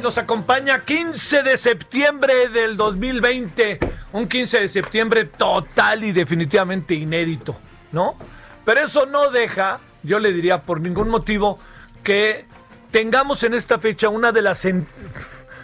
Nos 0.00 0.18
acompaña 0.18 0.84
15 0.84 1.42
de 1.42 1.56
septiembre 1.56 2.48
del 2.48 2.76
2020, 2.76 3.78
un 4.12 4.28
15 4.28 4.60
de 4.60 4.68
septiembre 4.68 5.24
total 5.24 6.04
y 6.04 6.12
definitivamente 6.12 6.94
inédito, 6.94 7.58
¿no? 7.92 8.16
Pero 8.64 8.80
eso 8.80 9.06
no 9.06 9.30
deja, 9.30 9.80
yo 10.02 10.18
le 10.18 10.32
diría 10.32 10.60
por 10.60 10.80
ningún 10.80 11.08
motivo, 11.08 11.58
que 12.02 12.46
tengamos 12.90 13.42
en 13.42 13.54
esta 13.54 13.78
fecha 13.78 14.08
una 14.08 14.32
de 14.32 14.42
las, 14.42 14.66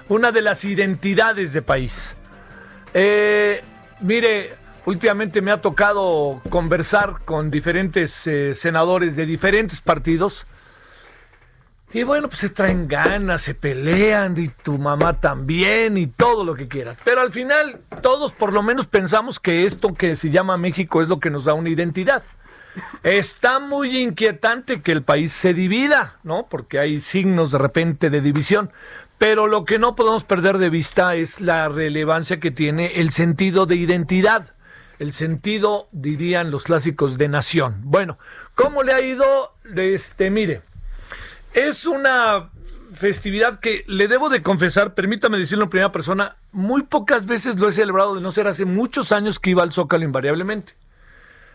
una 0.09 0.33
de 0.33 0.43
las 0.43 0.65
identidades 0.65 1.53
de 1.53 1.63
país. 1.63 2.17
Eh, 2.93 3.63
mire, 4.01 4.55
últimamente 4.87 5.43
me 5.43 5.51
ha 5.51 5.61
tocado 5.61 6.41
conversar 6.51 7.17
con 7.25 7.51
diferentes 7.51 8.27
eh, 8.27 8.55
senadores 8.55 9.17
de 9.17 9.27
diferentes 9.27 9.81
partidos. 9.81 10.47
Y 11.95 12.03
bueno, 12.03 12.27
pues 12.27 12.41
se 12.41 12.51
traen 12.51 12.89
ganas, 12.89 13.43
se 13.43 13.55
pelean 13.55 14.35
y 14.37 14.49
tu 14.49 14.79
mamá 14.79 15.21
también 15.21 15.97
y 15.97 16.09
todo 16.09 16.45
lo 16.45 16.57
que 16.57 16.67
quieras. 16.67 16.99
Pero 17.05 17.21
al 17.21 17.31
final 17.31 17.83
todos 18.03 18.33
por 18.33 18.53
lo 18.53 18.65
menos 18.65 18.89
pensamos 18.89 19.39
que 19.39 19.65
esto 19.65 19.95
que 19.95 20.17
se 20.17 20.31
llama 20.31 20.57
México 20.57 21.03
es 21.03 21.09
lo 21.09 21.21
que 21.21 21.31
nos 21.31 21.45
da 21.45 21.55
una 21.55 21.69
identidad. 21.69 22.25
Está 23.05 23.61
muy 23.61 23.97
inquietante 23.99 24.83
que 24.83 24.91
el 24.91 25.05
país 25.05 25.33
se 25.33 25.55
divida, 25.55 26.19
¿no? 26.25 26.49
Porque 26.51 26.81
hay 26.81 26.99
signos 26.99 27.53
de 27.53 27.59
repente 27.59 28.11
de 28.11 28.21
división. 28.21 28.73
Pero 29.17 29.47
lo 29.47 29.65
que 29.65 29.79
no 29.79 29.95
podemos 29.95 30.25
perder 30.25 30.59
de 30.59 30.71
vista 30.71 31.15
es 31.15 31.41
la 31.41 31.69
relevancia 31.69 32.41
que 32.41 32.51
tiene 32.51 33.01
el 33.01 33.13
sentido 33.13 33.67
de 33.67 33.77
identidad. 33.77 34.57
El 34.99 35.13
sentido, 35.13 35.89
dirían 35.93 36.51
los 36.51 36.65
clásicos, 36.65 37.19
de 37.19 37.29
nación. 37.29 37.83
Bueno, 37.85 38.19
¿cómo 38.57 38.83
le 38.83 38.93
ha 38.93 39.01
ido? 39.01 39.55
Este, 39.77 40.29
mire. 40.31 40.63
Es 41.55 41.87
una 41.87 42.51
festividad 42.95 43.61
que 43.61 43.85
le 43.87 44.09
debo 44.09 44.29
de 44.29 44.43
confesar, 44.43 44.95
permítame 44.95 45.39
decirlo 45.39 45.65
en 45.65 45.71
primera 45.71 45.93
persona, 45.93 46.37
muy 46.51 46.83
pocas 46.83 47.27
veces 47.27 47.57
lo 47.61 47.69
he 47.69 47.73
celebrado 47.73 48.17
de 48.17 48.21
no 48.21 48.33
ser 48.33 48.49
hace 48.49 48.65
muchos 48.65 49.13
años 49.13 49.39
que 49.39 49.51
iba 49.51 49.63
al 49.63 49.73
Zócalo 49.73 50.05
invariablemente. 50.05 50.75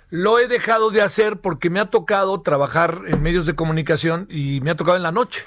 Lo 0.10 0.40
he 0.40 0.48
dejado 0.48 0.90
de 0.90 1.02
hacer 1.02 1.38
porque 1.42 1.70
me 1.70 1.82
ha 1.82 1.88
tocado 1.88 2.40
trabajar 2.42 3.02
en 3.08 3.22
medios 3.22 3.46
de 3.46 3.56
comunicación 3.56 4.26
y 4.30 4.62
me 4.62 4.72
ha 4.72 4.76
tocado 4.76 4.96
en 4.96 5.04
la 5.04 5.12
noche. 5.12 5.44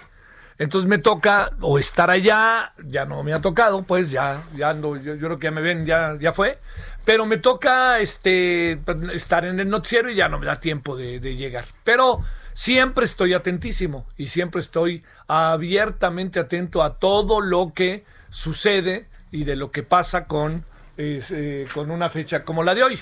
Entonces 0.58 0.86
me 0.86 0.98
toca 0.98 1.52
o 1.62 1.78
estar 1.78 2.10
allá, 2.10 2.74
ya 2.84 3.06
no 3.06 3.22
me 3.22 3.32
ha 3.32 3.40
tocado, 3.40 3.82
pues 3.84 4.10
ya, 4.10 4.38
ya 4.54 4.68
ando, 4.68 4.96
yo, 4.96 5.16
creo 5.16 5.38
que 5.38 5.46
ya 5.46 5.50
me 5.50 5.62
ven, 5.62 5.86
ya, 5.86 6.14
ya 6.20 6.32
fue. 6.32 6.58
Pero 7.06 7.24
me 7.24 7.38
toca 7.38 8.00
este 8.00 8.78
estar 9.14 9.46
en 9.46 9.60
el 9.60 9.70
noticiero 9.70 10.10
y 10.10 10.14
ya 10.14 10.28
no 10.28 10.38
me 10.38 10.44
da 10.44 10.56
tiempo 10.56 10.94
de 10.94 11.36
llegar. 11.36 11.64
Pero 11.84 12.22
siempre 12.54 13.04
estoy 13.04 13.34
atentísimo 13.34 14.06
y 14.16 14.28
siempre 14.28 14.60
estoy 14.60 15.04
abiertamente 15.26 16.40
atento 16.40 16.82
a 16.82 16.98
todo 16.98 17.40
lo 17.40 17.72
que 17.74 18.04
sucede 18.30 19.08
y 19.30 19.44
de 19.44 19.56
lo 19.56 19.70
que 19.70 19.82
pasa 19.82 20.26
con, 20.26 20.64
eh, 20.96 21.66
con 21.72 21.90
una 21.90 22.10
fecha 22.10 22.44
como 22.44 22.62
la 22.62 22.74
de 22.74 22.82
hoy. 22.82 23.00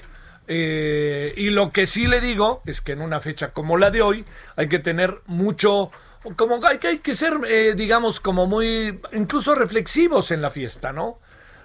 Eh, 0.52 1.32
y 1.36 1.50
lo 1.50 1.70
que 1.70 1.86
sí 1.86 2.06
le 2.06 2.20
digo 2.20 2.62
es 2.66 2.80
que 2.80 2.92
en 2.92 3.02
una 3.02 3.20
fecha 3.20 3.52
como 3.52 3.76
la 3.76 3.90
de 3.90 4.02
hoy 4.02 4.24
hay 4.56 4.68
que 4.68 4.80
tener 4.80 5.20
mucho, 5.26 5.92
como 6.36 6.64
hay 6.66 6.78
que, 6.78 6.88
hay 6.88 6.98
que 6.98 7.14
ser, 7.14 7.34
eh, 7.46 7.74
digamos, 7.76 8.18
como 8.18 8.46
muy, 8.46 9.00
incluso 9.12 9.54
reflexivos 9.54 10.32
en 10.32 10.42
la 10.42 10.50
fiesta, 10.50 10.92
¿no? 10.92 11.20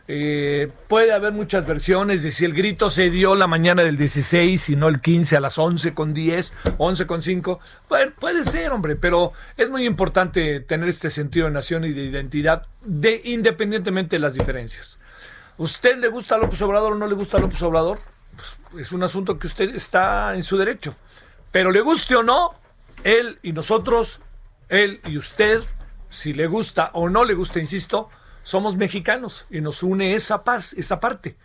Eh, 0.07 0.71
puede 0.87 1.13
haber 1.13 1.33
muchas 1.33 1.65
versiones 1.65 2.21
de 2.21 2.29
si 2.29 2.45
el 2.45 2.53
grito 2.53 2.91
se 2.91 3.09
dio 3.09 3.33
la 3.33 3.47
mañana 3.47 3.83
del 3.83 3.97
16 3.97 4.69
y 4.69 4.75
no 4.75 4.87
el 4.87 5.01
15 5.01 5.35
a 5.35 5.39
las 5.39 5.57
11 5.57 5.95
con 5.95 6.13
10, 6.13 6.53
11 6.77 7.07
con 7.07 7.21
5. 7.23 7.59
Bueno, 7.89 8.11
puede 8.19 8.43
ser, 8.43 8.71
hombre, 8.71 8.95
pero 8.95 9.33
es 9.57 9.69
muy 9.69 9.85
importante 9.85 10.59
tener 10.59 10.89
este 10.89 11.09
sentido 11.09 11.47
de 11.47 11.53
nación 11.53 11.85
y 11.85 11.93
de 11.93 12.03
identidad 12.03 12.67
de, 12.83 13.19
independientemente 13.23 14.17
de 14.17 14.19
las 14.19 14.35
diferencias. 14.35 14.99
¿Usted 15.57 15.97
le 15.97 16.09
gusta 16.09 16.35
a 16.35 16.37
López 16.37 16.61
Obrador 16.61 16.93
o 16.93 16.95
no 16.95 17.07
le 17.07 17.15
gusta 17.15 17.37
a 17.37 17.41
López 17.41 17.61
Obrador? 17.63 17.99
Pues 18.71 18.87
es 18.87 18.91
un 18.91 19.01
asunto 19.03 19.39
que 19.39 19.47
usted 19.47 19.73
está 19.73 20.35
en 20.35 20.43
su 20.43 20.57
derecho. 20.57 20.95
Pero 21.51 21.71
le 21.71 21.81
guste 21.81 22.15
o 22.15 22.21
no, 22.21 22.53
él 23.03 23.39
y 23.41 23.53
nosotros, 23.53 24.19
él 24.69 24.99
y 25.07 25.17
usted, 25.17 25.63
si 26.09 26.33
le 26.33 26.45
gusta 26.45 26.91
o 26.93 27.09
no 27.09 27.23
le 27.23 27.33
gusta, 27.33 27.59
insisto, 27.59 28.09
somos 28.45 28.77
mexicanos 28.77 29.47
y 29.49 29.59
nos 29.59 29.81
une 29.81 30.13
esa 30.13 30.43
paz, 30.43 30.73
esa 30.73 30.99
parte. 30.99 31.35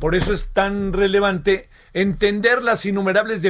Por 0.00 0.16
eso 0.16 0.32
es 0.34 0.48
tan 0.48 0.92
relevante 0.92 1.68
entender 1.94 2.62
las 2.62 2.84
innumerables 2.84 3.40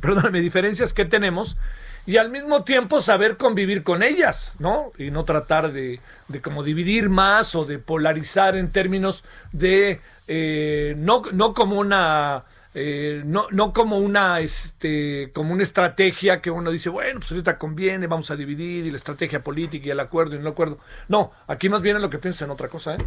perdóname, 0.00 0.40
diferencias 0.40 0.92
que 0.92 1.06
tenemos 1.06 1.56
y 2.04 2.18
al 2.18 2.30
mismo 2.30 2.64
tiempo 2.64 3.00
saber 3.00 3.36
convivir 3.36 3.82
con 3.82 4.02
ellas, 4.02 4.54
¿no? 4.58 4.92
Y 4.98 5.10
no 5.10 5.24
tratar 5.24 5.72
de, 5.72 5.98
de 6.28 6.40
como 6.40 6.62
dividir 6.62 7.08
más 7.08 7.54
o 7.54 7.64
de 7.64 7.78
polarizar 7.78 8.56
en 8.56 8.70
términos 8.70 9.24
de 9.52 10.00
eh, 10.28 10.94
no, 10.98 11.22
no 11.32 11.54
como 11.54 11.80
una 11.80 12.44
eh, 12.78 13.22
no, 13.24 13.46
no 13.52 13.72
como 13.72 13.96
una 13.96 14.40
este 14.40 15.30
como 15.32 15.54
una 15.54 15.62
estrategia 15.62 16.42
que 16.42 16.50
uno 16.50 16.70
dice 16.70 16.90
bueno 16.90 17.20
pues 17.20 17.30
ahorita 17.30 17.56
conviene 17.56 18.06
vamos 18.06 18.30
a 18.30 18.36
dividir 18.36 18.84
y 18.84 18.90
la 18.90 18.98
estrategia 18.98 19.40
política 19.40 19.86
y 19.86 19.90
el 19.90 20.00
acuerdo 20.00 20.36
y 20.36 20.40
no 20.40 20.50
acuerdo 20.50 20.78
no 21.08 21.32
aquí 21.46 21.70
más 21.70 21.80
bien 21.80 21.96
es 21.96 22.02
lo 22.02 22.10
que 22.10 22.18
pienso 22.18 22.44
en 22.44 22.50
otra 22.50 22.68
cosa 22.68 22.96
¿eh? 22.96 22.98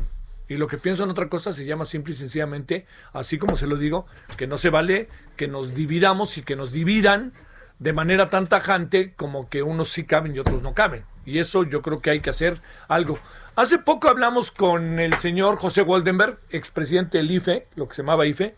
y 0.47 0.58
lo 0.58 0.66
que 0.66 0.79
pienso 0.79 1.03
en 1.03 1.12
otra 1.12 1.29
cosa 1.29 1.53
se 1.53 1.66
llama 1.66 1.85
simple 1.85 2.16
y 2.16 2.18
sencillamente 2.18 2.88
así 3.13 3.38
como 3.38 3.58
se 3.58 3.68
lo 3.68 3.75
digo 3.78 4.08
que 4.38 4.47
no 4.47 4.58
se 4.58 4.72
vale 4.72 5.08
que 5.38 5.47
nos 5.47 5.75
dividamos 5.75 6.40
y 6.40 6.41
que 6.41 6.56
nos 6.56 6.72
dividan 6.72 7.32
de 7.79 7.93
manera 7.93 8.29
tan 8.29 8.47
tajante 8.47 9.14
como 9.16 9.49
que 9.49 9.64
unos 9.64 9.90
sí 9.90 10.05
caben 10.05 10.35
y 10.35 10.40
otros 10.40 10.61
no 10.61 10.73
caben. 10.73 11.03
Y 11.26 11.40
eso 11.40 11.64
yo 11.64 11.82
creo 11.82 12.02
que 12.02 12.09
hay 12.09 12.20
que 12.20 12.29
hacer 12.29 12.61
algo. 12.88 13.17
Hace 13.55 13.79
poco 13.79 14.09
hablamos 14.09 14.52
con 14.52 14.99
el 14.99 15.16
señor 15.16 15.58
José 15.58 15.82
Waldenberg 15.82 16.38
expresidente 16.49 17.17
del 17.17 17.32
IFE 17.32 17.67
lo 17.76 17.88
que 17.88 17.96
se 17.96 18.02
llamaba 18.02 18.26
IFE 18.26 18.55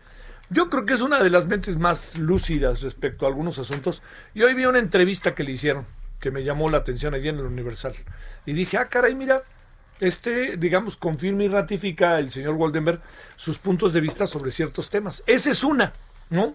yo 0.52 0.70
creo 0.70 0.86
que 0.86 0.94
es 0.94 1.02
una 1.02 1.24
de 1.24 1.30
las 1.30 1.48
mentes 1.48 1.78
más 1.78 2.20
lúcidas 2.20 2.82
respecto 2.82 3.26
a 3.26 3.30
algunos 3.30 3.58
asuntos. 3.58 4.04
Y 4.34 4.44
hoy 4.44 4.54
vi 4.54 4.66
una 4.66 4.80
entrevista 4.80 5.34
que 5.34 5.46
le 5.46 5.54
hicieron, 5.54 5.88
que 6.20 6.30
me 6.30 6.44
llamó 6.44 6.70
la 6.70 6.78
atención 6.78 7.14
allí 7.14 7.30
en 7.30 7.40
el 7.40 7.46
Universal. 7.46 7.94
Y 8.46 8.52
dije, 8.52 8.78
ah, 8.78 8.90
caray, 8.90 9.16
mira, 9.16 9.44
este, 10.02 10.58
digamos, 10.58 10.98
confirma 10.98 11.44
y 11.46 11.48
ratifica 11.48 12.20
el 12.20 12.32
señor 12.32 12.56
Waldenberg 12.56 13.02
sus 13.38 13.60
puntos 13.60 13.94
de 13.94 14.02
vista 14.02 14.28
sobre 14.28 14.52
ciertos 14.52 14.90
temas. 14.90 15.24
Esa 15.26 15.52
es 15.52 15.64
una, 15.64 15.94
¿no? 16.30 16.54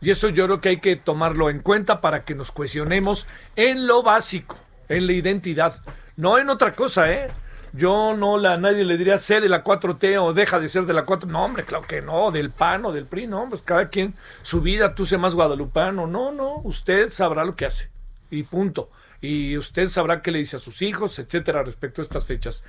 Y 0.00 0.10
eso 0.10 0.30
yo 0.30 0.46
creo 0.46 0.60
que 0.60 0.70
hay 0.70 0.80
que 0.80 0.96
tomarlo 0.96 1.48
en 1.48 1.60
cuenta 1.60 2.00
para 2.00 2.24
que 2.24 2.34
nos 2.34 2.50
cuestionemos 2.50 3.28
en 3.54 3.86
lo 3.86 4.02
básico, 4.02 4.58
en 4.88 5.06
la 5.06 5.12
identidad, 5.12 5.80
no 6.16 6.38
en 6.38 6.50
otra 6.50 6.72
cosa, 6.72 7.12
¿eh? 7.12 7.28
Yo 7.72 8.16
no 8.16 8.38
la, 8.38 8.56
nadie 8.56 8.84
le 8.84 8.96
diría 8.96 9.18
sé 9.18 9.40
de 9.40 9.48
la 9.48 9.64
4T 9.64 10.20
o 10.20 10.32
deja 10.32 10.58
de 10.58 10.68
ser 10.68 10.84
de 10.84 10.92
la 10.92 11.04
4 11.04 11.28
No, 11.28 11.44
hombre, 11.44 11.64
claro 11.64 11.86
que 11.86 12.00
no, 12.00 12.30
del 12.30 12.50
PAN 12.50 12.84
o 12.86 12.92
del 12.92 13.06
PRI, 13.06 13.26
no, 13.26 13.48
pues 13.48 13.62
cada 13.62 13.88
quien 13.88 14.14
su 14.42 14.60
vida, 14.60 14.94
tú 14.94 15.06
sé 15.06 15.18
más 15.18 15.34
guadalupano. 15.34 16.06
No, 16.06 16.32
no, 16.32 16.60
usted 16.64 17.10
sabrá 17.10 17.44
lo 17.44 17.56
que 17.56 17.66
hace. 17.66 17.90
Y 18.30 18.42
punto. 18.42 18.90
Y 19.20 19.58
usted 19.58 19.88
sabrá 19.88 20.22
qué 20.22 20.30
le 20.30 20.38
dice 20.38 20.56
a 20.56 20.60
sus 20.60 20.80
hijos, 20.82 21.18
etcétera, 21.18 21.62
respecto 21.64 22.00
a 22.00 22.04
estas 22.04 22.26
fechas. 22.26 22.62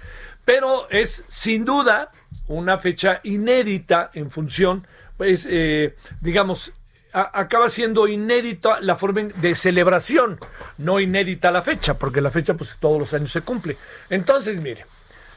Pero 0.46 0.90
es 0.90 1.26
sin 1.28 1.64
duda 1.64 2.12
una 2.48 2.78
fecha 2.80 3.20
inédita 3.24 4.10
en 4.14 4.32
función, 4.32 4.88
pues, 5.18 5.48
eh, 5.50 5.96
digamos, 6.22 6.74
acaba 7.14 7.70
siendo 7.70 8.08
inédita 8.08 8.80
la 8.82 8.96
forma 8.96 9.22
de 9.24 9.56
celebración, 9.56 10.40
no 10.78 11.00
inédita 11.00 11.52
la 11.52 11.62
fecha, 11.62 11.96
porque 11.96 12.22
la 12.22 12.30
fecha 12.30 12.54
pues 12.54 12.78
todos 12.80 13.00
los 13.00 13.14
años 13.14 13.32
se 13.32 13.42
cumple. 13.42 13.78
Entonces, 14.10 14.62
mire, 14.62 14.86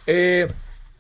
eh, 0.06 0.48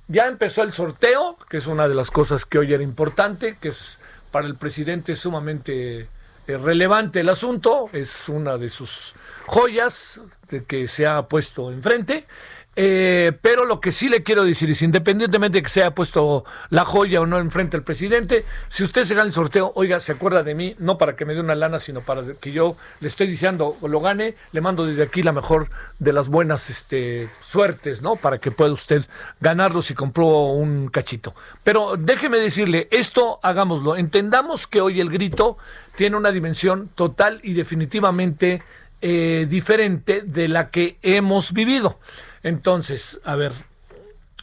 ya 0.08 0.26
empezó 0.26 0.62
el 0.62 0.72
sorteo, 0.72 1.36
que 1.48 1.58
es 1.58 1.66
una 1.66 1.88
de 1.88 1.94
las 1.94 2.10
cosas 2.10 2.44
que 2.44 2.58
hoy 2.58 2.72
era 2.72 2.82
importante, 2.82 3.56
que 3.60 3.68
es 3.68 3.98
para 4.30 4.46
el 4.46 4.56
presidente 4.56 5.14
sumamente 5.14 6.08
eh, 6.46 6.56
relevante 6.56 7.20
el 7.20 7.28
asunto, 7.28 7.88
es 7.92 8.28
una 8.28 8.58
de 8.58 8.68
sus 8.68 9.14
joyas 9.46 10.20
de 10.48 10.64
que 10.64 10.88
se 10.88 11.06
ha 11.06 11.22
puesto 11.22 11.70
enfrente. 11.70 12.26
Eh, 12.74 13.32
pero 13.42 13.66
lo 13.66 13.80
que 13.80 13.92
sí 13.92 14.08
le 14.08 14.22
quiero 14.22 14.44
decir 14.44 14.70
es, 14.70 14.80
independientemente 14.80 15.58
de 15.58 15.62
que 15.62 15.68
se 15.68 15.82
haya 15.82 15.94
puesto 15.94 16.44
la 16.70 16.86
joya 16.86 17.20
o 17.20 17.26
no 17.26 17.38
enfrente 17.38 17.76
al 17.76 17.82
presidente, 17.82 18.46
si 18.68 18.82
usted 18.82 19.04
se 19.04 19.14
gana 19.14 19.26
el 19.26 19.32
sorteo, 19.32 19.72
oiga, 19.74 20.00
se 20.00 20.12
acuerda 20.12 20.42
de 20.42 20.54
mí, 20.54 20.74
no 20.78 20.96
para 20.96 21.14
que 21.14 21.26
me 21.26 21.34
dé 21.34 21.40
una 21.40 21.54
lana, 21.54 21.78
sino 21.78 22.00
para 22.00 22.22
que 22.40 22.52
yo 22.52 22.76
le 23.00 23.08
estoy 23.08 23.26
diciendo 23.26 23.76
lo 23.86 24.00
gane, 24.00 24.36
le 24.52 24.60
mando 24.60 24.86
desde 24.86 25.02
aquí 25.02 25.22
la 25.22 25.32
mejor 25.32 25.68
de 25.98 26.12
las 26.12 26.28
buenas 26.28 26.70
este, 26.70 27.28
suertes, 27.42 28.00
¿no? 28.00 28.16
Para 28.16 28.38
que 28.38 28.50
pueda 28.50 28.72
usted 28.72 29.04
ganarlo 29.40 29.82
si 29.82 29.94
compró 29.94 30.26
un 30.52 30.88
cachito. 30.88 31.34
Pero 31.64 31.96
déjeme 31.98 32.38
decirle, 32.38 32.88
esto 32.90 33.38
hagámoslo, 33.42 33.96
entendamos 33.96 34.66
que 34.66 34.80
hoy 34.80 35.00
el 35.00 35.10
grito 35.10 35.58
tiene 35.96 36.16
una 36.16 36.32
dimensión 36.32 36.88
total 36.94 37.40
y 37.42 37.52
definitivamente 37.52 38.62
eh, 39.02 39.46
diferente 39.48 40.22
de 40.22 40.48
la 40.48 40.70
que 40.70 40.96
hemos 41.02 41.52
vivido. 41.52 41.98
Entonces, 42.42 43.20
a 43.24 43.36
ver, 43.36 43.52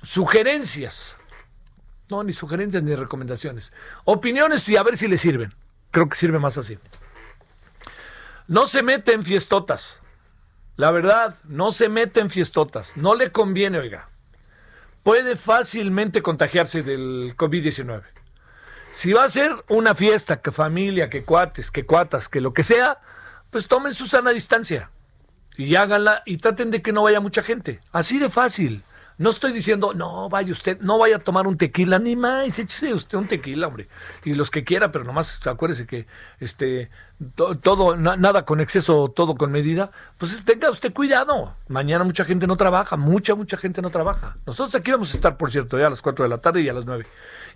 sugerencias. 0.01 1.17
No, 2.09 2.23
ni 2.23 2.33
sugerencias 2.33 2.81
ni 2.83 2.95
recomendaciones. 2.95 3.73
Opiniones 4.05 4.67
y 4.69 4.77
a 4.77 4.83
ver 4.83 4.97
si 4.97 5.07
le 5.07 5.17
sirven. 5.17 5.53
Creo 5.91 6.07
que 6.07 6.15
sirve 6.15 6.39
más 6.39 6.57
así. 6.57 6.79
No 8.47 8.67
se 8.67 8.81
mete 8.81 9.13
en 9.13 9.23
fiestotas. 9.23 9.99
La 10.75 10.91
verdad, 10.91 11.35
no 11.43 11.71
se 11.71 11.89
mete 11.89 12.19
en 12.19 12.29
fiestotas. 12.29 12.95
No 12.95 13.15
le 13.15 13.31
conviene, 13.31 13.79
oiga. 13.79 14.09
Puede 15.03 15.35
fácilmente 15.35 16.21
contagiarse 16.21 16.83
del 16.83 17.35
COVID-19. 17.37 18.03
Si 18.91 19.13
va 19.13 19.25
a 19.25 19.29
ser 19.29 19.51
una 19.67 19.93
fiesta, 19.93 20.41
que 20.41 20.51
familia, 20.51 21.09
que 21.09 21.23
cuates, 21.23 21.69
que 21.69 21.85
cuatas, 21.85 22.27
que 22.27 22.41
lo 22.41 22.53
que 22.53 22.63
sea, 22.63 22.99
pues 23.51 23.67
tomen 23.67 23.93
su 23.93 24.07
sana 24.07 24.31
distancia 24.31 24.89
y 25.59 25.75
háganla 25.75 26.23
y 26.25 26.37
traten 26.37 26.71
de 26.71 26.81
que 26.81 26.93
no 26.93 27.03
vaya 27.03 27.19
mucha 27.19 27.43
gente. 27.43 27.81
Así 27.91 28.17
de 28.17 28.29
fácil. 28.29 28.81
No 29.17 29.29
estoy 29.29 29.51
diciendo, 29.51 29.93
no, 29.93 30.29
vaya 30.29 30.53
usted, 30.53 30.79
no 30.79 30.97
vaya 30.97 31.17
a 31.17 31.19
tomar 31.19 31.45
un 31.47 31.57
tequila, 31.57 31.99
ni 31.99 32.15
más, 32.15 32.57
échese 32.57 32.93
usted 32.93 33.17
un 33.17 33.27
tequila, 33.27 33.67
hombre. 33.67 33.89
Y 34.23 34.35
los 34.35 34.49
que 34.49 34.63
quiera, 34.63 34.89
pero 34.91 35.03
nomás 35.03 35.45
acuérdese 35.45 35.85
que 35.85 36.07
este 36.39 36.89
todo, 37.61 37.97
nada 37.97 38.45
con 38.45 38.61
exceso, 38.61 39.11
todo 39.13 39.35
con 39.35 39.51
medida. 39.51 39.91
Pues 40.17 40.45
tenga 40.45 40.71
usted 40.71 40.93
cuidado. 40.93 41.57
Mañana 41.67 42.05
mucha 42.05 42.23
gente 42.23 42.47
no 42.47 42.55
trabaja, 42.55 42.95
mucha, 42.95 43.35
mucha 43.35 43.57
gente 43.57 43.81
no 43.81 43.89
trabaja. 43.89 44.37
Nosotros 44.45 44.73
aquí 44.75 44.91
vamos 44.91 45.11
a 45.11 45.17
estar, 45.17 45.35
por 45.35 45.51
cierto, 45.51 45.77
ya 45.77 45.87
a 45.87 45.89
las 45.89 46.01
4 46.01 46.23
de 46.23 46.29
la 46.29 46.37
tarde 46.37 46.61
y 46.61 46.69
a 46.69 46.73
las 46.73 46.85
9. 46.85 47.05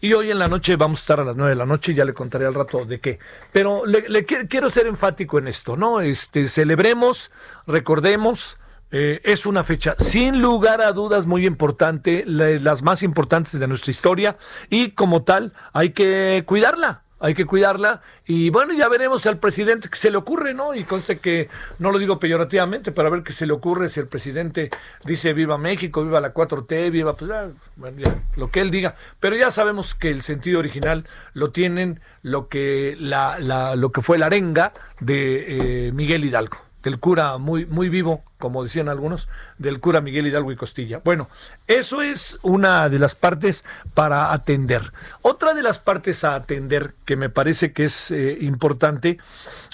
Y 0.03 0.11
hoy 0.11 0.31
en 0.31 0.37
la 0.37 0.49
noche 0.49 0.75
vamos 0.75 0.99
a 0.99 1.03
estar 1.03 1.19
a 1.21 1.23
las 1.23 1.37
9 1.37 1.51
de 1.51 1.55
la 1.55 1.65
noche 1.65 1.93
y 1.93 1.95
ya 1.95 2.03
le 2.03 2.11
contaré 2.11 2.45
al 2.45 2.53
rato 2.53 2.83
de 2.83 2.99
qué. 2.99 3.19
Pero 3.53 3.85
le, 3.85 4.25
quiero 4.25 4.69
ser 4.69 4.85
enfático 4.85 5.39
en 5.39 5.47
esto, 5.47 5.77
¿no? 5.77 6.01
Este, 6.01 6.49
celebremos, 6.49 7.31
recordemos. 7.67 8.57
Eh, 8.91 9.21
es 9.23 9.45
una 9.45 9.63
fecha 9.63 9.95
sin 9.97 10.41
lugar 10.41 10.81
a 10.81 10.91
dudas 10.91 11.25
muy 11.25 11.47
importante, 11.47 12.25
las 12.27 12.83
más 12.83 13.01
importantes 13.01 13.57
de 13.57 13.65
nuestra 13.65 13.91
historia 13.91 14.37
y 14.69 14.91
como 14.91 15.23
tal 15.23 15.53
hay 15.71 15.91
que 15.91 16.43
cuidarla 16.45 17.03
hay 17.23 17.33
que 17.35 17.45
cuidarla. 17.45 18.01
Y 18.25 18.49
bueno, 18.49 18.73
ya 18.73 18.89
veremos 18.89 19.25
al 19.27 19.39
presidente 19.39 19.87
que 19.87 19.95
se 19.95 20.11
le 20.11 20.17
ocurre, 20.17 20.53
¿no? 20.53 20.75
Y 20.75 20.83
conste 20.83 21.19
que 21.19 21.49
no 21.79 21.89
lo 21.89 21.97
digo 21.97 22.19
peyorativamente, 22.19 22.91
para 22.91 23.09
ver 23.09 23.23
qué 23.23 23.31
se 23.31 23.45
le 23.45 23.53
ocurre 23.53 23.87
si 23.87 24.01
el 24.01 24.07
presidente 24.07 24.69
dice 25.05 25.31
viva 25.31 25.57
México, 25.57 26.03
viva 26.03 26.19
la 26.19 26.33
4T, 26.33 26.91
viva, 26.91 27.15
pues 27.15 27.31
bueno, 27.77 27.97
ya, 27.97 28.13
lo 28.35 28.51
que 28.51 28.59
él 28.59 28.71
diga. 28.71 28.95
Pero 29.21 29.37
ya 29.37 29.51
sabemos 29.51 29.95
que 29.95 30.09
el 30.09 30.21
sentido 30.21 30.59
original 30.59 31.05
lo 31.33 31.51
tienen 31.51 32.01
lo 32.23 32.49
que, 32.49 32.97
la, 32.99 33.39
la, 33.39 33.77
lo 33.77 33.93
que 33.93 34.01
fue 34.01 34.17
la 34.17 34.25
arenga 34.25 34.73
de 34.99 35.87
eh, 35.87 35.91
Miguel 35.93 36.25
Hidalgo 36.25 36.57
del 36.83 36.99
cura 36.99 37.37
muy, 37.37 37.65
muy 37.65 37.89
vivo, 37.89 38.23
como 38.37 38.63
decían 38.63 38.89
algunos, 38.89 39.29
del 39.57 39.79
cura 39.79 40.01
Miguel 40.01 40.27
Hidalgo 40.27 40.51
y 40.51 40.57
Costilla. 40.57 41.01
Bueno, 41.03 41.29
eso 41.65 42.01
es 42.01 42.37
una 42.43 42.89
de 42.89 42.99
las 42.99 43.15
partes 43.15 43.63
para 43.93 44.33
atender. 44.33 44.91
Otra 45.21 45.53
de 45.53 45.63
las 45.63 45.79
partes 45.79 46.23
a 46.23 46.35
atender 46.35 46.93
que 47.05 47.15
me 47.15 47.29
parece 47.29 47.71
que 47.71 47.85
es 47.85 48.11
eh, 48.11 48.37
importante 48.41 49.17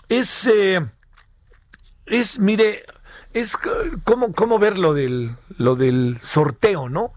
es, 0.08 0.48
eh, 0.48 0.86
es, 2.06 2.40
mire, 2.40 2.84
es 3.34 3.58
cómo, 4.04 4.32
cómo 4.34 4.60
ver 4.60 4.78
lo 4.78 4.94
del, 4.94 5.36
lo 5.58 5.76
del 5.76 6.18
sorteo, 6.20 6.90
¿no? 6.90 7.10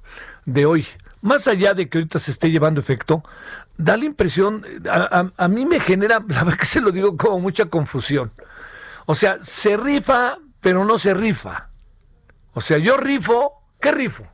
De 0.46 0.64
hoy. 0.64 0.86
Más 1.20 1.46
allá 1.46 1.74
de 1.74 1.88
que 1.88 1.98
ahorita 1.98 2.18
se 2.18 2.30
esté 2.32 2.50
llevando 2.50 2.80
efecto, 2.80 3.22
da 3.76 3.96
la 3.96 4.06
impresión, 4.06 4.64
a, 4.90 5.30
a 5.36 5.48
mí 5.48 5.66
me 5.66 5.80
genera, 5.80 6.18
la 6.28 6.44
verdad 6.44 6.58
que 6.58 6.66
se 6.66 6.80
lo 6.80 6.92
digo 6.92 7.16
como 7.16 7.40
mucha 7.40 7.66
confusión. 7.66 8.32
O 9.06 9.14
sea, 9.14 9.38
se 9.42 9.76
rifa, 9.76 10.38
pero 10.60 10.84
no 10.84 10.98
se 10.98 11.14
rifa. 11.14 11.68
O 12.54 12.60
sea, 12.60 12.78
yo 12.78 12.96
rifo, 12.96 13.62
¿qué 13.80 13.92
rifo? 13.92 14.24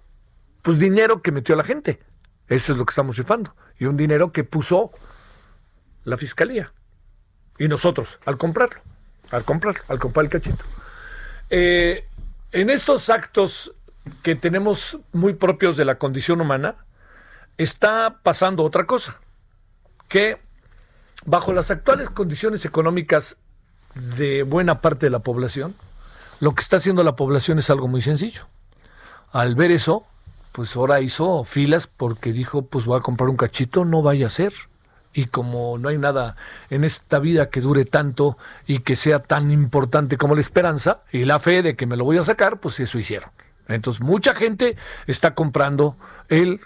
Pues 0.62 0.78
dinero 0.78 1.22
que 1.22 1.32
metió 1.32 1.56
la 1.56 1.64
gente. 1.64 2.00
Eso 2.48 2.72
es 2.72 2.78
lo 2.78 2.84
que 2.84 2.92
estamos 2.92 3.16
rifando. 3.16 3.54
Y 3.78 3.86
un 3.86 3.96
dinero 3.96 4.32
que 4.32 4.44
puso 4.44 4.90
la 6.04 6.16
fiscalía. 6.16 6.72
Y 7.58 7.68
nosotros, 7.68 8.18
al 8.24 8.36
comprarlo. 8.36 8.80
Al 9.30 9.44
comprarlo, 9.44 9.80
al 9.88 9.98
comprar 9.98 10.24
el 10.24 10.30
cachito. 10.30 10.64
Eh, 11.50 12.06
en 12.52 12.70
estos 12.70 13.10
actos 13.10 13.74
que 14.22 14.34
tenemos 14.34 14.98
muy 15.12 15.34
propios 15.34 15.76
de 15.76 15.84
la 15.84 15.98
condición 15.98 16.40
humana, 16.40 16.76
está 17.58 18.20
pasando 18.22 18.64
otra 18.64 18.86
cosa. 18.86 19.20
Que 20.08 20.40
bajo 21.26 21.52
las 21.52 21.70
actuales 21.70 22.10
condiciones 22.10 22.64
económicas 22.64 23.36
de 23.98 24.42
buena 24.42 24.80
parte 24.80 25.06
de 25.06 25.10
la 25.10 25.20
población, 25.20 25.74
lo 26.40 26.54
que 26.54 26.62
está 26.62 26.76
haciendo 26.76 27.02
la 27.02 27.16
población 27.16 27.58
es 27.58 27.70
algo 27.70 27.88
muy 27.88 28.02
sencillo. 28.02 28.46
Al 29.32 29.54
ver 29.54 29.70
eso, 29.70 30.04
pues 30.52 30.74
ahora 30.76 31.00
hizo 31.00 31.44
filas 31.44 31.86
porque 31.86 32.32
dijo, 32.32 32.62
pues 32.62 32.84
voy 32.84 32.98
a 32.98 33.02
comprar 33.02 33.28
un 33.28 33.36
cachito, 33.36 33.84
no 33.84 34.02
vaya 34.02 34.26
a 34.26 34.30
ser. 34.30 34.52
Y 35.12 35.26
como 35.26 35.78
no 35.78 35.88
hay 35.88 35.98
nada 35.98 36.36
en 36.70 36.84
esta 36.84 37.18
vida 37.18 37.50
que 37.50 37.60
dure 37.60 37.84
tanto 37.84 38.38
y 38.66 38.80
que 38.80 38.94
sea 38.94 39.20
tan 39.20 39.50
importante 39.50 40.16
como 40.16 40.34
la 40.34 40.40
esperanza 40.40 41.02
y 41.10 41.24
la 41.24 41.38
fe 41.38 41.62
de 41.62 41.76
que 41.76 41.86
me 41.86 41.96
lo 41.96 42.04
voy 42.04 42.18
a 42.18 42.24
sacar, 42.24 42.60
pues 42.60 42.78
eso 42.80 42.98
hicieron. 42.98 43.30
Entonces 43.66 44.02
mucha 44.02 44.34
gente 44.34 44.76
está 45.06 45.34
comprando 45.34 45.94
el 46.28 46.60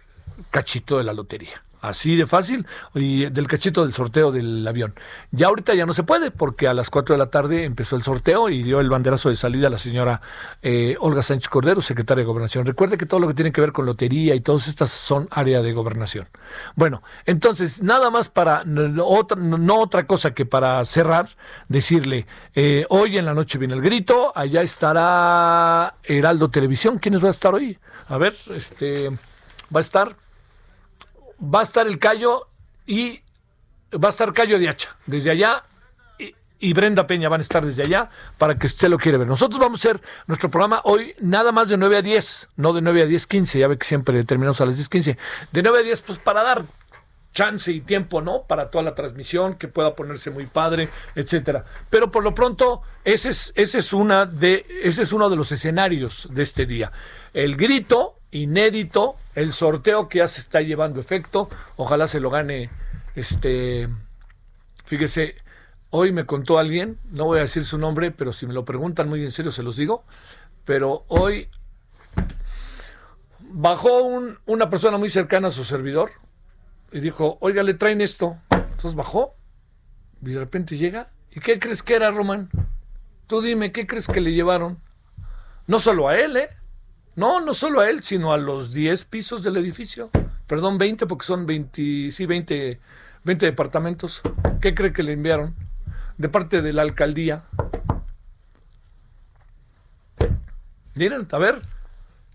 cachito 0.51 0.99
de 0.99 1.05
la 1.05 1.13
lotería. 1.13 1.62
Así 1.83 2.17
de 2.17 2.27
fácil. 2.27 2.67
Y 2.95 3.27
del 3.27 3.47
cachito 3.47 3.83
del 3.83 3.93
sorteo 3.93 4.33
del 4.33 4.67
avión. 4.67 4.95
Ya 5.33 5.49
ahorita 5.49 5.75
ya 5.75 5.85
no 5.85 5.93
se 5.93 6.05
puede 6.05 6.31
porque 6.31 6.69
a 6.69 6.75
las 6.75 6.89
4 6.89 7.15
de 7.15 7.19
la 7.19 7.27
tarde 7.27 7.65
empezó 7.65 7.97
el 7.97 8.03
sorteo 8.03 8.49
y 8.49 8.63
dio 8.63 8.81
el 8.81 8.89
banderazo 8.89 9.29
de 9.29 9.37
salida 9.37 9.67
a 9.67 9.71
la 9.71 9.79
señora 9.79 10.23
eh, 10.63 10.97
Olga 11.01 11.23
Sánchez 11.23 11.49
Cordero, 11.49 11.83
secretaria 11.83 12.23
de 12.23 12.27
Gobernación. 12.27 12.65
Recuerde 12.65 12.97
que 12.97 13.05
todo 13.05 13.21
lo 13.21 13.29
que 13.29 13.35
tiene 13.35 13.53
que 13.53 13.61
ver 13.61 13.73
con 13.73 13.85
lotería 13.85 14.35
y 14.35 14.41
todas 14.41 14.69
estas 14.69 14.91
son 14.91 15.29
área 15.31 15.61
de 15.61 15.73
gobernación. 15.73 16.29
Bueno, 16.77 17.03
entonces, 17.27 17.83
nada 17.83 18.11
más 18.11 18.29
para, 18.29 18.65
no 18.65 19.05
otra, 19.05 19.37
no 19.37 19.79
otra 19.79 20.07
cosa 20.07 20.33
que 20.33 20.47
para 20.47 20.85
cerrar, 20.85 21.29
decirle, 21.69 22.27
eh, 22.55 22.87
hoy 22.89 23.19
en 23.19 23.25
la 23.25 23.35
noche 23.35 23.59
viene 23.59 23.75
el 23.75 23.83
grito, 23.83 24.33
allá 24.35 24.63
estará 24.63 25.95
Heraldo 26.05 26.49
Televisión. 26.49 26.99
¿Quiénes 26.99 27.23
va 27.23 27.29
a 27.29 27.33
estar 27.33 27.55
hoy? 27.55 27.79
A 28.09 28.19
ver, 28.19 28.35
este, 28.55 29.11
va 29.11 29.79
a 29.79 29.81
estar 29.81 30.15
va 31.43 31.61
a 31.61 31.63
estar 31.63 31.87
el 31.87 31.99
Cayo 31.99 32.49
y 32.87 33.21
va 33.93 34.09
a 34.09 34.11
estar 34.11 34.33
Cayo 34.33 34.59
de 34.59 34.69
Hacha. 34.69 34.97
Desde 35.07 35.31
allá 35.31 35.65
y, 36.61 36.73
Brenda 36.75 37.09
Peña 37.09 37.29
van 37.29 37.41
a 37.41 37.43
estar 37.43 37.65
desde 37.65 37.83
allá 37.83 38.09
para 38.39 38.55
que 38.55 38.67
usted 38.67 38.89
lo 38.89 38.97
quiera 38.97 39.19
ver. 39.19 39.27
Nosotros 39.27 39.59
vamos 39.59 39.85
a 39.85 39.89
hacer 39.89 40.01
nuestro 40.29 40.49
programa 40.49 40.81
hoy 40.85 41.15
nada 41.21 41.51
más 41.51 41.69
de 41.69 41.77
9 41.77 41.97
a 41.97 42.03
10, 42.03 42.51
no 42.57 42.73
de 42.73 42.81
9 42.81 43.03
a 43.03 43.07
10, 43.07 43.27
15, 43.27 43.59
ya 43.59 43.67
ve 43.67 43.79
que 43.79 43.87
siempre 43.87 44.23
terminamos 44.25 44.61
a 44.61 44.67
las 44.67 44.77
10, 44.77 44.89
15. 44.89 45.19
De 45.51 45.63
9 45.63 45.79
a 45.81 45.83
10, 45.83 46.03
pues 46.03 46.19
para 46.19 46.45
dar 46.45 46.63
chance 47.33 47.73
y 47.73 47.81
tiempo, 47.81 48.21
¿no? 48.21 48.43
Para 48.43 48.71
toda 48.71 48.85
la 48.85 48.95
transmisión, 48.95 49.55
que 49.57 49.67
pueda 49.67 49.97
ponerse 49.97 50.31
muy 50.31 50.47
padre, 50.47 50.89
etcétera. 51.17 51.65
Pero 51.91 52.13
por 52.13 52.23
lo 52.23 52.35
pronto, 52.35 52.83
ese 53.05 53.31
es, 53.31 53.53
ese 53.57 53.79
es 53.79 53.93
una 53.93 54.27
de, 54.27 54.65
ese 54.83 55.03
es 55.03 55.13
uno 55.13 55.31
de 55.31 55.37
los 55.37 55.51
escenarios 55.51 56.29
de 56.31 56.43
este 56.43 56.67
día. 56.67 56.93
El 57.33 57.57
grito 57.57 58.19
inédito 58.33 59.15
el 59.35 59.53
sorteo 59.53 60.09
que 60.09 60.19
ya 60.19 60.27
se 60.27 60.41
está 60.41 60.61
llevando 60.61 60.99
efecto. 61.01 61.49
Ojalá 61.77 62.09
se 62.09 62.19
lo 62.21 62.31
gane 62.31 62.71
este. 63.15 63.89
Fíjese, 64.85 65.37
hoy 65.91 66.11
me 66.13 66.27
contó 66.27 66.59
alguien, 66.59 66.99
no 67.11 67.27
voy 67.27 67.39
a 67.39 67.43
decir 67.43 67.65
su 67.65 67.79
nombre, 67.79 68.11
pero 68.11 68.33
si 68.33 68.47
me 68.47 68.53
lo 68.55 68.65
preguntan 68.65 69.09
muy 69.09 69.23
en 69.23 69.31
serio 69.31 69.53
se 69.53 69.63
los 69.63 69.77
digo. 69.77 70.05
Pero 70.65 71.05
hoy 71.09 71.49
bajó 73.41 74.03
un- 74.03 74.39
una 74.47 74.69
persona 74.71 74.99
muy 74.99 75.11
cercana 75.11 75.49
a 75.49 75.53
su 75.53 75.65
servidor 75.65 76.11
y 76.93 77.01
dijo, 77.01 77.39
oiga, 77.41 77.63
le 77.63 77.75
traen 77.75 78.01
esto. 78.01 78.39
Entonces 78.51 78.95
bajó 78.95 79.35
y 80.23 80.33
de 80.33 80.39
repente 80.39 80.77
llega. 80.77 81.11
¿Y 81.31 81.41
qué 81.41 81.59
crees 81.59 81.83
que 81.83 81.95
era, 81.95 82.11
Román? 82.11 82.51
Tú 83.27 83.41
dime, 83.41 83.73
¿qué 83.73 83.87
crees 83.87 84.07
que 84.07 84.21
le 84.21 84.33
llevaron? 84.33 84.79
No 85.67 85.81
solo 85.81 86.09
a 86.09 86.17
él, 86.17 86.37
¿eh? 86.37 86.51
No, 87.15 87.41
no 87.41 87.53
solo 87.53 87.81
a 87.81 87.91
él, 87.91 88.03
sino 88.03 88.33
a 88.33 88.39
los 88.39 88.73
10 88.73 89.05
pisos 89.05 89.43
del 89.43 89.57
edificio. 89.59 90.11
Perdón, 90.47 90.79
20, 90.79 91.07
porque 91.07 91.27
son 91.27 91.45
20, 91.45 92.11
sí, 92.11 92.27
20, 92.27 92.81
20 93.25 93.47
departamentos. 93.47 94.23
¿Qué 94.61 94.75
cree 94.75 94.93
que 94.93 95.03
le 95.03 95.13
enviaron? 95.13 95.55
De 96.17 96.29
parte 96.29 96.63
de 96.63 96.73
la 96.73 96.83
alcaldía. 96.83 97.45
Miren, 100.95 101.29
a 101.31 101.39
ver. 101.39 101.61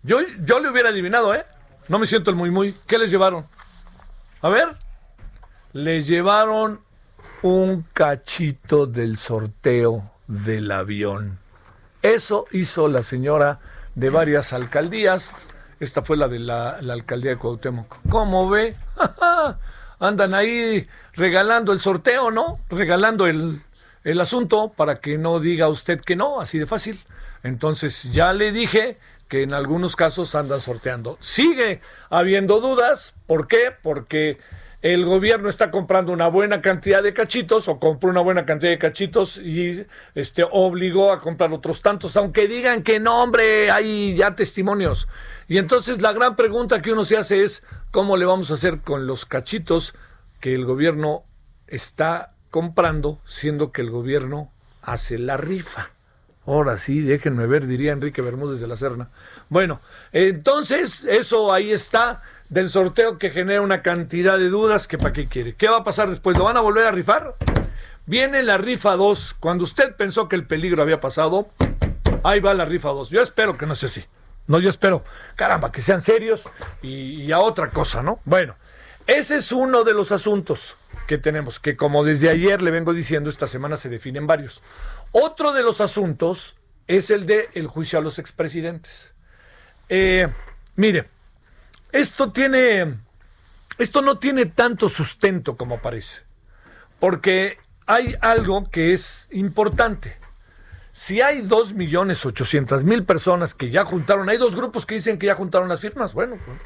Yo, 0.03 0.19
yo 0.43 0.60
le 0.60 0.69
hubiera 0.69 0.89
adivinado, 0.89 1.34
¿eh? 1.34 1.46
No 1.88 2.00
me 2.00 2.05
siento 2.05 2.29
el 2.29 2.36
muy 2.36 2.51
muy. 2.51 2.75
¿Qué 2.86 2.98
les 3.00 3.10
llevaron? 3.10 3.46
A 4.41 4.50
ver. 4.50 4.77
Les 5.74 6.07
llevaron 6.07 6.81
un 7.41 7.84
cachito 7.93 8.86
del 8.86 9.17
sorteo 9.17 10.12
del 10.27 10.72
avión. 10.72 11.39
Eso 12.01 12.46
hizo 12.51 12.88
la 12.88 13.03
señora 13.03 13.60
de 13.98 14.12
varias 14.12 14.54
alcaldías. 14.54 15.34
Esta 15.80 16.04
fue 16.04 16.18
la 16.18 16.27
de 16.27 16.39
la, 16.39 16.77
alcaldía 16.77 17.32
de 17.32 17.38
Cuauhtémoc. 17.38 17.98
¿Cómo 18.10 18.48
ve? 18.48 18.75
Andan 20.00 20.36
ahí 20.36 20.88
regalando 21.13 21.74
el 21.74 21.80
sorteo, 21.80 22.30
¿no? 22.30 22.60
Regalando 22.70 23.25
el, 23.25 23.60
el 24.04 24.22
asunto 24.22 24.72
para 24.75 25.00
que 25.01 25.18
no 25.18 25.39
diga 25.39 25.68
usted 25.68 26.00
que 26.00 26.16
no, 26.16 26.39
así 26.39 26.60
de 26.60 26.68
fácil. 26.68 27.04
Entonces 27.42 28.04
ya 28.13 28.34
le 28.34 28.51
dije 28.51 29.00
que 29.27 29.42
en 29.42 29.56
algunos 29.56 29.96
casos 29.96 30.36
andan 30.36 30.62
sorteando. 30.62 31.18
Sigue 31.20 31.82
habiendo 32.12 32.62
dudas. 32.62 33.16
¿Por 33.25 33.48
qué? 33.48 33.74
Porque 33.82 34.38
el 34.81 35.05
gobierno 35.05 35.50
está 35.50 35.72
comprando 35.72 36.12
una 36.12 36.27
buena 36.27 36.62
cantidad 36.62 37.01
de 37.01 37.13
cachitos 37.13 37.67
o 37.67 37.79
compró 37.79 38.10
una 38.10 38.22
buena 38.22 38.46
cantidad 38.46 38.72
de 38.72 38.77
cachitos 38.77 39.38
y 39.38 39.86
este 40.13 40.46
obligó 40.50 41.12
a 41.12 41.19
comprar 41.19 41.51
otros 41.51 41.81
tantos, 41.81 42.15
aunque 42.15 42.48
digan 42.48 42.84
que 42.84 43.00
no, 43.00 43.24
hombre, 43.24 43.72
hay 43.72 44.15
ya 44.15 44.36
testimonios. 44.36 45.07
Y 45.48 45.57
entonces 45.57 46.01
la 46.01 46.13
gran 46.13 46.36
pregunta 46.36 46.81
que 46.81 46.91
uno 46.91 47.03
se 47.03 47.17
hace 47.17 47.43
es 47.43 47.63
cómo 47.91 48.17
le 48.17 48.25
vamos 48.25 48.51
a 48.51 48.55
hacer 48.55 48.81
con 48.81 49.07
los 49.07 49.25
cachitos 49.25 49.96
que 50.39 50.53
el 50.53 50.65
gobierno 50.65 51.24
está 51.67 52.34
comprando, 52.51 53.19
siendo 53.25 53.72
que 53.72 53.81
el 53.81 53.89
gobierno 53.89 54.51
hace 54.84 55.17
la 55.17 55.38
rifa. 55.38 55.89
Ahora 56.46 56.77
sí, 56.77 57.01
déjenme 57.01 57.46
ver, 57.46 57.67
diría 57.67 57.91
Enrique 57.91 58.22
Bermúdez 58.22 58.62
de 58.62 58.67
la 58.67 58.77
Serna. 58.77 59.10
Bueno, 59.50 59.81
entonces 60.13 61.03
eso 61.03 61.51
ahí 61.51 61.72
está 61.72 62.22
del 62.50 62.70
sorteo 62.70 63.18
que 63.18 63.30
genera 63.30 63.62
una 63.62 63.82
cantidad 63.82 64.38
de 64.38 64.50
dudas 64.50 64.88
que 64.88 64.98
para 64.98 65.13
qué 65.13 65.27
quiere. 65.27 65.56
¿Qué 65.56 65.68
va 65.68 65.77
a 65.77 65.84
pasar 65.84 66.10
después? 66.10 66.38
¿Lo 66.38 66.46
van 66.46 66.58
a 66.58 66.62
volver 66.62 66.86
a 66.86 66.92
rifar? 66.92 67.36
Viene 68.06 68.42
la 68.44 68.58
rifa 68.58 68.96
2. 68.96 69.36
Cuando 69.39 69.63
usted 69.66 69.96
pensó 69.96 70.30
que 70.30 70.36
el 70.36 70.48
peligro 70.48 70.82
había 70.82 71.00
pasado, 71.00 71.50
ahí 72.24 72.39
va 72.39 72.54
la 72.54 72.66
rifa 72.66 72.89
2. 72.89 73.10
Yo 73.10 73.22
espero 73.22 73.58
que 73.58 73.66
no 73.66 73.75
sea 73.75 73.88
así. 73.88 74.06
No, 74.48 74.60
yo 74.60 74.70
espero, 74.70 75.04
caramba, 75.36 75.74
que 75.74 75.82
sean 75.82 76.01
serios 76.01 76.50
y, 76.82 77.30
a 77.34 77.39
otra 77.39 77.68
cosa, 77.68 78.01
¿no? 78.01 78.22
Bueno, 78.24 78.56
ese 79.06 79.38
es 79.38 79.51
uno 79.51 79.84
de 79.84 79.94
los 79.94 80.13
asuntos 80.13 80.77
que 81.06 81.18
tenemos, 81.18 81.60
que 81.60 81.75
como 81.75 82.06
desde 82.06 82.30
ayer 82.30 82.62
le 82.62 82.72
vengo 82.72 82.94
diciendo, 82.94 83.30
esta 83.30 83.48
semana 83.48 83.75
se 83.75 83.89
definen 83.89 84.25
varios. 84.25 84.62
Otro 85.12 85.51
de 85.51 85.63
los 85.63 85.82
asuntos 85.82 86.56
es 86.88 87.12
el 87.12 87.25
de 87.25 87.50
el 87.56 87.68
juicio 87.68 88.00
a 88.00 88.01
los 88.01 88.20
expresidentes. 88.20 89.13
Eh, 89.89 90.30
mire, 90.75 91.10
esto 91.91 92.32
tiene, 92.32 93.00
esto 93.77 94.01
no 94.01 94.17
tiene 94.17 94.46
tanto 94.46 94.89
sustento 94.89 95.56
como 95.56 95.79
parece, 95.79 96.22
porque 97.00 97.58
hay 97.86 98.15
algo 98.22 98.70
que 98.70 98.94
es 98.94 99.27
importante. 99.32 100.17
Si 100.91 101.22
hay 101.22 101.41
2.800.000 101.41 103.06
personas 103.06 103.53
que 103.53 103.70
ya 103.70 103.86
juntaron, 103.86 104.29
hay 104.29 104.38
dos 104.38 104.56
grupos 104.56 104.86
que 104.86 104.96
dicen 104.96 105.20
que 105.20 105.27
ya 105.27 105.36
juntaron 105.36 105.70
las 105.70 105.82
firmas, 105.82 106.13
bueno, 106.13 106.38
pues, 106.44 106.58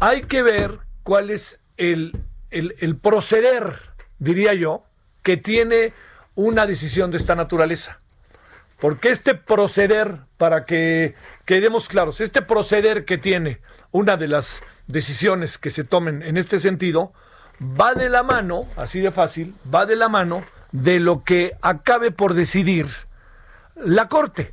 hay 0.00 0.22
que 0.22 0.42
ver 0.42 0.78
cuál 1.02 1.30
es 1.30 1.62
el, 1.76 2.18
el, 2.50 2.74
el 2.80 2.96
proceder, 2.96 3.74
diría 4.18 4.54
yo, 4.54 4.84
que 5.22 5.36
tiene 5.36 5.92
una 6.34 6.66
decisión 6.66 7.10
de 7.10 7.18
esta 7.18 7.34
naturaleza. 7.34 8.00
Porque 8.80 9.10
este 9.10 9.34
proceder, 9.34 10.20
para 10.36 10.64
que 10.64 11.14
quedemos 11.44 11.88
claros, 11.88 12.20
este 12.20 12.42
proceder 12.42 13.04
que 13.04 13.18
tiene 13.18 13.60
una 13.90 14.16
de 14.16 14.28
las 14.28 14.62
decisiones 14.86 15.58
que 15.58 15.70
se 15.70 15.84
tomen 15.84 16.22
en 16.22 16.36
este 16.36 16.58
sentido, 16.58 17.12
va 17.60 17.94
de 17.94 18.08
la 18.08 18.22
mano, 18.22 18.66
así 18.76 19.00
de 19.00 19.10
fácil, 19.10 19.54
va 19.72 19.86
de 19.86 19.96
la 19.96 20.08
mano 20.08 20.42
de 20.72 21.00
lo 21.00 21.24
que 21.24 21.56
acabe 21.62 22.10
por 22.10 22.34
decidir 22.34 22.86
la 23.74 24.08
Corte. 24.08 24.52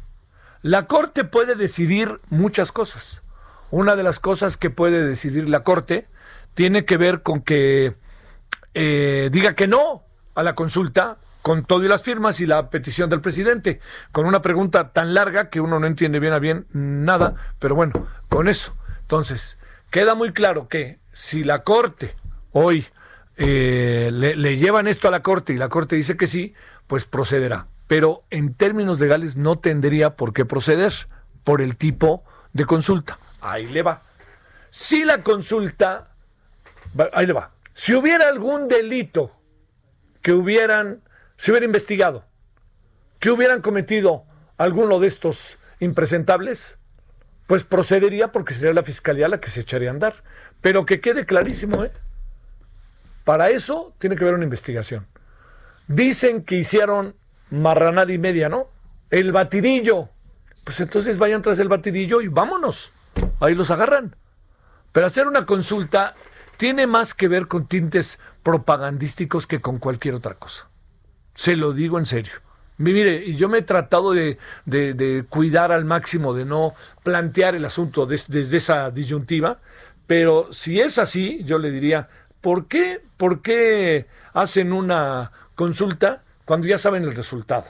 La 0.61 0.87
Corte 0.87 1.23
puede 1.23 1.55
decidir 1.55 2.19
muchas 2.29 2.71
cosas. 2.71 3.21
Una 3.71 3.95
de 3.95 4.03
las 4.03 4.19
cosas 4.19 4.57
que 4.57 4.69
puede 4.69 5.05
decidir 5.05 5.49
la 5.49 5.63
Corte 5.63 6.07
tiene 6.53 6.85
que 6.85 6.97
ver 6.97 7.21
con 7.21 7.41
que 7.41 7.95
eh, 8.73 9.29
diga 9.31 9.53
que 9.53 9.67
no 9.67 10.03
a 10.33 10.43
la 10.43 10.55
consulta 10.55 11.17
con 11.41 11.63
todo 11.63 11.83
y 11.83 11.87
las 11.87 12.01
firmas 12.01 12.39
y 12.39 12.47
la 12.47 12.71
petición 12.71 13.07
del 13.07 13.21
presidente, 13.21 13.79
con 14.11 14.25
una 14.25 14.41
pregunta 14.41 14.91
tan 14.93 15.13
larga 15.13 15.51
que 15.51 15.61
uno 15.61 15.79
no 15.79 15.85
entiende 15.85 16.19
bien 16.19 16.33
a 16.33 16.39
bien 16.39 16.65
nada, 16.73 17.35
pero 17.59 17.75
bueno, 17.75 17.93
con 18.29 18.47
eso. 18.47 18.75
Entonces, 19.05 19.59
queda 19.91 20.15
muy 20.15 20.33
claro 20.33 20.67
que 20.67 20.97
si 21.13 21.43
la 21.43 21.63
Corte 21.63 22.15
hoy 22.51 22.87
eh, 23.37 24.09
le, 24.11 24.35
le 24.35 24.57
llevan 24.57 24.87
esto 24.87 25.07
a 25.07 25.11
la 25.11 25.21
Corte 25.21 25.53
y 25.53 25.57
la 25.57 25.69
Corte 25.69 25.95
dice 25.95 26.17
que 26.17 26.25
sí, 26.25 26.55
pues 26.87 27.05
procederá. 27.05 27.67
Pero 27.85 28.23
en 28.31 28.55
términos 28.55 28.99
legales 28.99 29.37
no 29.37 29.59
tendría 29.59 30.15
por 30.15 30.33
qué 30.33 30.43
proceder 30.43 30.91
por 31.43 31.61
el 31.61 31.75
tipo 31.77 32.23
de 32.53 32.65
consulta. 32.65 33.19
Ahí 33.41 33.67
le 33.67 33.83
va. 33.83 34.01
Si 34.71 35.05
la 35.05 35.21
consulta, 35.21 36.07
ahí 37.13 37.27
le 37.27 37.33
va. 37.33 37.51
Si 37.73 37.93
hubiera 37.93 38.27
algún 38.27 38.67
delito 38.67 39.39
que 40.23 40.33
hubieran, 40.33 41.03
se 41.37 41.51
hubiera 41.51 41.67
investigado, 41.67 42.25
que 43.19 43.29
hubieran 43.29 43.61
cometido 43.61 44.25
alguno 44.57 44.99
de 44.99 45.07
estos 45.07 45.59
impresentables, 45.79 46.79
pues 47.47 47.63
procedería 47.63 48.31
porque 48.31 48.53
sería 48.53 48.73
la 48.73 48.83
fiscalía 48.83 49.27
la 49.27 49.39
que 49.39 49.49
se 49.49 49.61
echaría 49.61 49.89
a 49.89 49.93
andar. 49.93 50.15
Pero 50.61 50.85
que 50.85 51.01
quede 51.01 51.25
clarísimo, 51.25 51.83
¿eh? 51.83 51.91
Para 53.23 53.49
eso 53.49 53.93
tiene 53.99 54.15
que 54.15 54.23
haber 54.23 54.35
una 54.35 54.43
investigación. 54.43 55.07
Dicen 55.87 56.43
que 56.43 56.55
hicieron 56.55 57.15
marranada 57.51 58.11
y 58.11 58.17
media, 58.17 58.49
¿no? 58.49 58.67
El 59.09 59.31
batidillo. 59.31 60.09
Pues 60.63 60.79
entonces 60.79 61.17
vayan 61.17 61.41
tras 61.41 61.59
el 61.59 61.67
batidillo 61.67 62.21
y 62.21 62.27
vámonos. 62.27 62.91
Ahí 63.39 63.53
los 63.53 63.71
agarran. 63.71 64.15
Pero 64.91 65.07
hacer 65.07 65.27
una 65.27 65.45
consulta 65.45 66.15
tiene 66.57 66.87
más 66.87 67.13
que 67.13 67.27
ver 67.27 67.47
con 67.47 67.67
tintes 67.67 68.19
propagandísticos 68.43 69.45
que 69.45 69.61
con 69.61 69.77
cualquier 69.77 70.15
otra 70.15 70.35
cosa. 70.35 70.69
Se 71.33 71.55
lo 71.55 71.73
digo 71.73 71.99
en 71.99 72.05
serio. 72.05 72.33
Mi- 72.77 72.93
Mire, 72.93 73.33
yo 73.35 73.47
me 73.49 73.59
he 73.59 73.61
tratado 73.61 74.11
de, 74.13 74.37
de- 74.65 75.25
cuidar 75.29 75.71
al 75.71 75.85
máximo, 75.85 76.33
de 76.33 76.45
no 76.45 76.73
plantear 77.03 77.55
el 77.55 77.65
asunto 77.65 78.05
des- 78.05 78.29
desde 78.29 78.57
esa 78.57 78.91
disyuntiva, 78.91 79.59
pero 80.07 80.49
si 80.53 80.79
es 80.79 80.97
así, 80.99 81.41
yo 81.45 81.57
le 81.57 81.71
diría, 81.71 82.09
¿por 82.41 82.67
qué, 82.67 83.01
por 83.17 83.41
qué 83.41 84.05
hacen 84.33 84.73
una 84.73 85.31
consulta 85.55 86.23
cuando 86.45 86.67
ya 86.67 86.77
saben 86.77 87.03
el 87.03 87.15
resultado? 87.15 87.65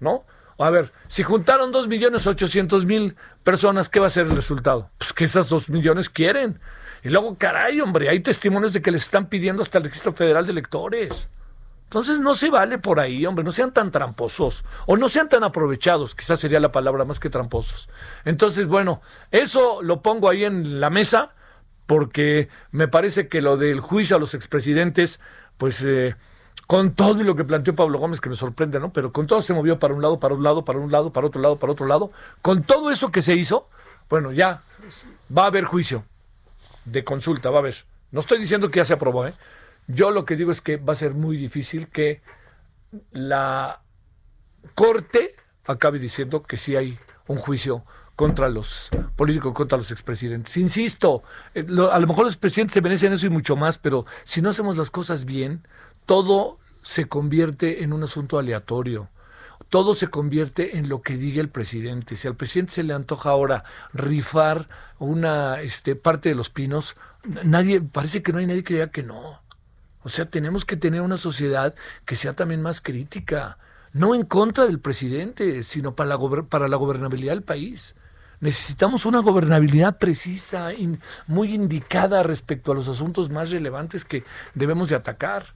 ¿No? 0.00 0.24
A 0.58 0.70
ver, 0.70 0.92
si 1.08 1.22
juntaron 1.24 1.72
2.800.000 1.72 3.16
personas, 3.42 3.88
¿qué 3.88 3.98
va 4.00 4.06
a 4.06 4.10
ser 4.10 4.26
el 4.26 4.36
resultado? 4.36 4.90
Pues 4.98 5.12
que 5.12 5.24
esas 5.24 5.48
2 5.48 5.68
millones 5.70 6.08
quieren. 6.10 6.60
Y 7.02 7.08
luego, 7.10 7.36
caray, 7.36 7.80
hombre, 7.80 8.08
hay 8.08 8.20
testimonios 8.20 8.72
de 8.72 8.80
que 8.80 8.90
les 8.90 9.02
están 9.02 9.26
pidiendo 9.28 9.62
hasta 9.62 9.78
el 9.78 9.84
registro 9.84 10.12
federal 10.12 10.46
de 10.46 10.52
electores. 10.52 11.28
Entonces 11.94 12.18
no 12.18 12.34
se 12.34 12.50
vale 12.50 12.78
por 12.78 12.98
ahí, 12.98 13.24
hombre, 13.24 13.44
no 13.44 13.52
sean 13.52 13.72
tan 13.72 13.92
tramposos 13.92 14.64
o 14.86 14.96
no 14.96 15.08
sean 15.08 15.28
tan 15.28 15.44
aprovechados, 15.44 16.16
quizás 16.16 16.40
sería 16.40 16.58
la 16.58 16.72
palabra 16.72 17.04
más 17.04 17.20
que 17.20 17.30
tramposos. 17.30 17.88
Entonces, 18.24 18.66
bueno, 18.66 19.00
eso 19.30 19.80
lo 19.80 20.02
pongo 20.02 20.28
ahí 20.28 20.42
en 20.42 20.80
la 20.80 20.90
mesa 20.90 21.30
porque 21.86 22.48
me 22.72 22.88
parece 22.88 23.28
que 23.28 23.40
lo 23.40 23.56
del 23.56 23.78
juicio 23.78 24.16
a 24.16 24.18
los 24.18 24.34
expresidentes, 24.34 25.20
pues 25.56 25.84
eh, 25.86 26.16
con 26.66 26.94
todo 26.94 27.20
y 27.20 27.24
lo 27.24 27.36
que 27.36 27.44
planteó 27.44 27.76
Pablo 27.76 28.00
Gómez, 28.00 28.20
que 28.20 28.28
me 28.28 28.34
sorprende, 28.34 28.80
¿no? 28.80 28.92
Pero 28.92 29.12
con 29.12 29.28
todo 29.28 29.40
se 29.40 29.54
movió 29.54 29.78
para 29.78 29.94
un 29.94 30.02
lado, 30.02 30.18
para 30.18 30.34
un 30.34 30.42
lado, 30.42 30.64
para 30.64 30.80
un 30.80 30.90
lado, 30.90 31.12
para 31.12 31.28
otro 31.28 31.40
lado, 31.40 31.54
para 31.54 31.72
otro 31.74 31.86
lado. 31.86 32.10
Con 32.42 32.64
todo 32.64 32.90
eso 32.90 33.12
que 33.12 33.22
se 33.22 33.34
hizo, 33.36 33.68
Bueno, 34.10 34.32
ya 34.32 34.62
va 35.30 35.44
a 35.44 35.46
haber 35.46 35.62
juicio 35.62 36.04
de 36.86 37.04
consulta, 37.04 37.50
va 37.50 37.58
a 37.58 37.60
haber. 37.60 37.84
No 38.10 38.18
estoy 38.18 38.40
diciendo 38.40 38.68
que 38.68 38.80
ya 38.80 38.84
se 38.84 38.94
aprobó, 38.94 39.28
¿eh? 39.28 39.34
Yo 39.86 40.10
lo 40.10 40.24
que 40.24 40.36
digo 40.36 40.50
es 40.50 40.60
que 40.60 40.76
va 40.76 40.94
a 40.94 40.96
ser 40.96 41.14
muy 41.14 41.36
difícil 41.36 41.88
que 41.88 42.22
la 43.12 43.82
Corte 44.74 45.36
acabe 45.66 45.98
diciendo 45.98 46.42
que 46.42 46.56
sí 46.56 46.76
hay 46.76 46.98
un 47.26 47.36
juicio 47.36 47.84
contra 48.16 48.48
los 48.48 48.90
políticos, 49.16 49.52
contra 49.52 49.78
los 49.78 49.90
expresidentes. 49.90 50.56
Insisto, 50.56 51.22
eh, 51.54 51.66
a 51.90 51.98
lo 51.98 52.06
mejor 52.06 52.24
los 52.24 52.36
presidentes 52.36 52.74
se 52.74 52.80
merecen 52.80 53.12
eso 53.12 53.26
y 53.26 53.30
mucho 53.30 53.56
más, 53.56 53.78
pero 53.78 54.06
si 54.24 54.40
no 54.40 54.50
hacemos 54.50 54.76
las 54.76 54.90
cosas 54.90 55.24
bien, 55.24 55.66
todo 56.06 56.58
se 56.82 57.06
convierte 57.06 57.82
en 57.82 57.92
un 57.92 58.02
asunto 58.02 58.38
aleatorio. 58.38 59.08
Todo 59.70 59.94
se 59.94 60.08
convierte 60.08 60.76
en 60.76 60.88
lo 60.88 61.02
que 61.02 61.16
diga 61.16 61.40
el 61.40 61.48
presidente. 61.48 62.16
Si 62.16 62.28
al 62.28 62.36
presidente 62.36 62.72
se 62.72 62.82
le 62.84 62.92
antoja 62.92 63.30
ahora 63.30 63.64
rifar 63.92 64.68
una 64.98 65.60
este, 65.62 65.96
parte 65.96 66.28
de 66.28 66.34
los 66.34 66.50
pinos, 66.50 66.96
nadie, 67.44 67.80
parece 67.80 68.22
que 68.22 68.32
no 68.32 68.38
hay 68.38 68.46
nadie 68.46 68.62
que 68.62 68.74
diga 68.74 68.90
que 68.90 69.02
no. 69.02 69.42
O 70.04 70.08
sea, 70.08 70.26
tenemos 70.26 70.64
que 70.64 70.76
tener 70.76 71.00
una 71.00 71.16
sociedad 71.16 71.74
que 72.04 72.16
sea 72.16 72.34
también 72.34 72.62
más 72.62 72.80
crítica, 72.80 73.58
no 73.92 74.14
en 74.14 74.24
contra 74.24 74.66
del 74.66 74.78
presidente, 74.78 75.62
sino 75.62 75.94
para 75.94 76.10
la, 76.10 76.42
para 76.48 76.68
la 76.68 76.76
gobernabilidad 76.76 77.32
del 77.32 77.42
país. 77.42 77.94
Necesitamos 78.40 79.06
una 79.06 79.20
gobernabilidad 79.20 79.98
precisa, 79.98 80.68
muy 81.26 81.54
indicada 81.54 82.22
respecto 82.22 82.72
a 82.72 82.74
los 82.74 82.88
asuntos 82.88 83.30
más 83.30 83.50
relevantes 83.50 84.04
que 84.04 84.24
debemos 84.54 84.90
de 84.90 84.96
atacar. 84.96 85.46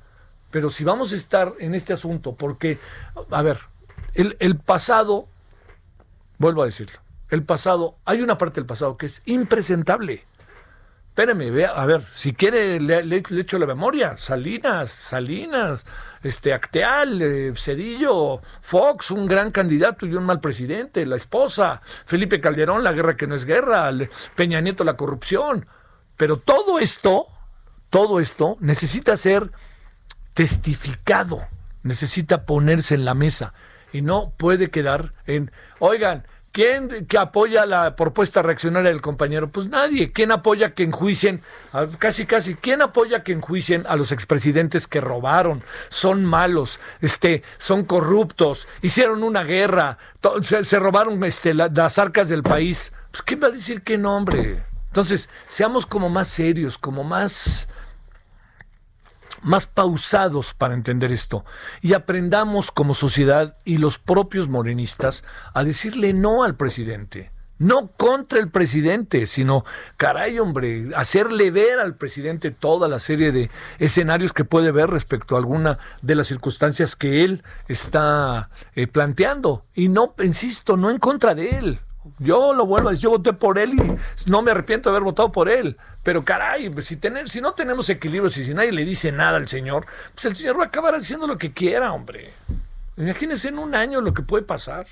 Pero 0.50 0.70
si 0.70 0.82
vamos 0.82 1.12
a 1.12 1.16
estar 1.16 1.52
en 1.58 1.74
este 1.74 1.92
asunto, 1.92 2.34
porque, 2.34 2.78
a 3.30 3.42
ver, 3.42 3.60
el 4.14 4.56
pasado, 4.56 5.28
vuelvo 6.38 6.62
a 6.62 6.66
decirlo, 6.66 6.98
el 7.28 7.42
pasado, 7.42 7.96
hay 8.06 8.22
una 8.22 8.38
parte 8.38 8.60
del 8.60 8.66
pasado 8.66 8.96
que 8.96 9.06
es 9.06 9.22
impresentable 9.26 10.24
espéreme, 11.18 11.50
vea, 11.50 11.70
a 11.70 11.84
ver, 11.84 12.00
si 12.14 12.32
quiere 12.32 12.78
le, 12.78 13.16
echo 13.16 13.58
la 13.58 13.66
memoria, 13.66 14.16
Salinas, 14.16 14.92
Salinas, 14.92 15.84
este 16.22 16.52
Acteal, 16.52 17.20
eh, 17.20 17.52
Cedillo, 17.56 18.40
Fox, 18.60 19.10
un 19.10 19.26
gran 19.26 19.50
candidato 19.50 20.06
y 20.06 20.14
un 20.14 20.22
mal 20.22 20.38
presidente, 20.38 21.04
la 21.06 21.16
esposa, 21.16 21.82
Felipe 21.82 22.40
Calderón, 22.40 22.84
la 22.84 22.92
guerra 22.92 23.16
que 23.16 23.26
no 23.26 23.34
es 23.34 23.46
guerra, 23.46 23.90
Peña 24.36 24.60
Nieto, 24.60 24.84
la 24.84 24.96
corrupción. 24.96 25.66
Pero 26.16 26.36
todo 26.36 26.78
esto, 26.78 27.26
todo 27.90 28.20
esto 28.20 28.56
necesita 28.60 29.16
ser 29.16 29.50
testificado, 30.34 31.40
necesita 31.82 32.46
ponerse 32.46 32.94
en 32.94 33.04
la 33.04 33.14
mesa 33.14 33.54
y 33.92 34.02
no 34.02 34.34
puede 34.36 34.70
quedar 34.70 35.14
en, 35.26 35.50
oigan, 35.80 36.28
¿Quién 36.58 37.06
que 37.06 37.18
apoya 37.18 37.66
la 37.66 37.94
propuesta 37.94 38.42
reaccionaria 38.42 38.90
del 38.90 39.00
compañero? 39.00 39.48
Pues 39.48 39.68
nadie. 39.68 40.10
¿Quién 40.10 40.32
apoya 40.32 40.74
que 40.74 40.82
enjuicien, 40.82 41.40
casi 42.00 42.26
casi, 42.26 42.56
quién 42.56 42.82
apoya 42.82 43.22
que 43.22 43.30
enjuicien 43.30 43.84
a 43.88 43.94
los 43.94 44.10
expresidentes 44.10 44.88
que 44.88 45.00
robaron? 45.00 45.62
Son 45.88 46.24
malos, 46.24 46.80
este, 47.00 47.44
son 47.58 47.84
corruptos, 47.84 48.66
hicieron 48.82 49.22
una 49.22 49.44
guerra, 49.44 49.98
se, 50.42 50.80
robaron 50.80 51.22
este, 51.22 51.54
las 51.54 51.96
arcas 52.00 52.28
del 52.28 52.42
país. 52.42 52.92
Pues 53.12 53.22
¿quién 53.22 53.40
va 53.40 53.46
a 53.46 53.50
decir 53.50 53.82
qué 53.82 53.96
nombre? 53.96 54.60
Entonces, 54.88 55.28
seamos 55.46 55.86
como 55.86 56.08
más 56.08 56.26
serios, 56.26 56.76
como 56.76 57.04
más 57.04 57.68
más 59.42 59.66
pausados 59.66 60.54
para 60.54 60.74
entender 60.74 61.12
esto 61.12 61.44
y 61.80 61.94
aprendamos 61.94 62.70
como 62.70 62.94
sociedad 62.94 63.56
y 63.64 63.78
los 63.78 63.98
propios 63.98 64.48
morenistas 64.48 65.24
a 65.54 65.64
decirle 65.64 66.12
no 66.12 66.44
al 66.44 66.56
presidente. 66.56 67.30
No 67.58 67.90
contra 67.96 68.38
el 68.38 68.50
presidente, 68.50 69.26
sino, 69.26 69.64
caray 69.96 70.38
hombre, 70.38 70.90
hacerle 70.94 71.50
ver 71.50 71.80
al 71.80 71.96
presidente 71.96 72.52
toda 72.52 72.86
la 72.86 73.00
serie 73.00 73.32
de 73.32 73.50
escenarios 73.80 74.32
que 74.32 74.44
puede 74.44 74.70
ver 74.70 74.90
respecto 74.90 75.34
a 75.34 75.40
alguna 75.40 75.80
de 76.00 76.14
las 76.14 76.28
circunstancias 76.28 76.94
que 76.94 77.24
él 77.24 77.42
está 77.66 78.50
eh, 78.76 78.86
planteando. 78.86 79.64
Y 79.74 79.88
no, 79.88 80.14
insisto, 80.22 80.76
no 80.76 80.88
en 80.88 80.98
contra 80.98 81.34
de 81.34 81.58
él. 81.58 81.80
Yo 82.18 82.52
lo 82.52 82.66
vuelvo 82.66 82.88
a 82.88 82.92
decir, 82.92 83.04
yo 83.04 83.10
voté 83.10 83.32
por 83.32 83.58
él 83.58 83.74
y 83.74 84.30
no 84.30 84.42
me 84.42 84.50
arrepiento 84.50 84.90
de 84.90 84.96
haber 84.96 85.04
votado 85.04 85.30
por 85.30 85.48
él. 85.48 85.76
Pero 86.02 86.24
caray, 86.24 86.70
pues, 86.70 86.86
si, 86.86 86.96
tener, 86.96 87.28
si 87.28 87.40
no 87.40 87.52
tenemos 87.52 87.88
equilibrio, 87.90 88.30
si, 88.30 88.44
si 88.44 88.54
nadie 88.54 88.72
le 88.72 88.84
dice 88.84 89.12
nada 89.12 89.36
al 89.36 89.48
señor, 89.48 89.86
pues 90.14 90.24
el 90.24 90.36
señor 90.36 90.58
va 90.58 90.64
a 90.64 90.66
acabar 90.66 90.94
haciendo 90.94 91.26
lo 91.26 91.38
que 91.38 91.52
quiera, 91.52 91.92
hombre. 91.92 92.32
Imagínense 92.96 93.48
en 93.48 93.58
un 93.58 93.74
año 93.74 94.00
lo 94.00 94.12
que 94.12 94.22
puede 94.22 94.44
pasar. 94.44 94.86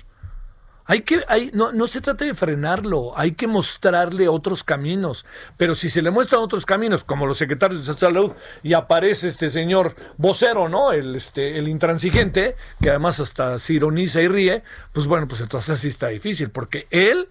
Hay 0.89 1.01
que, 1.01 1.21
hay, 1.27 1.51
no, 1.53 1.73
no 1.73 1.85
se 1.85 1.99
trata 1.99 2.23
de 2.23 2.33
frenarlo, 2.33 3.11
hay 3.17 3.33
que 3.33 3.45
mostrarle 3.45 4.29
otros 4.29 4.63
caminos. 4.63 5.25
Pero 5.57 5.75
si 5.75 5.89
se 5.89 6.01
le 6.01 6.11
muestran 6.11 6.41
otros 6.41 6.65
caminos, 6.65 7.03
como 7.03 7.27
los 7.27 7.37
secretarios 7.37 7.85
de 7.85 7.93
salud, 7.93 8.31
y 8.63 8.73
aparece 8.73 9.27
este 9.27 9.49
señor 9.49 9.95
vocero, 10.15 10.69
¿no? 10.69 10.93
El, 10.93 11.17
este, 11.17 11.57
el 11.57 11.67
intransigente, 11.67 12.55
que 12.81 12.89
además 12.89 13.19
hasta 13.19 13.59
se 13.59 13.73
ironiza 13.73 14.21
y 14.21 14.29
ríe, 14.29 14.63
pues 14.93 15.07
bueno, 15.07 15.27
pues 15.27 15.41
entonces 15.41 15.71
así 15.71 15.89
está 15.89 16.07
difícil, 16.07 16.51
porque 16.51 16.87
él, 16.89 17.27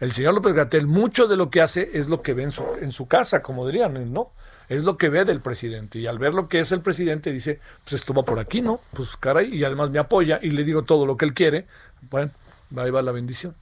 el 0.00 0.12
señor 0.12 0.32
López 0.32 0.54
Gatel, 0.54 0.86
mucho 0.86 1.28
de 1.28 1.36
lo 1.36 1.50
que 1.50 1.60
hace 1.60 1.90
es 1.92 2.08
lo 2.08 2.22
que 2.22 2.32
ve 2.32 2.44
en 2.44 2.92
su, 2.92 3.06
casa, 3.06 3.42
como 3.42 3.66
dirían, 3.66 4.12
¿no? 4.14 4.32
es 4.70 4.82
lo 4.82 4.96
que 4.96 5.10
ve 5.10 5.26
del 5.26 5.40
presidente. 5.40 5.98
Y 5.98 6.06
al 6.06 6.18
ver 6.18 6.32
lo 6.32 6.48
que 6.48 6.60
es 6.60 6.72
el 6.72 6.80
presidente, 6.80 7.32
dice, 7.32 7.60
pues 7.84 7.94
esto 7.94 8.14
va 8.14 8.22
por 8.22 8.38
aquí, 8.38 8.60
¿no? 8.60 8.80
Pues 8.94 9.16
caray, 9.16 9.54
y 9.54 9.64
además 9.64 9.90
me 9.90 9.98
apoya 9.98 10.38
y 10.42 10.50
le 10.50 10.64
digo 10.64 10.82
todo 10.82 11.06
lo 11.06 11.16
que 11.16 11.24
él 11.24 11.32
quiere. 11.32 11.66
Bueno, 12.10 12.30
Ahí 12.76 12.90
va 12.90 13.02
la 13.02 13.12
bendición. 13.12 13.54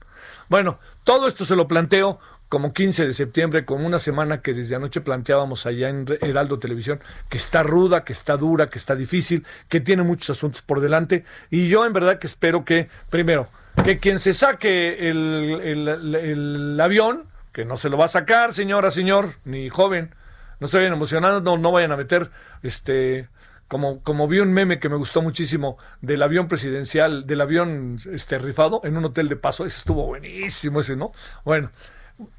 Bueno, 0.49 0.79
todo 1.03 1.27
esto 1.27 1.45
se 1.45 1.55
lo 1.55 1.67
planteo 1.67 2.19
como 2.49 2.73
15 2.73 3.07
de 3.07 3.13
septiembre, 3.13 3.65
como 3.65 3.85
una 3.85 3.99
semana 3.99 4.41
que 4.41 4.53
desde 4.53 4.75
anoche 4.75 5.01
planteábamos 5.01 5.65
allá 5.65 5.89
en 5.89 6.05
Heraldo 6.21 6.59
Televisión, 6.59 7.01
que 7.29 7.37
está 7.37 7.61
ruda, 7.61 8.05
que 8.05 8.13
está 8.13 8.37
dura, 8.37 8.69
que 8.69 8.79
está 8.79 8.95
difícil, 8.95 9.45
que 9.67 9.81
tiene 9.81 10.03
muchos 10.03 10.37
asuntos 10.37 10.61
por 10.61 10.79
delante. 10.79 11.25
Y 11.49 11.67
yo 11.67 11.85
en 11.85 11.93
verdad 11.93 12.19
que 12.19 12.27
espero 12.27 12.63
que, 12.63 12.87
primero, 13.09 13.49
que 13.83 13.97
quien 13.97 14.19
se 14.19 14.33
saque 14.33 15.09
el, 15.09 16.79
avión, 16.81 17.25
que 17.51 17.65
no 17.65 17.75
se 17.75 17.89
lo 17.89 17.97
va 17.97 18.05
a 18.05 18.09
sacar, 18.09 18.53
señora, 18.53 18.91
señor, 18.91 19.33
ni 19.43 19.67
joven, 19.69 20.15
no 20.59 20.67
se 20.67 20.77
vayan 20.77 20.93
emocionando, 20.93 21.41
no, 21.41 21.57
no 21.57 21.71
vayan 21.71 21.91
a 21.91 21.97
meter 21.97 22.31
este 22.63 23.27
como, 23.67 24.01
como 24.01 24.27
vi 24.27 24.39
un 24.39 24.53
meme 24.53 24.79
que 24.79 24.89
me 24.89 24.95
gustó 24.95 25.21
muchísimo 25.21 25.77
del 26.01 26.21
avión 26.23 26.47
presidencial, 26.47 27.25
del 27.27 27.41
avión 27.41 27.97
este, 28.11 28.37
rifado 28.39 28.81
en 28.83 28.97
un 28.97 29.05
hotel 29.05 29.27
de 29.27 29.35
paso. 29.35 29.65
Ese 29.65 29.79
estuvo 29.79 30.05
buenísimo 30.05 30.79
ese, 30.79 30.95
¿no? 30.95 31.11
Bueno, 31.43 31.71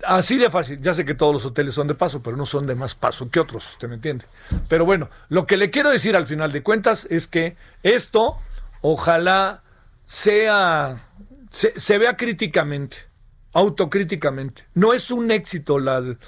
así 0.05 0.37
de 0.37 0.51
fácil. 0.51 0.81
Ya 0.81 0.95
sé 0.95 1.05
que 1.05 1.15
todos 1.15 1.33
los 1.33 1.45
hoteles 1.45 1.75
son 1.75 1.89
de 1.89 1.95
paso, 1.95 2.23
pero 2.23 2.37
no 2.37 2.47
son 2.47 2.67
de 2.67 2.75
más 2.75 2.95
paso 2.95 3.31
que 3.31 3.41
otros, 3.41 3.71
usted 3.71 3.89
me 3.89 3.97
entiende. 3.97 4.27
Pero 4.69 4.85
bueno, 4.85 5.11
lo 5.29 5.47
que 5.47 5.57
le 5.57 5.71
quiero 5.71 5.91
decir 5.91 6.17
al 6.17 6.27
final 6.27 6.53
de 6.53 6.63
cuentas 6.63 7.07
es 7.11 7.27
que 7.27 7.57
esto 7.83 8.37
ojalá 8.81 9.63
sea, 10.07 11.05
se, 11.51 11.79
se 11.79 11.99
vea 11.99 12.17
críticamente 12.17 13.09
autocríticamente. 13.53 14.65
No 14.75 14.93
es 14.93 15.11
un 15.11 15.31
éxito 15.31 15.79
la, 15.79 15.99
el, 15.99 16.19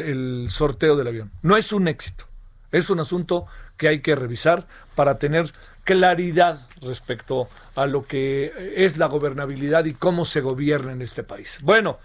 el 0.00 0.46
sorteo 0.48 0.96
del 0.96 1.08
avión. 1.08 1.30
No 1.42 1.56
es 1.56 1.72
un 1.72 1.88
éxito. 1.88 2.26
Es 2.72 2.88
un 2.90 3.00
asunto 3.00 3.46
que 3.76 3.88
hay 3.88 4.00
que 4.00 4.14
revisar 4.14 4.66
para 4.94 5.18
tener 5.18 5.50
claridad 5.84 6.66
respecto 6.80 7.48
a 7.74 7.86
lo 7.86 8.06
que 8.06 8.52
es 8.76 8.98
la 8.98 9.06
gobernabilidad 9.06 9.84
y 9.84 9.94
cómo 9.94 10.24
se 10.24 10.40
gobierna 10.40 10.92
en 10.92 11.02
este 11.02 11.22
país. 11.22 11.58
Bueno, 11.62 11.98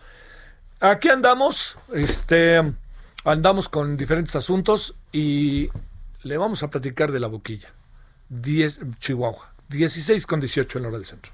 aquí 0.79 1.09
andamos, 1.09 1.77
este, 1.93 2.61
andamos 3.23 3.69
con 3.69 3.97
diferentes 3.97 4.35
asuntos 4.35 4.95
y 5.11 5.69
le 6.23 6.37
vamos 6.37 6.63
a 6.63 6.69
platicar 6.69 7.11
de 7.11 7.19
la 7.19 7.27
boquilla. 7.27 7.69
10, 8.29 8.79
Chihuahua, 8.99 9.53
16 9.69 10.25
con 10.25 10.39
18 10.39 10.79
en 10.79 10.81
la 10.83 10.89
hora 10.89 10.97
del 10.97 11.07
centro. 11.07 11.31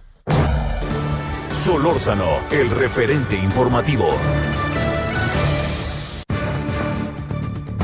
Solórzano, 1.49 2.41
el 2.51 2.69
referente 2.69 3.35
informativo. 3.35 4.09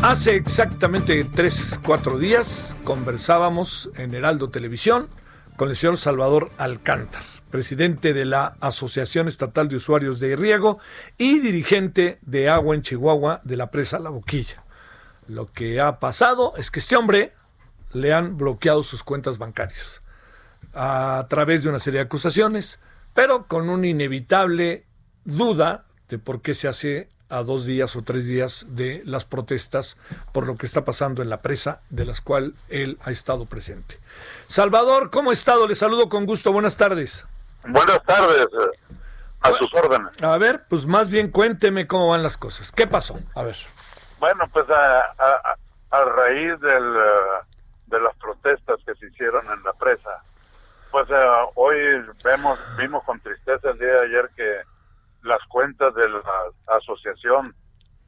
Hace 0.09 0.35
exactamente 0.35 1.23
tres, 1.23 1.79
cuatro 1.85 2.17
días 2.17 2.75
conversábamos 2.83 3.91
en 3.95 4.15
Heraldo 4.15 4.49
Televisión 4.49 5.07
con 5.55 5.69
el 5.69 5.75
señor 5.75 5.97
Salvador 5.97 6.49
Alcántar, 6.57 7.21
presidente 7.51 8.15
de 8.15 8.25
la 8.25 8.57
Asociación 8.59 9.27
Estatal 9.27 9.69
de 9.69 9.75
Usuarios 9.75 10.19
de 10.19 10.35
Riego 10.35 10.79
y 11.19 11.37
dirigente 11.37 12.17
de 12.23 12.49
agua 12.49 12.73
en 12.73 12.81
Chihuahua 12.81 13.41
de 13.43 13.55
la 13.55 13.69
presa 13.69 13.99
La 13.99 14.09
Boquilla. 14.09 14.63
Lo 15.27 15.45
que 15.45 15.79
ha 15.79 15.99
pasado 15.99 16.53
es 16.57 16.71
que 16.71 16.79
este 16.79 16.95
hombre 16.95 17.35
le 17.91 18.11
han 18.11 18.35
bloqueado 18.35 18.81
sus 18.81 19.03
cuentas 19.03 19.37
bancarias 19.37 20.01
a 20.73 21.27
través 21.29 21.61
de 21.61 21.69
una 21.69 21.77
serie 21.77 21.99
de 21.99 22.05
acusaciones, 22.05 22.79
pero 23.13 23.45
con 23.45 23.69
una 23.69 23.85
inevitable 23.85 24.87
duda 25.23 25.85
de 26.07 26.17
por 26.17 26.41
qué 26.41 26.55
se 26.55 26.67
hace 26.67 27.09
a 27.29 27.43
dos 27.43 27.65
días 27.65 27.95
o 27.95 28.01
tres 28.01 28.27
días 28.27 28.65
de 28.69 29.01
las 29.05 29.25
protestas 29.25 29.97
por 30.33 30.47
lo 30.47 30.57
que 30.57 30.65
está 30.65 30.83
pasando 30.83 31.21
en 31.21 31.29
la 31.29 31.41
presa, 31.41 31.81
de 31.89 32.05
las 32.05 32.21
cuales 32.21 32.53
él 32.69 32.97
ha 33.03 33.11
estado 33.11 33.45
presente. 33.45 33.97
Salvador, 34.47 35.11
¿cómo 35.11 35.29
ha 35.29 35.33
estado? 35.33 35.67
Le 35.67 35.75
saludo 35.75 36.09
con 36.09 36.25
gusto. 36.25 36.51
Buenas 36.51 36.75
tardes. 36.75 37.25
Buenas 37.63 38.03
tardes. 38.03 38.47
A 39.41 39.53
sus 39.53 39.73
órdenes. 39.73 40.21
A 40.21 40.37
ver, 40.37 40.65
pues 40.69 40.85
más 40.85 41.09
bien 41.09 41.31
cuénteme 41.31 41.87
cómo 41.87 42.09
van 42.09 42.23
las 42.23 42.37
cosas. 42.37 42.71
¿Qué 42.71 42.87
pasó? 42.87 43.19
A 43.35 43.43
ver. 43.43 43.55
Bueno, 44.19 44.45
pues 44.51 44.69
a, 44.69 44.99
a, 44.99 45.55
a 45.91 46.03
raíz 46.03 46.59
del, 46.59 46.95
eh, 46.95 47.45
de 47.87 47.99
las 48.01 48.15
protestas 48.17 48.79
que 48.85 48.95
se 48.95 49.05
hicieron 49.05 49.45
en 49.45 49.63
la 49.63 49.73
presa, 49.73 50.23
pues 50.91 51.09
eh, 51.09 51.25
hoy 51.55 51.77
vemos, 52.23 52.59
vimos 52.77 53.03
con 53.03 53.19
tristeza 53.21 53.69
el 53.69 53.79
día 53.79 53.87
de 53.87 54.05
ayer 54.07 54.29
que 54.35 54.61
las 55.23 55.43
cuentas 55.47 55.93
de 55.95 56.09
la 56.09 56.21
asociación 56.67 57.55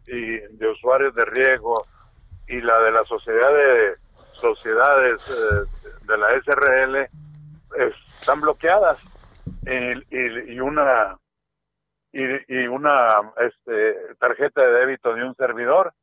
y 0.08 0.38
de 0.38 0.68
usuarios 0.68 1.14
de 1.14 1.26
riego 1.26 1.86
y 2.48 2.62
la 2.62 2.80
de 2.80 2.92
la 2.92 3.04
sociedad 3.06 3.54
de 3.54 3.96
sociedades 4.34 5.22
eh, 5.30 5.96
de 6.04 6.18
la 6.18 6.30
SRL 6.30 7.10
están 7.78 8.42
bloqueadas. 8.42 9.06
Y, 9.66 10.54
y 10.54 10.60
una 10.60 11.18
y, 12.14 12.68
una 12.68 13.32
este, 13.38 14.16
tarjeta 14.20 14.62
de 14.62 14.80
débito 14.80 15.14
de 15.14 15.24
un 15.24 15.36
servidor 15.36 15.94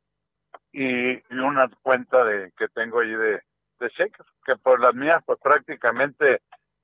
y, 0.71 1.21
una 1.33 1.69
cuenta 1.81 2.23
de 2.23 2.51
que 2.57 2.67
tengo 2.69 2.99
ahí 2.99 3.11
de, 3.11 3.41
de 3.79 3.89
cheques 3.91 4.25
que 4.45 4.55
por 4.57 4.79
las 4.79 4.95
mías 4.95 5.21
pues 5.25 5.39
prácticamente 5.41 6.41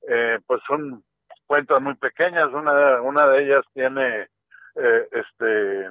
eh, 0.08 0.38
pues 0.46 0.60
son 0.66 1.04
cuentas 1.46 1.80
muy 1.80 1.94
pequeñas 1.94 2.52
una 2.52 3.00
una 3.02 3.26
de 3.26 3.44
ellas 3.44 3.64
tiene 3.72 4.28
eh, 4.74 5.08
este 5.12 5.90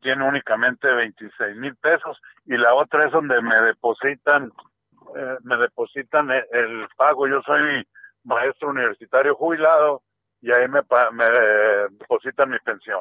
tiene 0.00 0.26
únicamente 0.26 0.92
26 0.92 1.56
mil 1.56 1.76
pesos 1.76 2.20
y 2.44 2.56
la 2.56 2.74
otra 2.74 3.06
es 3.06 3.12
donde 3.12 3.40
me 3.40 3.60
depositan 3.60 4.52
eh, 5.16 5.36
me 5.42 5.56
depositan 5.56 6.30
el, 6.30 6.88
pago 6.96 7.28
yo 7.28 7.40
soy 7.42 7.86
maestro 8.24 8.70
universitario 8.70 9.34
jubilado 9.34 10.02
y 10.40 10.50
ahí 10.52 10.68
me, 10.68 10.80
me 11.12 11.26
depositan 11.98 12.50
mi 12.50 12.58
pensión 12.60 13.00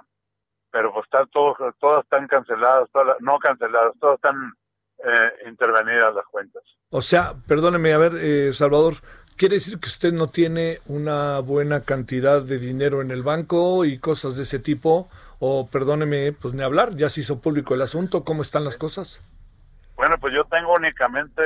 pero 0.76 0.92
pues 0.92 1.06
están 1.06 1.26
todos, 1.30 1.56
todas 1.80 2.04
están 2.04 2.28
canceladas, 2.28 2.90
todas, 2.92 3.16
no 3.22 3.40
canceladas, 3.40 3.94
todas 3.98 4.16
están 4.16 4.52
eh, 4.98 5.48
intervenidas 5.48 6.14
las 6.14 6.26
cuentas. 6.26 6.64
O 6.90 7.02
sea, 7.02 7.32
perdóneme, 7.48 7.94
a 7.94 7.98
ver, 7.98 8.12
eh, 8.18 8.52
Salvador, 8.52 8.96
¿quiere 9.38 9.56
decir 9.56 9.80
que 9.80 9.88
usted 9.88 10.14
no 10.14 10.28
tiene 10.28 10.80
una 10.86 11.40
buena 11.40 11.82
cantidad 11.82 12.42
de 12.42 12.58
dinero 12.58 13.02
en 13.02 13.12
el 13.12 13.24
banco 13.24 13.86
y 13.86 13.98
cosas 13.98 14.38
de 14.38 14.44
ese 14.44 14.60
tipo? 14.60 15.10
O 15.40 15.70
perdóneme, 15.70 16.32
pues 16.34 16.54
ni 16.54 16.64
hablar, 16.64 16.96
ya 16.96 17.10
se 17.10 17.22
hizo 17.22 17.42
público 17.42 17.74
el 17.74 17.82
asunto, 17.82 18.24
¿cómo 18.24 18.42
están 18.42 18.64
las 18.64 18.78
cosas? 18.78 19.22
Bueno, 19.96 20.18
pues 20.20 20.34
yo 20.34 20.44
tengo 20.46 20.74
únicamente 20.74 21.42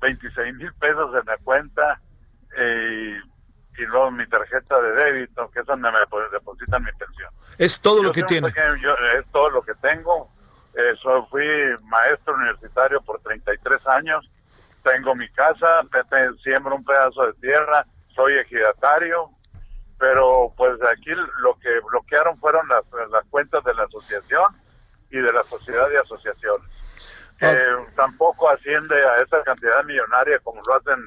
26 0.00 0.54
mil 0.54 0.72
pesos 0.74 1.10
en 1.14 1.26
la 1.26 1.36
cuenta 1.38 2.00
eh, 2.56 3.18
y 3.76 3.82
luego 3.82 4.10
mi 4.10 4.26
tarjeta 4.26 4.80
de 4.80 4.92
débito, 4.92 5.50
que 5.50 5.60
es 5.60 5.66
donde 5.66 5.90
me 5.90 5.98
depositan 6.32 6.82
mi 6.82 6.92
pensión. 6.92 7.30
Es 7.58 7.80
todo 7.80 8.02
lo 8.02 8.12
que 8.12 8.22
tiene. 8.22 8.48
es 8.48 9.30
todo 9.32 9.50
lo 9.50 9.62
que 9.62 9.74
tengo. 9.74 10.30
Eso, 10.74 11.26
fui 11.26 11.46
maestro 11.84 12.34
universitario 12.34 13.00
por 13.00 13.20
33 13.20 13.86
años. 13.88 14.28
Tengo 14.84 15.14
mi 15.14 15.28
casa, 15.30 15.80
siembro 16.42 16.76
un 16.76 16.84
pedazo 16.84 17.26
de 17.26 17.32
tierra, 17.34 17.86
soy 18.14 18.34
ejidatario, 18.34 19.30
pero 19.98 20.52
pues 20.56 20.78
aquí 20.92 21.10
lo 21.40 21.58
que 21.58 21.80
bloquearon 21.88 22.38
fueron 22.38 22.68
las, 22.68 22.84
las 23.10 23.24
cuentas 23.30 23.64
de 23.64 23.74
la 23.74 23.84
asociación 23.84 24.44
y 25.10 25.16
de 25.16 25.32
la 25.32 25.42
sociedad 25.42 25.88
de 25.88 25.98
asociaciones. 25.98 26.70
Ah. 27.40 27.52
tampoco 27.96 28.48
asciende 28.48 28.94
a 28.94 29.16
esa 29.16 29.42
cantidad 29.42 29.82
millonaria 29.84 30.38
como 30.44 30.60
lo 30.66 30.76
hacen 30.76 31.04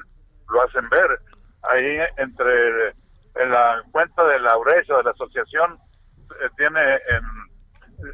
lo 0.50 0.62
hacen 0.62 0.88
ver. 0.88 1.20
Ahí 1.62 1.98
entre 2.16 2.88
en 3.36 3.50
la 3.50 3.82
cuenta 3.92 4.24
de 4.24 4.38
la 4.40 4.56
URES 4.58 4.90
o 4.90 4.98
de 4.98 5.04
la 5.04 5.10
asociación 5.12 5.78
eh, 6.40 6.48
tiene 6.56 6.80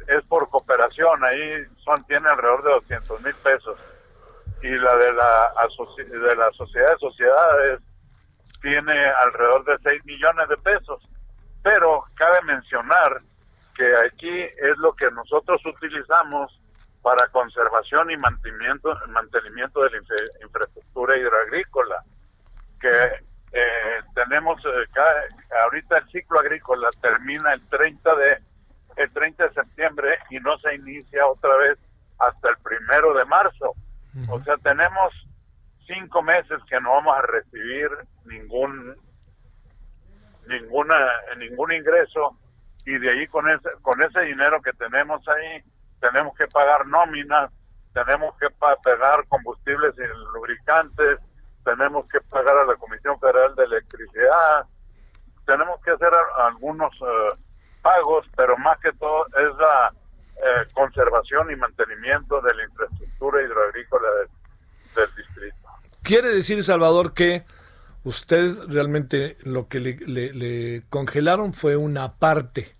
es 0.07 0.23
por 0.27 0.49
cooperación, 0.49 1.23
ahí 1.25 1.65
son 1.83 2.03
tiene 2.05 2.27
alrededor 2.29 2.63
de 2.63 2.69
200 2.71 3.21
mil 3.21 3.35
pesos 3.35 3.77
y 4.61 4.69
la 4.69 4.95
de 4.95 5.13
la 5.13 5.53
de 5.97 6.35
la 6.35 6.51
sociedad 6.53 6.91
de 6.91 6.99
sociedades 6.99 7.79
tiene 8.61 9.07
alrededor 9.25 9.65
de 9.65 9.77
6 9.89 10.05
millones 10.05 10.49
de 10.49 10.57
pesos. 10.57 11.01
Pero 11.63 12.03
cabe 12.15 12.41
mencionar 12.43 13.21
que 13.75 13.85
aquí 14.05 14.41
es 14.41 14.77
lo 14.77 14.93
que 14.93 15.09
nosotros 15.11 15.61
utilizamos 15.65 16.59
para 17.01 17.27
conservación 17.27 18.09
y 18.09 18.17
mantenimiento, 18.17 18.97
mantenimiento 19.09 19.83
de 19.83 19.91
la 19.91 19.97
infraestructura 20.41 21.17
hidroagrícola, 21.17 22.03
que 22.79 22.89
eh, 23.53 24.01
tenemos 24.15 24.59
eh, 24.65 25.01
ahorita 25.63 25.99
el 25.99 26.09
ciclo 26.09 26.39
agrícola 26.39 26.89
termina 27.01 27.53
el 27.53 27.67
30 27.69 28.15
de 28.15 28.37
el 28.97 29.11
30 29.11 29.43
de 29.43 29.53
septiembre 29.53 30.17
y 30.29 30.39
no 30.39 30.57
se 30.57 30.73
inicia 30.75 31.27
otra 31.27 31.55
vez 31.57 31.77
hasta 32.19 32.49
el 32.49 32.57
primero 32.57 33.13
de 33.13 33.25
marzo. 33.25 33.73
O 34.29 34.41
sea, 34.43 34.55
tenemos 34.57 35.13
cinco 35.85 36.21
meses 36.21 36.57
que 36.69 36.79
no 36.79 36.91
vamos 36.91 37.17
a 37.17 37.21
recibir 37.21 37.89
ningún 38.25 38.95
ninguna 40.47 40.95
ningún 41.37 41.73
ingreso. 41.73 42.37
Y 42.85 42.97
de 42.99 43.11
ahí 43.11 43.27
con 43.27 43.49
ese 43.49 43.69
con 43.81 44.01
ese 44.01 44.21
dinero 44.21 44.61
que 44.61 44.71
tenemos 44.73 45.27
ahí 45.27 45.63
tenemos 45.99 46.35
que 46.37 46.47
pagar 46.47 46.85
nóminas, 46.87 47.51
tenemos 47.93 48.37
que 48.37 48.47
pagar 48.51 49.25
combustibles 49.27 49.95
y 49.97 50.33
lubricantes, 50.33 51.19
tenemos 51.63 52.07
que 52.09 52.21
pagar 52.21 52.57
a 52.57 52.65
la 52.65 52.75
Comisión 52.75 53.19
Federal 53.19 53.55
de 53.55 53.63
Electricidad, 53.63 54.65
tenemos 55.45 55.81
que 55.81 55.91
hacer 55.91 56.11
algunos 56.37 56.93
eh, 57.01 57.37
pagos, 57.81 58.25
pero 58.35 58.57
más 58.57 58.77
que 58.79 58.91
todo 58.93 59.25
es 59.27 59.55
la 59.57 59.93
eh, 60.37 60.67
conservación 60.73 61.51
y 61.51 61.55
mantenimiento 61.55 62.41
de 62.41 62.53
la 62.53 62.63
infraestructura 62.63 63.41
hidroagrícola 63.41 64.07
del, 64.95 65.15
distrito. 65.15 65.57
Quiere 66.03 66.29
decir, 66.29 66.63
Salvador, 66.63 67.13
que 67.13 67.43
usted 68.03 68.55
realmente 68.67 69.37
lo 69.43 69.67
que 69.67 69.79
le, 69.79 70.83
congelaron 70.89 71.53
fue 71.53 71.75
una 71.75 72.13
parte 72.13 72.75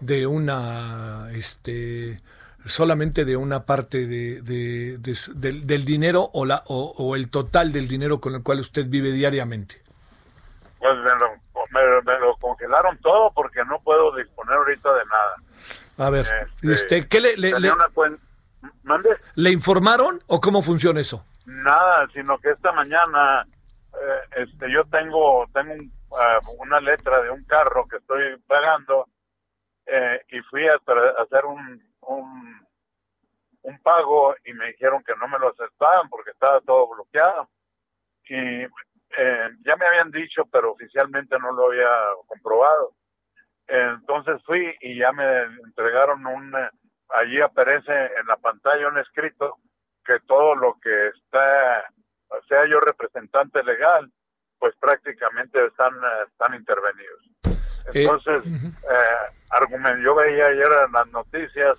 de 0.00 0.26
una 0.26 1.28
este 1.32 2.16
solamente 2.64 3.24
de 3.24 3.36
una 3.36 3.64
parte 3.64 4.06
de, 4.06 4.40
del, 4.42 5.84
dinero 5.84 6.30
o, 6.32 6.44
la, 6.44 6.62
o, 6.66 7.16
el 7.16 7.30
total 7.30 7.72
del 7.72 7.88
dinero 7.88 8.20
con 8.20 8.34
el 8.34 8.42
cual 8.42 8.60
usted 8.60 8.86
vive 8.86 9.12
diariamente? 9.12 9.82
Pues 10.78 10.92
me 11.70 12.18
lo, 12.18 12.36
congelaron 12.36 12.98
todo 12.98 13.30
porque 13.32 13.64
no 13.64 13.80
puedo 13.80 14.14
disponer 14.16 14.54
ahorita 14.56 14.92
de 14.92 15.04
nada. 15.04 15.36
A 16.00 16.08
ver, 16.08 16.24
este, 16.62 16.72
este 16.72 17.08
¿qué 17.08 17.20
le, 17.20 17.36
le, 17.36 17.52
le, 19.34 19.50
informaron 19.50 20.18
o 20.28 20.40
cómo 20.40 20.62
funciona 20.62 20.98
eso? 20.98 21.26
Nada, 21.44 22.08
sino 22.14 22.38
que 22.38 22.52
esta 22.52 22.72
mañana 22.72 23.46
eh, 23.92 24.20
este, 24.36 24.72
yo 24.72 24.84
tengo, 24.86 25.46
tengo 25.52 25.74
ah, 26.18 26.38
una 26.58 26.80
letra 26.80 27.20
de 27.20 27.30
un 27.30 27.44
carro 27.44 27.86
que 27.86 27.98
estoy 27.98 28.38
pagando 28.46 29.08
eh, 29.84 30.24
y 30.30 30.40
fui 30.40 30.66
a 30.68 30.80
hacer 31.22 31.44
un, 31.44 31.82
un, 32.00 32.66
un 33.60 33.82
pago 33.82 34.34
y 34.46 34.54
me 34.54 34.68
dijeron 34.68 35.04
que 35.04 35.14
no 35.16 35.28
me 35.28 35.38
lo 35.38 35.50
aceptaban 35.50 36.08
porque 36.08 36.30
estaba 36.30 36.62
todo 36.62 36.88
bloqueado. 36.88 37.50
Y 38.26 38.62
eh, 38.62 39.48
ya 39.66 39.76
me 39.76 39.86
habían 39.86 40.10
dicho, 40.10 40.46
pero 40.50 40.72
oficialmente 40.72 41.38
no 41.38 41.52
lo 41.52 41.66
había 41.66 41.90
comprobado. 42.26 42.94
Entonces 43.70 44.42
fui 44.44 44.74
y 44.80 44.98
ya 44.98 45.12
me 45.12 45.42
entregaron 45.64 46.26
un, 46.26 46.52
allí 47.08 47.40
aparece 47.40 47.92
en 47.92 48.26
la 48.26 48.36
pantalla 48.36 48.88
un 48.88 48.98
escrito 48.98 49.58
que 50.04 50.18
todo 50.26 50.56
lo 50.56 50.76
que 50.82 51.08
está, 51.08 51.84
sea 52.48 52.66
yo 52.66 52.80
representante 52.80 53.62
legal, 53.62 54.10
pues 54.58 54.74
prácticamente 54.80 55.64
están, 55.66 55.94
están 56.26 56.54
intervenidos. 56.54 57.22
Eh, 57.46 58.02
Entonces, 58.02 58.44
eh, 58.44 60.02
yo 60.02 60.14
veía 60.14 60.46
ayer 60.46 60.68
en 60.86 60.92
las 60.92 61.06
noticias 61.08 61.78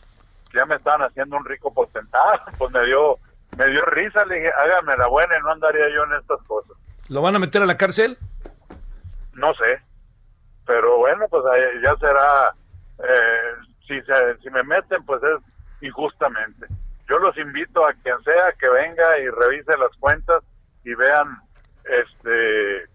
ya 0.54 0.66
me 0.66 0.76
estaban 0.76 1.02
haciendo 1.02 1.38
un 1.38 1.46
rico 1.46 1.74
porcentaje, 1.74 2.52
pues 2.58 2.72
me 2.72 2.86
dio, 2.86 3.18
me 3.58 3.70
dio 3.72 3.86
risa, 3.86 4.26
le 4.26 4.36
dije, 4.36 4.52
hágame 4.58 4.94
la 4.98 5.08
buena 5.08 5.38
y 5.38 5.42
no 5.42 5.52
andaría 5.52 5.90
yo 5.90 6.04
en 6.04 6.20
estas 6.20 6.48
cosas. 6.48 6.78
¿Lo 7.10 7.22
van 7.22 7.36
a 7.36 7.40
meter 7.40 7.62
a 7.62 7.66
la 7.66 7.78
cárcel? 7.78 8.18
No 9.34 9.54
sé, 9.54 9.82
pero 10.72 11.00
bueno, 11.00 11.28
pues 11.28 11.44
ya 11.84 11.94
será, 11.98 12.54
eh, 13.04 13.56
si, 13.86 14.02
se, 14.04 14.38
si 14.42 14.50
me 14.50 14.64
meten, 14.64 15.04
pues 15.04 15.22
es 15.22 15.42
injustamente. 15.82 16.66
Yo 17.10 17.20
los 17.20 17.38
invito 17.38 17.86
a 17.86 17.92
quien 17.92 18.18
sea 18.24 18.54
que 18.58 18.70
venga 18.70 19.20
y 19.20 19.28
revise 19.28 19.78
las 19.78 19.92
cuentas 20.00 20.42
y 20.86 20.94
vean 20.94 21.28
este 21.84 22.86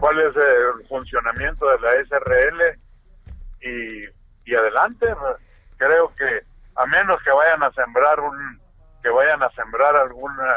cuál 0.00 0.20
es 0.20 0.36
el 0.36 0.86
funcionamiento 0.86 1.66
de 1.66 1.80
la 1.80 1.92
SRL 2.04 2.60
y, 3.62 4.50
y 4.50 4.54
adelante. 4.54 5.06
Creo 5.78 6.12
que 6.14 6.42
a 6.76 6.86
menos 6.88 7.16
que 7.22 7.30
vayan 7.30 7.62
a 7.62 7.72
sembrar 7.72 8.20
un 8.20 8.60
que 9.02 9.08
vayan 9.08 9.42
a 9.42 9.50
sembrar 9.52 9.96
alguna 9.96 10.56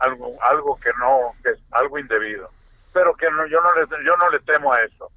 algo 0.00 0.36
algo 0.42 0.78
que 0.78 0.90
no 0.98 1.32
que 1.42 1.52
es 1.52 1.58
algo 1.70 1.98
indebido 1.98 2.50
pero 2.92 3.14
que 3.14 3.28
no, 3.30 3.46
yo 3.46 3.60
no 3.60 3.72
le 3.74 4.04
yo 4.04 4.14
no 4.16 4.28
le 4.30 4.38
temo 4.40 4.72
a 4.72 4.80
eso 4.82 5.10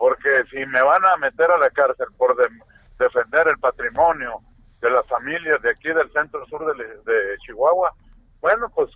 porque 0.00 0.30
si 0.50 0.64
me 0.64 0.80
van 0.82 1.04
a 1.04 1.14
meter 1.18 1.50
a 1.50 1.58
la 1.58 1.68
cárcel 1.68 2.06
por 2.16 2.34
de- 2.34 2.48
defender 2.98 3.46
el 3.48 3.58
patrimonio 3.58 4.38
de 4.80 4.90
las 4.90 5.06
familias 5.06 5.60
de 5.60 5.70
aquí 5.70 5.88
del 5.88 6.10
centro 6.10 6.44
sur 6.46 6.74
de, 6.74 6.82
de 6.84 7.36
Chihuahua, 7.44 7.92
bueno, 8.40 8.70
pues 8.74 8.88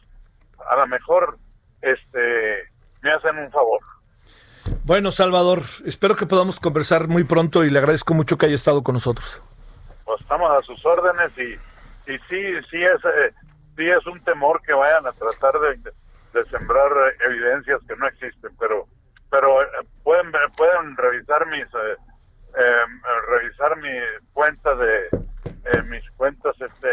a 0.70 0.76
lo 0.76 0.86
mejor 0.86 1.36
este 1.82 2.70
me 3.02 3.10
hacen 3.10 3.36
un 3.36 3.50
favor. 3.52 3.80
Bueno, 4.84 5.10
Salvador, 5.10 5.60
espero 5.84 6.16
que 6.16 6.24
podamos 6.24 6.58
conversar 6.58 7.06
muy 7.06 7.24
pronto 7.24 7.64
y 7.64 7.70
le 7.70 7.78
agradezco 7.80 8.14
mucho 8.14 8.38
que 8.38 8.46
haya 8.46 8.54
estado 8.54 8.82
con 8.82 8.94
nosotros. 8.94 9.42
Pues 10.06 10.22
estamos 10.22 10.50
a 10.54 10.60
sus 10.60 10.84
órdenes 10.86 11.36
y, 11.36 11.52
y 12.10 12.18
sí, 12.30 12.42
sí 12.70 12.82
es, 12.82 13.04
eh, 13.04 13.34
sí 13.76 13.84
es 13.90 14.06
un 14.06 14.24
temor 14.24 14.62
que 14.62 14.72
vayan 14.72 15.06
a 15.06 15.12
tratar 15.12 15.60
de, 15.60 15.90
de 16.32 16.50
sembrar 16.50 16.90
evidencias 17.26 17.80
que 17.86 17.94
no 17.96 18.06
existen, 18.08 18.56
pero 18.58 18.86
pero 19.30 19.60
eh, 19.62 19.66
pueden 20.04 20.30
ver- 20.30 20.50
pueden 20.56 20.96
revisar 20.96 21.46
mis 21.48 21.66
eh, 21.66 21.96
eh, 22.56 22.86
revisar 23.32 23.76
mi 23.78 23.90
cuenta 24.32 24.74
de 24.76 25.06
eh, 25.64 25.82
mis 25.88 26.08
cuentas 26.16 26.54
este 26.60 26.88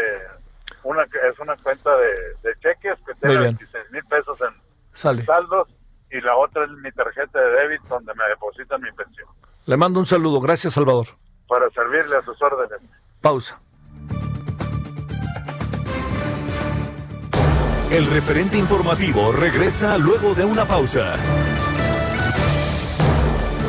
una 0.82 1.04
es 1.04 1.38
una 1.38 1.54
cuenta 1.56 1.96
de, 1.96 2.08
de 2.42 2.54
cheques 2.60 2.98
que 3.06 3.14
tiene 3.20 3.36
bien. 3.38 3.56
26 3.58 3.90
mil 3.92 4.04
pesos 4.06 4.36
en 4.40 4.54
Sale. 4.92 5.24
saldos 5.24 5.68
y 6.10 6.20
la 6.20 6.36
otra 6.36 6.64
es 6.64 6.70
mi 6.82 6.90
tarjeta 6.92 7.38
de 7.40 7.50
débito 7.50 7.88
donde 7.88 8.12
me 8.14 8.24
depositan 8.28 8.80
mi 8.82 8.90
pensión 8.92 9.28
Le 9.66 9.76
mando 9.76 10.00
un 10.00 10.06
saludo. 10.06 10.40
Gracias, 10.40 10.72
Salvador. 10.74 11.06
para 11.46 11.68
servirle 11.70 12.16
a 12.16 12.22
sus 12.22 12.40
órdenes. 12.42 12.80
Pausa. 13.20 13.60
El 17.90 18.06
referente 18.06 18.56
informativo 18.56 19.32
regresa 19.32 19.98
luego 19.98 20.34
de 20.34 20.44
una 20.46 20.64
pausa. 20.64 21.14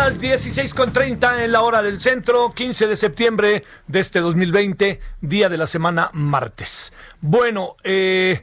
Las 0.00 0.18
16.30 0.18 1.44
en 1.44 1.52
la 1.52 1.60
hora 1.60 1.82
del 1.82 2.00
centro, 2.00 2.54
15 2.54 2.86
de 2.86 2.96
septiembre 2.96 3.64
de 3.86 4.00
este 4.00 4.20
2020, 4.20 4.98
día 5.20 5.50
de 5.50 5.58
la 5.58 5.66
semana 5.66 6.08
martes. 6.14 6.94
Bueno, 7.20 7.76
eh, 7.84 8.42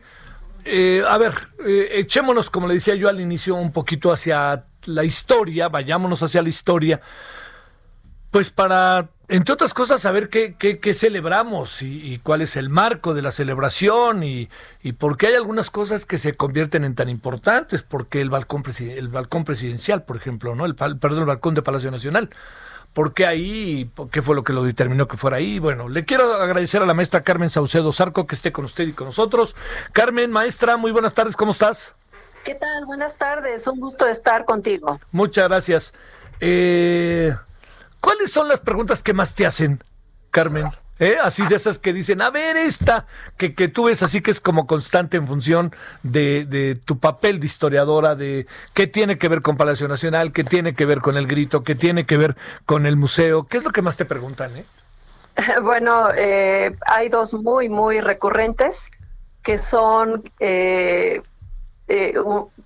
eh, 0.66 1.02
a 1.10 1.18
ver, 1.18 1.34
eh, 1.66 1.94
echémonos, 1.94 2.52
como 2.52 2.68
le 2.68 2.76
decía 2.76 2.94
yo 2.94 3.10
al 3.10 3.20
inicio, 3.20 3.56
un 3.56 3.72
poquito 3.72 4.12
hacia 4.12 4.66
la 4.86 5.04
historia, 5.04 5.68
vayámonos 5.68 6.22
hacia 6.22 6.44
la 6.44 6.50
historia, 6.50 7.02
pues 8.30 8.52
para, 8.52 9.10
entre 9.30 9.54
otras 9.54 9.74
cosas, 9.74 10.02
saber 10.02 10.30
qué, 10.30 10.56
qué, 10.58 10.80
qué 10.80 10.94
celebramos 10.94 11.82
y, 11.82 12.14
y 12.14 12.20
cuál 12.20 12.42
es 12.42 12.56
el 12.56 12.70
marco 12.70 13.14
de 13.14 13.22
la 13.22 13.32
celebración 13.32 14.24
y, 14.24 14.50
y 14.82 14.94
por 14.94 15.18
qué 15.18 15.28
hay 15.28 15.36
algunas 15.36 15.70
cosas 15.70 16.06
que 16.06 16.18
se 16.18 16.34
convierten 16.36 16.86
en 16.86 16.96
tan 16.96 17.10
importantes, 17.10 17.84
porque 17.84 18.22
el 18.22 18.30
balcón, 18.30 18.64
el 18.80 19.08
balcón 19.10 19.44
presidencial, 19.44 20.04
por 20.04 20.16
ejemplo, 20.16 20.56
¿no? 20.56 20.66
El, 20.66 20.76
perdón, 20.76 21.20
el 21.20 21.26
balcón 21.26 21.56
de 21.56 21.62
Palacio 21.62 21.92
Nacional. 21.92 22.30
¿Por 22.94 23.14
qué 23.14 23.26
ahí? 23.26 23.86
¿Por 23.94 24.10
¿Qué 24.10 24.22
fue 24.22 24.34
lo 24.34 24.44
que 24.44 24.54
lo 24.54 24.64
determinó 24.64 25.08
que 25.08 25.18
fuera 25.18 25.38
ahí? 25.38 25.60
Bueno, 25.60 25.90
le 25.90 26.06
quiero 26.06 26.34
agradecer 26.34 26.82
a 26.82 26.86
la 26.86 26.94
maestra 26.94 27.22
Carmen 27.22 27.50
Saucedo 27.50 27.92
Zarco 27.92 28.26
que 28.26 28.34
esté 28.34 28.52
con 28.52 28.66
usted 28.66 28.88
y 28.88 28.94
con 28.94 29.08
nosotros. 29.08 29.56
Carmen, 29.92 30.32
maestra, 30.32 30.78
muy 30.78 30.92
buenas 30.92 31.14
tardes, 31.14 31.36
¿cómo 31.36 31.52
estás? 31.52 31.94
¿Qué 32.44 32.56
tal? 32.56 32.86
Buenas 32.86 33.16
tardes, 33.16 33.68
un 33.68 33.80
gusto 33.80 34.08
estar 34.08 34.46
contigo. 34.46 35.00
Muchas 35.12 35.50
gracias. 35.50 35.94
Eh, 36.40 37.36
¿Cuáles 38.02 38.32
son 38.32 38.48
las 38.48 38.60
preguntas 38.60 39.04
que 39.04 39.14
más 39.14 39.36
te 39.36 39.46
hacen, 39.46 39.84
Carmen? 40.32 40.66
¿Eh? 41.00 41.18
Así 41.22 41.46
de 41.46 41.56
esas 41.56 41.78
que 41.78 41.94
dicen, 41.94 42.22
a 42.22 42.32
ver, 42.32 42.58
esta, 42.58 43.06
que, 43.38 43.54
que 43.54 43.68
tú 43.68 43.86
ves 43.86 44.02
así 44.02 44.22
que 44.22 44.32
es 44.32 44.42
como 44.42 44.66
constante 44.66 45.18
en 45.18 45.28
función 45.28 45.76
de, 46.02 46.46
de 46.46 46.74
tu 46.74 46.98
papel 46.98 47.40
de 47.40 47.46
historiadora, 47.46 48.16
de 48.16 48.48
qué 48.74 48.88
tiene 48.88 49.20
que 49.20 49.28
ver 49.28 49.44
con 49.44 49.58
Palacio 49.58 49.88
Nacional, 49.88 50.32
qué 50.32 50.44
tiene 50.44 50.74
que 50.74 50.86
ver 50.86 51.02
con 51.02 51.16
el 51.16 51.28
grito, 51.28 51.64
qué 51.64 51.76
tiene 51.76 52.06
que 52.06 52.18
ver 52.18 52.36
con 52.66 52.88
el 52.88 52.96
museo. 52.96 53.46
¿Qué 53.46 53.58
es 53.58 53.64
lo 53.64 53.70
que 53.70 53.84
más 53.84 53.98
te 53.98 54.06
preguntan? 54.06 54.56
Eh? 54.58 54.66
Bueno, 55.62 56.10
eh, 56.16 56.76
hay 56.88 57.10
dos 57.10 57.36
muy, 57.36 57.70
muy 57.70 58.02
recurrentes 58.02 58.82
que 59.44 59.60
son 59.60 60.24
eh, 61.88 62.14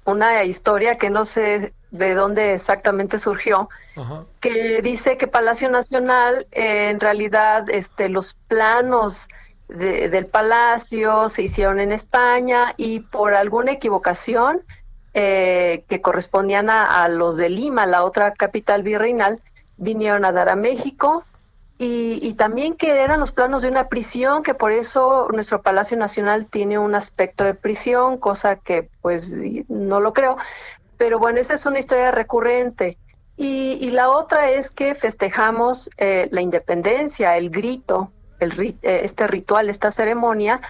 una 0.05 0.43
historia 0.43 0.97
que 0.97 1.09
no 1.09 1.25
sé 1.25 1.73
de 1.91 2.13
dónde 2.15 2.53
exactamente 2.53 3.19
surgió, 3.19 3.69
Ajá. 3.95 4.23
que 4.39 4.81
dice 4.81 5.17
que 5.17 5.27
Palacio 5.27 5.69
Nacional, 5.69 6.47
eh, 6.51 6.89
en 6.89 6.99
realidad, 6.99 7.69
este, 7.69 8.09
los 8.09 8.33
planos 8.47 9.27
de- 9.67 10.09
del 10.09 10.25
palacio 10.25 11.29
se 11.29 11.43
hicieron 11.43 11.79
en 11.79 11.91
España 11.91 12.73
y 12.77 13.01
por 13.01 13.33
alguna 13.35 13.71
equivocación 13.73 14.61
eh, 15.13 15.83
que 15.89 15.99
correspondían 16.01 16.69
a, 16.69 17.03
a 17.03 17.09
los 17.09 17.35
de 17.35 17.49
Lima, 17.49 17.85
la 17.85 18.05
otra 18.05 18.33
capital 18.33 18.81
virreinal, 18.81 19.41
vinieron 19.75 20.23
a 20.23 20.31
dar 20.31 20.47
a 20.47 20.55
México 20.55 21.25
y, 21.83 22.33
también 22.35 22.75
que 22.75 22.91
eran 23.01 23.19
los 23.19 23.31
planos 23.31 23.63
de 23.63 23.67
una 23.67 23.87
prisión, 23.87 24.43
que 24.43 24.53
por 24.53 24.71
eso 24.71 25.27
nuestro 25.33 25.63
Palacio 25.63 25.97
Nacional 25.97 26.45
tiene 26.45 26.77
un 26.77 26.93
aspecto 26.93 27.43
de 27.43 27.55
prisión, 27.55 28.19
cosa 28.19 28.57
que 28.57 28.89
pues 29.01 29.33
no 29.67 29.99
lo 29.99 30.13
creo, 30.13 30.37
pero 30.97 31.17
bueno, 31.17 31.39
esa 31.39 31.55
es 31.55 31.65
una 31.65 31.79
historia 31.79 32.11
recurrente. 32.11 32.99
Y, 33.35 33.89
la 33.89 34.09
otra 34.09 34.51
es 34.51 34.69
que 34.69 34.93
festejamos 34.93 35.89
eh, 35.97 36.27
la 36.31 36.41
independencia, 36.41 37.35
el 37.35 37.49
grito, 37.49 38.11
el, 38.39 38.51
ri- 38.51 38.77
eh, 38.83 39.01
este 39.03 39.25
ritual, 39.25 39.67
esta 39.67 39.89
ceremonia, 39.89 40.61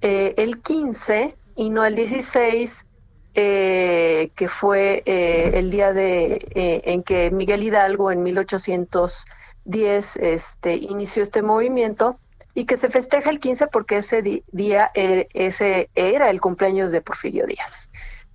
eh, 0.00 0.32
el 0.38 0.62
15 0.62 1.36
y 1.56 1.68
no 1.68 1.84
el 1.84 1.94
16, 1.94 2.86
eh, 3.34 4.30
que 4.34 4.48
fue 4.48 5.02
el 5.04 5.70
día 5.70 5.92
de 5.92 6.40
en 6.54 7.02
que 7.02 7.30
Miguel 7.30 7.64
Hidalgo 7.64 8.10
en 8.10 8.22
1810 9.64 10.16
este, 10.16 10.76
inició 10.76 11.22
este 11.22 11.42
movimiento 11.42 12.18
y 12.54 12.66
que 12.66 12.76
se 12.76 12.88
festeja 12.88 13.30
el 13.30 13.40
15 13.40 13.66
porque 13.68 13.98
ese 13.98 14.22
día 14.52 14.90
eh, 14.94 15.28
ese 15.34 15.90
era 15.94 16.30
el 16.30 16.40
cumpleaños 16.40 16.90
de 16.90 17.00
Porfirio 17.00 17.46
Díaz 17.46 17.88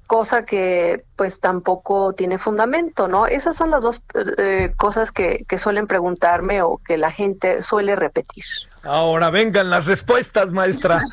cosa 0.09 0.43
que 0.43 1.05
pues 1.15 1.39
tampoco 1.39 2.13
tiene 2.13 2.39
fundamento, 2.39 3.07
¿no? 3.07 3.27
Esas 3.27 3.55
son 3.55 3.69
las 3.69 3.83
dos 3.83 4.01
eh, 4.39 4.73
cosas 4.75 5.11
que, 5.11 5.45
que 5.47 5.59
suelen 5.59 5.85
preguntarme 5.85 6.63
o 6.63 6.77
que 6.83 6.97
la 6.97 7.11
gente 7.11 7.61
suele 7.61 7.95
repetir. 7.95 8.43
Ahora 8.81 9.29
vengan 9.29 9.69
las 9.69 9.85
respuestas, 9.85 10.51
maestra. 10.51 10.99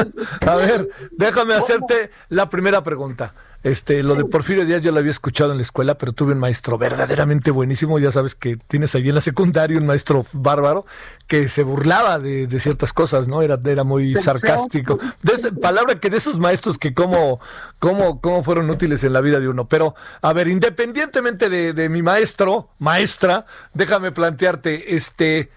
a 0.46 0.54
ver, 0.54 0.88
déjame 1.10 1.54
hacerte 1.54 2.12
la 2.28 2.48
primera 2.48 2.80
pregunta. 2.84 3.34
Este, 3.62 4.02
lo 4.02 4.14
de 4.14 4.24
Porfirio 4.24 4.64
Díaz 4.64 4.82
yo 4.82 4.92
lo 4.92 4.98
había 5.00 5.10
escuchado 5.10 5.50
en 5.50 5.56
la 5.58 5.62
escuela, 5.62 5.96
pero 5.98 6.12
tuve 6.12 6.32
un 6.32 6.38
maestro 6.38 6.78
verdaderamente 6.78 7.50
buenísimo. 7.50 7.98
Ya 7.98 8.12
sabes 8.12 8.34
que 8.34 8.56
tienes 8.56 8.94
ahí 8.94 9.08
en 9.08 9.14
la 9.16 9.20
secundaria 9.20 9.78
un 9.78 9.86
maestro 9.86 10.24
bárbaro 10.32 10.86
que 11.26 11.48
se 11.48 11.64
burlaba 11.64 12.18
de, 12.20 12.46
de 12.46 12.60
ciertas 12.60 12.92
cosas, 12.92 13.26
¿no? 13.26 13.42
Era, 13.42 13.58
era 13.64 13.82
muy 13.82 14.14
sarcástico. 14.14 14.98
De 15.22 15.32
esa- 15.34 15.50
palabra 15.50 15.98
que 15.98 16.10
de 16.10 16.18
esos 16.18 16.38
maestros 16.38 16.78
que 16.78 16.94
cómo, 16.94 17.40
cómo, 17.80 18.20
cómo 18.20 18.44
fueron 18.44 18.70
útiles 18.70 19.02
en 19.02 19.12
la 19.12 19.20
vida 19.20 19.40
de 19.40 19.48
uno. 19.48 19.66
Pero, 19.68 19.94
a 20.22 20.32
ver, 20.32 20.46
independientemente 20.48 21.48
de, 21.48 21.72
de 21.72 21.88
mi 21.88 22.02
maestro, 22.02 22.70
maestra, 22.78 23.46
déjame 23.74 24.12
plantearte, 24.12 24.94
este, 24.94 25.50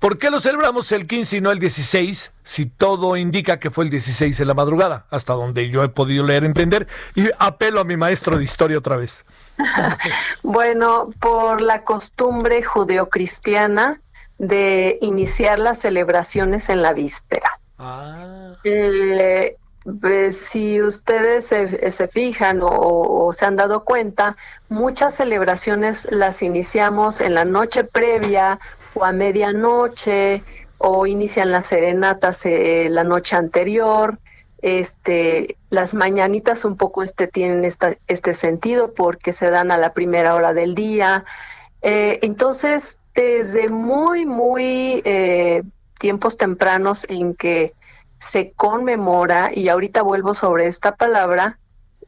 ¿Por 0.00 0.18
qué 0.18 0.30
lo 0.30 0.40
celebramos 0.40 0.90
el 0.92 1.06
15 1.06 1.36
y 1.36 1.40
no 1.42 1.52
el 1.52 1.58
16 1.58 2.32
si 2.42 2.64
todo 2.64 3.18
indica 3.18 3.60
que 3.60 3.70
fue 3.70 3.84
el 3.84 3.90
16 3.90 4.40
en 4.40 4.48
la 4.48 4.54
madrugada? 4.54 5.04
Hasta 5.10 5.34
donde 5.34 5.68
yo 5.68 5.84
he 5.84 5.90
podido 5.90 6.24
leer, 6.24 6.44
entender. 6.44 6.88
Y 7.14 7.28
apelo 7.38 7.80
a 7.80 7.84
mi 7.84 7.98
maestro 7.98 8.38
de 8.38 8.44
historia 8.44 8.78
otra 8.78 8.96
vez. 8.96 9.24
Bueno, 10.42 11.10
por 11.20 11.60
la 11.60 11.84
costumbre 11.84 12.62
judeocristiana 12.62 14.00
de 14.38 14.98
iniciar 15.02 15.58
las 15.58 15.80
celebraciones 15.80 16.70
en 16.70 16.80
la 16.80 16.94
víspera. 16.94 17.58
Ah. 17.78 18.54
Eh, 18.64 19.56
pues, 20.00 20.38
si 20.38 20.80
ustedes 20.80 21.44
se, 21.44 21.90
se 21.90 22.08
fijan 22.08 22.62
o, 22.62 22.68
o 22.68 23.32
se 23.34 23.44
han 23.44 23.56
dado 23.56 23.84
cuenta, 23.84 24.38
muchas 24.70 25.14
celebraciones 25.14 26.08
las 26.10 26.40
iniciamos 26.40 27.20
en 27.20 27.34
la 27.34 27.44
noche 27.44 27.84
previa 27.84 28.58
o 28.94 29.04
a 29.04 29.12
medianoche 29.12 30.42
o 30.78 31.06
inician 31.06 31.50
las 31.50 31.68
serenatas 31.68 32.44
eh, 32.44 32.88
la 32.90 33.04
noche 33.04 33.36
anterior. 33.36 34.18
Este, 34.62 35.56
las 35.70 35.94
mañanitas 35.94 36.64
un 36.64 36.76
poco 36.76 37.02
este 37.02 37.26
tienen 37.26 37.64
esta, 37.64 37.96
este 38.08 38.34
sentido 38.34 38.92
porque 38.92 39.32
se 39.32 39.50
dan 39.50 39.70
a 39.70 39.78
la 39.78 39.92
primera 39.92 40.34
hora 40.34 40.52
del 40.52 40.74
día. 40.74 41.24
Eh, 41.82 42.18
entonces, 42.22 42.98
desde 43.14 43.68
muy, 43.68 44.26
muy 44.26 45.02
eh, 45.04 45.62
tiempos 45.98 46.36
tempranos 46.36 47.06
en 47.08 47.34
que 47.34 47.74
se 48.18 48.52
conmemora, 48.52 49.50
y 49.54 49.68
ahorita 49.68 50.02
vuelvo 50.02 50.34
sobre 50.34 50.66
esta 50.66 50.94
palabra, 50.94 51.58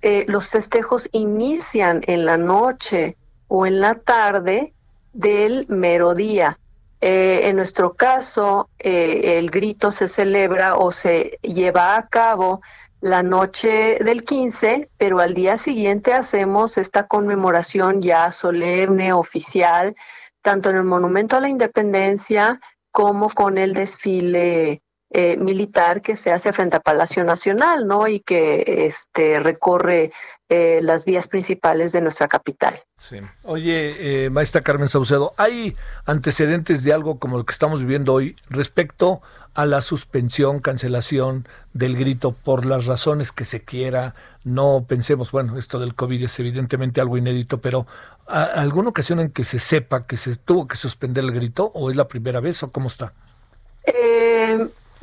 eh, 0.03 0.25
los 0.29 0.51
festejos 0.51 1.09
inician 1.13 2.03
en 2.07 2.27
la 2.27 2.37
noche 2.37 3.17
o 3.49 3.67
en 3.67 3.81
la 3.81 3.95
tarde 3.95 4.75
del 5.13 5.67
mero 5.69 6.15
día. 6.15 6.59
Eh, 7.05 7.49
en 7.49 7.57
nuestro 7.57 7.95
caso, 7.95 8.71
eh, 8.79 9.37
el 9.39 9.51
grito 9.51 9.91
se 9.91 10.07
celebra 10.07 10.77
o 10.77 10.93
se 10.93 11.37
lleva 11.43 11.97
a 11.97 12.07
cabo 12.07 12.61
la 13.01 13.25
noche 13.25 13.99
del 13.99 14.23
15, 14.25 14.89
pero 14.99 15.19
al 15.19 15.35
día 15.35 15.59
siguiente 15.59 16.13
hacemos 16.13 16.79
esta 16.79 17.09
conmemoración 17.09 18.01
ya 18.01 18.31
solemne, 18.31 19.13
oficial, 19.13 19.97
tanto 20.43 20.71
en 20.71 20.77
el 20.77 20.85
Monumento 20.85 21.37
a 21.37 21.41
la 21.41 21.49
Independencia 21.49 22.61
como 22.93 23.29
con 23.31 23.59
el 23.59 23.75
desfile 23.75 24.83
eh, 25.11 25.37
militar 25.39 26.03
que 26.03 26.15
se 26.15 26.31
hace 26.31 26.53
frente 26.53 26.77
a 26.77 26.81
Palacio 26.81 27.25
Nacional, 27.25 27.89
¿no? 27.89 28.07
Y 28.07 28.21
que 28.21 28.87
este 28.87 29.41
recorre 29.41 30.13
eh, 30.55 30.83
las 30.83 31.07
vías 31.07 31.29
principales 31.29 31.93
de 31.93 32.03
nuestra 32.03 32.29
capital. 32.29 32.79
Sí. 32.99 33.17
Oye, 33.43 34.25
eh, 34.27 34.29
maestra 34.29 34.61
Carmen 34.61 34.91
Saucedo, 34.91 35.33
¿hay 35.39 35.75
antecedentes 36.05 36.85
de 36.85 36.93
algo 36.93 37.19
como 37.19 37.39
lo 37.39 37.47
que 37.47 37.53
estamos 37.53 37.81
viviendo 37.81 38.13
hoy 38.13 38.37
respecto 38.51 39.23
a 39.55 39.65
la 39.65 39.81
suspensión, 39.81 40.61
cancelación 40.61 41.49
del 41.73 41.97
grito 41.97 42.33
por 42.33 42.67
las 42.67 42.85
razones 42.85 43.33
que 43.33 43.47
se 43.47 43.63
quiera. 43.65 44.15
No 44.45 44.85
pensemos, 44.87 45.31
bueno, 45.31 45.59
esto 45.59 45.79
del 45.79 45.95
COVID 45.95 46.25
es 46.25 46.39
evidentemente 46.39 47.01
algo 47.01 47.17
inédito, 47.17 47.63
pero 47.63 47.87
¿alguna 48.27 48.91
ocasión 48.91 49.21
en 49.21 49.31
que 49.31 49.45
se 49.45 49.59
sepa 49.59 50.07
que 50.07 50.19
se 50.19 50.37
tuvo 50.37 50.69
que 50.69 50.77
suspender 50.77 51.25
el 51.25 51.33
grito 51.33 51.71
o 51.75 51.91
es 51.91 51.97
la 51.97 52.09
primera 52.09 52.41
vez 52.41 52.63
o 52.63 52.71
cómo 52.71 52.89
está? 52.89 53.15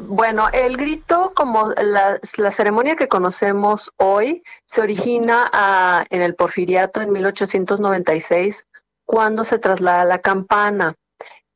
Bueno, 0.01 0.47
el 0.53 0.77
grito, 0.77 1.33
como 1.35 1.71
la, 1.71 2.19
ceremonia 2.51 2.95
que 2.95 3.09
conocemos 3.09 3.91
hoy, 3.97 4.43
se 4.65 4.79
origina 4.79 5.49
a, 5.51 6.05
en 6.09 6.21
el 6.21 6.35
Porfiriato 6.35 7.01
en 7.01 7.12
1896, 7.12 8.65
cuando 9.05 9.43
se 9.43 9.59
traslada 9.59 10.05
la 10.05 10.19
campana. 10.19 10.95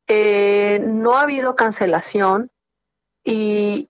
Eh, 0.06 0.78
no 0.84 1.16
ha 1.16 1.22
habido 1.22 1.56
cancelación, 1.56 2.50
y, 3.24 3.88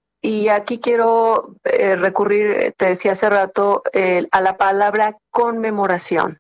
aquí 0.53 0.79
quiero 0.79 1.57
eh, 1.65 1.97
recurrir, 1.97 2.75
te 2.77 2.87
decía 2.87 3.13
hace 3.13 3.29
rato, 3.29 3.83
a 4.31 4.41
la 4.41 4.57
palabra 4.57 5.17
conmemoración, 5.31 6.39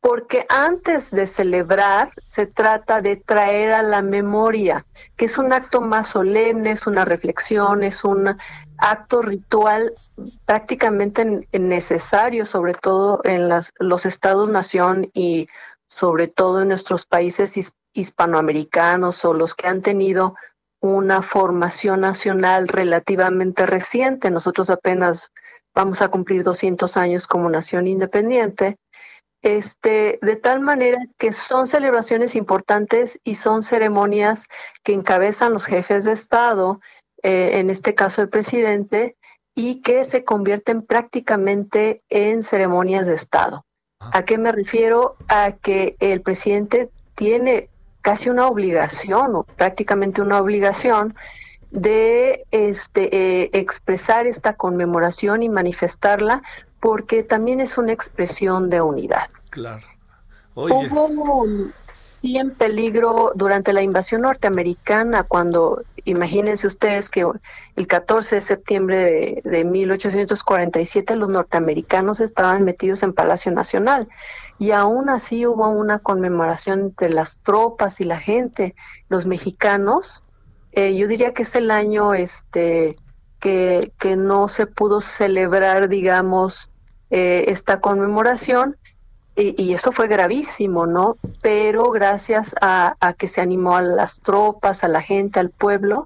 porque 0.00 0.46
antes 0.48 1.10
de 1.10 1.26
celebrar 1.26 2.10
se 2.26 2.46
trata 2.46 3.02
de 3.02 3.16
traer 3.16 3.72
a 3.72 3.82
la 3.82 4.00
memoria, 4.00 4.86
que 5.16 5.26
es 5.26 5.36
un 5.36 5.52
acto 5.52 5.82
más 5.82 6.08
solemne, 6.08 6.72
es 6.72 6.86
una 6.86 7.04
reflexión, 7.04 7.82
es 7.82 8.02
un 8.02 8.36
acto 8.78 9.20
ritual 9.20 9.92
prácticamente 10.46 11.46
necesario, 11.52 12.46
sobre 12.46 12.74
todo 12.74 13.20
en 13.24 13.50
los 13.78 14.06
estados-nación 14.06 15.10
y 15.12 15.48
sobre 15.86 16.28
todo 16.28 16.62
en 16.62 16.68
nuestros 16.68 17.04
países 17.04 17.52
hispanoamericanos 17.92 19.24
o 19.24 19.34
los 19.34 19.54
que 19.54 19.66
han 19.66 19.82
tenido 19.82 20.34
una 20.80 21.20
formación 21.20 22.00
nacional 22.00 22.68
relativamente 22.68 23.66
reciente. 23.66 24.30
Nosotros 24.30 24.70
apenas 24.70 25.30
vamos 25.74 26.00
a 26.00 26.08
cumplir 26.08 26.42
200 26.42 26.96
años 26.96 27.26
como 27.26 27.50
nación 27.50 27.86
independiente. 27.86 28.78
Este, 29.42 30.18
de 30.20 30.36
tal 30.36 30.60
manera 30.60 30.98
que 31.16 31.32
son 31.32 31.66
celebraciones 31.66 32.36
importantes 32.36 33.18
y 33.24 33.36
son 33.36 33.62
ceremonias 33.62 34.44
que 34.82 34.92
encabezan 34.92 35.54
los 35.54 35.64
jefes 35.64 36.04
de 36.04 36.12
Estado, 36.12 36.80
eh, 37.22 37.52
en 37.54 37.70
este 37.70 37.94
caso 37.94 38.20
el 38.20 38.28
presidente, 38.28 39.16
y 39.54 39.80
que 39.80 40.04
se 40.04 40.24
convierten 40.24 40.82
prácticamente 40.82 42.02
en 42.10 42.42
ceremonias 42.42 43.06
de 43.06 43.14
Estado. 43.14 43.64
¿A 44.00 44.24
qué 44.24 44.38
me 44.38 44.52
refiero? 44.52 45.16
A 45.28 45.52
que 45.52 45.96
el 46.00 46.22
presidente 46.22 46.90
tiene 47.14 47.68
casi 48.00 48.30
una 48.30 48.46
obligación 48.46 49.34
o 49.36 49.44
prácticamente 49.44 50.22
una 50.22 50.40
obligación 50.40 51.14
de 51.70 52.46
este, 52.50 53.14
eh, 53.14 53.50
expresar 53.52 54.26
esta 54.26 54.54
conmemoración 54.54 55.42
y 55.42 55.48
manifestarla 55.48 56.42
porque 56.80 57.22
también 57.22 57.60
es 57.60 57.78
una 57.78 57.92
expresión 57.92 58.70
de 58.70 58.80
unidad. 58.80 59.28
Claro. 59.50 59.86
Hubo 60.54 61.46
sí 62.20 62.36
en 62.36 62.50
peligro 62.50 63.32
durante 63.34 63.72
la 63.72 63.82
invasión 63.82 64.22
norteamericana 64.22 65.22
cuando, 65.22 65.82
imagínense 66.04 66.66
ustedes 66.66 67.08
que 67.08 67.26
el 67.76 67.86
14 67.86 68.36
de 68.36 68.40
septiembre 68.40 68.96
de, 68.96 69.50
de 69.50 69.64
1847 69.64 71.16
los 71.16 71.28
norteamericanos 71.28 72.20
estaban 72.20 72.64
metidos 72.64 73.02
en 73.02 73.14
Palacio 73.14 73.52
Nacional 73.52 74.08
y 74.58 74.72
aún 74.72 75.08
así 75.08 75.46
hubo 75.46 75.68
una 75.68 76.00
conmemoración 76.00 76.80
entre 76.80 77.08
las 77.08 77.38
tropas 77.38 78.00
y 78.00 78.04
la 78.04 78.18
gente, 78.18 78.74
los 79.08 79.24
mexicanos. 79.26 80.22
Eh, 80.72 80.96
yo 80.96 81.08
diría 81.08 81.32
que 81.32 81.44
es 81.44 81.54
el 81.54 81.70
año 81.70 82.12
este 82.12 82.96
que, 83.40 83.92
que 83.98 84.16
no 84.16 84.48
se 84.48 84.66
pudo 84.66 85.00
celebrar, 85.00 85.88
digamos, 85.88 86.69
eh, 87.10 87.44
esta 87.48 87.80
conmemoración 87.80 88.76
y, 89.36 89.72
eso 89.72 89.90
fue 89.90 90.06
gravísimo, 90.06 90.86
¿no? 90.86 91.16
Pero 91.40 91.90
gracias 91.90 92.54
a, 92.60 92.96
a 93.00 93.14
que 93.14 93.26
se 93.26 93.40
animó 93.40 93.76
a 93.76 93.80
las 93.82 94.20
tropas, 94.20 94.84
a 94.84 94.88
la 94.88 95.00
gente, 95.00 95.40
al 95.40 95.48
pueblo, 95.48 96.04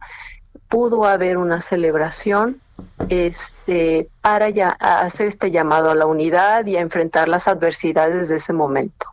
pudo 0.69 1.05
haber 1.05 1.37
una 1.39 1.61
celebración 1.61 2.61
este, 3.09 4.09
para 4.21 4.51
ya 4.51 4.69
hacer 4.69 5.29
este 5.29 5.51
llamado 5.51 5.91
a 5.91 5.95
la 5.95 6.07
unidad 6.07 6.67
y 6.67 6.77
a 6.77 6.81
enfrentar 6.81 7.29
las 7.29 7.49
adversidades 7.49 8.29
de 8.29 8.37
ese 8.37 8.53
momento. 8.53 9.07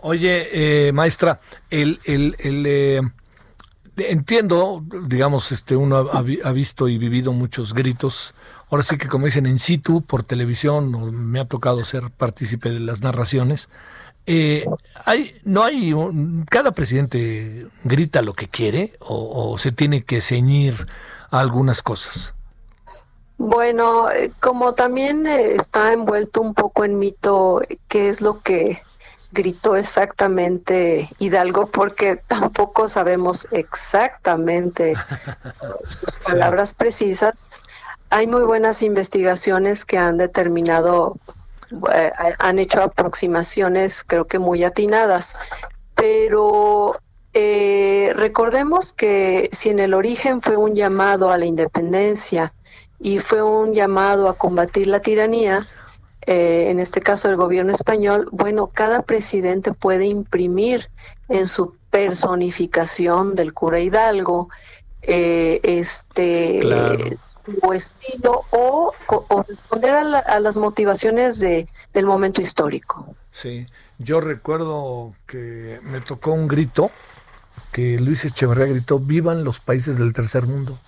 Oye, 0.00 0.88
eh, 0.88 0.92
maestra, 0.92 1.40
el, 1.70 1.98
el, 2.04 2.34
eh, 2.66 3.00
entiendo, 3.96 4.84
digamos, 5.06 5.52
este, 5.52 5.74
uno 5.74 6.08
ha, 6.12 6.52
visto 6.52 6.88
y 6.88 6.98
vivido 6.98 7.32
muchos 7.32 7.72
gritos. 7.74 8.34
Ahora 8.70 8.82
sí 8.82 8.98
que 8.98 9.08
como 9.08 9.26
dicen 9.26 9.46
en 9.46 9.58
situ 9.58 10.02
por 10.02 10.24
televisión, 10.24 11.30
me 11.30 11.40
ha 11.40 11.44
tocado 11.46 11.84
ser 11.84 12.10
partícipe 12.10 12.70
de 12.70 12.80
las 12.80 13.00
narraciones. 13.00 13.68
Eh, 14.26 14.64
hay, 15.04 15.36
no 15.44 15.62
hay, 15.62 15.94
cada 16.50 16.72
presidente 16.72 17.68
grita 17.84 18.22
lo 18.22 18.32
que 18.32 18.48
quiere 18.48 18.94
o, 18.98 19.52
o 19.52 19.58
se 19.58 19.70
tiene 19.70 20.04
que 20.04 20.20
ceñir 20.20 20.86
a 21.30 21.38
algunas 21.38 21.82
cosas. 21.82 22.34
Bueno, 23.38 24.10
eh, 24.10 24.32
como 24.40 24.72
también 24.72 25.26
eh, 25.26 25.54
está 25.56 25.92
envuelto 25.92 26.40
un 26.40 26.54
poco 26.54 26.84
en 26.84 26.98
mito 26.98 27.60
qué 27.86 28.08
es 28.08 28.20
lo 28.20 28.40
que 28.40 28.80
gritó 29.32 29.76
exactamente 29.76 31.10
Hidalgo, 31.18 31.66
porque 31.66 32.16
tampoco 32.16 32.88
sabemos 32.88 33.46
exactamente 33.50 34.94
sus 35.84 36.16
palabras 36.24 36.72
precisas. 36.72 37.34
Hay 38.16 38.26
muy 38.26 38.44
buenas 38.44 38.80
investigaciones 38.80 39.84
que 39.84 39.98
han 39.98 40.16
determinado, 40.16 41.18
eh, 41.92 42.10
han 42.38 42.58
hecho 42.58 42.80
aproximaciones 42.80 44.02
creo 44.06 44.26
que 44.26 44.38
muy 44.38 44.64
atinadas, 44.64 45.34
pero 45.94 46.98
eh, 47.34 48.14
recordemos 48.16 48.94
que 48.94 49.50
si 49.52 49.68
en 49.68 49.80
el 49.80 49.92
origen 49.92 50.40
fue 50.40 50.56
un 50.56 50.74
llamado 50.74 51.28
a 51.30 51.36
la 51.36 51.44
independencia, 51.44 52.54
y 52.98 53.18
fue 53.18 53.42
un 53.42 53.74
llamado 53.74 54.30
a 54.30 54.38
combatir 54.38 54.86
la 54.86 55.00
tiranía, 55.00 55.66
eh, 56.22 56.70
en 56.70 56.80
este 56.80 57.02
caso 57.02 57.28
el 57.28 57.36
gobierno 57.36 57.72
español, 57.72 58.30
bueno, 58.32 58.70
cada 58.72 59.02
presidente 59.02 59.74
puede 59.74 60.06
imprimir 60.06 60.88
en 61.28 61.46
su 61.46 61.74
personificación 61.90 63.34
del 63.34 63.52
cura 63.52 63.78
Hidalgo 63.78 64.48
eh, 65.02 65.60
este 65.62 66.60
su 67.46 67.72
estilo 67.72 68.44
o, 68.50 68.92
responder 69.48 69.94
a, 69.94 70.40
las 70.40 70.56
motivaciones 70.56 71.38
de, 71.38 71.68
del 71.92 72.06
momento 72.06 72.40
histórico. 72.40 73.14
Sí, 73.30 73.66
yo 73.98 74.20
recuerdo 74.20 75.14
que 75.26 75.80
me 75.82 76.00
tocó 76.00 76.32
un 76.32 76.48
grito 76.48 76.90
que 77.72 77.98
Luis 77.98 78.24
Echeverría 78.24 78.66
gritó, 78.66 78.98
vivan 78.98 79.44
los 79.44 79.60
países 79.60 79.98
del 79.98 80.12
tercer 80.12 80.46
mundo 80.46 80.78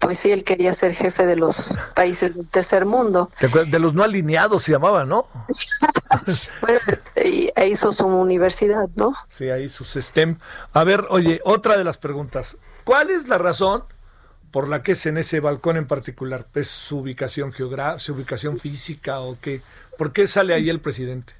pues 0.00 0.18
sí, 0.18 0.32
él 0.32 0.44
quería 0.44 0.72
ser 0.72 0.94
jefe 0.94 1.26
de 1.26 1.36
los 1.36 1.74
países 1.94 2.34
del 2.34 2.48
tercer 2.48 2.86
mundo. 2.86 3.30
De 3.38 3.78
los 3.78 3.92
no 3.94 4.02
alineados 4.02 4.62
se 4.62 4.72
llamaba, 4.72 5.04
¿no? 5.04 5.26
bueno, 6.62 6.80
y 7.22 7.50
hizo 7.66 7.92
su 7.92 8.06
universidad, 8.06 8.88
¿no? 8.96 9.14
Sí, 9.28 9.50
ahí 9.50 9.68
su 9.68 9.84
STEM. 9.84 10.38
A 10.72 10.84
ver, 10.84 11.06
oye, 11.10 11.40
otra 11.44 11.76
de 11.76 11.84
las 11.84 11.98
preguntas. 11.98 12.56
¿Cuál 12.84 13.10
es 13.10 13.28
la 13.28 13.36
razón 13.36 13.84
por 14.50 14.68
la 14.68 14.82
que 14.82 14.92
es 14.92 15.06
en 15.06 15.18
ese 15.18 15.40
balcón 15.40 15.76
en 15.76 15.86
particular? 15.86 16.46
¿Es 16.54 16.68
su 16.68 16.98
ubicación 16.98 17.52
geográfica, 17.52 17.98
su 17.98 18.14
ubicación 18.14 18.58
física 18.58 19.20
o 19.20 19.36
qué? 19.40 19.60
¿Por 19.96 20.12
qué 20.12 20.26
sale 20.26 20.54
ahí 20.54 20.68
el 20.68 20.80
presidente? 20.80 21.34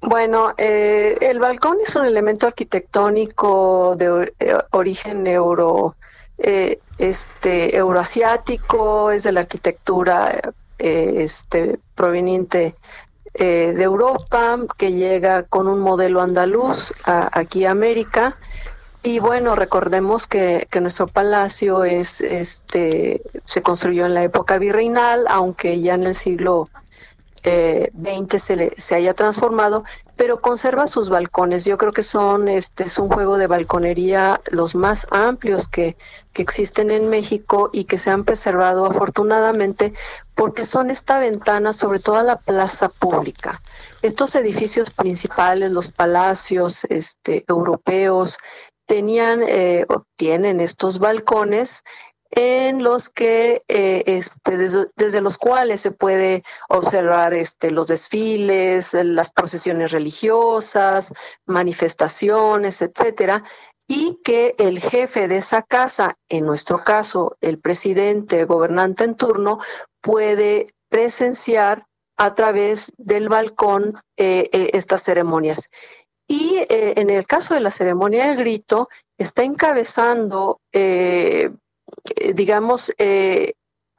Bueno, 0.00 0.54
eh, 0.56 1.18
el 1.20 1.38
balcón 1.38 1.78
es 1.84 1.94
un 1.96 2.06
elemento 2.06 2.46
arquitectónico 2.46 3.96
de 3.96 4.32
eh, 4.38 4.54
origen 4.70 5.26
euro 5.26 5.96
eh, 6.38 6.78
este 6.98 7.76
euroasiático, 7.76 9.10
es 9.10 9.24
de 9.24 9.32
la 9.32 9.40
arquitectura 9.40 10.40
eh, 10.78 11.14
este 11.16 11.78
proveniente 11.94 12.74
de 13.34 13.82
Europa, 13.82 14.58
que 14.76 14.90
llega 14.92 15.44
con 15.44 15.68
un 15.68 15.78
modelo 15.78 16.20
andaluz 16.20 16.92
aquí 17.04 17.66
a 17.66 17.70
América. 17.70 18.36
Y 19.02 19.20
bueno, 19.20 19.54
recordemos 19.54 20.26
que, 20.26 20.66
que, 20.70 20.80
nuestro 20.80 21.06
palacio 21.06 21.84
es, 21.84 22.20
este, 22.20 23.22
se 23.44 23.62
construyó 23.62 24.06
en 24.06 24.14
la 24.14 24.24
época 24.24 24.58
virreinal, 24.58 25.26
aunque 25.28 25.80
ya 25.80 25.94
en 25.94 26.04
el 26.04 26.14
siglo 26.14 26.68
eh, 27.44 27.90
20 27.94 28.38
se, 28.38 28.74
se 28.76 28.94
haya 28.94 29.14
transformado, 29.14 29.84
pero 30.16 30.40
conserva 30.40 30.86
sus 30.86 31.08
balcones. 31.08 31.64
Yo 31.64 31.78
creo 31.78 31.92
que 31.92 32.02
son, 32.02 32.48
este 32.48 32.84
es 32.84 32.98
un 32.98 33.08
juego 33.08 33.38
de 33.38 33.46
balconería 33.46 34.40
los 34.50 34.74
más 34.74 35.06
amplios 35.10 35.68
que, 35.68 35.96
que 36.32 36.42
existen 36.42 36.90
en 36.90 37.08
México 37.08 37.70
y 37.72 37.84
que 37.84 37.98
se 37.98 38.10
han 38.10 38.24
preservado 38.24 38.84
afortunadamente 38.84 39.94
porque 40.34 40.64
son 40.64 40.90
esta 40.90 41.18
ventana 41.18 41.72
sobre 41.72 42.00
toda 42.00 42.22
la 42.22 42.36
plaza 42.36 42.88
pública. 42.88 43.60
Estos 44.02 44.34
edificios 44.34 44.90
principales, 44.90 45.70
los 45.70 45.90
palacios 45.90 46.84
este, 46.90 47.44
europeos, 47.48 48.38
tenían 48.88 49.42
eh, 49.46 49.86
tienen 50.16 50.60
estos 50.60 50.98
balcones 50.98 51.84
en 52.30 52.82
los 52.82 53.08
que 53.08 53.62
eh, 53.68 54.02
este, 54.06 54.58
desde, 54.96 55.20
los 55.20 55.38
cuales 55.38 55.80
se 55.80 55.92
puede 55.92 56.42
observar 56.68 57.32
este, 57.32 57.70
los 57.70 57.86
desfiles, 57.86 58.92
las 58.92 59.32
procesiones 59.32 59.92
religiosas, 59.92 61.12
manifestaciones, 61.46 62.82
etcétera, 62.82 63.44
y 63.86 64.18
que 64.22 64.54
el 64.58 64.80
jefe 64.80 65.28
de 65.28 65.38
esa 65.38 65.62
casa, 65.62 66.14
en 66.28 66.44
nuestro 66.44 66.84
caso 66.84 67.36
el 67.40 67.58
presidente, 67.58 68.44
gobernante 68.44 69.04
en 69.04 69.16
turno, 69.16 69.60
puede 70.02 70.74
presenciar 70.90 71.86
a 72.18 72.34
través 72.34 72.92
del 72.98 73.28
balcón 73.28 73.94
eh, 74.16 74.50
eh, 74.52 74.70
estas 74.74 75.04
ceremonias. 75.04 75.62
Y 76.28 76.62
en 76.68 77.08
el 77.08 77.26
caso 77.26 77.54
de 77.54 77.60
la 77.60 77.70
ceremonia 77.70 78.26
del 78.26 78.36
grito, 78.36 78.90
está 79.16 79.42
encabezando 79.44 80.60
eh, 82.16 82.34
digamos, 82.34 82.92
eh, 82.98 83.54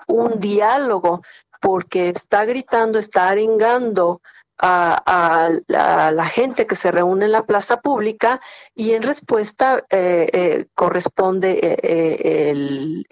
un 0.08 0.40
diálogo, 0.40 1.22
porque 1.62 2.10
está 2.10 2.46
gritando, 2.46 3.00
está 3.00 3.30
arengando 3.30 4.22
a, 4.58 5.50
la 5.68 6.26
gente 6.26 6.68
que 6.68 6.76
se 6.76 6.92
reúne 6.92 7.26
en 7.26 7.32
la 7.32 7.46
plaza 7.46 7.80
pública 7.80 8.42
y 8.76 8.92
en 8.92 9.04
respuesta 9.04 9.86
eh, 9.90 10.66
corresponde 10.76 11.78
el, 11.82 13.06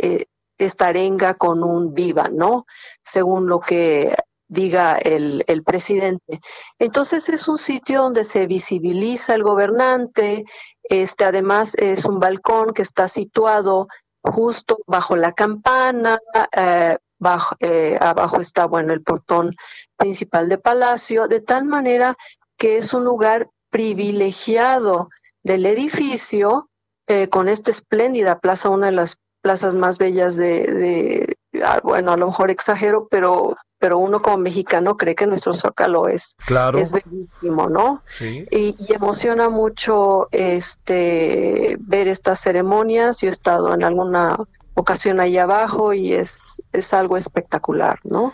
esta 0.57 0.87
arenga 0.87 1.35
con 1.35 1.63
un 1.63 1.93
viva, 1.93 2.27
¿no? 2.29 2.65
Según 3.01 3.47
lo 3.47 3.59
que 3.61 4.13
diga 4.47 4.97
el, 4.97 5.43
el, 5.47 5.63
presidente. 5.63 6.39
Entonces 6.79 7.27
es 7.29 7.47
un 7.47 7.57
sitio 7.57 8.03
donde 8.03 8.23
se 8.23 8.45
visibiliza 8.47 9.35
el 9.35 9.43
gobernante, 9.43 10.45
este 10.83 11.25
además 11.25 11.73
es 11.75 12.05
un 12.05 12.19
balcón 12.19 12.73
que 12.73 12.81
está 12.81 13.07
situado 13.07 13.87
justo 14.23 14.79
bajo 14.85 15.15
la 15.15 15.33
campana, 15.33 16.19
eh, 16.51 16.97
bajo, 17.19 17.55
eh, 17.59 17.97
abajo 17.99 18.39
está, 18.39 18.65
bueno, 18.65 18.93
el 18.93 19.01
portón 19.01 19.55
principal 19.95 20.49
de 20.49 20.57
Palacio, 20.57 21.27
de 21.27 21.41
tal 21.41 21.65
manera 21.65 22.15
que 22.57 22.77
es 22.77 22.93
un 22.93 23.03
lugar 23.03 23.49
privilegiado 23.69 25.09
del 25.43 25.65
edificio, 25.65 26.69
eh, 27.07 27.29
con 27.29 27.47
esta 27.47 27.71
espléndida 27.71 28.39
plaza, 28.39 28.69
una 28.69 28.87
de 28.87 28.93
las 28.93 29.17
plazas 29.41 29.75
más 29.75 29.97
bellas 29.97 30.35
de, 30.35 31.35
ah, 31.63 31.79
bueno, 31.83 32.11
a 32.11 32.17
lo 32.17 32.27
mejor 32.27 32.51
exagero, 32.51 33.07
pero 33.09 33.55
pero 33.79 33.99
uno 33.99 34.21
como 34.21 34.37
mexicano 34.37 34.97
cree 34.97 35.15
que 35.15 35.27
nuestro 35.27 35.53
zócalo 35.53 36.07
es, 36.07 36.35
es 36.79 36.91
bellísimo, 36.91 37.69
¿no? 37.69 38.01
Sí. 38.07 38.45
Y, 38.51 38.75
emociona 38.93 39.49
mucho 39.49 40.27
este 40.31 41.77
ver 41.79 42.07
estas 42.07 42.41
ceremonias. 42.41 43.21
Yo 43.21 43.27
he 43.27 43.31
estado 43.31 43.73
en 43.73 43.83
alguna 43.83 44.37
ocasión 44.73 45.19
ahí 45.19 45.37
abajo 45.37 45.93
y 45.93 46.13
es, 46.13 46.61
es 46.73 46.93
algo 46.93 47.17
espectacular, 47.17 47.99
¿no? 48.03 48.33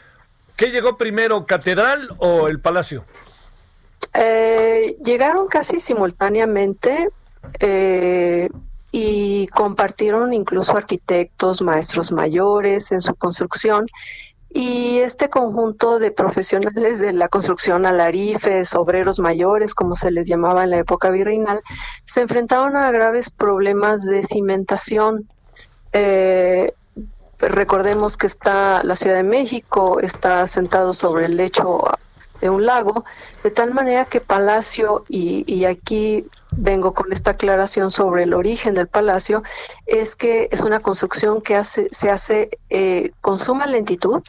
¿Qué 0.55 0.67
llegó 0.67 0.97
primero, 0.97 1.45
catedral 1.45 2.09
o 2.19 2.47
el 2.47 2.59
palacio? 2.59 3.03
Eh, 4.13 4.95
llegaron 5.03 5.47
casi 5.47 5.79
simultáneamente 5.79 7.09
eh, 7.59 8.49
y 8.91 9.47
compartieron 9.47 10.33
incluso 10.33 10.77
arquitectos, 10.77 11.61
maestros 11.61 12.11
mayores 12.11 12.91
en 12.91 13.01
su 13.01 13.15
construcción 13.15 13.87
y 14.53 14.99
este 14.99 15.29
conjunto 15.29 15.97
de 15.97 16.11
profesionales 16.11 16.99
de 16.99 17.11
la 17.11 17.27
construcción 17.27 17.87
alarifes, 17.87 18.75
obreros 18.75 19.19
mayores, 19.19 19.73
como 19.73 19.95
se 19.95 20.11
les 20.11 20.27
llamaba 20.27 20.63
en 20.63 20.69
la 20.69 20.77
época 20.77 21.09
virreinal, 21.09 21.59
se 22.05 22.21
enfrentaron 22.21 22.77
a 22.77 22.91
graves 22.91 23.31
problemas 23.31 24.03
de 24.03 24.21
cimentación. 24.21 25.27
Eh, 25.91 26.73
recordemos 27.39 28.15
que 28.15 28.27
está 28.27 28.83
la 28.83 28.95
Ciudad 28.95 29.17
de 29.17 29.23
México, 29.23 29.99
está 29.99 30.45
sentado 30.45 30.93
sobre 30.93 31.25
el 31.25 31.35
lecho 31.35 31.85
de 32.39 32.51
un 32.51 32.63
lago, 32.63 33.03
de 33.43 33.49
tal 33.49 33.73
manera 33.73 34.05
que 34.05 34.21
Palacio, 34.21 35.03
y, 35.09 35.51
y 35.51 35.65
aquí 35.65 36.27
vengo 36.57 36.93
con 36.93 37.11
esta 37.11 37.31
aclaración 37.31 37.91
sobre 37.91 38.23
el 38.23 38.33
origen 38.33 38.73
del 38.73 38.87
palacio, 38.87 39.43
es 39.85 40.15
que 40.15 40.49
es 40.51 40.61
una 40.61 40.79
construcción 40.79 41.41
que 41.41 41.55
hace, 41.55 41.89
se 41.91 42.09
hace 42.09 42.49
eh, 42.69 43.11
con 43.21 43.39
suma 43.39 43.67
lentitud, 43.67 44.21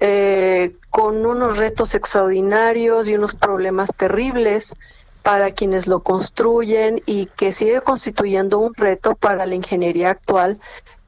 eh, 0.00 0.76
con 0.90 1.24
unos 1.24 1.58
retos 1.58 1.94
extraordinarios 1.94 3.08
y 3.08 3.14
unos 3.14 3.34
problemas 3.34 3.90
terribles 3.96 4.74
para 5.22 5.52
quienes 5.52 5.86
lo 5.86 6.02
construyen 6.02 7.00
y 7.06 7.26
que 7.26 7.52
sigue 7.52 7.80
constituyendo 7.80 8.58
un 8.58 8.74
reto 8.74 9.14
para 9.16 9.46
la 9.46 9.54
ingeniería 9.54 10.10
actual 10.10 10.60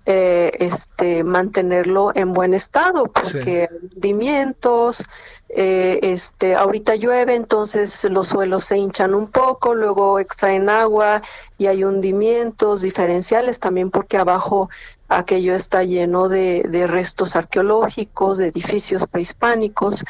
eh, 0.08 0.52
este 0.60 1.24
mantenerlo 1.24 2.12
en 2.14 2.32
buen 2.32 2.54
estado 2.54 3.06
porque 3.06 3.68
hundimientos 3.92 5.04
eh, 5.48 6.00
este 6.02 6.56
ahorita 6.56 6.96
llueve 6.96 7.36
entonces 7.36 8.02
los 8.04 8.28
suelos 8.28 8.64
se 8.64 8.78
hinchan 8.78 9.14
un 9.14 9.28
poco 9.28 9.76
luego 9.76 10.18
extraen 10.18 10.68
agua 10.68 11.22
y 11.56 11.66
hay 11.66 11.84
hundimientos 11.84 12.82
diferenciales 12.82 13.60
también 13.60 13.90
porque 13.90 14.16
abajo 14.16 14.68
aquello 15.08 15.54
está 15.54 15.84
lleno 15.84 16.28
de, 16.28 16.86
restos 16.88 17.36
arqueológicos, 17.36 18.38
de 18.38 18.48
edificios 18.48 19.06
prehispánicos. 19.06 20.04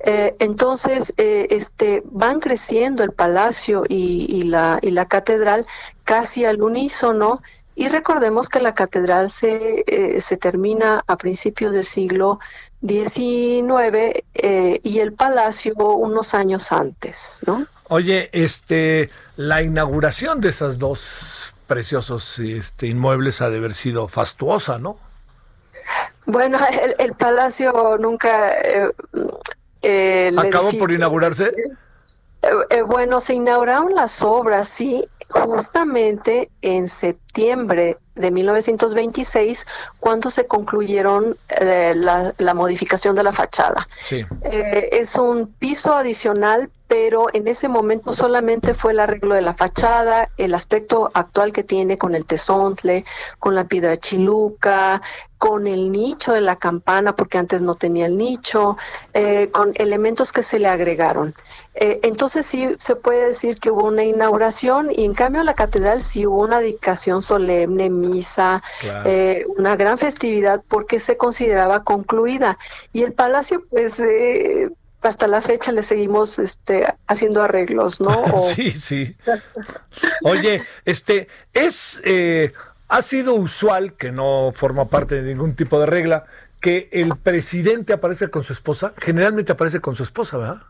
Eh, 0.00 0.36
entonces, 0.38 1.12
eh, 1.16 1.48
este, 1.50 2.02
van 2.04 2.40
creciendo 2.40 3.02
el 3.02 3.12
palacio 3.12 3.84
y, 3.88 4.44
la, 4.44 4.78
y 4.82 4.90
la 4.90 5.06
catedral 5.06 5.66
casi 6.04 6.44
al 6.44 6.62
unísono. 6.62 7.42
Y 7.74 7.88
recordemos 7.88 8.48
que 8.48 8.60
la 8.60 8.74
catedral 8.74 9.30
se, 9.30 9.84
eh, 9.86 10.20
se 10.20 10.36
termina 10.38 11.04
a 11.06 11.16
principios 11.16 11.74
del 11.74 11.84
siglo 11.84 12.38
XIX 12.80 14.24
y 14.82 14.98
el 14.98 15.12
palacio 15.12 15.74
unos 15.76 16.34
años 16.34 16.72
antes, 16.72 17.38
¿no? 17.46 17.66
Oye, 17.88 18.30
este, 18.32 19.10
la 19.36 19.62
inauguración 19.62 20.40
de 20.40 20.48
esas 20.48 20.78
dos 20.78 21.54
preciosos 21.66 22.38
este, 22.38 22.86
inmuebles 22.86 23.40
ha 23.42 23.50
de 23.50 23.58
haber 23.58 23.74
sido 23.74 24.08
fastuosa, 24.08 24.78
¿no? 24.78 24.96
Bueno, 26.26 26.58
el, 26.98 27.14
palacio 27.14 27.96
nunca... 27.98 28.50
Eh, 28.60 28.90
eh 29.82 30.32
¿Acabó 30.36 30.72
por 30.72 30.90
inaugurarse? 30.90 31.52
Eh, 32.42 32.48
eh, 32.70 32.82
bueno, 32.82 33.20
se 33.20 33.34
inauguraron 33.34 33.94
las 33.94 34.22
obras, 34.22 34.68
sí, 34.68 35.08
justamente 35.28 36.50
en 36.62 36.88
septiembre 36.88 37.98
de 38.16 38.30
1926, 38.30 39.66
cuando 40.00 40.30
se 40.30 40.46
concluyeron 40.46 41.36
la, 41.48 42.34
la, 42.36 42.54
modificación 42.54 43.14
de 43.14 43.22
la 43.22 43.32
fachada. 43.32 43.86
Sí. 44.02 44.24
es 44.42 45.14
un 45.14 45.46
piso 45.58 45.94
adicional 45.94 46.70
pero 46.88 47.26
en 47.32 47.48
ese 47.48 47.68
momento 47.68 48.12
solamente 48.12 48.72
fue 48.74 48.92
el 48.92 49.00
arreglo 49.00 49.34
de 49.34 49.42
la 49.42 49.54
fachada, 49.54 50.26
el 50.36 50.54
aspecto 50.54 51.10
actual 51.14 51.52
que 51.52 51.64
tiene 51.64 51.98
con 51.98 52.14
el 52.14 52.26
tesontle, 52.26 53.04
con 53.38 53.54
la 53.54 53.64
piedra 53.64 53.96
chiluca, 53.96 55.02
con 55.38 55.66
el 55.66 55.92
nicho 55.92 56.32
de 56.32 56.40
la 56.40 56.56
campana, 56.56 57.14
porque 57.14 57.38
antes 57.38 57.60
no 57.60 57.74
tenía 57.74 58.06
el 58.06 58.16
nicho, 58.16 58.76
eh, 59.12 59.48
con 59.52 59.72
elementos 59.74 60.32
que 60.32 60.42
se 60.42 60.58
le 60.58 60.68
agregaron. 60.68 61.34
Eh, 61.74 62.00
entonces 62.04 62.46
sí 62.46 62.74
se 62.78 62.96
puede 62.96 63.28
decir 63.28 63.58
que 63.60 63.70
hubo 63.70 63.84
una 63.84 64.04
inauguración 64.04 64.90
y 64.90 65.04
en 65.04 65.12
cambio 65.12 65.42
la 65.42 65.52
catedral 65.54 66.02
sí 66.02 66.26
hubo 66.26 66.42
una 66.42 66.60
dedicación 66.60 67.20
solemne, 67.20 67.90
misa, 68.06 68.62
eh, 69.04 69.44
una 69.56 69.76
gran 69.76 69.98
festividad 69.98 70.62
porque 70.68 71.00
se 71.00 71.16
consideraba 71.16 71.84
concluida. 71.84 72.58
Y 72.92 73.02
el 73.02 73.12
palacio 73.12 73.64
pues 73.70 74.00
hasta 75.02 75.26
la 75.26 75.40
fecha 75.40 75.72
le 75.72 75.82
seguimos 75.82 76.38
este, 76.38 76.86
haciendo 77.06 77.42
arreglos, 77.42 78.00
¿no? 78.00 78.24
sí, 78.54 78.72
sí. 78.72 79.16
Oye, 80.22 80.64
este, 80.84 81.28
es, 81.52 82.02
eh, 82.04 82.52
ha 82.88 83.02
sido 83.02 83.34
usual, 83.34 83.94
que 83.94 84.12
no 84.12 84.50
forma 84.54 84.86
parte 84.86 85.22
de 85.22 85.34
ningún 85.34 85.54
tipo 85.54 85.78
de 85.80 85.86
regla, 85.86 86.26
que 86.60 86.88
el 86.92 87.16
presidente 87.16 87.92
aparece 87.92 88.28
con 88.28 88.42
su 88.42 88.52
esposa. 88.52 88.92
Generalmente 88.98 89.52
aparece 89.52 89.80
con 89.80 89.94
su 89.94 90.02
esposa, 90.02 90.38
¿verdad? 90.38 90.62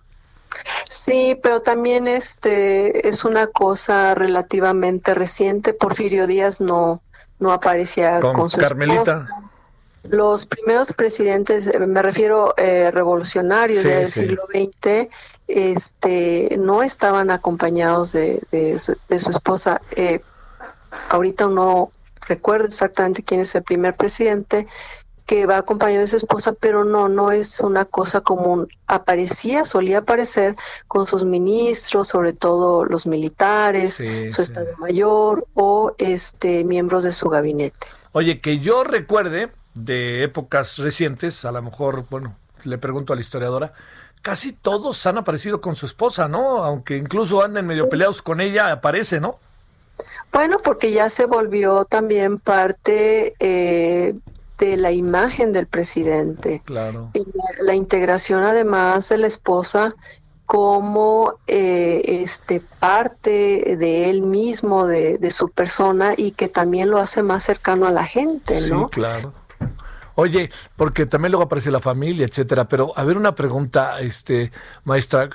Sí, 0.91 1.39
pero 1.43 1.63
también 1.63 2.09
este 2.09 3.09
es 3.09 3.25
una 3.25 3.47
cosa 3.47 4.15
relativamente 4.15 5.15
reciente. 5.15 5.73
Porfirio 5.73 6.27
Díaz 6.27 6.61
no 6.61 7.01
no 7.39 7.53
aparecía 7.53 8.21
con, 8.21 8.49
su 8.49 8.59
Carmelita. 8.59 9.27
Los 10.09 10.47
primeros 10.47 10.93
presidentes, 10.93 11.67
eh, 11.67 11.79
me 11.81 12.01
refiero 12.03 12.55
eh, 12.57 12.91
revolucionarios 12.93 13.83
del 13.83 14.07
siglo 14.07 14.47
XX, 14.49 15.09
este, 15.49 16.57
no 16.59 16.83
estaban 16.83 17.31
acompañados 17.31 18.13
de, 18.13 18.41
de, 18.51 18.79
su, 18.79 19.31
esposa. 19.31 19.81
Eh, 19.97 20.21
ahorita 21.09 21.47
no 21.49 21.91
recuerdo 22.29 22.67
exactamente 22.67 23.23
quién 23.23 23.41
es 23.41 23.55
el 23.55 23.63
primer 23.63 23.95
presidente 23.97 24.67
que 25.27 25.45
va 25.45 25.59
acompañado 25.59 26.03
de 26.03 26.07
su 26.07 26.17
esposa, 26.17 26.53
pero 26.53 26.85
no, 26.85 27.09
no 27.09 27.33
es 27.33 27.61
una 27.61 27.85
cosa 27.85 28.21
común. 28.21 28.69
Aparecía, 28.87 29.65
solía 29.65 29.99
aparecer 29.99 30.55
con 30.87 31.09
sus 31.09 31.25
ministros, 31.25 32.09
sobre 32.09 32.33
todo 32.33 32.85
los 32.85 33.07
militares, 33.07 33.95
su 33.95 34.43
Estado 34.43 34.77
Mayor 34.79 35.47
o 35.55 35.95
este 35.99 36.63
miembros 36.63 37.03
de 37.03 37.11
su 37.11 37.29
gabinete. 37.29 37.89
Oye, 38.13 38.41
que 38.41 38.61
yo 38.61 38.85
recuerde 38.85 39.51
de 39.75 40.23
épocas 40.23 40.79
recientes, 40.79 41.45
a 41.45 41.53
lo 41.53 41.61
mejor, 41.61 42.07
bueno, 42.09 42.37
le 42.63 42.79
pregunto 42.79 43.13
a 43.13 43.17
la 43.17 43.21
historiadora, 43.21 43.73
casi 44.23 44.53
todos 44.53 45.05
han 45.07 45.19
aparecido 45.19 45.61
con 45.61 45.77
su 45.77 45.87
esposa, 45.87 46.29
¿no? 46.29 46.65
Aunque 46.65 46.97
incluso 46.97 47.43
anden 47.43 47.67
medio 47.67 47.89
peleados 47.89 48.23
con 48.23 48.41
ella, 48.41 48.71
aparece, 48.71 49.21
¿no? 49.21 49.39
Bueno, 50.33 50.59
porque 50.63 50.93
ya 50.93 51.09
se 51.09 51.27
volvió 51.27 51.85
también 51.85 52.39
parte 52.39 53.35
eh, 53.39 54.15
de 54.59 54.77
la 54.77 54.93
imagen 54.93 55.53
del 55.53 55.67
presidente. 55.67 56.63
Claro. 56.65 57.11
Y 57.15 57.25
la, 57.63 57.75
integración 57.75 58.43
además 58.43 59.09
de 59.09 59.19
la 59.19 59.27
esposa 59.27 59.95
como 60.47 61.35
eh, 61.47 62.21
este 62.23 62.61
parte 62.79 63.77
de 63.79 64.09
él 64.09 64.23
mismo, 64.23 64.87
de, 64.87 65.19
de, 65.19 65.31
su 65.31 65.51
persona 65.51 66.15
y 66.17 66.31
que 66.31 66.49
también 66.49 66.89
lo 66.89 66.99
hace 66.99 67.23
más 67.23 67.43
cercano 67.43 67.87
a 67.87 67.93
la 67.93 68.05
gente, 68.05 68.55
¿no? 68.71 68.85
Sí, 68.85 68.93
claro. 68.93 69.33
Oye, 70.17 70.51
porque 70.77 71.05
también 71.05 71.33
luego 71.33 71.45
aparece 71.45 71.71
la 71.71 71.81
familia, 71.81 72.27
etcétera. 72.27 72.67
Pero 72.69 72.93
a 72.97 73.05
ver 73.05 73.19
una 73.19 73.35
pregunta, 73.35 74.01
este 74.01 74.51
maestra, 74.85 75.29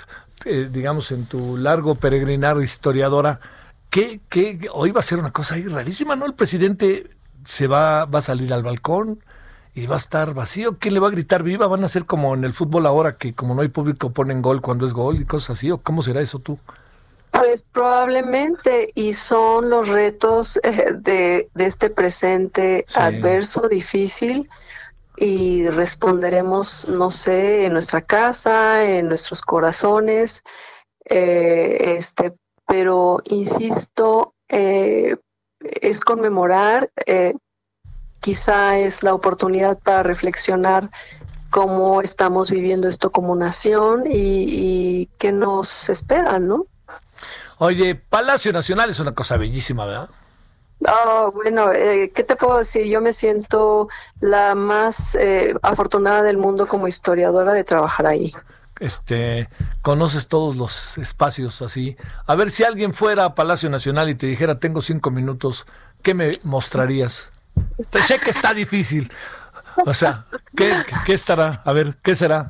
eh, 0.46 0.70
digamos 0.72 1.12
en 1.12 1.26
tu 1.26 1.56
largo 1.56 1.96
peregrinar 1.96 2.60
historiadora, 2.62 3.40
¿qué, 3.92 4.22
qué 4.28 4.68
hoy 4.74 4.92
va 4.92 5.02
a 5.02 5.04
ser 5.04 5.20
una 5.20 5.32
cosa 5.32 5.56
ahí 5.56 5.68
rarísima, 5.68 6.16
¿no? 6.16 6.26
El 6.26 6.34
presidente 6.34 7.12
se 7.46 7.68
va, 7.68 8.06
va 8.06 8.20
a 8.20 8.24
salir 8.24 8.54
al 8.54 8.64
balcón 8.64 9.24
y 9.74 9.86
va 9.88 9.96
a 9.96 10.00
estar 10.00 10.34
vacío. 10.34 10.78
¿Quién 10.78 10.94
le 10.94 11.00
va 11.00 11.08
a 11.08 11.12
gritar 11.12 11.44
viva? 11.44 11.68
¿Van 11.68 11.84
a 11.84 11.88
ser 11.88 12.06
como 12.06 12.34
en 12.34 12.44
el 12.44 12.54
fútbol 12.54 12.86
ahora 12.86 13.18
que 13.18 13.34
como 13.34 13.56
no 13.56 13.62
hay 13.62 13.70
público 13.70 14.12
ponen 14.12 14.42
gol 14.42 14.62
cuando 14.62 14.86
es 14.86 14.94
gol 14.94 15.22
y 15.22 15.26
cosas 15.26 15.58
así? 15.58 15.72
¿O 15.72 15.78
cómo 15.78 16.02
será 16.02 16.22
eso 16.22 16.40
tú? 16.40 16.60
Pues 17.32 17.64
probablemente, 17.64 18.92
y 18.94 19.14
son 19.14 19.70
los 19.70 19.88
retos 19.88 20.60
eh, 20.64 20.94
de, 20.98 21.50
de, 21.54 21.66
este 21.66 21.90
presente 21.90 22.86
adverso, 22.94 23.70
difícil, 23.70 24.50
y 25.16 25.68
responderemos, 25.70 26.90
no 26.90 27.10
sé, 27.10 27.66
en 27.66 27.74
nuestra 27.74 28.02
casa, 28.02 28.82
en 28.82 29.08
nuestros 29.08 29.42
corazones, 29.42 30.44
eh, 31.06 31.96
este, 31.98 32.34
pero 32.66 33.22
insisto, 33.26 34.34
eh, 34.50 35.16
es 35.82 36.00
conmemorar, 36.00 36.90
eh, 37.06 37.34
quizá 38.20 38.78
es 38.78 39.04
la 39.04 39.14
oportunidad 39.14 39.80
para 39.80 40.04
reflexionar 40.04 40.90
cómo 41.50 42.02
estamos 42.02 42.50
viviendo 42.50 42.88
esto 42.88 43.12
como 43.12 43.36
nación 43.36 44.04
y, 44.10 45.10
qué 45.18 45.32
nos 45.32 45.90
espera, 45.90 46.40
¿no? 46.40 46.66
Oye, 47.60 47.96
Palacio 47.96 48.54
Nacional 48.54 48.90
es 48.90 49.00
una 49.00 49.14
cosa 49.14 49.38
bellísima, 49.38 49.86
¿verdad? 49.86 50.10
Oh, 50.88 51.32
bueno, 51.32 51.72
eh, 51.74 52.12
¿qué 52.16 52.24
te 52.24 52.36
puedo 52.36 52.58
decir? 52.58 52.86
Yo 52.86 53.02
me 53.02 53.14
siento 53.14 53.88
la 54.20 54.56
más 54.56 55.14
eh, 55.14 55.54
afortunada 55.62 56.24
del 56.24 56.38
mundo 56.38 56.68
como 56.68 56.88
historiadora 56.88 57.54
de 57.54 57.64
trabajar 57.64 58.08
ahí 58.08 58.34
este, 58.82 59.48
conoces 59.82 60.28
todos 60.28 60.58
los 60.58 60.98
espacios 60.98 61.62
así. 61.62 61.96
A 62.26 62.36
ver 62.36 62.50
si 62.52 62.64
alguien 62.64 62.94
fuera 62.94 63.26
a 63.26 63.36
Palacio 63.36 63.70
Nacional 63.70 64.10
y 64.10 64.16
te 64.16 64.26
dijera, 64.26 64.60
tengo 64.60 64.82
cinco 64.82 65.12
minutos, 65.12 65.66
¿qué 66.02 66.14
me 66.14 66.40
mostrarías? 66.44 67.32
sé 68.06 68.20
que 68.20 68.32
está 68.32 68.54
difícil. 68.54 69.12
O 69.86 69.94
sea, 69.94 70.26
¿qué, 70.56 70.74
¿qué, 71.06 71.14
estará? 71.14 71.62
A 71.64 71.74
ver, 71.74 71.96
¿qué 72.04 72.16
será? 72.16 72.50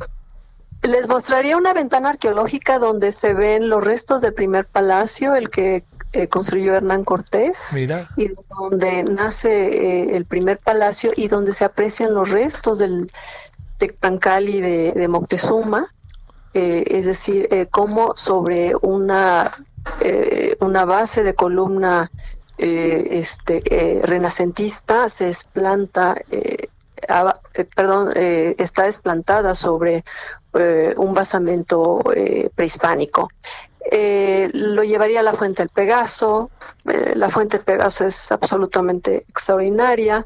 Les 0.83 1.07
mostraría 1.07 1.57
una 1.57 1.73
ventana 1.73 2.09
arqueológica 2.09 2.79
donde 2.79 3.11
se 3.11 3.33
ven 3.33 3.69
los 3.69 3.83
restos 3.83 4.21
del 4.21 4.33
primer 4.33 4.65
palacio, 4.65 5.35
el 5.35 5.49
que 5.49 5.83
eh, 6.13 6.27
construyó 6.27 6.73
Hernán 6.73 7.03
Cortés. 7.03 7.67
Mira. 7.73 8.07
Y 8.15 8.29
donde 8.49 9.03
nace 9.03 9.49
eh, 9.49 10.15
el 10.15 10.25
primer 10.25 10.57
palacio 10.57 11.11
y 11.15 11.27
donde 11.27 11.53
se 11.53 11.65
aprecian 11.65 12.13
los 12.13 12.29
restos 12.29 12.79
del 12.79 13.11
Tecpancali 13.77 14.61
de, 14.61 14.93
de 14.93 15.07
Moctezuma. 15.07 15.91
Eh, 16.53 16.83
es 16.87 17.05
decir, 17.05 17.47
eh, 17.49 17.67
cómo 17.71 18.13
sobre 18.15 18.73
una, 18.81 19.65
eh, 20.01 20.57
una 20.59 20.83
base 20.85 21.23
de 21.23 21.33
columna 21.33 22.11
este, 22.57 23.63
renacentista 24.03 25.09
se 25.09 25.25
desplanta, 25.25 26.15
perdón, 27.75 28.11
está 28.15 28.83
desplantada 28.83 29.55
sobre 29.55 30.03
un 30.95 31.15
basamento 31.15 32.03
prehispánico. 32.53 33.29
lo 34.53 34.83
llevaría 34.83 35.21
a 35.21 35.23
la 35.23 35.33
fuente 35.33 35.63
del 35.63 35.69
Pegaso. 35.69 36.51
la 36.83 37.29
fuente 37.31 37.57
del 37.57 37.65
Pegaso 37.65 38.05
es 38.05 38.31
absolutamente 38.31 39.25
extraordinaria 39.27 40.23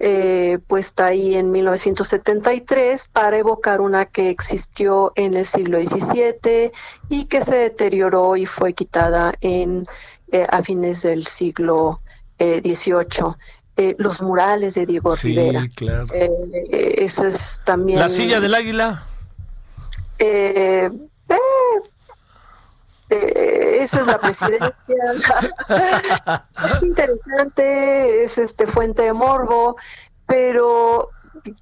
eh, 0.00 0.58
puesta 0.66 1.06
ahí 1.06 1.34
en 1.34 1.50
1973 1.50 3.08
para 3.12 3.38
evocar 3.38 3.80
una 3.80 4.06
que 4.06 4.30
existió 4.30 5.12
en 5.16 5.34
el 5.34 5.44
siglo 5.44 5.82
XVII 5.82 6.70
y 7.08 7.24
que 7.24 7.42
se 7.42 7.56
deterioró 7.56 8.36
y 8.36 8.46
fue 8.46 8.74
quitada 8.74 9.34
en 9.40 9.86
eh, 10.30 10.46
a 10.48 10.62
fines 10.62 11.02
del 11.02 11.26
siglo 11.26 12.00
XVIII. 12.38 13.34
Eh, 13.76 13.96
los 13.98 14.22
murales 14.22 14.74
de 14.74 14.86
Diego 14.86 15.16
sí, 15.16 15.28
Rivera. 15.28 15.66
Claro. 15.74 16.06
eso 16.12 17.26
es 17.26 17.60
también. 17.64 17.98
La 17.98 18.08
silla 18.08 18.40
del 18.40 18.54
águila. 18.54 19.04
Eh, 23.10 23.32
eh, 23.34 23.78
esa 23.82 24.00
es 24.00 24.06
la 24.06 24.18
presidencia. 24.18 24.74
es 26.76 26.82
interesante, 26.82 28.24
es 28.24 28.38
este 28.38 28.66
fuente 28.66 29.02
de 29.02 29.12
morbo, 29.12 29.76
pero 30.26 31.10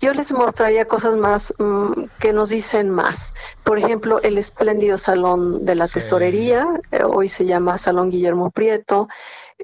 yo 0.01 0.13
les 0.13 0.33
mostraría 0.33 0.87
cosas 0.87 1.17
más 1.17 1.55
mm, 1.59 2.05
que 2.19 2.33
nos 2.33 2.51
dicen 2.51 2.91
más. 2.91 3.33
Por 3.65 3.79
ejemplo, 3.79 4.21
el 4.23 4.39
espléndido 4.39 4.99
salón 4.99 5.65
de 5.65 5.75
la 5.75 5.89
tesorería, 5.89 6.67
eh, 6.91 7.03
hoy 7.05 7.29
se 7.29 7.45
llama 7.45 7.79
Salón 7.79 8.11
Guillermo 8.11 8.51
Prieto, 8.51 9.09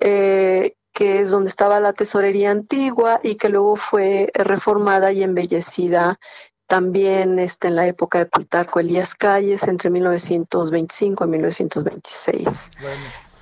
eh, 0.01 0.75
que 0.93 1.21
es 1.21 1.31
donde 1.31 1.49
estaba 1.49 1.81
la 1.81 1.93
tesorería 1.93 2.51
antigua 2.51 3.21
y 3.23 3.37
que 3.37 3.49
luego 3.49 3.77
fue 3.77 4.31
reformada 4.35 5.13
y 5.13 5.23
embellecida 5.23 6.19
también 6.67 7.39
este, 7.39 7.69
en 7.69 7.77
la 7.77 7.87
época 7.87 8.19
de 8.19 8.27
Plutarco 8.27 8.81
Elías 8.81 9.15
Calles, 9.15 9.63
entre 9.65 9.91
1925 9.91 11.25
y 11.25 11.29
1926. 11.29 12.49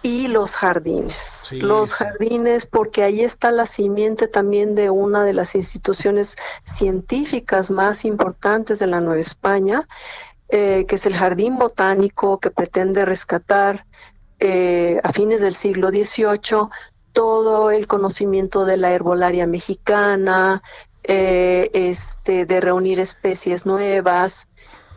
Y 0.02 0.28
los 0.28 0.54
jardines. 0.54 1.16
los 1.52 1.94
jardines, 1.94 2.64
porque 2.66 3.02
ahí 3.02 3.20
está 3.20 3.50
la 3.50 3.66
simiente 3.66 4.28
también 4.28 4.74
de 4.74 4.88
una 4.88 5.24
de 5.24 5.34
las 5.34 5.54
instituciones 5.54 6.36
científicas 6.64 7.70
más 7.70 8.04
importantes 8.04 8.78
de 8.78 8.86
la 8.86 9.00
Nueva 9.00 9.20
España, 9.20 9.86
eh, 10.48 10.86
que 10.88 10.96
es 10.96 11.06
el 11.06 11.14
Jardín 11.14 11.56
Botánico, 11.56 12.40
que 12.40 12.50
pretende 12.50 13.04
rescatar 13.04 13.84
eh, 14.38 15.00
a 15.04 15.12
fines 15.12 15.42
del 15.42 15.54
siglo 15.54 15.90
XVIII 15.90 16.70
todo 17.12 17.70
el 17.70 17.86
conocimiento 17.86 18.64
de 18.64 18.76
la 18.76 18.92
herbolaria 18.92 19.46
mexicana, 19.46 20.62
eh, 21.12 21.70
este, 21.74 22.46
de 22.46 22.61
reunir 22.61 23.00
especies 23.00 23.66
nuevas. 23.66 24.46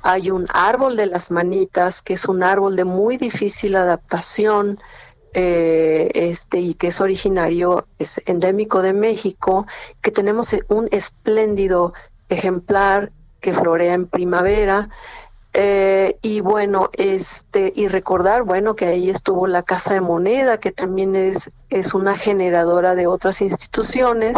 Hay 0.03 0.29
un 0.29 0.45
árbol 0.53 0.95
de 0.95 1.07
las 1.07 1.31
manitas, 1.31 2.03
que 2.03 2.13
es 2.13 2.25
un 2.25 2.43
árbol 2.43 2.75
de 2.75 2.83
muy 2.83 3.17
difícil 3.17 3.75
adaptación, 3.75 4.79
eh, 5.33 6.11
este, 6.13 6.59
y 6.59 6.75
que 6.75 6.89
es 6.89 7.01
originario, 7.01 7.87
es 7.97 8.21
endémico 8.27 8.83
de 8.83 8.93
México, 8.93 9.65
que 10.03 10.11
tenemos 10.11 10.55
un 10.67 10.87
espléndido 10.91 11.93
ejemplar 12.29 13.11
que 13.41 13.51
florea 13.51 13.95
en 13.95 14.05
primavera. 14.05 14.89
Eh, 15.55 16.17
y 16.21 16.41
bueno, 16.41 16.91
este, 16.93 17.73
y 17.75 17.87
recordar, 17.87 18.43
bueno, 18.43 18.75
que 18.75 18.85
ahí 18.85 19.09
estuvo 19.09 19.47
la 19.47 19.63
Casa 19.63 19.95
de 19.95 20.01
Moneda, 20.01 20.59
que 20.59 20.71
también 20.71 21.15
es, 21.15 21.49
es 21.71 21.95
una 21.95 22.15
generadora 22.15 22.93
de 22.93 23.07
otras 23.07 23.41
instituciones, 23.41 24.37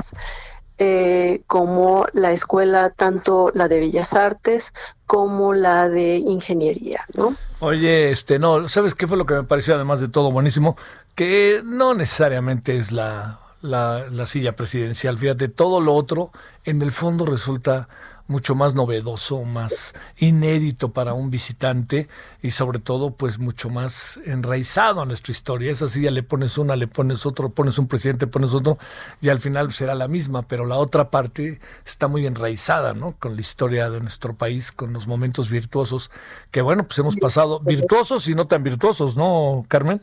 eh, 0.78 1.42
como 1.48 2.06
la 2.14 2.32
escuela, 2.32 2.90
tanto 2.90 3.52
la 3.54 3.68
de 3.68 3.80
Bellas 3.80 4.14
Artes 4.14 4.74
como 5.06 5.54
la 5.54 5.88
de 5.88 6.18
Ingeniería, 6.18 7.06
¿no? 7.14 7.36
Oye, 7.60 8.12
este, 8.12 8.40
no, 8.40 8.68
¿sabes 8.68 8.96
qué 8.96 9.08
fue 9.08 9.18
lo 9.18 9.26
que 9.26 9.36
me 9.36 9.44
pareció 9.44 9.76
además 9.76 10.02
de 10.02 10.08
todo 10.08 10.32
buenísimo? 10.32 10.76
Que 11.16 11.62
no 11.64 11.94
necesariamente 11.94 12.78
es 12.78 12.92
la, 12.92 13.40
la, 13.62 14.06
la 14.12 14.26
silla 14.26 14.56
presidencial, 14.56 15.18
fíjate, 15.18 15.48
todo 15.48 15.80
lo 15.80 15.94
otro 15.94 16.32
en 16.66 16.82
el 16.82 16.92
fondo 16.92 17.26
resulta 17.26 17.88
mucho 18.28 18.56
más 18.56 18.74
novedoso, 18.74 19.44
más 19.44 19.94
inédito 20.18 20.92
para 20.92 21.14
un 21.14 21.30
visitante 21.30 22.08
y 22.42 22.52
sobre 22.52 22.80
todo 22.80 23.12
pues 23.12 23.40
mucho 23.40 23.70
más 23.70 24.20
enraizado 24.26 25.02
a 25.02 25.06
nuestra 25.06 25.32
historia. 25.32 25.72
Es 25.72 25.82
así, 25.82 26.02
ya 26.02 26.12
le 26.12 26.24
pones 26.24 26.58
una, 26.58 26.76
le 26.76 26.88
pones 26.88 27.26
otro, 27.26 27.50
pones 27.50 27.78
un 27.78 27.88
presidente, 27.88 28.28
pones 28.28 28.54
otro 28.54 28.78
y 29.22 29.30
al 29.30 29.40
final 29.40 29.72
será 29.72 29.96
la 29.96 30.08
misma, 30.08 30.44
pero 30.44 30.66
la 30.66 30.78
otra 30.78 31.10
parte 31.10 31.60
está 31.86 32.08
muy 32.08 32.26
enraizada, 32.26 32.94
¿no? 32.94 33.16
Con 33.20 33.36
la 33.36 33.42
historia 33.42 33.90
de 33.90 34.02
nuestro 34.02 34.36
país, 34.36 34.72
con 34.72 34.94
los 34.94 35.08
momentos 35.08 35.50
virtuosos 35.50 36.10
que 36.52 36.62
bueno, 36.62 36.86
pues 36.86 36.98
hemos 37.00 37.16
pasado 37.16 37.60
virtuosos 37.60 38.28
y 38.28 38.36
no 38.36 38.48
tan 38.48 38.64
virtuosos, 38.64 39.16
¿no, 39.16 39.66
Carmen? 39.68 40.02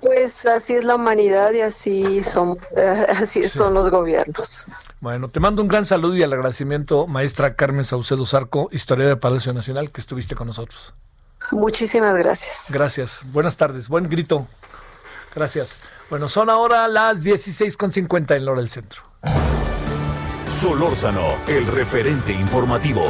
Pues 0.00 0.46
así 0.46 0.74
es 0.74 0.84
la 0.84 0.94
humanidad 0.94 1.52
y 1.52 1.60
así 1.60 2.22
son, 2.22 2.58
así 3.08 3.44
son 3.44 3.74
los 3.74 3.90
gobiernos. 3.90 4.66
Bueno, 5.00 5.28
te 5.28 5.40
mando 5.40 5.62
un 5.62 5.68
gran 5.68 5.86
saludo 5.86 6.14
y 6.14 6.22
el 6.22 6.32
agradecimiento, 6.32 7.06
maestra 7.06 7.54
Carmen 7.54 7.84
Saucedo 7.84 8.26
Zarco, 8.26 8.68
historiadora 8.70 9.14
de 9.14 9.20
Palacio 9.20 9.54
Nacional, 9.54 9.90
que 9.90 10.00
estuviste 10.00 10.34
con 10.34 10.46
nosotros. 10.46 10.94
Muchísimas 11.52 12.14
gracias. 12.16 12.64
Gracias. 12.68 13.22
Buenas 13.32 13.56
tardes. 13.56 13.88
Buen 13.88 14.10
grito. 14.10 14.46
Gracias. 15.34 15.76
Bueno, 16.10 16.28
son 16.28 16.50
ahora 16.50 16.86
las 16.86 17.24
16.50 17.24 18.36
en 18.36 18.44
Lora 18.44 18.60
del 18.60 18.68
Centro. 18.68 19.02
Solórzano, 20.46 21.38
el 21.46 21.66
referente 21.66 22.32
informativo. 22.32 23.06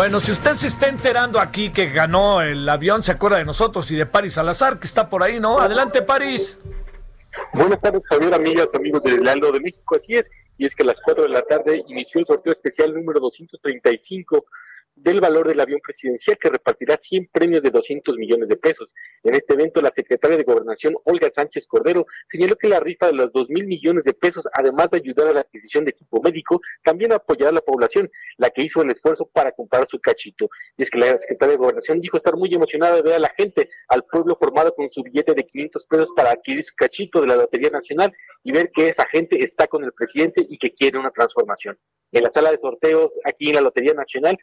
Bueno, 0.00 0.18
si 0.18 0.32
usted 0.32 0.54
se 0.54 0.68
está 0.68 0.88
enterando 0.88 1.38
aquí 1.38 1.70
que 1.70 1.90
ganó 1.90 2.40
el 2.40 2.66
avión, 2.66 3.02
se 3.02 3.12
acuerda 3.12 3.36
de 3.36 3.44
nosotros 3.44 3.90
y 3.90 3.96
de 3.96 4.06
París 4.06 4.32
Salazar, 4.32 4.78
que 4.78 4.86
está 4.86 5.10
por 5.10 5.22
ahí, 5.22 5.38
¿no? 5.38 5.60
Adelante, 5.60 6.00
París. 6.00 6.58
Buenas 7.52 7.78
tardes, 7.82 8.06
Javier, 8.06 8.32
amigas, 8.32 8.74
amigos 8.74 9.02
del 9.02 9.20
Heraldo 9.20 9.52
de 9.52 9.60
México. 9.60 9.96
Así 9.96 10.14
es, 10.14 10.30
y 10.56 10.64
es 10.64 10.74
que 10.74 10.84
a 10.84 10.86
las 10.86 11.02
4 11.02 11.24
de 11.24 11.28
la 11.28 11.42
tarde 11.42 11.84
inició 11.86 12.20
el 12.20 12.26
sorteo 12.26 12.50
especial 12.50 12.94
número 12.94 13.20
235 13.20 14.46
del 15.02 15.20
valor 15.20 15.48
del 15.48 15.60
avión 15.60 15.80
presidencial 15.80 16.36
que 16.38 16.50
repartirá 16.50 16.98
100 17.00 17.30
premios 17.32 17.62
de 17.62 17.70
200 17.70 18.16
millones 18.16 18.48
de 18.48 18.56
pesos. 18.56 18.94
En 19.22 19.34
este 19.34 19.54
evento, 19.54 19.80
la 19.80 19.92
secretaria 19.94 20.36
de 20.36 20.44
Gobernación, 20.44 20.94
Olga 21.04 21.30
Sánchez 21.34 21.66
Cordero, 21.66 22.06
señaló 22.28 22.56
que 22.56 22.68
la 22.68 22.80
rifa 22.80 23.06
de 23.06 23.14
los 23.14 23.32
2 23.32 23.50
mil 23.50 23.66
millones 23.66 24.04
de 24.04 24.12
pesos, 24.12 24.46
además 24.52 24.90
de 24.90 24.98
ayudar 24.98 25.28
a 25.28 25.32
la 25.32 25.40
adquisición 25.40 25.84
de 25.84 25.90
equipo 25.90 26.20
médico, 26.22 26.60
también 26.82 27.12
apoyará 27.12 27.50
a 27.50 27.54
la 27.54 27.60
población, 27.60 28.10
la 28.36 28.50
que 28.50 28.62
hizo 28.62 28.82
el 28.82 28.90
esfuerzo 28.90 29.28
para 29.32 29.52
comprar 29.52 29.86
su 29.86 29.98
cachito. 30.00 30.48
Y 30.76 30.82
es 30.82 30.90
que 30.90 30.98
la 30.98 31.06
secretaria 31.18 31.52
de 31.52 31.58
Gobernación 31.58 32.00
dijo 32.00 32.16
estar 32.16 32.36
muy 32.36 32.52
emocionada 32.52 32.96
de 32.96 33.02
ver 33.02 33.14
a 33.14 33.18
la 33.18 33.32
gente, 33.36 33.70
al 33.88 34.04
pueblo 34.04 34.36
formado 34.38 34.74
con 34.74 34.90
su 34.90 35.02
billete 35.02 35.34
de 35.34 35.44
500 35.44 35.86
pesos 35.86 36.10
para 36.14 36.32
adquirir 36.32 36.62
su 36.62 36.74
cachito 36.74 37.20
de 37.20 37.26
la 37.26 37.36
Lotería 37.36 37.70
Nacional 37.70 38.12
y 38.44 38.52
ver 38.52 38.70
que 38.70 38.88
esa 38.88 39.06
gente 39.06 39.42
está 39.44 39.66
con 39.66 39.84
el 39.84 39.92
presidente 39.92 40.46
y 40.48 40.58
que 40.58 40.72
quiere 40.74 40.98
una 40.98 41.10
transformación. 41.10 41.78
En 42.12 42.24
la 42.24 42.32
sala 42.32 42.50
de 42.50 42.58
sorteos 42.58 43.20
aquí 43.24 43.50
en 43.50 43.54
la 43.54 43.60
Lotería 43.60 43.94
Nacional, 43.94 44.36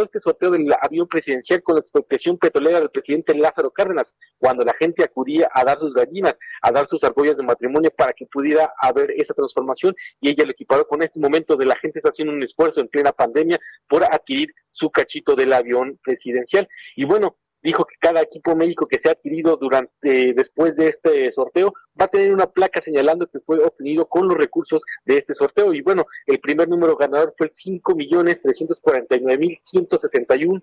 este 0.00 0.20
sorteo 0.20 0.50
del 0.50 0.72
avión 0.80 1.06
presidencial 1.06 1.62
con 1.62 1.74
la 1.74 1.80
expropiación 1.80 2.38
petrolera 2.38 2.80
del 2.80 2.90
presidente 2.90 3.34
Lázaro 3.34 3.70
Cárdenas, 3.70 4.16
cuando 4.38 4.64
la 4.64 4.72
gente 4.74 5.04
acudía 5.04 5.50
a 5.52 5.64
dar 5.64 5.78
sus 5.78 5.92
gallinas, 5.92 6.34
a 6.62 6.72
dar 6.72 6.86
sus 6.86 7.04
argollas 7.04 7.36
de 7.36 7.42
matrimonio 7.42 7.90
para 7.96 8.12
que 8.12 8.26
pudiera 8.26 8.72
haber 8.80 9.10
esa 9.12 9.34
transformación 9.34 9.94
y 10.20 10.30
ella 10.30 10.44
lo 10.44 10.52
equiparó 10.52 10.86
con 10.86 11.02
este 11.02 11.20
momento 11.20 11.56
de 11.56 11.66
la 11.66 11.76
gente 11.76 11.98
está 11.98 12.10
haciendo 12.10 12.32
un 12.32 12.42
esfuerzo 12.42 12.80
en 12.80 12.88
plena 12.88 13.12
pandemia 13.12 13.60
por 13.88 14.04
adquirir 14.04 14.54
su 14.70 14.90
cachito 14.90 15.36
del 15.36 15.52
avión 15.52 15.98
presidencial. 16.02 16.68
Y 16.96 17.04
bueno, 17.04 17.36
dijo 17.62 17.84
que 17.84 17.94
cada 18.00 18.20
equipo 18.20 18.56
médico 18.56 18.86
que 18.86 18.98
se 18.98 19.08
ha 19.08 19.12
adquirido 19.12 19.56
durante 19.56 20.34
después 20.34 20.76
de 20.76 20.88
este 20.88 21.30
sorteo 21.32 21.72
va 22.00 22.06
a 22.06 22.08
tener 22.08 22.32
una 22.32 22.46
placa 22.46 22.80
señalando 22.80 23.26
que 23.26 23.40
fue 23.40 23.62
obtenido 23.62 24.06
con 24.06 24.28
los 24.28 24.36
recursos 24.36 24.82
de 25.04 25.18
este 25.18 25.34
sorteo 25.34 25.72
y 25.72 25.82
bueno, 25.82 26.06
el 26.26 26.40
primer 26.40 26.68
número 26.68 26.96
ganador 26.96 27.34
fue 27.36 27.48
el 27.48 27.54
5 27.54 27.94
millones 27.94 28.40
349 28.40 29.38
mil 29.38 29.58
161 29.62 30.62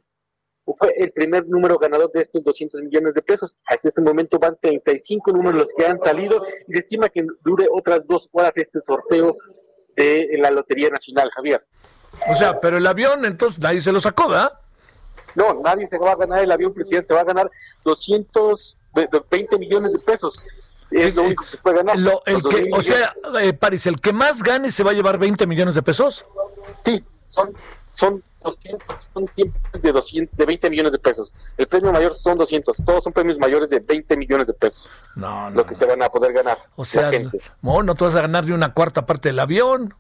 fue 0.77 0.93
el 0.97 1.11
primer 1.11 1.47
número 1.47 1.77
ganador 1.77 2.11
de 2.11 2.21
estos 2.21 2.43
200 2.43 2.81
millones 2.81 3.13
de 3.13 3.21
pesos. 3.21 3.55
Hasta 3.65 3.87
este 3.87 4.01
momento 4.01 4.39
van 4.39 4.57
35 4.61 5.31
números 5.31 5.61
los 5.61 5.73
que 5.75 5.85
han 5.85 5.99
salido 5.99 6.43
y 6.67 6.73
se 6.73 6.79
estima 6.79 7.09
que 7.09 7.25
dure 7.43 7.67
otras 7.71 8.01
dos 8.07 8.29
horas 8.31 8.51
este 8.55 8.79
sorteo 8.81 9.37
de 9.95 10.29
la 10.39 10.51
Lotería 10.51 10.89
Nacional, 10.89 11.29
Javier. 11.31 11.65
O 12.29 12.35
sea, 12.35 12.59
pero 12.59 12.77
el 12.77 12.87
avión 12.87 13.25
entonces 13.25 13.59
nadie 13.59 13.81
se 13.81 13.91
lo 13.91 13.99
sacó, 13.99 14.29
¿verdad? 14.29 14.51
No, 15.36 15.53
nadie 15.63 15.88
se 15.89 15.97
va 15.97 16.11
a 16.11 16.15
ganar 16.15 16.39
el 16.43 16.51
avión 16.51 16.74
presidente, 16.74 17.07
se 17.07 17.13
va 17.13 17.22
a 17.22 17.26
ganar 17.26 17.49
220 17.84 19.57
millones 19.59 19.91
de 19.93 19.99
pesos. 19.99 20.39
Es 20.91 21.15
lo 21.15 21.24
único 21.24 21.43
que 21.43 21.51
se 21.51 21.57
puede 21.57 21.78
ganar. 21.78 21.97
Lo- 21.97 22.22
el 22.26 22.41
que, 22.41 22.67
o 22.74 22.82
sea, 22.82 23.13
eh, 23.41 23.53
París, 23.53 23.86
el 23.86 23.99
que 24.01 24.11
más 24.11 24.41
gane 24.41 24.72
se 24.72 24.84
va 24.84 24.91
a 24.91 24.93
llevar 24.93 25.20
20 25.20 25.45
millones 25.45 25.76
de 25.76 25.84
pesos. 25.84 26.26
Sí, 26.84 27.03
son, 27.30 27.53
son 27.93 28.24
200, 28.41 28.97
son 29.13 29.26
tiempos 29.28 29.61
de, 29.82 29.91
200, 29.91 30.36
de 30.36 30.45
20 30.45 30.70
millones 30.72 30.91
de 30.91 30.97
pesos. 30.97 31.32
El 31.57 31.67
premio 31.67 31.91
mayor 31.91 32.15
son 32.15 32.39
200, 32.39 32.78
todos 32.84 33.03
son 33.03 33.13
premios 33.13 33.38
mayores 33.38 33.70
de 33.70 33.80
20 33.80 34.17
millones 34.17 34.47
de 34.47 34.53
pesos. 34.53 34.89
No, 35.15 35.51
Lo 35.51 35.63
que 35.63 35.76
se 35.76 35.86
van 35.86 36.01
a 36.01 36.09
poder 36.09 36.34
ganar. 36.34 36.57
O 36.76 36.84
sea, 36.84 37.03
la 37.03 37.11
gente. 37.11 37.39
no, 37.61 37.84
no 37.84 37.93
te 37.93 38.05
vas 38.05 38.15
a 38.15 38.22
ganar 38.22 38.45
ni 38.45 38.51
una 38.51 38.74
cuarta 38.74 39.05
parte 39.05 39.30
del 39.30 39.39
avión. 39.39 39.93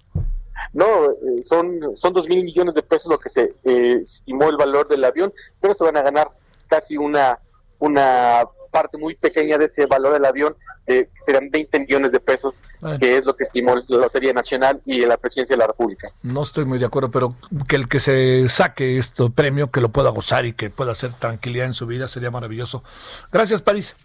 No, 0.73 1.05
eh, 1.11 1.43
son, 1.43 1.95
son 1.95 2.13
2 2.13 2.27
mil 2.27 2.43
millones 2.43 2.75
de 2.75 2.83
pesos 2.83 3.11
lo 3.11 3.19
que 3.19 3.29
se 3.29 3.55
eh, 3.63 3.99
estimó 4.01 4.49
el 4.49 4.57
valor 4.57 4.87
del 4.87 5.03
avión, 5.03 5.33
pero 5.59 5.73
se 5.73 5.83
van 5.83 5.97
a 5.97 6.01
ganar 6.01 6.27
casi 6.67 6.97
una, 6.97 7.39
una 7.79 8.43
parte 8.71 8.97
muy 8.97 9.15
pequeña 9.15 9.57
de 9.57 9.65
ese 9.65 9.85
valor 9.87 10.13
del 10.13 10.25
avión, 10.25 10.55
eh, 10.85 11.09
serán 11.25 11.49
20 11.49 11.79
millones 11.81 12.11
de 12.11 12.19
pesos, 12.19 12.61
Bueno. 12.81 12.99
que 12.99 13.17
es 13.17 13.25
lo 13.25 13.35
que 13.35 13.43
estimó 13.43 13.75
la 13.75 13.97
Lotería 13.97 14.33
Nacional 14.33 14.81
y 14.85 14.99
la 15.05 15.17
Presidencia 15.17 15.55
de 15.55 15.59
la 15.59 15.67
República. 15.67 16.09
No 16.23 16.41
estoy 16.43 16.65
muy 16.65 16.77
de 16.79 16.85
acuerdo, 16.85 17.11
pero 17.11 17.35
que 17.67 17.75
el 17.75 17.87
que 17.87 17.99
se 17.99 18.47
saque 18.49 18.97
este 18.97 19.29
premio, 19.29 19.71
que 19.71 19.81
lo 19.81 19.89
pueda 19.89 20.09
gozar 20.09 20.45
y 20.45 20.53
que 20.53 20.69
pueda 20.69 20.91
hacer 20.91 21.13
tranquilidad 21.13 21.65
en 21.67 21.73
su 21.73 21.85
vida, 21.87 22.07
sería 22.07 22.31
maravilloso. 22.31 22.83
Gracias, 23.31 23.61
París. 23.61 23.95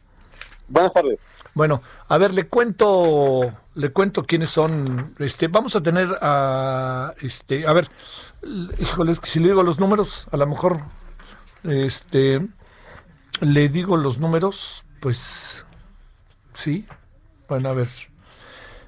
Buenas 0.68 0.92
tardes. 0.92 1.20
Bueno, 1.54 1.82
a 2.08 2.18
ver, 2.18 2.32
le 2.34 2.46
cuento, 2.48 3.52
le 3.74 3.90
cuento 3.92 4.24
quiénes 4.24 4.50
son. 4.50 5.14
Este, 5.18 5.48
vamos 5.48 5.76
a 5.76 5.82
tener 5.82 6.18
a, 6.20 7.14
este, 7.20 7.66
a 7.66 7.72
ver, 7.72 7.88
híjole, 8.78 9.12
es 9.12 9.20
que 9.20 9.28
si 9.28 9.40
le 9.40 9.48
digo 9.48 9.62
los 9.62 9.78
números, 9.78 10.26
a 10.30 10.36
lo 10.36 10.46
mejor, 10.46 10.80
este, 11.64 12.46
le 13.40 13.68
digo 13.68 13.96
los 13.96 14.18
números, 14.18 14.84
pues, 15.00 15.64
sí. 16.54 16.86
Bueno, 17.48 17.68
a 17.70 17.72
ver, 17.74 17.88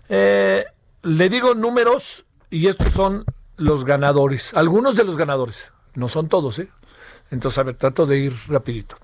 Eh, 0.09 0.65
le 1.03 1.29
digo 1.29 1.55
números 1.55 2.27
y 2.49 2.69
estos 2.69 2.93
son 2.93 3.25
los 3.57 3.85
ganadores, 3.85 4.55
algunos 4.55 4.97
de 4.97 5.05
los 5.05 5.17
ganadores, 5.17 5.73
no 5.95 6.07
son 6.09 6.29
todos, 6.29 6.61
¿eh? 6.61 6.69
Entonces, 7.31 7.59
a 7.59 7.65
ver, 7.65 7.77
trato 7.77 8.07
de 8.07 8.19
ir 8.19 8.35
rapidito. 8.49 8.97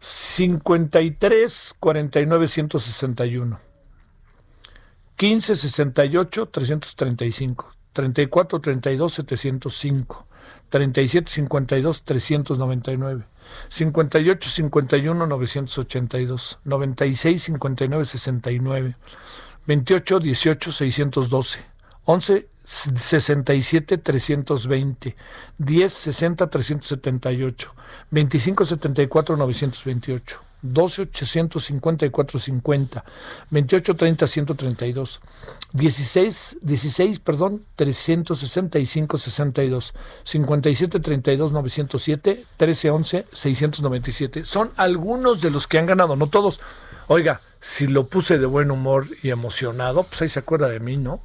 53 0.00 1.74
49 1.78 2.48
161 2.48 3.71
15 5.22 5.54
68 5.54 6.46
335 6.50 7.54
34 7.92 8.58
32 8.58 9.08
705 9.08 10.24
37 10.68 11.46
52 11.46 12.02
399 12.02 13.22
58 13.68 14.48
51 14.48 15.26
982 15.28 16.58
96 16.64 17.52
59 17.52 18.04
69 18.04 18.94
28 19.64 20.18
18 20.18 20.72
612 20.72 21.64
11 22.04 22.48
67 22.64 23.98
320 24.02 25.14
10 25.56 25.88
60 25.88 26.46
378 26.48 27.68
25 28.10 28.64
74 28.66 29.36
928 29.36 30.51
12 30.62 31.02
854 31.02 32.38
50 32.38 33.04
28 33.50 33.96
30 33.96 34.26
132 34.26 35.20
16 35.72 36.58
16 36.62 37.18
perdón 37.20 37.62
365 37.76 39.18
62 39.18 39.94
57 40.24 41.00
32 41.00 41.52
907 41.52 42.44
13 42.56 42.90
11 42.90 43.26
697 43.32 44.44
son 44.44 44.70
algunos 44.76 45.40
de 45.40 45.50
los 45.50 45.66
que 45.66 45.78
han 45.78 45.86
ganado 45.86 46.16
no 46.16 46.28
todos 46.28 46.60
oiga 47.08 47.40
si 47.60 47.86
lo 47.86 48.06
puse 48.06 48.38
de 48.38 48.46
buen 48.46 48.70
humor 48.70 49.06
y 49.22 49.30
emocionado 49.30 50.02
pues 50.02 50.22
ahí 50.22 50.28
se 50.28 50.38
acuerda 50.38 50.68
de 50.68 50.80
mí 50.80 50.96
no 50.96 51.20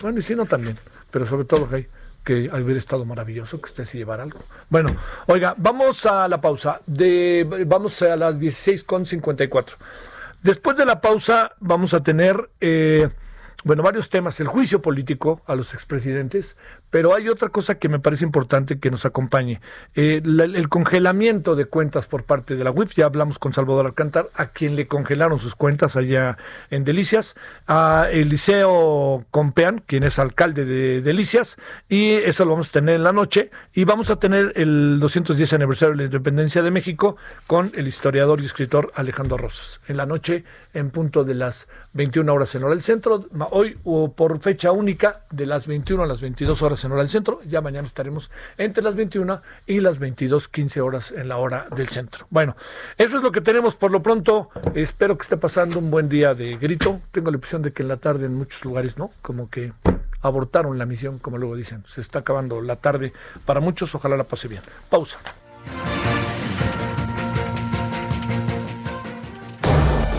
bueno, 0.00 0.18
y 0.18 0.22
si 0.22 0.34
no 0.34 0.44
también. 0.46 0.76
pero 1.10 1.26
sobre 1.26 1.44
todo 1.44 1.68
que, 1.68 1.86
que 2.24 2.50
hubiera 2.52 2.78
estado 2.78 3.04
maravilloso 3.04 3.60
que 3.60 3.66
usted 3.66 3.84
se 3.84 3.98
llevara 3.98 4.22
algo. 4.22 4.40
Bueno, 4.70 4.96
oiga, 5.26 5.54
vamos 5.58 6.06
a 6.06 6.26
la 6.26 6.40
pausa. 6.40 6.80
De, 6.86 7.64
vamos 7.66 8.00
a 8.02 8.16
las 8.16 8.40
16.54. 8.40 9.76
Después 10.42 10.76
de 10.76 10.86
la 10.86 11.00
pausa 11.00 11.52
vamos 11.60 11.94
a 11.94 12.02
tener... 12.02 12.50
Eh, 12.60 13.08
bueno, 13.64 13.82
varios 13.82 14.10
temas, 14.10 14.38
el 14.40 14.46
juicio 14.46 14.82
político 14.82 15.40
a 15.46 15.54
los 15.54 15.72
expresidentes, 15.72 16.58
pero 16.94 17.12
hay 17.12 17.28
otra 17.28 17.48
cosa 17.48 17.74
que 17.74 17.88
me 17.88 17.98
parece 17.98 18.24
importante 18.24 18.78
que 18.78 18.88
nos 18.88 19.04
acompañe, 19.04 19.60
eh, 19.96 20.22
el 20.24 20.68
congelamiento 20.68 21.56
de 21.56 21.64
cuentas 21.64 22.06
por 22.06 22.22
parte 22.22 22.54
de 22.54 22.62
la 22.62 22.70
UIF, 22.70 22.94
ya 22.94 23.06
hablamos 23.06 23.40
con 23.40 23.52
Salvador 23.52 23.86
Alcántar, 23.86 24.28
a 24.36 24.50
quien 24.50 24.76
le 24.76 24.86
congelaron 24.86 25.40
sus 25.40 25.56
cuentas 25.56 25.96
allá 25.96 26.38
en 26.70 26.84
Delicias, 26.84 27.34
a 27.66 28.06
Eliseo 28.12 29.24
Compeán, 29.32 29.82
quien 29.84 30.04
es 30.04 30.20
alcalde 30.20 30.64
de 30.64 31.00
Delicias, 31.00 31.56
y 31.88 32.12
eso 32.12 32.44
lo 32.44 32.52
vamos 32.52 32.68
a 32.68 32.72
tener 32.74 32.94
en 32.94 33.02
la 33.02 33.12
noche, 33.12 33.50
y 33.72 33.82
vamos 33.82 34.10
a 34.10 34.20
tener 34.20 34.52
el 34.54 35.00
210 35.00 35.52
aniversario 35.52 35.94
de 35.94 35.98
la 35.98 36.04
independencia 36.04 36.62
de 36.62 36.70
México 36.70 37.16
con 37.48 37.72
el 37.74 37.88
historiador 37.88 38.40
y 38.40 38.46
escritor 38.46 38.92
Alejandro 38.94 39.36
Rosas, 39.36 39.80
en 39.88 39.96
la 39.96 40.06
noche 40.06 40.44
en 40.74 40.90
punto 40.90 41.24
de 41.24 41.34
las 41.34 41.66
21 41.94 42.32
horas 42.32 42.54
en 42.54 42.62
hora 42.62 42.74
del 42.74 42.82
centro, 42.82 43.26
hoy 43.50 43.76
o 43.82 44.12
por 44.12 44.38
fecha 44.38 44.70
única 44.70 45.24
de 45.32 45.46
las 45.46 45.66
21 45.66 46.04
a 46.04 46.06
las 46.06 46.20
22 46.20 46.62
horas 46.62 46.83
en 46.84 46.92
hora 46.92 47.02
del 47.02 47.08
centro. 47.08 47.40
Ya 47.46 47.60
mañana 47.60 47.86
estaremos 47.86 48.30
entre 48.58 48.82
las 48.82 48.96
21 48.96 49.42
y 49.66 49.80
las 49.80 49.98
22, 49.98 50.48
15 50.48 50.80
horas 50.80 51.12
en 51.12 51.28
la 51.28 51.38
hora 51.38 51.66
del 51.74 51.88
centro. 51.88 52.26
Bueno, 52.30 52.56
eso 52.98 53.16
es 53.16 53.22
lo 53.22 53.32
que 53.32 53.40
tenemos 53.40 53.76
por 53.76 53.90
lo 53.90 54.02
pronto. 54.02 54.50
Espero 54.74 55.16
que 55.16 55.22
esté 55.22 55.36
pasando 55.36 55.78
un 55.78 55.90
buen 55.90 56.08
día 56.08 56.34
de 56.34 56.56
grito. 56.56 57.00
Tengo 57.12 57.30
la 57.30 57.36
impresión 57.36 57.62
de 57.62 57.72
que 57.72 57.82
en 57.82 57.88
la 57.88 57.96
tarde 57.96 58.26
en 58.26 58.34
muchos 58.34 58.64
lugares, 58.64 58.98
¿no? 58.98 59.10
Como 59.22 59.50
que 59.50 59.72
abortaron 60.20 60.78
la 60.78 60.86
misión, 60.86 61.18
como 61.18 61.38
luego 61.38 61.56
dicen. 61.56 61.84
Se 61.84 62.00
está 62.00 62.20
acabando 62.20 62.60
la 62.60 62.76
tarde 62.76 63.12
para 63.44 63.60
muchos. 63.60 63.94
Ojalá 63.94 64.16
la 64.16 64.24
pase 64.24 64.48
bien. 64.48 64.62
Pausa. 64.88 65.18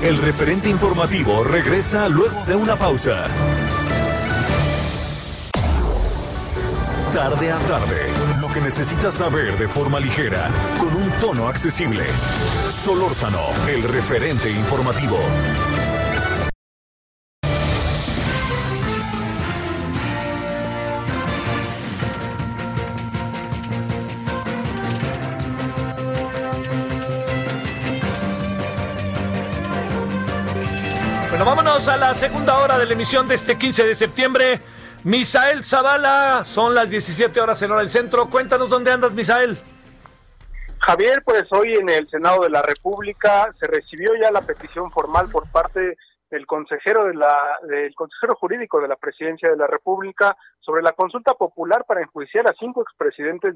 El 0.05 0.19
referente 0.19 0.69
informativo 0.69 1.43
regresa 1.43 2.07
luego 2.09 2.45
de 2.45 2.55
una 2.55 2.75
pausa. 2.75 3.25
Tarde 7.15 7.49
a 7.49 7.57
tarde, 7.59 8.11
lo 8.41 8.49
que 8.49 8.59
necesitas 8.59 9.13
saber 9.13 9.57
de 9.57 9.69
forma 9.69 10.01
ligera, 10.01 10.51
con 10.77 10.93
un 10.93 11.09
tono 11.21 11.47
accesible. 11.47 12.05
Solórzano, 12.69 13.39
el 13.69 13.83
referente 13.83 14.51
informativo. 14.51 15.17
Bueno, 31.29 31.45
vámonos 31.45 31.87
a 31.87 31.95
la 31.95 32.13
segunda 32.13 32.57
hora 32.57 32.77
de 32.77 32.85
la 32.85 32.91
emisión 32.91 33.25
de 33.25 33.35
este 33.35 33.57
15 33.57 33.85
de 33.85 33.95
septiembre. 33.95 34.74
Misael 35.05 35.63
Zavala, 35.63 36.43
son 36.43 36.73
las 36.73 36.89
17 36.89 37.39
horas 37.39 37.61
en 37.61 37.69
hora 37.69 37.81
del 37.81 37.91
centro. 37.91 38.27
Cuéntanos 38.27 38.71
dónde 38.71 38.91
andas, 38.91 39.13
Misael. 39.13 39.55
Javier, 40.79 41.21
pues 41.23 41.43
hoy 41.51 41.75
en 41.75 41.89
el 41.89 42.07
Senado 42.07 42.41
de 42.41 42.49
la 42.49 42.63
República 42.63 43.47
se 43.53 43.67
recibió 43.67 44.15
ya 44.19 44.31
la 44.31 44.41
petición 44.41 44.89
formal 44.89 45.29
por 45.29 45.47
parte 45.51 45.95
del 46.31 46.47
consejero 46.47 47.05
de 47.05 47.13
la 47.13 47.37
del 47.67 47.93
consejero 47.93 48.33
jurídico 48.35 48.81
de 48.81 48.87
la 48.87 48.95
Presidencia 48.95 49.47
de 49.47 49.57
la 49.57 49.67
República 49.67 50.35
sobre 50.59 50.81
la 50.81 50.93
consulta 50.93 51.35
popular 51.35 51.85
para 51.87 52.01
enjuiciar 52.01 52.47
a 52.47 52.55
cinco 52.59 52.81
expresidentes 52.81 53.55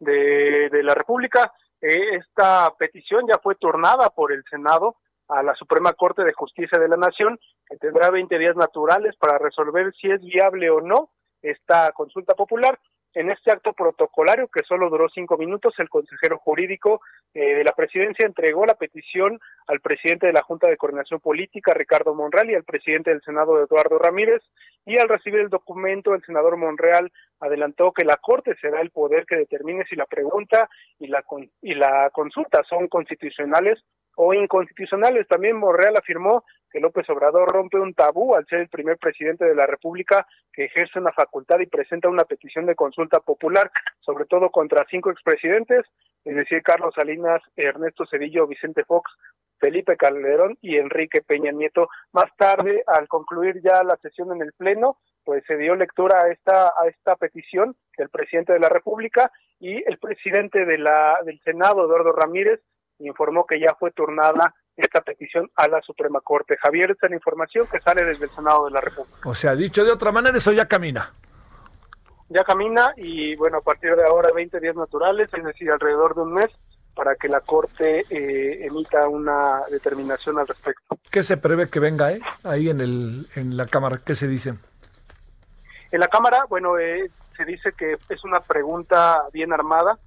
de, 0.00 0.68
de 0.68 0.82
la 0.82 0.94
República. 0.94 1.52
Eh, 1.80 2.16
esta 2.16 2.74
petición 2.76 3.24
ya 3.28 3.38
fue 3.38 3.54
turnada 3.54 4.10
por 4.10 4.32
el 4.32 4.42
Senado 4.50 4.96
a 5.28 5.42
la 5.42 5.54
Suprema 5.54 5.92
Corte 5.92 6.24
de 6.24 6.32
Justicia 6.32 6.78
de 6.78 6.88
la 6.88 6.96
Nación, 6.96 7.38
que 7.68 7.76
tendrá 7.76 8.10
20 8.10 8.38
días 8.38 8.56
naturales 8.56 9.16
para 9.16 9.38
resolver 9.38 9.92
si 9.94 10.10
es 10.10 10.20
viable 10.20 10.70
o 10.70 10.80
no 10.80 11.10
esta 11.42 11.90
consulta 11.92 12.34
popular. 12.34 12.78
En 13.14 13.30
este 13.30 13.50
acto 13.50 13.74
protocolario, 13.74 14.48
que 14.48 14.64
solo 14.64 14.88
duró 14.88 15.06
cinco 15.10 15.36
minutos, 15.36 15.74
el 15.76 15.90
consejero 15.90 16.38
jurídico 16.38 17.02
eh, 17.34 17.56
de 17.56 17.62
la 17.62 17.72
presidencia 17.72 18.26
entregó 18.26 18.64
la 18.64 18.74
petición 18.74 19.38
al 19.66 19.80
presidente 19.80 20.26
de 20.26 20.32
la 20.32 20.40
Junta 20.40 20.66
de 20.68 20.78
Coordinación 20.78 21.20
Política, 21.20 21.74
Ricardo 21.74 22.14
Monreal, 22.14 22.50
y 22.50 22.54
al 22.54 22.64
presidente 22.64 23.10
del 23.10 23.20
Senado, 23.20 23.62
Eduardo 23.62 23.98
Ramírez. 23.98 24.42
Y 24.86 24.98
al 24.98 25.10
recibir 25.10 25.40
el 25.40 25.50
documento, 25.50 26.14
el 26.14 26.24
senador 26.24 26.56
Monreal 26.56 27.12
adelantó 27.38 27.92
que 27.92 28.06
la 28.06 28.16
Corte 28.16 28.56
será 28.58 28.80
el 28.80 28.90
poder 28.90 29.26
que 29.26 29.36
determine 29.36 29.84
si 29.84 29.94
la 29.94 30.06
pregunta 30.06 30.70
y 30.98 31.08
la, 31.08 31.22
y 31.60 31.74
la 31.74 32.08
consulta 32.14 32.62
son 32.66 32.88
constitucionales 32.88 33.78
o 34.16 34.34
inconstitucionales. 34.34 35.26
También 35.28 35.56
Monreal 35.56 35.96
afirmó 35.96 36.44
que 36.70 36.80
López 36.80 37.08
Obrador 37.10 37.50
rompe 37.50 37.78
un 37.78 37.94
tabú 37.94 38.34
al 38.34 38.46
ser 38.46 38.60
el 38.60 38.68
primer 38.68 38.96
presidente 38.98 39.44
de 39.44 39.54
la 39.54 39.66
República 39.66 40.26
que 40.52 40.64
ejerce 40.64 40.98
una 40.98 41.12
facultad 41.12 41.60
y 41.60 41.66
presenta 41.66 42.08
una 42.08 42.24
petición 42.24 42.66
de 42.66 42.74
consulta 42.74 43.20
popular, 43.20 43.70
sobre 44.00 44.24
todo 44.24 44.50
contra 44.50 44.86
cinco 44.90 45.10
expresidentes, 45.10 45.84
es 46.24 46.36
decir, 46.36 46.62
Carlos 46.62 46.94
Salinas, 46.94 47.42
Ernesto 47.56 48.06
Cedillo, 48.06 48.46
Vicente 48.46 48.84
Fox, 48.84 49.10
Felipe 49.58 49.96
Calderón 49.96 50.56
y 50.60 50.76
Enrique 50.76 51.20
Peña 51.22 51.52
Nieto. 51.52 51.88
Más 52.12 52.34
tarde, 52.36 52.82
al 52.86 53.06
concluir 53.08 53.60
ya 53.62 53.82
la 53.84 53.96
sesión 53.96 54.32
en 54.32 54.42
el 54.42 54.52
Pleno, 54.52 54.98
pues 55.24 55.44
se 55.46 55.56
dio 55.56 55.76
lectura 55.76 56.22
a 56.22 56.30
esta, 56.30 56.66
a 56.66 56.88
esta 56.88 57.16
petición 57.16 57.76
del 57.96 58.08
presidente 58.08 58.52
de 58.52 58.58
la 58.58 58.68
República 58.68 59.30
y 59.60 59.76
el 59.88 59.98
presidente 59.98 60.64
de 60.64 60.78
la, 60.78 61.18
del 61.24 61.40
Senado, 61.40 61.84
Eduardo 61.84 62.12
Ramírez, 62.12 62.60
informó 62.98 63.46
que 63.46 63.60
ya 63.60 63.74
fue 63.78 63.90
turnada 63.90 64.54
esta 64.76 65.00
petición 65.00 65.50
a 65.56 65.68
la 65.68 65.80
Suprema 65.82 66.20
Corte. 66.20 66.56
Javier, 66.56 66.92
esta 66.92 67.06
es 67.06 67.10
la 67.10 67.16
información 67.16 67.66
que 67.70 67.80
sale 67.80 68.04
desde 68.04 68.24
el 68.24 68.30
Senado 68.30 68.64
de 68.66 68.70
la 68.70 68.80
República. 68.80 69.16
O 69.24 69.34
sea, 69.34 69.54
dicho 69.54 69.84
de 69.84 69.92
otra 69.92 70.12
manera, 70.12 70.36
eso 70.36 70.52
ya 70.52 70.66
camina. 70.66 71.12
Ya 72.28 72.44
camina 72.44 72.94
y 72.96 73.36
bueno, 73.36 73.58
a 73.58 73.60
partir 73.60 73.94
de 73.94 74.04
ahora 74.04 74.30
20 74.34 74.58
días 74.60 74.74
naturales, 74.74 75.28
es 75.34 75.44
decir, 75.44 75.70
alrededor 75.70 76.14
de 76.14 76.22
un 76.22 76.32
mes, 76.32 76.50
para 76.94 77.14
que 77.16 77.28
la 77.28 77.40
Corte 77.40 78.04
eh, 78.10 78.66
emita 78.66 79.08
una 79.08 79.62
determinación 79.70 80.38
al 80.38 80.46
respecto. 80.46 80.98
¿Qué 81.10 81.22
se 81.22 81.36
prevé 81.36 81.68
que 81.68 81.80
venga 81.80 82.12
eh? 82.12 82.20
ahí 82.44 82.68
en, 82.68 82.80
el, 82.80 83.26
en 83.36 83.56
la 83.56 83.66
Cámara? 83.66 83.98
¿Qué 84.04 84.14
se 84.14 84.28
dice? 84.28 84.54
En 85.90 86.00
la 86.00 86.08
Cámara, 86.08 86.46
bueno, 86.48 86.78
eh, 86.78 87.10
se 87.36 87.44
dice 87.44 87.72
que 87.76 87.92
es 87.92 88.24
una 88.24 88.40
pregunta 88.40 89.24
bien 89.32 89.52
armada, 89.52 89.98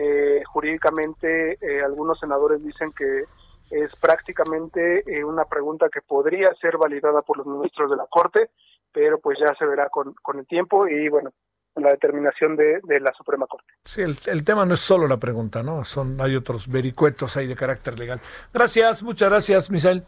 eh, 0.00 0.42
jurídicamente 0.44 1.58
eh, 1.60 1.82
algunos 1.84 2.20
senadores 2.20 2.62
dicen 2.62 2.92
que 2.96 3.24
es 3.70 4.00
prácticamente 4.00 5.02
eh, 5.06 5.24
una 5.24 5.44
pregunta 5.44 5.88
que 5.92 6.02
podría 6.02 6.54
ser 6.60 6.76
validada 6.78 7.22
por 7.22 7.38
los 7.38 7.46
ministros 7.46 7.90
de 7.90 7.96
la 7.96 8.06
Corte, 8.08 8.50
pero 8.92 9.18
pues 9.18 9.38
ya 9.40 9.52
se 9.58 9.66
verá 9.66 9.88
con, 9.88 10.14
con 10.22 10.38
el 10.38 10.46
tiempo 10.46 10.86
y 10.86 11.08
bueno, 11.08 11.32
la 11.74 11.90
determinación 11.90 12.54
de, 12.54 12.80
de 12.84 13.00
la 13.00 13.12
Suprema 13.12 13.46
Corte. 13.48 13.72
Sí, 13.84 14.02
el, 14.02 14.16
el, 14.26 14.44
tema 14.44 14.64
no 14.64 14.74
es 14.74 14.80
solo 14.80 15.08
la 15.08 15.16
pregunta, 15.16 15.64
¿no? 15.64 15.84
Son, 15.84 16.20
hay 16.20 16.36
otros 16.36 16.68
vericuetos 16.68 17.36
ahí 17.36 17.48
de 17.48 17.56
carácter 17.56 17.98
legal. 17.98 18.20
Gracias, 18.54 19.02
muchas 19.02 19.30
gracias, 19.30 19.68
Misael. 19.68 20.04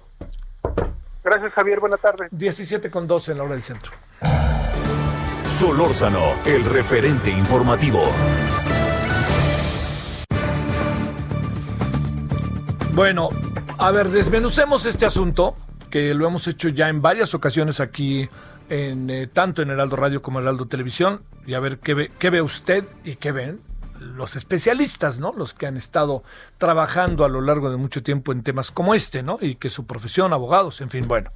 Gracias, 1.25 1.53
Javier. 1.53 1.81
Buenas 1.81 2.01
tardes. 2.01 2.29
17 2.31 2.91
con 2.93 3.09
12 3.09 3.33
en 3.33 3.39
la 3.39 3.45
hora 3.45 3.55
del 3.55 3.63
centro. 3.65 3.91
Solórzano, 5.45 6.35
el 6.47 6.65
referente 6.65 7.31
informativo. 7.31 8.03
Bueno, 13.01 13.31
a 13.79 13.91
ver, 13.93 14.11
desmenucemos 14.11 14.85
este 14.85 15.07
asunto, 15.07 15.55
que 15.91 16.13
lo 16.13 16.27
hemos 16.27 16.47
hecho 16.47 16.69
ya 16.69 16.91
en 16.91 17.01
varias 17.01 17.33
ocasiones 17.35 17.81
aquí, 17.81 18.29
en, 18.69 19.09
eh, 19.09 19.27
tanto 19.27 19.63
en 19.63 19.71
Heraldo 19.71 19.97
Radio 19.97 20.21
como 20.21 20.39
en 20.39 20.45
Heraldo 20.45 20.67
Televisión, 20.67 21.23
y 21.47 21.55
a 21.55 21.61
ver 21.61 21.79
qué 21.79 21.95
ve, 21.95 22.11
qué 22.19 22.29
ve 22.29 22.43
usted 22.43 22.85
y 23.03 23.17
qué 23.17 23.33
ven 23.33 23.59
los 24.11 24.37
especialistas, 24.37 25.19
¿no? 25.19 25.33
Los 25.37 25.55
que 25.55 25.67
han 25.67 25.77
estado 25.77 26.23
trabajando 26.59 27.25
a 27.25 27.29
lo 27.29 27.41
largo 27.41 27.71
de 27.71 27.77
mucho 27.77 28.03
tiempo 28.03 28.33
en 28.33 28.43
temas 28.43 28.71
como 28.71 28.95
este, 28.95 29.23
¿no? 29.23 29.39
Y 29.41 29.57
que 29.57 29.71
su 29.71 29.87
profesión, 29.87 30.33
abogados, 30.33 30.81
en 30.81 30.91
fin, 30.91 31.07
bueno. 31.09 31.33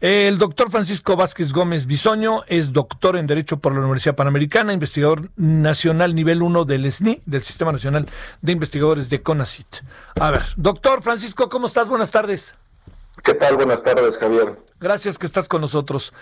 El 0.00 0.38
doctor 0.38 0.70
Francisco 0.70 1.16
Vázquez 1.16 1.52
Gómez 1.52 1.86
Bisoño 1.86 2.42
es 2.46 2.72
doctor 2.72 3.16
en 3.16 3.26
Derecho 3.26 3.58
por 3.58 3.74
la 3.74 3.80
Universidad 3.80 4.16
Panamericana, 4.16 4.72
investigador 4.72 5.30
nacional 5.36 6.14
nivel 6.14 6.42
1 6.42 6.64
del 6.64 6.90
SNI, 6.90 7.22
del 7.26 7.42
Sistema 7.42 7.72
Nacional 7.72 8.08
de 8.40 8.52
Investigadores 8.52 9.10
de 9.10 9.22
CONACIT. 9.22 9.82
A 10.20 10.30
ver, 10.30 10.42
doctor 10.56 11.02
Francisco, 11.02 11.48
¿cómo 11.48 11.66
estás? 11.66 11.88
Buenas 11.88 12.10
tardes. 12.10 12.54
¿Qué 13.22 13.34
tal? 13.34 13.56
Buenas 13.56 13.82
tardes, 13.82 14.18
Javier. 14.18 14.58
Gracias 14.80 15.18
que 15.18 15.26
estás 15.26 15.48
con 15.48 15.60
nosotros. 15.60 16.12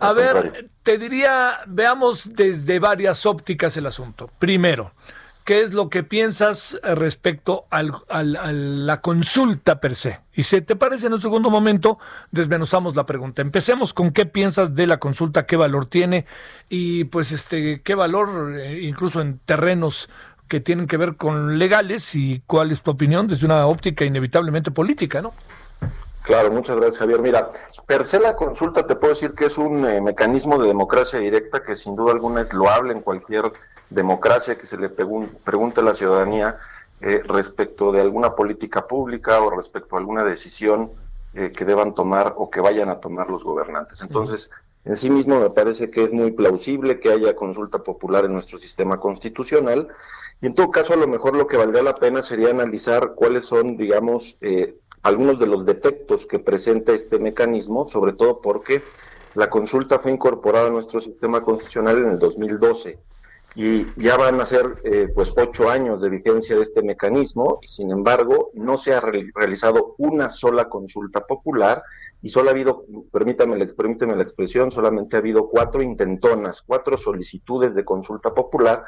A 0.00 0.12
ver, 0.12 0.68
te 0.82 0.96
diría, 0.96 1.58
veamos 1.66 2.34
desde 2.34 2.78
varias 2.78 3.26
ópticas 3.26 3.76
el 3.76 3.86
asunto. 3.86 4.30
Primero, 4.38 4.92
¿qué 5.48 5.62
es 5.62 5.72
lo 5.72 5.88
que 5.88 6.02
piensas 6.02 6.78
respecto 6.82 7.64
al, 7.70 7.90
al, 8.10 8.36
a 8.36 8.52
la 8.52 9.00
consulta 9.00 9.80
per 9.80 9.96
se? 9.96 10.20
Y 10.34 10.42
si 10.42 10.60
te 10.60 10.76
parece, 10.76 11.06
en 11.06 11.14
un 11.14 11.22
segundo 11.22 11.48
momento 11.48 11.98
desmenuzamos 12.30 12.94
la 12.96 13.06
pregunta. 13.06 13.40
Empecemos 13.40 13.94
con 13.94 14.10
qué 14.10 14.26
piensas 14.26 14.74
de 14.74 14.86
la 14.86 14.98
consulta, 14.98 15.46
qué 15.46 15.56
valor 15.56 15.86
tiene 15.86 16.26
y 16.68 17.04
pues 17.04 17.32
este 17.32 17.80
qué 17.80 17.94
valor 17.94 18.58
eh, 18.58 18.80
incluso 18.82 19.22
en 19.22 19.38
terrenos 19.38 20.10
que 20.48 20.60
tienen 20.60 20.86
que 20.86 20.98
ver 20.98 21.16
con 21.16 21.58
legales 21.58 22.14
y 22.14 22.42
cuál 22.46 22.70
es 22.70 22.82
tu 22.82 22.90
opinión 22.90 23.26
desde 23.26 23.46
una 23.46 23.66
óptica 23.66 24.04
inevitablemente 24.04 24.70
política, 24.70 25.22
¿no? 25.22 25.32
Claro, 26.24 26.50
muchas 26.50 26.76
gracias 26.76 26.98
Javier. 26.98 27.22
Mira, 27.22 27.52
per 27.86 28.06
se 28.06 28.20
la 28.20 28.36
consulta 28.36 28.86
te 28.86 28.96
puedo 28.96 29.14
decir 29.14 29.32
que 29.32 29.46
es 29.46 29.56
un 29.56 29.86
eh, 29.86 30.02
mecanismo 30.02 30.60
de 30.60 30.68
democracia 30.68 31.18
directa 31.18 31.62
que 31.62 31.74
sin 31.74 31.96
duda 31.96 32.12
alguna 32.12 32.42
es 32.42 32.52
loable 32.52 32.92
en 32.92 33.00
cualquier 33.00 33.50
democracia 33.90 34.56
que 34.56 34.66
se 34.66 34.76
le 34.76 34.88
pregunte 34.88 35.80
a 35.80 35.84
la 35.84 35.94
ciudadanía 35.94 36.58
eh, 37.00 37.22
respecto 37.26 37.92
de 37.92 38.00
alguna 38.00 38.34
política 38.34 38.86
pública 38.86 39.40
o 39.40 39.50
respecto 39.50 39.96
a 39.96 39.98
alguna 40.00 40.24
decisión 40.24 40.90
eh, 41.34 41.52
que 41.52 41.64
deban 41.64 41.94
tomar 41.94 42.34
o 42.36 42.50
que 42.50 42.60
vayan 42.60 42.88
a 42.88 43.00
tomar 43.00 43.30
los 43.30 43.44
gobernantes. 43.44 44.00
Entonces, 44.02 44.50
en 44.84 44.96
sí 44.96 45.10
mismo 45.10 45.38
me 45.38 45.50
parece 45.50 45.90
que 45.90 46.02
es 46.02 46.12
muy 46.12 46.32
plausible 46.32 46.98
que 47.00 47.10
haya 47.10 47.36
consulta 47.36 47.82
popular 47.82 48.24
en 48.24 48.32
nuestro 48.32 48.58
sistema 48.58 48.98
constitucional 48.98 49.88
y 50.40 50.46
en 50.46 50.54
todo 50.54 50.70
caso 50.70 50.92
a 50.92 50.96
lo 50.96 51.06
mejor 51.06 51.36
lo 51.36 51.46
que 51.46 51.56
valdría 51.56 51.82
la 51.82 51.94
pena 51.94 52.22
sería 52.22 52.50
analizar 52.50 53.14
cuáles 53.14 53.46
son, 53.46 53.76
digamos, 53.76 54.36
eh, 54.40 54.76
algunos 55.02 55.38
de 55.38 55.46
los 55.46 55.64
defectos 55.64 56.26
que 56.26 56.38
presenta 56.38 56.92
este 56.92 57.18
mecanismo, 57.18 57.86
sobre 57.86 58.12
todo 58.12 58.40
porque 58.40 58.82
la 59.34 59.50
consulta 59.50 59.98
fue 59.98 60.10
incorporada 60.10 60.68
a 60.68 60.70
nuestro 60.70 61.00
sistema 61.00 61.42
constitucional 61.42 61.98
en 61.98 62.10
el 62.10 62.18
2012 62.18 62.98
y 63.60 63.84
ya 63.96 64.16
van 64.16 64.40
a 64.40 64.46
ser 64.46 64.80
eh, 64.84 65.08
pues 65.12 65.34
ocho 65.36 65.68
años 65.68 66.00
de 66.00 66.08
vigencia 66.08 66.54
de 66.54 66.62
este 66.62 66.80
mecanismo 66.80 67.58
y 67.60 67.66
sin 67.66 67.90
embargo 67.90 68.52
no 68.54 68.78
se 68.78 68.94
ha 68.94 69.00
realizado 69.00 69.96
una 69.98 70.28
sola 70.28 70.68
consulta 70.68 71.26
popular 71.26 71.82
y 72.22 72.28
solo 72.28 72.50
ha 72.50 72.52
habido, 72.52 72.84
permítame, 73.10 73.66
permítame 73.66 74.14
la 74.14 74.22
expresión, 74.22 74.70
solamente 74.70 75.16
ha 75.16 75.18
habido 75.18 75.48
cuatro 75.48 75.82
intentonas, 75.82 76.62
cuatro 76.62 76.96
solicitudes 76.96 77.74
de 77.74 77.84
consulta 77.84 78.32
popular, 78.32 78.84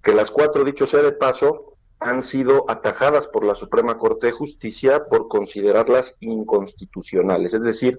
que 0.00 0.14
las 0.14 0.30
cuatro, 0.30 0.62
dicho 0.62 0.86
sea 0.86 1.02
de 1.02 1.12
paso, 1.12 1.74
han 1.98 2.22
sido 2.22 2.64
atajadas 2.70 3.26
por 3.26 3.44
la 3.44 3.56
Suprema 3.56 3.98
Corte 3.98 4.28
de 4.28 4.32
Justicia 4.32 5.04
por 5.10 5.26
considerarlas 5.26 6.16
inconstitucionales. 6.20 7.54
Es 7.54 7.64
decir, 7.64 7.98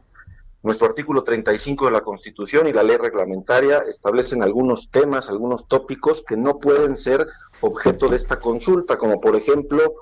nuestro 0.64 0.88
artículo 0.88 1.24
35 1.24 1.86
de 1.86 1.92
la 1.92 2.02
Constitución 2.02 2.68
y 2.68 2.74
la 2.74 2.84
ley 2.84 2.98
reglamentaria 2.98 3.80
establecen 3.90 4.42
algunos 4.42 4.90
temas, 4.90 5.30
algunos 5.30 5.68
tópicos 5.68 6.24
que 6.26 6.38
no 6.38 6.60
pueden 6.60 6.98
ser 6.98 7.28
objeto 7.62 8.08
de 8.08 8.16
esta 8.16 8.40
consulta, 8.40 8.98
como 8.98 9.20
por 9.20 9.36
ejemplo 9.36 9.96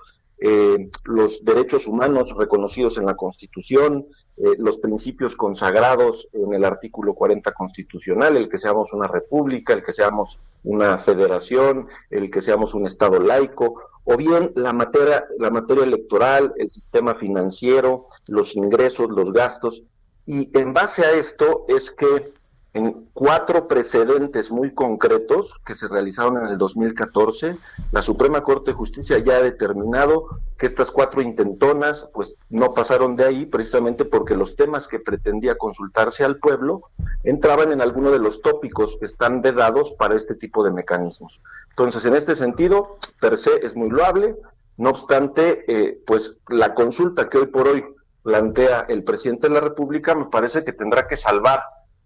eh, 0.44 0.90
los 1.04 1.44
derechos 1.44 1.86
humanos 1.86 2.34
reconocidos 2.36 2.98
en 2.98 3.06
la 3.06 3.16
Constitución, 3.16 4.08
eh, 4.38 4.56
los 4.58 4.78
principios 4.80 5.36
consagrados 5.36 6.30
en 6.34 6.54
el 6.54 6.64
artículo 6.64 7.14
40 7.14 7.52
constitucional, 7.52 8.38
el 8.38 8.50
que 8.50 8.58
seamos 8.58 8.94
una 8.94 9.08
república, 9.08 9.74
el 9.74 9.84
que 9.84 9.92
seamos 9.92 10.40
una 10.64 10.98
federación, 10.98 11.88
el 12.10 12.32
que 12.32 12.42
seamos 12.42 12.74
un 12.74 12.86
Estado 12.86 13.20
laico, 13.20 13.82
o 14.04 14.18
bien 14.18 14.52
la 14.56 14.74
materia, 14.74 15.26
la 15.38 15.52
materia 15.52 15.84
electoral, 15.84 16.54
el 16.58 16.70
sistema 16.70 17.16
financiero, 17.16 18.08
los 18.28 18.56
ingresos, 18.56 19.10
los 19.10 19.32
gastos. 19.32 19.84
Y 20.26 20.58
en 20.58 20.74
base 20.74 21.04
a 21.04 21.12
esto 21.12 21.66
es 21.68 21.92
que 21.92 22.34
en 22.74 23.10
cuatro 23.14 23.68
precedentes 23.68 24.50
muy 24.50 24.74
concretos 24.74 25.60
que 25.66 25.76
se 25.76 25.90
realizaron 25.90 26.38
en 26.38 26.46
el 26.52 26.58
2014, 26.58 27.58
la 27.92 28.02
Suprema 28.02 28.42
Corte 28.44 28.72
de 28.72 28.78
Justicia 28.78 29.18
ya 29.18 29.38
ha 29.38 29.42
determinado 29.42 30.28
que 30.58 30.68
estas 30.68 30.90
cuatro 30.90 31.22
intentonas 31.22 32.10
pues 32.14 32.38
no 32.50 32.74
pasaron 32.74 33.18
de 33.18 33.26
ahí 33.26 33.46
precisamente 33.46 34.06
porque 34.06 34.38
los 34.38 34.56
temas 34.56 34.88
que 34.88 35.00
pretendía 35.00 35.58
consultarse 35.58 36.24
al 36.24 36.38
pueblo 36.38 36.84
entraban 37.24 37.74
en 37.74 37.82
alguno 37.82 38.10
de 38.10 38.20
los 38.20 38.42
tópicos 38.42 38.96
que 38.98 39.06
están 39.06 39.42
vedados 39.42 39.92
para 39.94 40.16
este 40.16 40.36
tipo 40.36 40.64
de 40.64 40.72
mecanismos. 40.72 41.42
Entonces, 41.72 42.06
en 42.06 42.16
este 42.16 42.36
sentido, 42.36 42.98
per 43.20 43.38
se 43.38 43.66
es 43.66 43.76
muy 43.76 43.90
loable, 43.90 44.38
no 44.78 44.92
obstante, 44.92 45.66
eh, 45.68 46.02
pues 46.08 46.38
la 46.48 46.74
consulta 46.74 47.30
que 47.30 47.38
hoy 47.38 47.48
por 47.48 47.68
hoy 47.68 47.84
plantea 48.24 48.86
el 48.90 49.04
presidente 49.04 49.48
de 49.48 49.54
la 49.54 49.62
República 49.62 50.16
me 50.16 50.26
parece 50.26 50.64
que 50.64 50.74
tendrá 50.74 51.08
que 51.08 51.18
salvar 51.18 51.62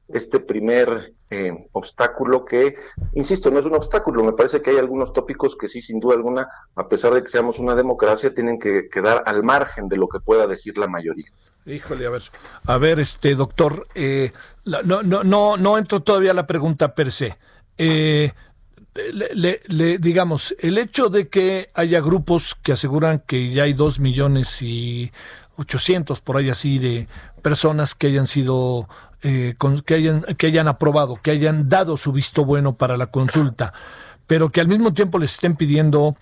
este 0.08 0.40
primer 0.40 1.14
eh, 1.32 1.68
obstáculo 1.72 2.46
que, 2.46 2.76
insisto, 3.14 3.50
no 3.50 3.60
es 3.60 3.66
un 3.66 3.74
obstáculo, 3.74 4.24
me 4.24 4.34
parece 4.34 4.62
que 4.62 4.70
hay 4.70 4.78
algunos 4.78 5.14
tópicos 5.14 5.56
que 5.56 5.68
sí, 5.68 5.82
sin 5.82 6.00
duda 6.00 6.16
alguna, 6.16 6.48
a 6.76 6.88
pesar 6.88 7.14
de 7.14 7.24
que 7.24 7.30
seamos 7.30 7.58
una 7.58 7.76
democracia, 7.76 8.34
tienen 8.34 8.60
que 8.60 8.88
quedar 8.90 9.24
al 9.26 9.44
margen 9.44 9.88
de 9.88 9.98
lo 9.98 10.08
que 10.08 10.20
pueda 10.20 10.46
decir 10.46 10.78
la 10.78 10.88
mayoría. 10.88 11.26
Híjole, 11.66 12.06
a 12.06 12.12
ver, 12.12 12.22
a 12.68 12.78
ver, 12.78 13.00
este 13.00 13.34
doctor, 13.34 13.88
eh, 13.96 14.32
no, 14.66 15.02
no, 15.02 15.24
no, 15.24 15.58
no 15.58 15.78
entro 15.80 16.02
todavía 16.02 16.32
a 16.32 16.36
la 16.36 16.46
pregunta 16.46 16.94
per 16.94 17.12
se. 17.12 17.36
Eh, 17.76 18.32
le, 18.96 19.98
digamos, 19.98 20.56
el 20.60 20.78
hecho 20.78 21.10
de 21.10 21.28
que 21.28 21.70
haya 21.74 22.00
grupos 22.00 22.56
que 22.56 22.74
aseguran 22.74 23.24
que 23.26 23.52
ya 23.52 23.64
hay 23.64 23.74
dos 23.74 24.00
millones 24.00 24.62
y 24.62 25.12
ochocientos 25.58 26.22
por 26.22 26.38
ahí 26.38 26.50
así 26.50 26.80
de 26.80 27.08
personas 27.42 27.96
que 27.96 28.08
hayan 28.08 28.28
sido 28.28 28.88
eh, 29.22 29.56
que, 29.86 29.96
hayan, 29.96 30.22
que 30.38 30.48
hayan 30.48 30.68
aprobado, 30.68 31.16
que 31.16 31.32
hayan 31.32 31.68
dado 31.68 31.98
su 31.98 32.12
visto 32.12 32.46
bueno 32.46 32.76
para 32.76 32.96
la 32.98 33.08
consulta, 33.08 33.74
pero 34.28 34.52
que 34.52 34.62
al 34.62 34.68
mismo 34.68 34.94
tiempo 34.94 35.18
les 35.18 35.34
estén 35.34 35.56
pidiendo 35.56 36.16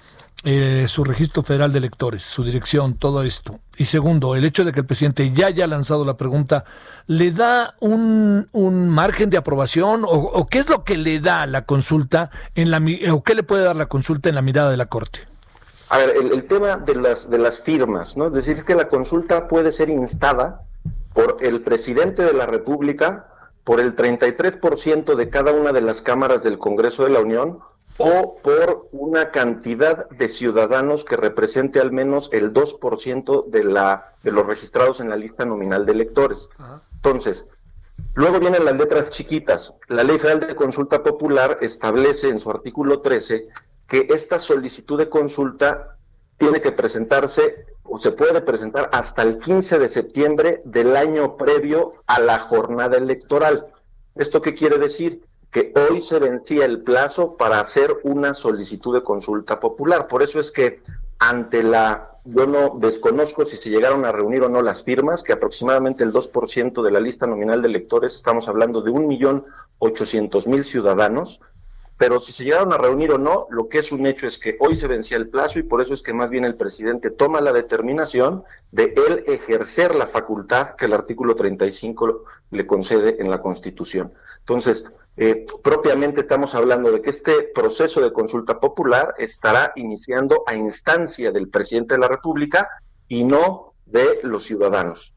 eh, 0.45 0.85
su 0.87 1.03
registro 1.03 1.41
federal 1.41 1.71
de 1.71 1.79
electores, 1.79 2.21
su 2.21 2.43
dirección, 2.43 2.95
todo 2.95 3.23
esto. 3.23 3.59
Y 3.77 3.85
segundo, 3.85 4.35
el 4.35 4.43
hecho 4.45 4.65
de 4.65 4.73
que 4.73 4.81
el 4.81 4.85
presidente 4.85 5.31
ya 5.31 5.47
haya 5.47 5.67
lanzado 5.67 6.03
la 6.05 6.17
pregunta, 6.17 6.65
¿le 7.07 7.31
da 7.31 7.75
un, 7.79 8.47
un 8.51 8.89
margen 8.89 9.29
de 9.29 9.37
aprobación 9.37 10.03
o, 10.05 10.47
qué 10.47 10.59
es 10.59 10.69
lo 10.69 10.83
que 10.83 10.97
le 10.97 11.19
da 11.19 11.45
la 11.45 11.65
consulta 11.65 12.29
en 12.55 12.71
la, 12.71 12.81
o 13.11 13.23
qué 13.23 13.35
le 13.35 13.43
puede 13.43 13.63
dar 13.63 13.75
la 13.75 13.87
consulta 13.87 14.29
en 14.29 14.35
la 14.35 14.41
mirada 14.41 14.69
de 14.69 14.77
la 14.77 14.85
Corte? 14.85 15.32
A 15.93 15.99
ver, 15.99 16.17
el, 16.17 16.31
el 16.31 16.47
tema 16.47 16.77
de 16.77 16.95
las, 16.95 17.29
de 17.29 17.37
las 17.37 17.59
firmas, 17.59 18.17
¿no? 18.17 18.25
Es 18.25 18.33
decir, 18.33 18.65
que 18.65 18.73
la 18.73 18.89
consulta 18.89 19.47
puede 19.47 19.71
ser 19.71 19.91
instada 19.91 20.63
por 21.13 21.37
el 21.41 21.61
presidente 21.61 22.23
de 22.23 22.33
la 22.33 22.47
República, 22.47 23.27
por 23.63 23.79
el 23.79 23.95
33% 23.95 25.13
de 25.13 25.29
cada 25.29 25.51
una 25.51 25.71
de 25.71 25.81
las 25.81 26.01
cámaras 26.01 26.41
del 26.41 26.57
Congreso 26.57 27.03
de 27.03 27.11
la 27.11 27.19
Unión 27.19 27.59
o 27.99 28.37
por 28.41 28.89
una 28.91 29.29
cantidad 29.29 30.09
de 30.09 30.29
ciudadanos 30.29 31.05
que 31.05 31.15
represente 31.15 31.79
al 31.79 31.91
menos 31.91 32.27
el 32.33 32.53
2% 32.53 33.45
de, 33.51 33.63
la, 33.63 34.15
de 34.23 34.31
los 34.31 34.47
registrados 34.47 34.99
en 34.99 35.11
la 35.11 35.15
lista 35.15 35.45
nominal 35.45 35.85
de 35.85 35.91
electores. 35.91 36.47
Entonces, 36.95 37.45
luego 38.15 38.39
vienen 38.39 38.65
las 38.65 38.75
letras 38.75 39.11
chiquitas. 39.11 39.73
La 39.89 40.03
Ley 40.03 40.17
Federal 40.17 40.39
de 40.39 40.55
Consulta 40.55 41.03
Popular 41.03 41.59
establece 41.61 42.29
en 42.29 42.39
su 42.39 42.49
artículo 42.49 43.01
13 43.01 43.47
que 43.87 44.07
esta 44.09 44.39
solicitud 44.39 44.97
de 44.97 45.09
consulta 45.09 45.97
tiene 46.37 46.61
que 46.61 46.71
presentarse 46.71 47.65
o 47.83 47.97
se 47.97 48.11
puede 48.11 48.41
presentar 48.41 48.89
hasta 48.91 49.21
el 49.21 49.37
15 49.39 49.79
de 49.79 49.89
septiembre 49.89 50.61
del 50.65 50.95
año 50.95 51.37
previo 51.37 51.95
a 52.07 52.19
la 52.19 52.39
jornada 52.39 52.97
electoral. 52.97 53.67
¿Esto 54.15 54.41
qué 54.41 54.53
quiere 54.55 54.77
decir? 54.77 55.23
Que 55.51 55.73
hoy 55.75 56.01
se 56.01 56.19
vencía 56.19 56.65
el 56.65 56.81
plazo 56.81 57.37
para 57.37 57.59
hacer 57.59 57.97
una 58.03 58.33
solicitud 58.33 58.95
de 58.95 59.03
consulta 59.03 59.59
popular. 59.59 60.07
Por 60.07 60.23
eso 60.23 60.39
es 60.39 60.51
que 60.51 60.81
ante 61.19 61.61
la, 61.61 62.17
yo 62.25 62.47
no 62.47 62.77
desconozco 62.79 63.45
si 63.45 63.57
se 63.57 63.69
llegaron 63.69 64.05
a 64.05 64.11
reunir 64.11 64.43
o 64.43 64.49
no 64.49 64.61
las 64.61 64.83
firmas, 64.83 65.23
que 65.23 65.33
aproximadamente 65.33 66.03
el 66.03 66.11
2% 66.11 66.81
de 66.81 66.91
la 66.91 66.99
lista 66.99 67.27
nominal 67.27 67.61
de 67.61 67.67
electores, 67.67 68.15
estamos 68.15 68.47
hablando 68.47 68.81
de 68.81 68.91
un 68.91 69.07
millón 69.07 69.45
ochocientos 69.79 70.47
mil 70.47 70.65
ciudadanos, 70.65 71.39
pero 72.03 72.19
si 72.19 72.33
se 72.33 72.43
llegaron 72.43 72.73
a 72.73 72.77
reunir 72.77 73.11
o 73.13 73.17
no, 73.17 73.47
lo 73.49 73.69
que 73.69 73.79
es 73.79 73.93
un 73.93 74.05
hecho 74.05 74.27
es 74.27 74.37
que 74.37 74.57
hoy 74.59 74.75
se 74.75 74.89
vencía 74.89 75.15
el 75.15 75.29
plazo 75.29 75.57
y 75.57 75.63
por 75.63 75.81
eso 75.81 75.93
es 75.93 76.03
que 76.03 76.11
más 76.11 76.29
bien 76.29 76.43
el 76.43 76.55
presidente 76.55 77.11
toma 77.11 77.39
la 77.39 77.53
determinación 77.53 78.43
de 78.73 78.93
él 79.07 79.23
ejercer 79.25 79.95
la 79.95 80.07
facultad 80.07 80.75
que 80.75 80.83
el 80.83 80.91
artículo 80.91 81.33
35 81.33 82.25
le 82.51 82.67
concede 82.67 83.21
en 83.21 83.29
la 83.29 83.41
Constitución. 83.41 84.11
Entonces, 84.39 84.83
eh, 85.15 85.45
propiamente 85.63 86.19
estamos 86.19 86.55
hablando 86.55 86.91
de 86.91 87.01
que 87.01 87.09
este 87.09 87.43
proceso 87.55 88.01
de 88.01 88.11
consulta 88.11 88.59
popular 88.59 89.15
estará 89.17 89.71
iniciando 89.77 90.43
a 90.45 90.55
instancia 90.55 91.31
del 91.31 91.47
presidente 91.47 91.93
de 91.93 92.01
la 92.01 92.09
República 92.09 92.67
y 93.07 93.23
no 93.23 93.75
de 93.85 94.19
los 94.23 94.43
ciudadanos. 94.43 95.13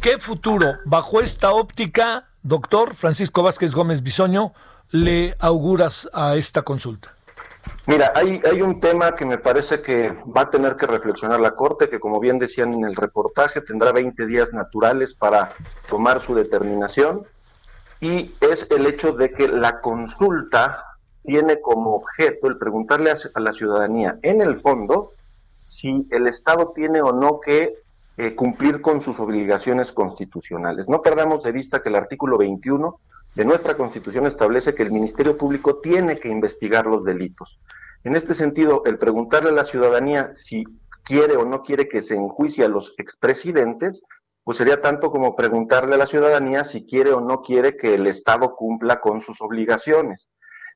¿Qué 0.00 0.18
futuro, 0.18 0.78
bajo 0.86 1.20
esta 1.20 1.52
óptica, 1.52 2.30
doctor 2.42 2.94
Francisco 2.94 3.42
Vázquez 3.42 3.74
Gómez 3.74 4.02
Bisoño, 4.02 4.54
le 4.90 5.36
auguras 5.38 6.08
a 6.12 6.36
esta 6.36 6.62
consulta? 6.62 7.14
Mira, 7.86 8.12
hay, 8.14 8.62
un 8.62 8.80
tema 8.80 9.14
que 9.14 9.24
me 9.24 9.38
parece 9.38 9.82
que 9.82 10.10
va 10.36 10.42
a 10.42 10.50
tener 10.50 10.76
que 10.76 10.86
reflexionar 10.86 11.40
la 11.40 11.52
Corte, 11.52 11.88
que 11.88 12.00
como 12.00 12.20
bien 12.20 12.38
decían 12.38 12.74
en 12.74 12.84
el 12.84 12.96
reportaje, 12.96 13.60
tendrá 13.60 13.92
20 13.92 14.26
días 14.26 14.52
naturales 14.52 15.14
para 15.14 15.50
tomar 15.88 16.22
su 16.22 16.34
determinación, 16.34 17.22
y 18.00 18.32
es 18.40 18.66
el 18.70 18.86
hecho 18.86 19.12
de 19.12 19.32
que 19.32 19.48
la 19.48 19.80
consulta 19.80 20.84
tiene 21.24 21.60
como 21.60 21.94
objeto 21.94 22.48
el 22.48 22.58
preguntarle 22.58 23.10
a, 23.10 23.40
la 23.40 23.52
ciudadanía, 23.52 24.18
en 24.22 24.40
el 24.40 24.58
fondo, 24.58 25.12
si 25.62 26.06
el 26.10 26.26
Estado 26.26 26.72
tiene 26.74 27.02
o 27.02 27.12
no 27.12 27.40
que 27.40 27.74
eh, 28.16 28.34
cumplir 28.34 28.80
con 28.80 29.00
sus 29.00 29.20
obligaciones 29.20 29.92
constitucionales. 29.92 30.88
No 30.88 31.02
perdamos 31.02 31.42
de 31.42 31.52
vista 31.52 31.82
que 31.82 31.88
el 31.88 31.96
artículo 31.96 32.38
21 32.38 32.98
de 33.34 33.44
nuestra 33.44 33.76
Constitución 33.76 34.26
establece 34.26 34.74
que 34.74 34.82
el 34.82 34.90
Ministerio 34.90 35.36
Público 35.36 35.78
tiene 35.80 36.18
que 36.18 36.28
investigar 36.28 36.86
los 36.86 37.04
delitos. 37.04 37.60
En 38.02 38.16
este 38.16 38.34
sentido, 38.34 38.82
el 38.86 38.98
preguntarle 38.98 39.50
a 39.50 39.54
la 39.54 39.64
ciudadanía 39.64 40.34
si 40.34 40.64
quiere 41.04 41.36
o 41.36 41.44
no 41.44 41.62
quiere 41.62 41.88
que 41.88 42.02
se 42.02 42.14
enjuicie 42.14 42.64
a 42.64 42.68
los 42.68 42.94
expresidentes, 42.98 44.02
pues 44.42 44.58
sería 44.58 44.80
tanto 44.80 45.10
como 45.10 45.36
preguntarle 45.36 45.94
a 45.94 45.98
la 45.98 46.06
ciudadanía 46.06 46.64
si 46.64 46.86
quiere 46.86 47.12
o 47.12 47.20
no 47.20 47.42
quiere 47.42 47.76
que 47.76 47.94
el 47.94 48.06
Estado 48.06 48.56
cumpla 48.56 49.00
con 49.00 49.20
sus 49.20 49.40
obligaciones. 49.40 50.28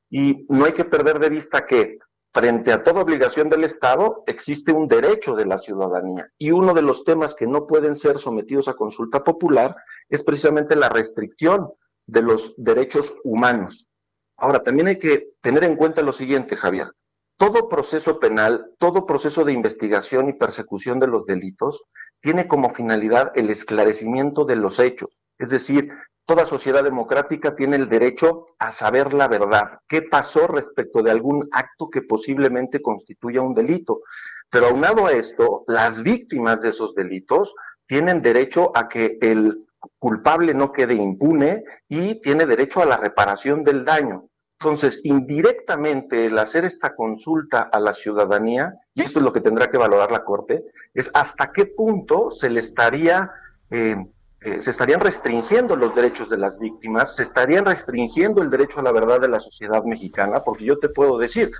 Y 0.09 0.45
no 0.49 0.65
hay 0.65 0.73
que 0.73 0.85
perder 0.85 1.19
de 1.19 1.29
vista 1.29 1.65
que 1.65 1.97
frente 2.31 2.71
a 2.71 2.83
toda 2.83 3.01
obligación 3.01 3.49
del 3.49 3.63
Estado 3.63 4.23
existe 4.27 4.71
un 4.71 4.87
derecho 4.87 5.35
de 5.35 5.45
la 5.45 5.57
ciudadanía. 5.57 6.29
Y 6.37 6.51
uno 6.51 6.73
de 6.73 6.83
los 6.83 7.03
temas 7.03 7.33
que 7.33 7.47
no 7.47 7.65
pueden 7.65 7.95
ser 7.95 8.19
sometidos 8.19 8.67
a 8.67 8.75
consulta 8.75 9.23
popular 9.23 9.75
es 10.09 10.23
precisamente 10.23 10.75
la 10.75 10.89
restricción 10.89 11.71
de 12.07 12.21
los 12.21 12.53
derechos 12.57 13.15
humanos. 13.23 13.89
Ahora, 14.37 14.59
también 14.59 14.87
hay 14.87 14.99
que 14.99 15.29
tener 15.41 15.63
en 15.63 15.75
cuenta 15.75 16.01
lo 16.01 16.13
siguiente, 16.13 16.55
Javier. 16.55 16.91
Todo 17.37 17.67
proceso 17.67 18.19
penal, 18.19 18.71
todo 18.77 19.05
proceso 19.05 19.43
de 19.43 19.53
investigación 19.53 20.29
y 20.29 20.33
persecución 20.33 20.99
de 20.99 21.07
los 21.07 21.25
delitos 21.25 21.83
tiene 22.21 22.47
como 22.47 22.73
finalidad 22.73 23.31
el 23.35 23.49
esclarecimiento 23.49 24.45
de 24.45 24.55
los 24.55 24.79
hechos. 24.79 25.21
Es 25.37 25.49
decir, 25.49 25.91
toda 26.25 26.45
sociedad 26.45 26.83
democrática 26.83 27.55
tiene 27.55 27.75
el 27.75 27.89
derecho 27.89 28.47
a 28.57 28.71
saber 28.71 29.13
la 29.13 29.27
verdad, 29.27 29.79
qué 29.87 30.01
pasó 30.01 30.47
respecto 30.47 31.03
de 31.03 31.11
algún 31.11 31.47
acto 31.51 31.89
que 31.89 32.01
posiblemente 32.01 32.81
constituya 32.81 33.41
un 33.41 33.53
delito. 33.53 34.01
Pero 34.49 34.67
aunado 34.67 35.05
a 35.05 35.13
esto, 35.13 35.63
las 35.67 36.01
víctimas 36.01 36.61
de 36.61 36.69
esos 36.69 36.95
delitos 36.95 37.53
tienen 37.87 38.21
derecho 38.21 38.71
a 38.75 38.87
que 38.87 39.17
el 39.21 39.65
culpable 39.99 40.53
no 40.53 40.71
quede 40.71 40.93
impune 40.93 41.63
y 41.87 42.21
tiene 42.21 42.45
derecho 42.45 42.81
a 42.81 42.85
la 42.85 42.97
reparación 42.97 43.63
del 43.63 43.85
daño. 43.85 44.29
Entonces, 44.59 45.01
indirectamente, 45.03 46.27
el 46.27 46.37
hacer 46.39 46.65
esta 46.65 46.95
consulta 46.95 47.63
a 47.63 47.79
la 47.79 47.93
ciudadanía, 47.93 48.73
y 48.93 49.01
esto 49.01 49.19
es 49.19 49.25
lo 49.25 49.33
que 49.33 49.41
tendrá 49.41 49.69
que 49.69 49.77
valorar 49.77 50.11
la 50.11 50.23
Corte, 50.23 50.63
es 50.93 51.11
hasta 51.13 51.51
qué 51.51 51.65
punto 51.65 52.31
se 52.31 52.49
le 52.49 52.61
estaría, 52.61 53.29
eh, 53.69 53.97
eh, 54.41 54.61
se 54.61 54.71
estarían 54.71 55.01
restringiendo 55.01 55.75
los 55.75 55.93
derechos 55.93 56.29
de 56.29 56.37
las 56.37 56.57
víctimas, 56.57 57.15
se 57.15 57.23
estarían 57.23 57.65
restringiendo 57.65 58.41
el 58.41 58.49
derecho 58.49 58.79
a 58.79 58.83
la 58.83 58.93
verdad 58.93 59.19
de 59.19 59.27
la 59.27 59.39
sociedad 59.39 59.83
mexicana, 59.83 60.41
porque 60.43 60.63
yo 60.63 60.79
te 60.79 60.89
puedo 60.89 61.17
decir, 61.17 61.51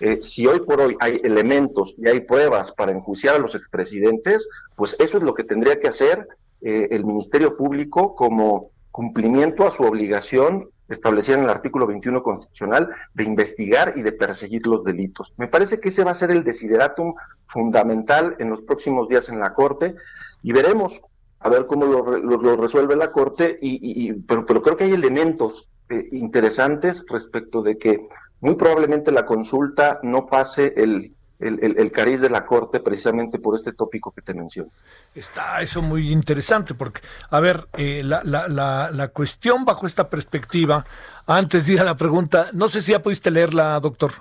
eh, 0.00 0.22
si 0.22 0.46
hoy 0.46 0.60
por 0.60 0.80
hoy 0.80 0.96
hay 0.98 1.20
elementos 1.22 1.94
y 1.98 2.08
hay 2.08 2.20
pruebas 2.20 2.72
para 2.72 2.92
enjuiciar 2.92 3.36
a 3.36 3.38
los 3.38 3.54
expresidentes, 3.54 4.48
pues 4.74 4.96
eso 4.98 5.18
es 5.18 5.22
lo 5.22 5.34
que 5.34 5.44
tendría 5.44 5.78
que 5.78 5.88
hacer 5.88 6.26
eh, 6.62 6.88
el 6.90 7.04
Ministerio 7.04 7.56
Público 7.56 8.14
como 8.14 8.70
cumplimiento 8.90 9.66
a 9.66 9.72
su 9.72 9.82
obligación 9.82 10.68
establecida 10.88 11.36
en 11.36 11.44
el 11.44 11.50
artículo 11.50 11.86
21 11.86 12.22
constitucional 12.22 12.90
de 13.14 13.24
investigar 13.24 13.94
y 13.96 14.02
de 14.02 14.12
perseguir 14.12 14.66
los 14.66 14.84
delitos. 14.84 15.32
Me 15.36 15.46
parece 15.46 15.80
que 15.80 15.90
ese 15.90 16.04
va 16.04 16.10
a 16.10 16.16
ser 16.16 16.30
el 16.32 16.42
desideratum 16.42 17.14
fundamental 17.46 18.36
en 18.40 18.50
los 18.50 18.62
próximos 18.62 19.08
días 19.08 19.28
en 19.28 19.38
la 19.38 19.54
Corte 19.54 19.94
y 20.42 20.52
veremos 20.52 21.00
a 21.38 21.48
ver 21.48 21.66
cómo 21.66 21.86
lo, 21.86 22.56
resuelve 22.56 22.96
la 22.96 23.10
Corte, 23.10 23.58
y, 23.62 24.12
pero, 24.12 24.44
pero, 24.44 24.62
creo 24.62 24.76
que 24.76 24.84
hay 24.84 24.92
elementos 24.92 25.70
eh, 25.88 26.08
interesantes 26.12 27.06
respecto 27.08 27.62
de 27.62 27.78
que 27.78 28.08
muy 28.40 28.56
probablemente 28.56 29.10
la 29.10 29.24
consulta 29.24 30.00
no 30.02 30.26
pase 30.26 30.74
el, 30.76 31.14
el, 31.40 31.92
cariz 31.92 32.20
de 32.20 32.30
la 32.30 32.44
Corte 32.44 32.80
precisamente 32.80 33.38
por 33.38 33.54
este 33.54 33.72
tópico 33.72 34.12
que 34.12 34.22
te 34.22 34.34
menciono. 34.34 34.70
Está 35.14 35.60
eso 35.60 35.82
muy 35.82 36.12
interesante 36.12 36.74
porque, 36.74 37.00
a 37.30 37.40
ver, 37.40 37.66
eh, 37.74 38.02
la, 38.04 38.22
la, 38.24 38.48
la, 38.48 38.90
la, 38.92 39.08
cuestión 39.08 39.64
bajo 39.64 39.86
esta 39.86 40.08
perspectiva, 40.08 40.84
antes 41.26 41.66
de 41.66 41.74
ir 41.74 41.80
a 41.80 41.84
la 41.84 41.96
pregunta, 41.96 42.48
no 42.52 42.68
sé 42.68 42.82
si 42.82 42.92
ya 42.92 43.02
pudiste 43.02 43.30
leerla, 43.30 43.78
doctor. 43.80 44.12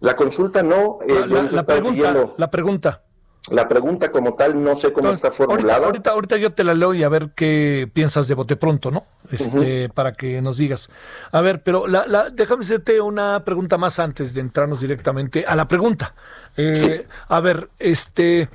La 0.00 0.16
consulta 0.16 0.62
no. 0.62 0.98
Eh, 1.06 1.26
la, 1.50 1.64
pregunta, 1.64 2.14
la 2.36 2.50
pregunta. 2.50 3.02
La 3.50 3.68
pregunta 3.68 4.12
como 4.12 4.34
tal 4.34 4.62
no 4.62 4.76
sé 4.76 4.92
cómo 4.92 5.10
está 5.10 5.32
formulada. 5.32 5.86
Ahorita, 5.86 6.10
ahorita, 6.10 6.36
yo 6.36 6.52
te 6.52 6.62
la 6.62 6.74
leo 6.74 6.94
y 6.94 7.02
a 7.02 7.08
ver 7.08 7.30
qué 7.34 7.90
piensas 7.92 8.28
de 8.28 8.34
bote 8.34 8.54
pronto, 8.54 8.92
¿no? 8.92 9.04
Este, 9.32 9.88
Para 9.88 10.12
que 10.12 10.40
nos 10.40 10.58
digas. 10.58 10.90
A 11.32 11.40
ver, 11.40 11.62
pero 11.62 11.88
la, 11.88 12.06
la, 12.06 12.30
déjame 12.30 12.62
hacerte 12.62 13.00
una 13.00 13.44
pregunta 13.44 13.78
más 13.78 13.98
antes 13.98 14.34
de 14.34 14.42
entrarnos 14.42 14.80
directamente 14.80 15.44
a 15.44 15.56
la 15.56 15.66
pregunta. 15.66 16.14
Eh, 16.56 17.04
a 17.28 17.40
ver, 17.40 17.68
este, 17.80 18.48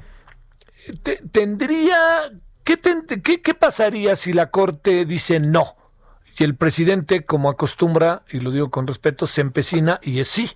tendría, 1.33 2.31
¿qué, 2.63 2.79
qué, 3.23 3.41
¿qué 3.41 3.53
pasaría 3.53 4.15
si 4.15 4.31
la 4.31 4.51
Corte 4.51 5.03
dice 5.03 5.41
no? 5.41 5.75
Y 6.39 6.45
el 6.45 6.55
presidente, 6.55 7.23
como 7.23 7.49
acostumbra, 7.49 8.23
y 8.29 8.39
lo 8.39 8.51
digo 8.51 8.71
con 8.71 8.87
respeto, 8.87 9.27
se 9.27 9.41
empecina 9.41 9.99
y 10.01 10.21
es 10.21 10.29
sí, 10.29 10.51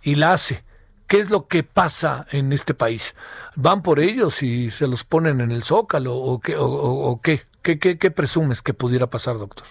y 0.00 0.14
la 0.14 0.34
hace 0.34 0.62
¿Qué 1.06 1.20
es 1.20 1.30
lo 1.30 1.46
que 1.48 1.62
pasa 1.62 2.26
en 2.30 2.52
este 2.52 2.74
país? 2.74 3.14
¿Van 3.56 3.82
por 3.82 4.00
ellos 4.00 4.42
y 4.42 4.70
se 4.70 4.86
los 4.86 5.04
ponen 5.04 5.40
en 5.40 5.50
el 5.50 5.62
zócalo 5.62 6.16
o 6.16 6.40
qué? 6.40 6.56
O, 6.58 7.20
qué? 7.22 7.42
¿Qué, 7.62 7.78
qué? 7.78 8.10
presumes 8.10 8.62
que 8.62 8.74
pudiera 8.74 9.08
pasar, 9.08 9.38
doctor? 9.38 9.66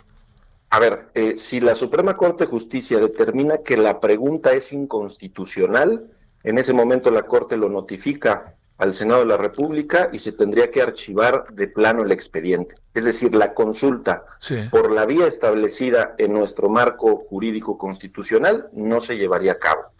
A 0.70 0.80
ver, 0.80 1.10
eh, 1.14 1.38
si 1.38 1.60
la 1.60 1.76
Suprema 1.76 2.18
Corte 2.18 2.46
de 2.46 2.50
Justicia 2.50 3.00
determina 3.00 3.60
que 3.60 3.78
la 3.78 4.00
pregunta 4.00 4.54
es 4.54 4.74
inconstitucional, 4.74 6.10
en 6.44 6.58
ese 6.58 6.74
momento 6.74 7.12
la 7.12 7.24
Corte 7.24 7.58
lo 7.58 7.70
notifica 7.70 8.56
al 8.78 8.94
Senado 8.94 9.22
de 9.22 9.28
la 9.28 9.38
República 9.38 10.10
y 10.12 10.20
se 10.20 10.32
tendría 10.32 10.72
que 10.72 10.82
archivar 10.82 11.46
de 11.54 11.68
plano 11.68 12.04
el 12.04 12.12
expediente. 12.12 12.76
Es 12.94 13.06
decir, 13.06 13.34
la 13.34 13.54
consulta 13.54 14.26
por 14.72 14.92
la 14.92 15.06
vía 15.06 15.28
establecida 15.28 16.16
en 16.18 16.34
nuestro 16.34 16.70
marco 16.70 17.24
jurídico 17.30 17.78
constitucional 17.78 18.70
no 18.74 19.00
se 19.00 19.18
llevaría 19.18 19.54
a 19.54 19.60
cabo. 19.60 19.93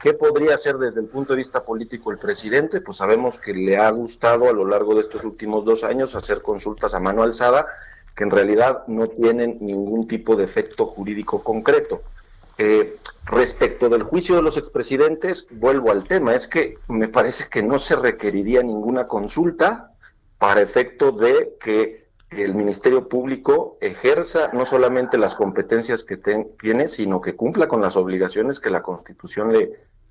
¿Qué 0.00 0.14
podría 0.14 0.56
hacer 0.56 0.78
desde 0.78 1.00
el 1.00 1.06
punto 1.06 1.32
de 1.32 1.38
vista 1.38 1.62
político 1.64 2.10
el 2.10 2.18
presidente? 2.18 2.80
Pues 2.80 2.96
sabemos 2.96 3.38
que 3.38 3.54
le 3.54 3.76
ha 3.76 3.88
gustado 3.90 4.48
a 4.48 4.52
lo 4.52 4.66
largo 4.66 4.94
de 4.94 5.02
estos 5.02 5.24
últimos 5.24 5.64
dos 5.64 5.84
años 5.84 6.14
hacer 6.14 6.42
consultas 6.42 6.92
a 6.94 7.00
mano 7.00 7.22
alzada 7.22 7.66
que 8.14 8.24
en 8.24 8.30
realidad 8.30 8.84
no 8.86 9.08
tienen 9.08 9.58
ningún 9.60 10.06
tipo 10.06 10.36
de 10.36 10.44
efecto 10.44 10.86
jurídico 10.86 11.42
concreto. 11.42 12.02
Eh, 12.58 12.96
respecto 13.24 13.88
del 13.88 14.04
juicio 14.04 14.36
de 14.36 14.42
los 14.42 14.56
expresidentes, 14.56 15.46
vuelvo 15.50 15.90
al 15.90 16.04
tema, 16.04 16.34
es 16.34 16.46
que 16.46 16.78
me 16.88 17.08
parece 17.08 17.48
que 17.48 17.62
no 17.62 17.78
se 17.78 17.96
requeriría 17.96 18.62
ninguna 18.62 19.08
consulta 19.08 19.92
para 20.38 20.60
efecto 20.60 21.10
de 21.10 21.56
que 21.60 22.03
el 22.42 22.54
Ministerio 22.54 23.08
Público 23.08 23.78
ejerza 23.80 24.50
no 24.52 24.66
solamente 24.66 25.18
las 25.18 25.34
competencias 25.34 26.04
que 26.04 26.16
tiene, 26.16 26.88
sino 26.88 27.20
que 27.20 27.36
cumpla 27.36 27.68
con 27.68 27.80
las 27.80 27.96
obligaciones 27.96 28.60
que 28.60 28.70
la 28.70 28.82
Constitución 28.82 29.52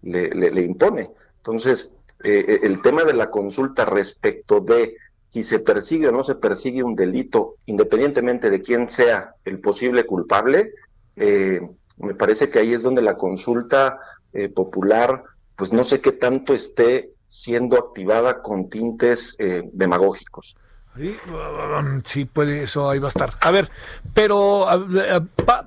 le, 0.02 0.62
impone. 0.64 1.12
Entonces, 1.38 1.92
eh, 2.24 2.62
el 2.64 2.82
tema 2.82 3.04
de 3.04 3.14
la 3.14 3.30
consulta 3.30 3.86
respecto 3.86 4.60
de 4.60 4.96
si 5.30 5.42
se 5.42 5.60
persigue 5.60 6.10
o 6.10 6.12
no 6.12 6.24
se 6.24 6.36
persigue 6.36 6.84
un 6.84 6.96
delito, 6.96 7.56
independientemente 7.66 8.52
de 8.52 8.62
quién 8.62 8.88
sea 8.88 9.34
el 9.46 9.60
posible 9.60 10.06
culpable, 10.06 10.74
eh, 11.16 11.60
me 11.98 12.14
parece 12.14 12.50
que 12.50 12.60
ahí 12.60 12.74
es 12.74 12.84
donde 12.84 13.02
la 13.02 13.18
consulta 13.18 14.00
eh, 14.34 14.50
popular, 14.50 15.24
pues 15.56 15.74
no 15.74 15.84
sé 15.84 16.02
qué 16.02 16.12
tanto 16.12 16.54
esté 16.54 17.14
siendo 17.28 17.78
activada 17.78 18.42
con 18.42 18.70
tintes 18.70 19.36
eh, 19.40 19.64
demagógicos. 19.74 20.56
Sí, 22.06 22.26
puede, 22.26 22.64
eso 22.64 22.90
ahí 22.90 23.00
va 23.00 23.08
a 23.08 23.10
estar. 23.10 23.34
A 23.42 23.52
ver, 23.52 23.70
pero 24.14 24.68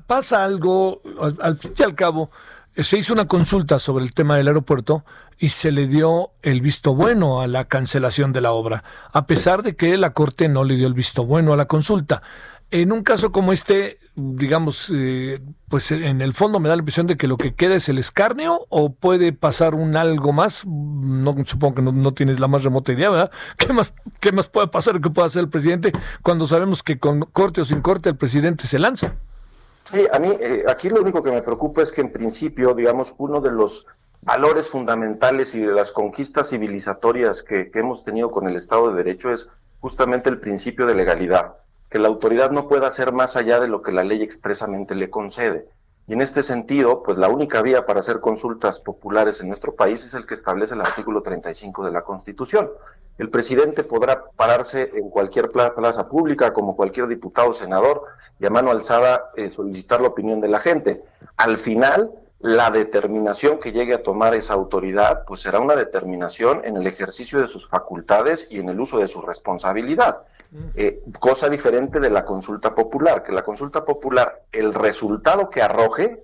pasa 0.06 0.44
algo, 0.44 1.02
al, 1.40 1.58
fin 1.58 1.72
y 1.76 1.82
al 1.82 1.94
cabo, 1.94 2.30
se 2.76 2.98
hizo 2.98 3.12
una 3.12 3.26
consulta 3.26 3.78
sobre 3.78 4.04
el 4.04 4.14
tema 4.14 4.36
del 4.36 4.48
aeropuerto 4.48 5.04
y 5.38 5.50
se 5.50 5.72
le 5.72 5.86
dio 5.86 6.30
el 6.42 6.60
visto 6.60 6.94
bueno 6.94 7.40
a 7.40 7.46
la 7.46 7.64
cancelación 7.64 8.32
de 8.32 8.40
la 8.40 8.52
obra, 8.52 8.84
a 9.12 9.26
pesar 9.26 9.62
de 9.62 9.74
que 9.74 9.96
la 9.96 10.12
Corte 10.12 10.48
no 10.48 10.64
le 10.64 10.76
dio 10.76 10.86
el 10.86 10.94
visto 10.94 11.24
bueno 11.24 11.52
a 11.52 11.56
la 11.56 11.66
consulta. 11.66 12.22
En 12.70 12.90
un 12.90 13.04
caso 13.04 13.30
como 13.30 13.52
este, 13.52 13.98
digamos, 14.16 14.90
eh, 14.92 15.40
pues 15.68 15.92
en 15.92 16.20
el 16.20 16.32
fondo 16.32 16.58
me 16.58 16.68
da 16.68 16.74
la 16.74 16.80
impresión 16.80 17.06
de 17.06 17.16
que 17.16 17.28
lo 17.28 17.36
que 17.36 17.54
queda 17.54 17.76
es 17.76 17.88
el 17.88 17.98
escarnio 17.98 18.66
o 18.68 18.92
puede 18.92 19.32
pasar 19.32 19.76
un 19.76 19.94
algo 19.94 20.32
más. 20.32 20.66
No 20.66 21.36
supongo 21.44 21.76
que 21.76 21.82
no, 21.82 22.12
tienes 22.12 22.40
la 22.40 22.48
más 22.48 22.64
remota 22.64 22.92
idea, 22.92 23.10
¿verdad? 23.10 23.30
¿Qué 23.56 23.72
más, 23.72 23.94
qué 24.18 24.32
más 24.32 24.48
puede 24.48 24.66
pasar 24.66 25.00
que 25.00 25.10
pueda 25.10 25.28
hacer 25.28 25.42
el 25.42 25.48
presidente 25.48 25.92
cuando 26.22 26.48
sabemos 26.48 26.82
que 26.82 26.98
con 26.98 27.20
corte 27.20 27.60
o 27.60 27.64
sin 27.64 27.82
corte 27.82 28.08
el 28.08 28.16
presidente 28.16 28.66
se 28.66 28.80
lanza? 28.80 29.14
Sí, 29.84 30.04
a 30.12 30.18
mí 30.18 30.30
eh, 30.40 30.64
aquí 30.68 30.88
lo 30.88 31.00
único 31.00 31.22
que 31.22 31.30
me 31.30 31.42
preocupa 31.42 31.82
es 31.82 31.92
que 31.92 32.00
en 32.00 32.12
principio, 32.12 32.74
digamos, 32.74 33.14
uno 33.18 33.40
de 33.40 33.52
los 33.52 33.86
valores 34.22 34.68
fundamentales 34.68 35.54
y 35.54 35.60
de 35.60 35.72
las 35.72 35.92
conquistas 35.92 36.50
civilizatorias 36.50 37.44
que 37.44 37.70
hemos 37.74 38.02
tenido 38.02 38.32
con 38.32 38.48
el 38.48 38.56
Estado 38.56 38.90
de 38.90 39.04
Derecho 39.04 39.30
es 39.30 39.48
justamente 39.78 40.28
el 40.30 40.40
principio 40.40 40.84
de 40.84 40.96
legalidad 40.96 41.54
que 41.90 41.98
la 41.98 42.08
autoridad 42.08 42.50
no 42.50 42.68
pueda 42.68 42.88
hacer 42.88 43.12
más 43.12 43.36
allá 43.36 43.60
de 43.60 43.68
lo 43.68 43.82
que 43.82 43.92
la 43.92 44.04
ley 44.04 44.22
expresamente 44.22 44.94
le 44.94 45.10
concede. 45.10 45.68
Y 46.08 46.12
en 46.12 46.20
este 46.20 46.42
sentido, 46.42 47.02
pues 47.02 47.18
la 47.18 47.28
única 47.28 47.62
vía 47.62 47.84
para 47.84 48.00
hacer 48.00 48.20
consultas 48.20 48.78
populares 48.80 49.40
en 49.40 49.48
nuestro 49.48 49.74
país 49.74 50.04
es 50.04 50.14
el 50.14 50.24
que 50.24 50.34
establece 50.34 50.74
el 50.74 50.80
artículo 50.80 51.20
35 51.20 51.84
de 51.84 51.90
la 51.90 52.02
Constitución. 52.02 52.70
El 53.18 53.30
presidente 53.30 53.82
podrá 53.82 54.24
pararse 54.36 54.90
en 54.94 55.10
cualquier 55.10 55.50
plaza 55.50 56.08
pública, 56.08 56.52
como 56.52 56.76
cualquier 56.76 57.08
diputado 57.08 57.50
o 57.50 57.54
senador, 57.54 58.02
y 58.38 58.46
a 58.46 58.50
mano 58.50 58.70
alzada 58.70 59.30
eh, 59.36 59.50
solicitar 59.50 60.00
la 60.00 60.08
opinión 60.08 60.40
de 60.40 60.48
la 60.48 60.60
gente. 60.60 61.02
Al 61.36 61.58
final, 61.58 62.12
la 62.38 62.70
determinación 62.70 63.58
que 63.58 63.72
llegue 63.72 63.94
a 63.94 64.02
tomar 64.02 64.34
esa 64.34 64.54
autoridad, 64.54 65.24
pues 65.26 65.40
será 65.40 65.58
una 65.58 65.74
determinación 65.74 66.64
en 66.64 66.76
el 66.76 66.86
ejercicio 66.86 67.40
de 67.40 67.48
sus 67.48 67.66
facultades 67.68 68.46
y 68.50 68.60
en 68.60 68.68
el 68.68 68.78
uso 68.78 68.98
de 68.98 69.08
su 69.08 69.22
responsabilidad. 69.22 70.22
Eh, 70.74 71.02
cosa 71.18 71.48
diferente 71.48 72.00
de 72.00 72.10
la 72.10 72.24
consulta 72.24 72.74
popular, 72.74 73.22
que 73.22 73.32
la 73.32 73.44
consulta 73.44 73.84
popular, 73.84 74.42
el 74.52 74.72
resultado 74.72 75.50
que 75.50 75.62
arroje, 75.62 76.22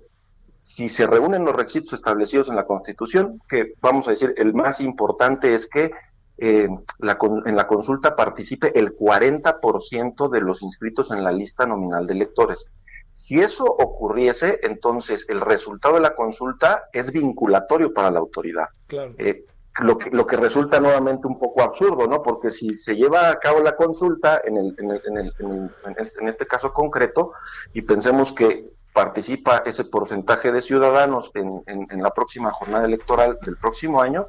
si 0.59 0.89
se 0.89 1.07
reúnen 1.07 1.45
los 1.45 1.55
requisitos 1.55 1.93
establecidos 1.93 2.49
en 2.49 2.55
la 2.55 2.65
Constitución, 2.65 3.41
que 3.47 3.73
vamos 3.81 4.07
a 4.07 4.11
decir, 4.11 4.33
el 4.37 4.53
más 4.53 4.79
importante 4.79 5.53
es 5.53 5.67
que 5.67 5.91
eh, 6.37 6.67
la, 6.99 7.17
en 7.45 7.55
la 7.55 7.67
consulta 7.67 8.15
participe 8.15 8.77
el 8.79 8.95
40% 8.95 10.29
de 10.29 10.41
los 10.41 10.63
inscritos 10.63 11.11
en 11.11 11.23
la 11.23 11.31
lista 11.31 11.65
nominal 11.65 12.07
de 12.07 12.13
electores. 12.13 12.65
Si 13.11 13.39
eso 13.39 13.65
ocurriese, 13.65 14.59
entonces 14.63 15.25
el 15.29 15.41
resultado 15.41 15.95
de 15.95 16.01
la 16.01 16.15
consulta 16.15 16.85
es 16.91 17.11
vinculatorio 17.11 17.93
para 17.93 18.09
la 18.09 18.19
autoridad. 18.19 18.65
Claro. 18.87 19.13
Eh, 19.19 19.45
lo 19.81 19.97
que, 19.97 20.11
lo 20.11 20.27
que 20.27 20.37
resulta 20.37 20.79
nuevamente 20.79 21.27
un 21.27 21.39
poco 21.39 21.63
absurdo, 21.63 22.07
¿no? 22.07 22.21
Porque 22.21 22.51
si 22.51 22.75
se 22.75 22.95
lleva 22.95 23.29
a 23.29 23.39
cabo 23.39 23.59
la 23.61 23.75
consulta, 23.75 24.41
en, 24.43 24.57
el, 24.57 24.75
en, 24.77 24.91
el, 24.91 25.01
en, 25.05 25.17
el, 25.17 25.33
en, 25.39 25.95
este, 25.97 26.21
en 26.21 26.27
este 26.27 26.45
caso 26.45 26.71
concreto, 26.73 27.31
y 27.73 27.81
pensemos 27.81 28.31
que 28.33 28.71
participa 28.93 29.63
ese 29.65 29.85
porcentaje 29.85 30.51
de 30.51 30.61
ciudadanos 30.61 31.31
en, 31.33 31.63
la 32.01 32.11
próxima 32.11 32.51
jornada 32.51 32.85
electoral 32.85 33.39
del 33.41 33.57
próximo 33.57 34.01
año, 34.01 34.27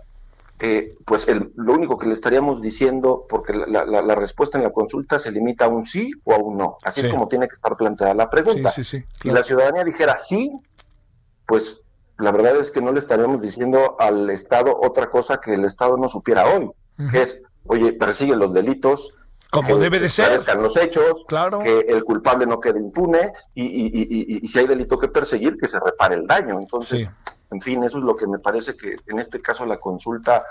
eh, 0.60 0.94
pues 1.04 1.28
el, 1.28 1.52
lo 1.56 1.74
único 1.74 1.98
que 1.98 2.06
le 2.06 2.14
estaríamos 2.14 2.62
diciendo, 2.62 3.26
porque 3.28 3.52
la, 3.52 3.84
la, 3.84 4.00
la, 4.00 4.14
respuesta 4.14 4.56
en 4.56 4.64
la 4.64 4.70
consulta 4.70 5.18
se 5.18 5.30
limita 5.30 5.66
a 5.66 5.68
un 5.68 5.84
sí 5.84 6.12
o 6.24 6.32
a 6.32 6.38
un 6.38 6.56
no. 6.56 6.78
Así 6.84 7.00
es 7.00 7.08
como 7.08 7.28
tiene 7.28 7.48
que 7.48 7.54
estar 7.54 7.76
planteada 7.76 8.14
la 8.14 8.30
pregunta. 8.30 8.70
Sí, 8.70 8.84
sí, 8.84 9.04
si 9.20 9.30
la 9.30 9.42
ciudadanía 9.42 9.84
dijera 9.84 10.16
sí, 10.16 10.50
pues 11.44 11.82
la 12.18 12.32
verdad 12.32 12.56
es 12.56 12.70
que 12.70 12.80
no 12.80 12.92
le 12.92 13.00
estaríamos 13.00 13.40
diciendo 13.40 13.96
al 13.98 14.30
Estado 14.30 14.78
otra 14.80 15.10
cosa 15.10 15.40
que 15.40 15.54
el 15.54 15.64
Estado 15.64 15.96
no 15.96 16.08
supiera 16.08 16.46
hoy, 16.46 16.70
que 17.10 17.22
es, 17.22 17.42
oye, 17.66 17.92
persigue 17.92 18.36
los 18.36 18.52
delitos, 18.52 19.12
como 19.50 19.78
debe 19.78 20.00
de 20.00 20.08
ser. 20.08 20.42
los 20.58 20.76
hechos, 20.76 21.24
claro. 21.28 21.60
que 21.60 21.78
el 21.88 22.02
culpable 22.02 22.44
no 22.44 22.60
quede 22.60 22.80
impune 22.80 23.32
y, 23.54 23.62
y, 23.62 23.86
y, 23.86 24.38
y, 24.42 24.48
si 24.48 24.58
hay 24.58 24.66
delito 24.66 24.98
que 24.98 25.06
perseguir, 25.06 25.56
que 25.56 25.68
se 25.68 25.78
repare 25.78 26.16
el 26.16 26.26
daño. 26.26 26.58
Entonces, 26.58 27.08
en 27.52 27.60
fin, 27.60 27.84
eso 27.84 27.98
es 27.98 28.04
lo 28.04 28.16
que 28.16 28.26
me 28.26 28.40
parece 28.40 28.76
que 28.76 28.96
en 29.06 29.20
este 29.20 29.40
caso 29.40 29.64
la 29.64 29.78
consulta, 29.78 30.44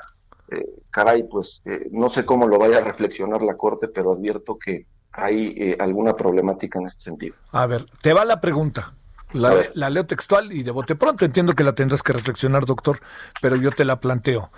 eh, 0.49 0.65
caray, 0.89 1.23
pues 1.23 1.61
eh, 1.65 1.89
no 1.91 2.09
sé 2.09 2.25
cómo 2.25 2.47
lo 2.47 2.57
vaya 2.57 2.77
a 2.77 2.81
reflexionar 2.81 3.41
la 3.41 3.57
Corte, 3.57 3.89
pero 3.89 4.13
advierto 4.13 4.57
que 4.57 4.85
hay 5.11 5.53
eh, 5.57 5.77
alguna 5.79 6.15
problemática 6.15 6.79
en 6.79 6.87
este 6.87 7.03
sentido. 7.03 7.35
A 7.51 7.65
ver, 7.67 7.85
te 8.01 8.13
va 8.13 8.23
la 8.23 8.39
pregunta. 8.39 8.93
La, 9.33 9.89
leo 9.89 10.05
textual 10.05 10.51
y 10.51 10.63
de 10.63 10.71
bote 10.71 10.95
pronto. 10.95 11.25
Entiendo 11.25 11.53
que 11.53 11.63
la 11.63 11.73
tendrás 11.73 12.03
que 12.03 12.13
reflexionar, 12.13 12.65
doctor, 12.65 12.99
pero 13.41 13.55
yo 13.55 13.71
te 13.71 13.85
la 13.85 13.99
planteo. 13.99 14.51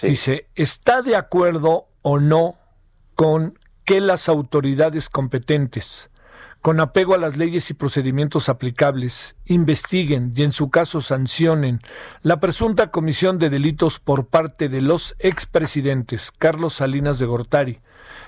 Dice, 0.00 0.48
¿está 0.54 1.02
de 1.02 1.16
acuerdo 1.16 1.88
o 2.02 2.18
no 2.18 2.56
con 3.14 3.58
que 3.84 4.00
las 4.00 4.28
autoridades 4.28 5.08
competentes, 5.08 6.10
con 6.60 6.80
apego 6.80 7.14
a 7.14 7.18
las 7.18 7.36
leyes 7.36 7.68
y 7.70 7.74
procedimientos 7.74 8.48
aplicables, 8.48 9.36
investiguen 9.44 10.32
y 10.34 10.44
en 10.44 10.52
su 10.52 10.70
caso 10.70 11.00
sancionen 11.00 11.80
la 12.22 12.38
presunta 12.38 12.90
comisión 12.90 13.38
de 13.38 13.50
delitos 13.50 13.98
por 13.98 14.26
parte 14.26 14.68
de 14.68 14.80
los 14.80 15.16
expresidentes 15.18 16.30
Carlos 16.30 16.74
Salinas 16.74 17.18
de 17.18 17.26
Gortari, 17.26 17.80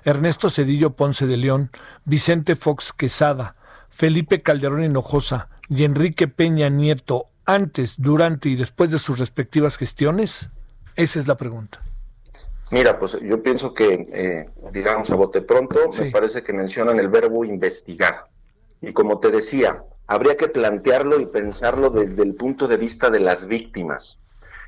Ernesto 0.04 0.50
Cedillo 0.50 0.90
Ponce 0.90 1.26
de 1.26 1.36
León, 1.36 1.70
Vicente 2.04 2.56
Fox 2.56 2.92
Quesada, 2.92 3.56
Felipe 3.94 4.42
Calderón 4.42 4.82
Hinojosa, 4.82 5.48
y 5.68 5.84
Enrique 5.84 6.26
Peña 6.26 6.68
Nieto 6.68 7.28
antes, 7.46 7.94
durante 7.96 8.48
y 8.48 8.56
después 8.56 8.90
de 8.90 8.98
sus 8.98 9.20
respectivas 9.20 9.76
gestiones? 9.76 10.50
Esa 10.96 11.20
es 11.20 11.28
la 11.28 11.36
pregunta. 11.36 11.80
Mira, 12.72 12.98
pues 12.98 13.16
yo 13.22 13.40
pienso 13.40 13.72
que, 13.72 14.08
eh, 14.10 14.50
digamos 14.72 15.10
a 15.10 15.14
bote 15.14 15.42
pronto, 15.42 15.78
me 16.00 16.10
parece 16.10 16.42
que 16.42 16.52
mencionan 16.52 16.98
el 16.98 17.08
verbo 17.08 17.44
investigar. 17.44 18.26
Y 18.80 18.92
como 18.92 19.20
te 19.20 19.30
decía, 19.30 19.84
habría 20.08 20.36
que 20.36 20.48
plantearlo 20.48 21.20
y 21.20 21.26
pensarlo 21.26 21.90
desde 21.90 22.24
el 22.24 22.34
punto 22.34 22.66
de 22.66 22.78
vista 22.78 23.10
de 23.10 23.20
las 23.20 23.46
víctimas. 23.46 24.18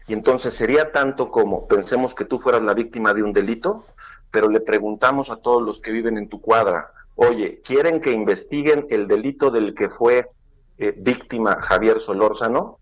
Y 0.07 0.13
entonces 0.13 0.55
sería 0.55 0.93
tanto 0.93 1.33
como 1.33 1.67
pensemos 1.67 2.15
que 2.15 2.25
tú 2.25 2.39
fueras 2.39 2.63
la 2.63 2.75
víctima 2.75 3.13
de 3.13 3.25
un 3.25 3.33
delito, 3.33 3.85
pero 4.31 4.49
le 4.49 4.61
preguntamos 4.61 5.31
a 5.31 5.37
todos 5.37 5.65
los 5.65 5.81
que 5.81 5.91
viven 5.91 6.17
en 6.17 6.29
tu 6.29 6.41
cuadra, 6.41 6.93
oye, 7.17 7.61
¿quieren 7.63 8.01
que 8.01 8.13
investiguen 8.13 8.87
el 8.91 9.09
delito 9.09 9.51
del 9.51 9.75
que 9.75 9.89
fue 9.89 10.31
eh, 10.79 10.95
víctima 10.97 11.57
Javier 11.63 12.01
Solórzano 12.01 12.79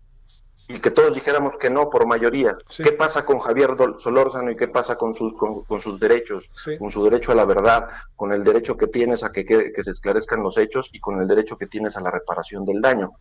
y 0.67 0.79
que 0.79 0.91
todos 0.91 1.13
dijéramos 1.13 1.57
que 1.57 1.69
no 1.69 1.89
por 1.89 2.07
mayoría. 2.07 2.55
¿Qué 2.75 2.91
pasa 2.91 3.25
con 3.25 3.39
Javier 3.39 3.75
Solórzano 3.99 4.51
y 4.51 4.55
qué 4.55 4.67
pasa 4.67 4.97
con 4.97 5.13
sus, 5.13 5.33
con, 5.35 5.81
sus 5.81 5.99
derechos? 5.99 6.49
Con 6.79 6.91
su 6.91 7.03
derecho 7.03 7.31
a 7.31 7.35
la 7.35 7.45
verdad, 7.45 7.87
con 8.15 8.33
el 8.33 8.43
derecho 8.43 8.75
que 8.75 8.87
tienes 8.87 9.23
a 9.23 9.31
que, 9.31 9.45
que, 9.45 9.83
se 9.83 9.91
esclarezcan 9.91 10.41
los 10.41 10.57
hechos 10.57 10.89
y 10.91 10.99
con 10.99 11.21
el 11.21 11.27
derecho 11.27 11.57
que 11.57 11.67
tienes 11.67 11.95
a 11.95 12.01
la 12.01 12.11
reparación 12.11 12.65
del 12.65 12.81
daño. 12.81 13.11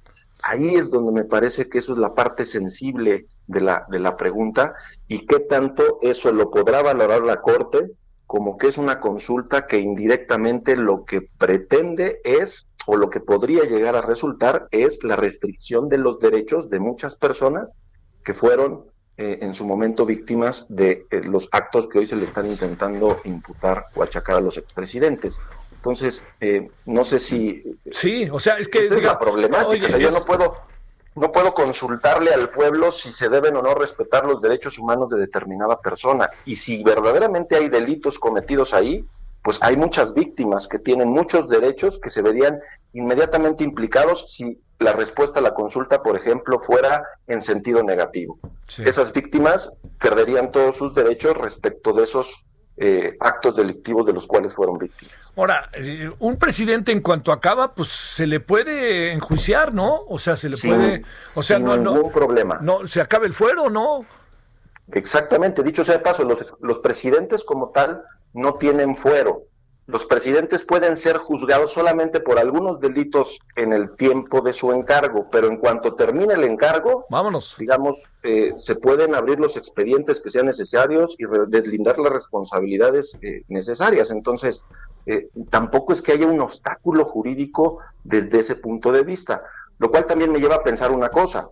Ahí 0.43 0.75
es 0.75 0.91
donde 0.91 1.13
me 1.13 1.25
parece 1.25 1.69
que 1.69 1.79
eso 1.79 1.93
es 1.93 1.99
la 1.99 2.15
parte 2.15 2.45
sensible 2.45 3.27
de 3.47 3.61
la, 3.61 3.87
de 3.89 4.01
la 4.01 4.17
pregunta 4.17 4.75
y 5.07 5.27
qué 5.27 5.41
tanto 5.41 5.99
eso 6.03 6.33
lo 6.33 6.51
podrá 6.51 6.83
valorar 6.83 7.23
la 7.23 7.41
Corte 7.41 7.93
como 8.35 8.59
que 8.59 8.67
es 8.67 8.79
una 8.79 8.99
consulta 8.99 9.69
que 9.69 9.79
indirectamente 9.79 10.75
lo 10.75 11.05
que 11.05 11.21
pretende 11.39 12.21
es 12.25 12.67
o 12.85 12.97
lo 12.97 13.09
que 13.09 13.21
podría 13.21 13.63
llegar 13.63 13.95
a 13.95 14.01
resultar 14.01 14.67
es 14.73 14.99
la 15.05 15.15
restricción 15.15 15.89
de 15.89 15.99
los 15.99 16.19
derechos 16.19 16.69
de 16.69 16.81
muchas 16.81 17.15
personas 17.15 17.75
que 18.25 18.35
fueron 18.35 18.87
eh, 19.19 19.39
en 19.41 19.55
su 19.55 19.65
momento 19.65 20.05
víctimas 20.05 20.67
de 20.69 21.07
eh, 21.13 21.21
los 21.23 21.49
actos 21.53 21.87
que 21.87 22.01
hoy 22.01 22.07
se 22.07 22.17
le 22.17 22.25
están 22.25 22.47
intentando 22.47 23.19
imputar 23.23 23.85
o 23.95 24.03
achacar 24.03 24.35
a 24.35 24.41
los 24.41 24.59
expresidentes. 24.59 25.39
Entonces, 25.77 26.21
eh, 26.41 26.69
no 26.87 27.05
sé 27.05 27.21
si... 27.21 27.63
Sí, 27.89 28.29
o 28.33 28.41
sea, 28.41 28.55
es 28.55 28.69
que... 28.69 28.81
es 28.81 29.01
la 29.01 29.17
problemática, 29.17 29.87
o 29.87 29.91
sea, 29.91 29.99
yo 29.99 30.11
no 30.11 30.25
puedo, 30.25 30.57
no 31.15 31.31
puedo 31.31 31.55
consultarle 31.55 32.33
al 32.33 32.49
pueblo 32.49 32.91
si 32.91 33.13
se 33.13 33.29
deben 33.29 33.57
o 33.57 33.63
no 33.63 33.75
respetar 33.75 34.25
los 34.27 34.41
derechos 34.41 34.79
humanos 34.79 35.11
de 35.11 35.19
determinada 35.19 35.81
persona. 35.81 36.29
Y 36.45 36.57
si 36.57 36.83
verdaderamente 36.83 37.57
hay 37.57 37.69
delitos 37.69 38.19
cometidos 38.19 38.75
ahí, 38.75 39.05
pues 39.43 39.59
hay 39.61 39.77
muchas 39.77 40.15
víctimas 40.15 40.67
que 40.67 40.79
tienen 40.79 41.09
muchos 41.09 41.49
derechos 41.49 41.99
que 41.99 42.11
se 42.11 42.23
verían 42.23 42.59
inmediatamente 42.95 43.63
implicados 43.63 44.33
si 44.33 44.59
la 44.79 44.93
respuesta 44.93 45.39
a 45.39 45.43
la 45.43 45.55
consulta, 45.55 46.03
por 46.03 46.17
ejemplo, 46.17 46.61
fuera 46.61 47.05
en 47.27 47.43
sentido 47.43 47.83
negativo. 47.83 48.39
Esas 48.79 49.13
víctimas 49.13 49.71
perderían 50.01 50.51
todos 50.51 50.77
sus 50.77 50.95
derechos 50.95 51.37
respecto 51.37 51.93
de 51.93 52.05
esos 52.05 52.45
eh, 52.77 53.17
actos 53.21 53.57
delictivos 53.57 54.05
de 54.05 54.13
los 54.13 54.27
cuales 54.27 54.55
fueron 54.55 54.79
víctimas. 54.79 55.33
Ahora, 55.37 55.71
eh, 55.75 56.11
un 56.19 56.37
presidente 56.37 56.91
en 56.93 57.01
cuanto 57.01 57.31
acaba, 57.33 57.75
pues 57.75 57.89
se 57.89 58.27
le 58.27 58.41
puede 58.41 59.13
enjuiciar, 59.13 59.73
¿no? 59.73 60.05
O 60.09 60.19
sea, 60.19 60.37
se 60.37 60.49
le 60.49 60.57
puede, 60.57 61.03
o 61.35 61.43
sea, 61.43 61.59
no, 61.59 61.77
ningún 61.77 62.11
problema. 62.11 62.59
No, 62.61 62.87
se 62.87 63.01
acaba 63.01 63.27
el 63.27 63.33
fuero, 63.33 63.71
¿no? 63.71 64.05
Exactamente, 64.93 65.63
dicho 65.63 65.85
sea 65.85 65.97
de 65.97 66.03
paso, 66.03 66.25
los, 66.25 66.45
los 66.61 66.79
presidentes 66.81 67.45
como 67.45 67.71
tal 67.71 68.03
no 68.33 68.55
tienen 68.55 68.97
fuero. 68.97 69.45
Los 69.87 70.07
presidentes 70.07 70.63
pueden 70.63 70.97
ser 70.97 71.19
juzgados 71.19 71.75
solamente 71.75 72.21
por 72.21 72.39
algunos 72.39 72.81
delitos 72.81 73.39
en 73.55 73.75
el 73.75 73.95
tiempo 73.97 74.41
de 74.41 74.55
su 74.55 74.73
encargo, 74.73 75.29
pero 75.31 75.47
en 75.47 75.59
cuanto 75.59 75.95
termine 75.95 76.35
el 76.35 76.45
encargo, 76.45 77.05
vámonos. 77.11 77.57
Digamos, 77.59 78.03
eh, 78.23 78.55
se 78.57 78.77
pueden 78.77 79.15
abrir 79.15 79.39
los 79.39 79.59
expedientes 79.59 80.23
que 80.23 80.31
sean 80.31 80.47
necesarios 80.47 81.17
y 81.19 81.25
deslindar 81.49 81.99
las 81.99 82.13
responsabilidades 82.15 83.19
eh, 83.21 83.43
necesarias. 83.49 84.11
Entonces, 84.11 84.63
eh, 85.05 85.29
tampoco 85.51 85.93
es 85.93 86.01
que 86.01 86.13
haya 86.13 86.27
un 86.27 86.41
obstáculo 86.41 87.05
jurídico 87.05 87.81
desde 88.05 88.39
ese 88.39 88.57
punto 88.57 88.91
de 88.91 89.03
vista, 89.03 89.43
lo 89.79 89.91
cual 89.91 90.07
también 90.07 90.33
me 90.33 90.39
lleva 90.39 90.57
a 90.57 90.63
pensar 90.63 90.93
una 90.93 91.11
cosa. 91.11 91.51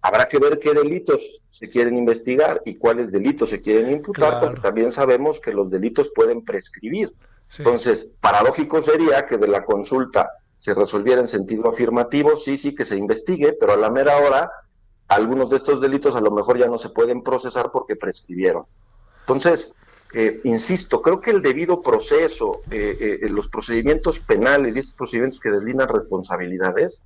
Habrá 0.00 0.26
que 0.26 0.38
ver 0.38 0.58
qué 0.58 0.72
delitos 0.72 1.42
se 1.50 1.68
quieren 1.68 1.98
investigar 1.98 2.62
y 2.64 2.76
cuáles 2.76 3.12
delitos 3.12 3.50
se 3.50 3.60
quieren 3.60 3.90
imputar, 3.90 4.40
porque 4.40 4.60
también 4.60 4.90
sabemos 4.90 5.38
que 5.38 5.52
los 5.52 5.70
delitos 5.70 6.10
pueden 6.14 6.42
prescribir. 6.42 7.12
Entonces, 7.58 8.08
paradójico 8.20 8.82
sería 8.82 9.26
que 9.26 9.38
de 9.38 9.48
la 9.48 9.64
consulta 9.64 10.30
se 10.56 10.74
resolviera 10.74 11.20
en 11.20 11.28
sentido 11.28 11.68
afirmativo, 11.68 12.36
sí, 12.36 12.56
sí, 12.56 12.74
que 12.74 12.84
se 12.84 12.96
investigue, 12.96 13.52
pero 13.52 13.72
a 13.72 13.76
la 13.76 13.90
mera 13.90 14.18
hora 14.18 14.50
algunos 15.08 15.50
de 15.50 15.56
estos 15.56 15.80
delitos 15.80 16.16
a 16.16 16.20
lo 16.20 16.30
mejor 16.30 16.58
ya 16.58 16.68
no 16.68 16.78
se 16.78 16.88
pueden 16.88 17.22
procesar 17.22 17.70
porque 17.70 17.96
prescribieron. 17.96 18.64
Entonces, 19.20 19.72
eh, 20.14 20.40
insisto, 20.44 21.02
creo 21.02 21.20
que 21.20 21.30
el 21.30 21.42
debido 21.42 21.82
proceso, 21.82 22.60
eh, 22.70 23.18
eh, 23.22 23.28
los 23.28 23.48
procedimientos 23.48 24.20
penales 24.20 24.76
y 24.76 24.78
estos 24.78 24.94
procedimientos 24.94 25.40
que 25.40 25.50
deslindan 25.50 25.88
responsabilidades, 25.88 27.00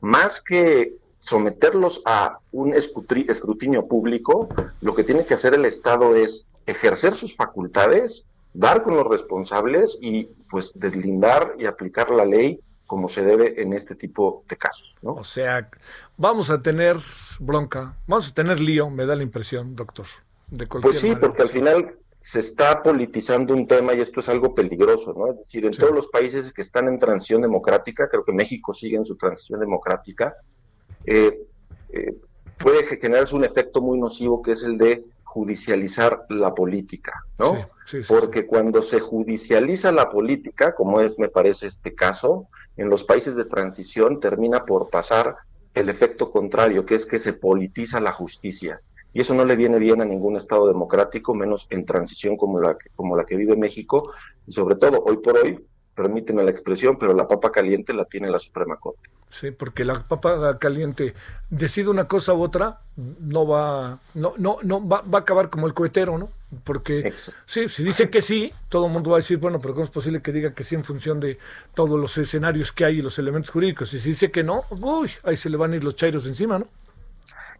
más 0.00 0.40
que 0.40 0.94
someterlos 1.20 2.02
a 2.04 2.38
un 2.52 2.74
escrutinio 2.74 3.86
público, 3.86 4.48
lo 4.80 4.94
que 4.94 5.04
tiene 5.04 5.24
que 5.24 5.34
hacer 5.34 5.54
el 5.54 5.64
Estado 5.64 6.14
es 6.14 6.46
ejercer 6.66 7.14
sus 7.14 7.34
facultades, 7.34 8.24
dar 8.52 8.82
con 8.82 8.96
los 8.96 9.06
responsables 9.06 9.98
y 10.00 10.24
pues 10.50 10.72
deslindar 10.74 11.54
y 11.58 11.66
aplicar 11.66 12.10
la 12.10 12.24
ley 12.24 12.60
como 12.86 13.08
se 13.08 13.22
debe 13.22 13.60
en 13.60 13.74
este 13.74 13.94
tipo 13.94 14.44
de 14.48 14.56
casos. 14.56 14.94
¿no? 15.02 15.12
O 15.12 15.24
sea, 15.24 15.68
vamos 16.16 16.50
a 16.50 16.62
tener 16.62 16.96
bronca, 17.38 17.96
vamos 18.06 18.30
a 18.30 18.34
tener 18.34 18.60
lío, 18.60 18.88
me 18.88 19.04
da 19.04 19.14
la 19.14 19.22
impresión, 19.22 19.76
doctor. 19.76 20.06
De 20.50 20.66
pues 20.66 20.98
sí, 20.98 21.14
porque 21.14 21.42
al 21.42 21.50
final 21.50 21.98
se 22.18 22.40
está 22.40 22.82
politizando 22.82 23.54
un 23.54 23.66
tema 23.66 23.92
y 23.92 24.00
esto 24.00 24.20
es 24.20 24.28
algo 24.30 24.54
peligroso, 24.54 25.14
¿no? 25.16 25.30
Es 25.30 25.38
decir, 25.38 25.66
en 25.66 25.72
todos 25.72 25.92
los 25.92 26.08
países 26.08 26.52
que 26.52 26.62
están 26.62 26.88
en 26.88 26.98
transición 26.98 27.42
democrática, 27.42 28.08
creo 28.08 28.24
que 28.24 28.32
México 28.32 28.72
sigue 28.72 28.96
en 28.96 29.04
su 29.04 29.16
transición 29.16 29.60
democrática, 29.60 30.34
eh, 31.04 31.38
eh, 31.90 32.14
puede 32.58 32.84
generarse 32.84 33.36
un 33.36 33.44
efecto 33.44 33.80
muy 33.80 33.98
nocivo 33.98 34.42
que 34.42 34.52
es 34.52 34.62
el 34.62 34.78
de 34.78 35.04
judicializar 35.24 36.24
la 36.30 36.54
política, 36.54 37.24
¿no? 37.38 37.68
Porque 38.06 38.46
cuando 38.46 38.82
se 38.82 39.00
judicializa 39.00 39.92
la 39.92 40.10
política, 40.10 40.74
como 40.74 41.00
es, 41.00 41.18
me 41.18 41.28
parece, 41.28 41.66
este 41.66 41.94
caso, 41.94 42.48
en 42.76 42.88
los 42.88 43.04
países 43.04 43.36
de 43.36 43.44
transición 43.44 44.20
termina 44.20 44.64
por 44.64 44.90
pasar 44.90 45.36
el 45.74 45.88
efecto 45.88 46.30
contrario, 46.30 46.84
que 46.84 46.94
es 46.94 47.06
que 47.06 47.18
se 47.18 47.32
politiza 47.32 48.00
la 48.00 48.12
justicia. 48.12 48.80
Y 49.12 49.20
eso 49.20 49.34
no 49.34 49.44
le 49.44 49.56
viene 49.56 49.78
bien 49.78 50.00
a 50.00 50.04
ningún 50.04 50.36
Estado 50.36 50.66
democrático, 50.66 51.34
menos 51.34 51.66
en 51.70 51.84
transición 51.86 52.36
como 52.36 52.60
la 52.60 52.76
que, 52.76 52.90
como 52.94 53.16
la 53.16 53.24
que 53.24 53.36
vive 53.36 53.56
México, 53.56 54.12
y 54.46 54.52
sobre 54.52 54.76
todo 54.76 55.02
hoy 55.04 55.16
por 55.18 55.38
hoy, 55.38 55.64
permíteme 55.94 56.44
la 56.44 56.50
expresión, 56.50 56.96
pero 56.98 57.14
la 57.14 57.26
papa 57.26 57.50
caliente 57.50 57.92
la 57.92 58.04
tiene 58.04 58.30
la 58.30 58.38
Suprema 58.38 58.76
Corte. 58.76 59.10
Sí, 59.30 59.50
porque 59.50 59.84
la 59.84 60.06
papa 60.06 60.58
caliente 60.58 61.14
decide 61.50 61.90
una 61.90 62.06
cosa 62.06 62.34
u 62.34 62.42
otra, 62.42 62.80
no 62.96 63.46
va, 63.46 63.98
no, 64.14 64.34
no, 64.36 64.58
no 64.62 64.86
va, 64.86 65.02
va 65.02 65.18
a 65.18 65.22
acabar 65.22 65.50
como 65.50 65.66
el 65.66 65.74
cohetero, 65.74 66.18
¿no? 66.18 66.28
Porque 66.64 67.12
sí, 67.44 67.68
si 67.68 67.84
dice 67.84 68.08
que 68.08 68.22
sí, 68.22 68.52
todo 68.70 68.86
el 68.86 68.92
mundo 68.92 69.10
va 69.10 69.18
a 69.18 69.20
decir, 69.20 69.38
bueno, 69.38 69.58
pero 69.60 69.74
¿cómo 69.74 69.84
es 69.84 69.90
posible 69.90 70.22
que 70.22 70.32
diga 70.32 70.54
que 70.54 70.64
sí 70.64 70.74
en 70.74 70.82
función 70.82 71.20
de 71.20 71.38
todos 71.74 72.00
los 72.00 72.16
escenarios 72.16 72.72
que 72.72 72.86
hay 72.86 72.98
y 72.98 73.02
los 73.02 73.18
elementos 73.18 73.50
jurídicos? 73.50 73.92
Y 73.92 74.00
si 74.00 74.10
dice 74.10 74.30
que 74.30 74.42
no, 74.42 74.64
uy, 74.70 75.10
ahí 75.24 75.36
se 75.36 75.50
le 75.50 75.58
van 75.58 75.72
a 75.72 75.76
ir 75.76 75.84
los 75.84 75.94
chairos 75.94 76.24
encima, 76.24 76.58
¿no? 76.58 76.66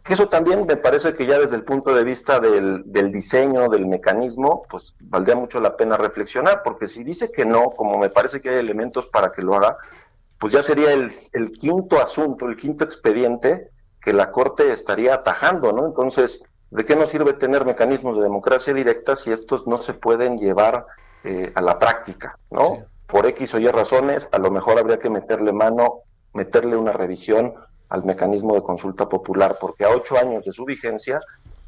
Eso 0.07 0.27
también 0.27 0.65
me 0.65 0.75
parece 0.75 1.13
que 1.13 1.27
ya 1.27 1.37
desde 1.37 1.55
el 1.55 1.63
punto 1.63 1.93
de 1.93 2.03
vista 2.03 2.39
del, 2.39 2.83
diseño, 3.11 3.69
del 3.69 3.85
mecanismo, 3.85 4.63
pues 4.67 4.95
valdría 4.99 5.35
mucho 5.35 5.59
la 5.59 5.77
pena 5.77 5.97
reflexionar, 5.97 6.63
porque 6.63 6.87
si 6.87 7.03
dice 7.03 7.31
que 7.31 7.45
no, 7.45 7.65
como 7.71 7.99
me 7.99 8.09
parece 8.09 8.41
que 8.41 8.49
hay 8.49 8.57
elementos 8.57 9.07
para 9.07 9.31
que 9.31 9.43
lo 9.43 9.53
haga, 9.53 9.77
pues 10.39 10.53
ya 10.53 10.63
sería 10.63 10.93
el, 10.93 11.11
el 11.33 11.51
quinto 11.51 12.01
asunto, 12.01 12.47
el 12.47 12.57
quinto 12.57 12.85
expediente 12.85 13.69
que 14.01 14.13
la 14.13 14.31
Corte 14.31 14.71
estaría 14.71 15.13
atajando, 15.13 15.73
¿no? 15.73 15.85
Entonces, 15.85 16.41
¿de 16.71 16.85
qué 16.85 16.95
nos 16.95 17.09
sirve 17.09 17.33
tener 17.33 17.65
mecanismos 17.65 18.15
de 18.17 18.23
democracia 18.23 18.73
directa 18.73 19.15
si 19.15 19.31
estos 19.31 19.67
no 19.67 19.77
se 19.77 19.93
pueden 19.93 20.37
llevar 20.37 20.85
eh, 21.23 21.51
a 21.55 21.61
la 21.61 21.77
práctica, 21.79 22.37
¿no? 22.51 22.85
Por 23.07 23.25
X 23.25 23.55
o 23.55 23.59
Y 23.59 23.67
razones, 23.67 24.29
a 24.31 24.37
lo 24.37 24.51
mejor 24.51 24.77
habría 24.77 24.99
que 24.99 25.09
meterle 25.09 25.51
mano, 25.51 26.03
meterle 26.33 26.75
una 26.75 26.91
revisión 26.91 27.55
al 27.89 28.03
mecanismo 28.03 28.53
de 28.53 28.61
consulta 28.61 29.09
popular, 29.09 29.57
porque 29.59 29.83
a 29.83 29.89
ocho 29.89 30.17
años 30.17 30.45
de 30.45 30.51
su 30.51 30.63
vigencia 30.63 31.19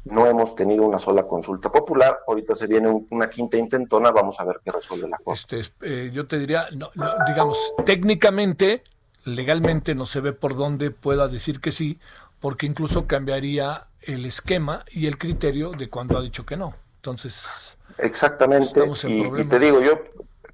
no 0.04 0.26
hemos 0.26 0.54
tenido 0.54 0.84
una 0.84 0.98
sola 0.98 1.24
consulta 1.24 1.70
popular. 1.70 2.20
Ahorita 2.26 2.54
se 2.54 2.66
viene 2.66 3.06
una 3.10 3.28
quinta 3.28 3.56
intentona, 3.56 4.10
vamos 4.10 4.38
a 4.40 4.44
ver 4.44 4.60
qué 4.64 4.72
resuelve 4.72 5.08
la 5.08 5.18
cosa. 5.18 5.56
Este, 5.56 6.06
eh, 6.06 6.10
yo 6.12 6.26
te 6.26 6.38
diría, 6.38 6.66
no, 6.72 6.90
digamos, 7.26 7.74
técnicamente, 7.84 8.82
legalmente 9.24 9.94
no 9.94 10.06
se 10.06 10.20
ve 10.20 10.32
por 10.32 10.56
dónde 10.56 10.90
pueda 10.90 11.28
decir 11.28 11.60
que 11.60 11.70
sí, 11.70 11.98
porque 12.42 12.66
incluso 12.66 13.06
cambiaría 13.06 13.84
el 14.02 14.26
esquema 14.26 14.84
y 14.90 15.06
el 15.06 15.16
criterio 15.16 15.70
de 15.70 15.88
cuando 15.88 16.18
ha 16.18 16.22
dicho 16.22 16.44
que 16.44 16.56
no. 16.56 16.74
Entonces, 16.96 17.78
exactamente. 17.98 18.84
Y, 19.04 19.40
y, 19.40 19.44
te 19.44 19.60
digo, 19.60 19.80
yo 19.80 20.02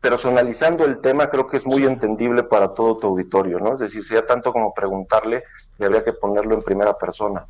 personalizando 0.01 0.85
el 0.85 1.01
tema 1.01 1.31
creo 1.31 1.49
que 1.49 1.57
es 1.57 1.67
muy 1.67 1.85
entendible 1.87 2.43
para 2.43 2.75
todo 2.75 2.99
tu 2.99 3.07
auditorio, 3.09 3.59
¿no? 3.59 3.73
Es 3.73 3.81
decir, 3.81 4.03
ya 4.09 4.25
tanto 4.27 4.53
como 4.53 4.75
preguntarle, 4.75 5.45
y 5.79 5.85
habría 5.85 6.05
que 6.05 6.13
ponerlo 6.13 6.55
en 6.55 6.63
primera 6.63 6.97
persona. 6.97 7.47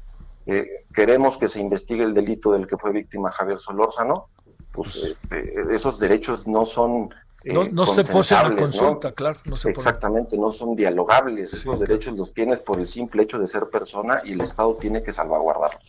Eh, 0.46 0.84
queremos 0.94 1.36
que 1.36 1.48
se 1.48 1.60
investigue 1.60 2.04
el 2.04 2.14
delito 2.14 2.52
del 2.52 2.68
que 2.68 2.78
fue 2.78 2.92
víctima 2.92 3.32
Javier 3.32 3.58
Solórzano, 3.58 4.28
pues, 4.72 4.98
pues 4.98 5.04
este, 5.04 5.74
esos 5.74 5.98
derechos 5.98 6.46
no 6.46 6.64
son 6.64 7.10
eh, 7.44 7.70
no, 7.72 7.86
se 7.86 8.04
pose 8.04 8.34
la 8.34 8.54
consulta, 8.56 9.12
claro. 9.12 9.38
No 9.44 9.56
se 9.56 9.70
Exactamente, 9.70 10.36
no 10.36 10.52
son 10.52 10.74
dialogables. 10.74 11.52
Esos 11.52 11.78
derechos 11.78 12.16
los 12.16 12.34
tienes 12.34 12.58
por 12.58 12.80
el 12.80 12.86
simple 12.86 13.22
hecho 13.22 13.38
de 13.38 13.46
ser 13.46 13.68
persona 13.70 14.20
y 14.24 14.32
el 14.32 14.40
Estado 14.40 14.74
tiene 14.74 15.02
que 15.02 15.12
salvaguardarlos. 15.12 15.82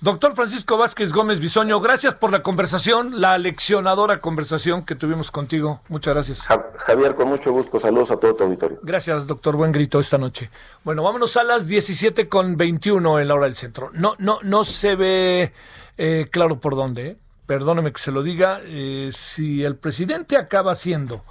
Doctor 0.00 0.34
Francisco 0.34 0.78
Vázquez 0.78 1.12
Gómez 1.12 1.40
Bisoño, 1.40 1.78
gracias 1.78 2.14
por 2.14 2.32
la 2.32 2.42
conversación, 2.42 3.20
la 3.20 3.36
leccionadora 3.36 4.18
conversación 4.18 4.82
que 4.82 4.94
tuvimos 4.94 5.30
contigo. 5.30 5.82
Muchas 5.90 6.14
gracias. 6.14 6.40
Javier, 6.78 7.14
con 7.14 7.28
mucho 7.28 7.52
gusto. 7.52 7.78
Saludos 7.78 8.10
a 8.10 8.16
todo 8.16 8.34
tu 8.34 8.44
auditorio. 8.44 8.78
Gracias, 8.82 9.26
doctor. 9.26 9.56
Buen 9.56 9.72
grito 9.72 10.00
esta 10.00 10.16
noche. 10.16 10.48
Bueno, 10.84 11.02
vámonos 11.02 11.36
a 11.36 11.44
las 11.44 11.68
17 11.68 12.30
con 12.30 12.56
21 12.56 13.20
en 13.20 13.28
la 13.28 13.34
hora 13.34 13.44
del 13.44 13.56
centro. 13.56 13.90
No, 13.92 14.14
no, 14.16 14.38
no 14.42 14.64
se 14.64 14.96
ve 14.96 15.52
eh, 15.98 16.28
claro 16.30 16.58
por 16.58 16.76
dónde. 16.76 17.06
¿eh? 17.06 17.16
Perdóneme 17.50 17.92
que 17.92 17.98
se 17.98 18.12
lo 18.12 18.22
diga. 18.22 18.60
Eh, 18.62 19.10
si 19.12 19.64
el 19.64 19.74
presidente 19.74 20.36
acaba 20.36 20.70
haciendo 20.70 21.24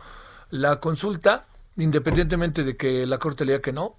la 0.50 0.82
consulta, 0.82 1.46
independientemente 1.78 2.66
de 2.66 2.76
que 2.76 3.06
la 3.06 3.20
Corte 3.20 3.46
le 3.46 3.54
diga 3.54 3.62
que 3.62 3.72
no, 3.72 3.96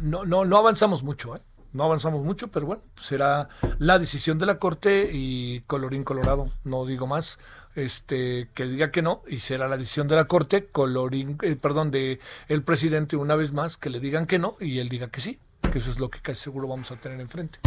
no, 0.00 0.24
no, 0.24 0.46
no 0.46 0.56
avanzamos 0.56 1.02
mucho. 1.02 1.36
¿eh? 1.36 1.42
no 1.74 1.84
avanzamos 1.84 2.24
mucho, 2.24 2.48
pero 2.48 2.64
bueno, 2.64 2.82
será 2.98 3.50
la 3.78 3.98
decisión 3.98 4.38
de 4.38 4.46
la 4.46 4.58
Corte 4.58 5.10
y 5.12 5.60
colorín 5.66 6.04
colorado, 6.04 6.50
no 6.64 6.86
digo 6.86 7.06
más, 7.06 7.38
este 7.74 8.48
que 8.54 8.64
diga 8.64 8.90
que 8.90 9.02
no 9.02 9.20
y 9.28 9.40
será 9.40 9.68
la 9.68 9.76
decisión 9.76 10.08
de 10.08 10.16
la 10.16 10.24
Corte, 10.24 10.68
colorín, 10.68 11.36
eh, 11.42 11.54
perdón, 11.56 11.90
de 11.90 12.18
el 12.48 12.62
presidente 12.62 13.16
una 13.16 13.36
vez 13.36 13.52
más 13.52 13.76
que 13.76 13.90
le 13.90 14.00
digan 14.00 14.26
que 14.26 14.38
no 14.38 14.56
y 14.58 14.78
él 14.78 14.88
diga 14.88 15.08
que 15.08 15.20
sí, 15.20 15.38
que 15.70 15.80
eso 15.80 15.90
es 15.90 15.98
lo 15.98 16.08
que 16.08 16.20
casi 16.20 16.44
seguro 16.44 16.66
vamos 16.66 16.90
a 16.92 16.96
tener 16.96 17.20
enfrente. 17.20 17.58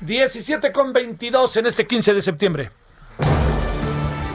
17 0.00 0.72
con 0.72 0.94
22 0.94 1.58
en 1.58 1.66
este 1.66 1.86
15 1.86 2.14
de 2.14 2.22
septiembre. 2.22 2.70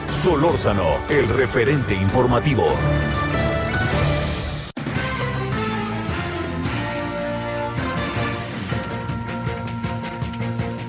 Solórzano, 0.08 0.98
el 1.08 1.28
referente 1.28 1.94
informativo. 1.94 2.64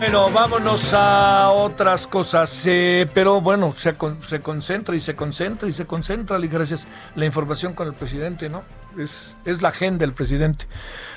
Bueno, 0.01 0.31
vámonos 0.31 0.95
a 0.95 1.51
otras 1.51 2.07
cosas, 2.07 2.63
eh, 2.65 3.05
pero 3.13 3.39
bueno, 3.39 3.71
se, 3.77 3.95
se, 4.27 4.41
concentra 4.41 4.95
y 4.95 4.99
se 4.99 5.15
concentra 5.15 5.69
y 5.69 5.71
se 5.71 5.85
concentra, 5.85 6.39
y 6.39 6.47
gracias 6.47 6.87
la 7.15 7.25
información 7.25 7.73
con 7.73 7.87
el 7.87 7.93
presidente, 7.93 8.49
¿no? 8.49 8.63
Es, 8.97 9.37
es 9.45 9.61
la 9.61 9.69
agenda 9.69 9.99
del 9.99 10.15
presidente. 10.15 10.65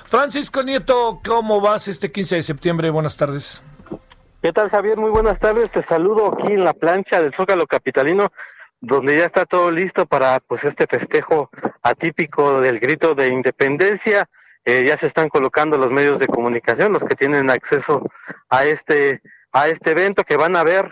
Francisco 0.05 0.63
Nieto, 0.63 1.21
¿cómo 1.25 1.63
vas 1.63 1.89
este 1.89 2.13
15 2.13 2.37
de 2.37 2.43
septiembre? 2.43 2.91
Buenas 2.91 3.17
tardes. 3.17 3.63
¿Qué 4.45 4.53
tal, 4.53 4.69
Javier? 4.69 4.99
Muy 4.99 5.09
buenas 5.09 5.39
tardes. 5.39 5.71
Te 5.71 5.81
saludo 5.81 6.35
aquí 6.35 6.53
en 6.53 6.65
la 6.65 6.75
plancha 6.75 7.19
del 7.19 7.33
Zócalo 7.33 7.67
Capitalino, 7.67 8.31
donde 8.79 9.17
ya 9.17 9.25
está 9.25 9.47
todo 9.47 9.71
listo 9.71 10.05
para 10.05 10.39
pues 10.39 10.65
este 10.65 10.87
festejo 10.87 11.49
atípico 11.83 12.61
del 12.61 12.79
grito 12.79 13.15
de 13.15 13.29
independencia. 13.29 14.29
Eh, 14.67 14.85
ya 14.87 14.99
se 14.99 15.07
están 15.07 15.31
colocando 15.31 15.79
los 15.79 15.91
medios 15.91 16.19
de 16.19 16.27
comunicación, 16.27 16.93
los 16.93 17.03
que 17.07 17.15
tienen 17.15 17.49
acceso 17.49 18.07
a 18.51 18.67
este, 18.67 19.23
a 19.51 19.69
este 19.69 19.93
evento 19.93 20.25
que 20.25 20.37
van 20.37 20.57
a 20.57 20.63
ver 20.63 20.91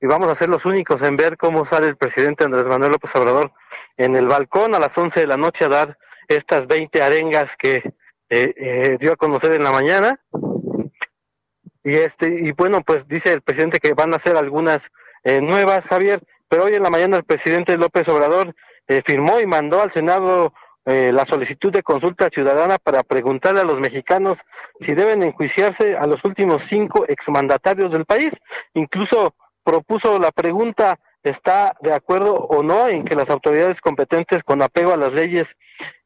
y 0.00 0.06
vamos 0.06 0.30
a 0.30 0.34
ser 0.34 0.48
los 0.48 0.64
únicos 0.64 1.02
en 1.02 1.18
ver 1.18 1.36
cómo 1.36 1.66
sale 1.66 1.88
el 1.88 1.98
presidente 1.98 2.44
Andrés 2.44 2.68
Manuel 2.68 2.92
López 2.92 3.14
Obrador 3.16 3.52
en 3.98 4.16
el 4.16 4.28
balcón 4.28 4.74
a 4.74 4.78
las 4.78 4.96
11 4.96 5.20
de 5.20 5.26
la 5.26 5.36
noche 5.36 5.66
a 5.66 5.68
dar 5.68 5.98
estas 6.26 6.66
20 6.66 7.02
arengas 7.02 7.54
que 7.54 7.92
eh, 8.30 8.54
eh, 8.56 8.96
dio 8.98 9.12
a 9.12 9.16
conocer 9.16 9.52
en 9.52 9.64
la 9.64 9.72
mañana. 9.72 10.18
Y 11.88 11.94
este 11.94 12.28
y 12.28 12.52
bueno, 12.52 12.82
pues 12.82 13.08
dice 13.08 13.32
el 13.32 13.40
presidente 13.40 13.78
que 13.78 13.94
van 13.94 14.12
a 14.12 14.16
hacer 14.16 14.36
algunas 14.36 14.90
nuevas, 15.24 15.86
Javier, 15.86 16.20
pero 16.48 16.64
hoy 16.64 16.74
en 16.74 16.82
la 16.82 16.90
mañana 16.90 17.16
el 17.16 17.24
presidente 17.24 17.76
López 17.76 18.08
Obrador 18.08 18.54
firmó 19.04 19.40
y 19.40 19.46
mandó 19.46 19.82
al 19.82 19.90
Senado 19.90 20.52
eh, 20.90 21.12
la 21.12 21.26
solicitud 21.26 21.70
de 21.70 21.82
consulta 21.82 22.30
ciudadana 22.30 22.78
para 22.78 23.02
preguntarle 23.02 23.60
a 23.60 23.64
los 23.64 23.78
mexicanos 23.78 24.38
si 24.80 24.94
deben 24.94 25.22
enjuiciarse 25.22 25.98
a 25.98 26.06
los 26.06 26.24
últimos 26.24 26.62
cinco 26.62 27.04
exmandatarios 27.06 27.92
del 27.92 28.06
país. 28.06 28.32
Incluso 28.72 29.34
propuso 29.62 30.18
la 30.18 30.32
pregunta, 30.32 30.98
¿está 31.22 31.76
de 31.80 31.92
acuerdo 31.92 32.34
o 32.34 32.62
no 32.62 32.88
en 32.88 33.04
que 33.04 33.16
las 33.16 33.30
autoridades 33.30 33.80
competentes 33.80 34.42
con 34.42 34.62
apego 34.62 34.92
a 34.92 34.96
las 34.96 35.12
leyes 35.12 35.56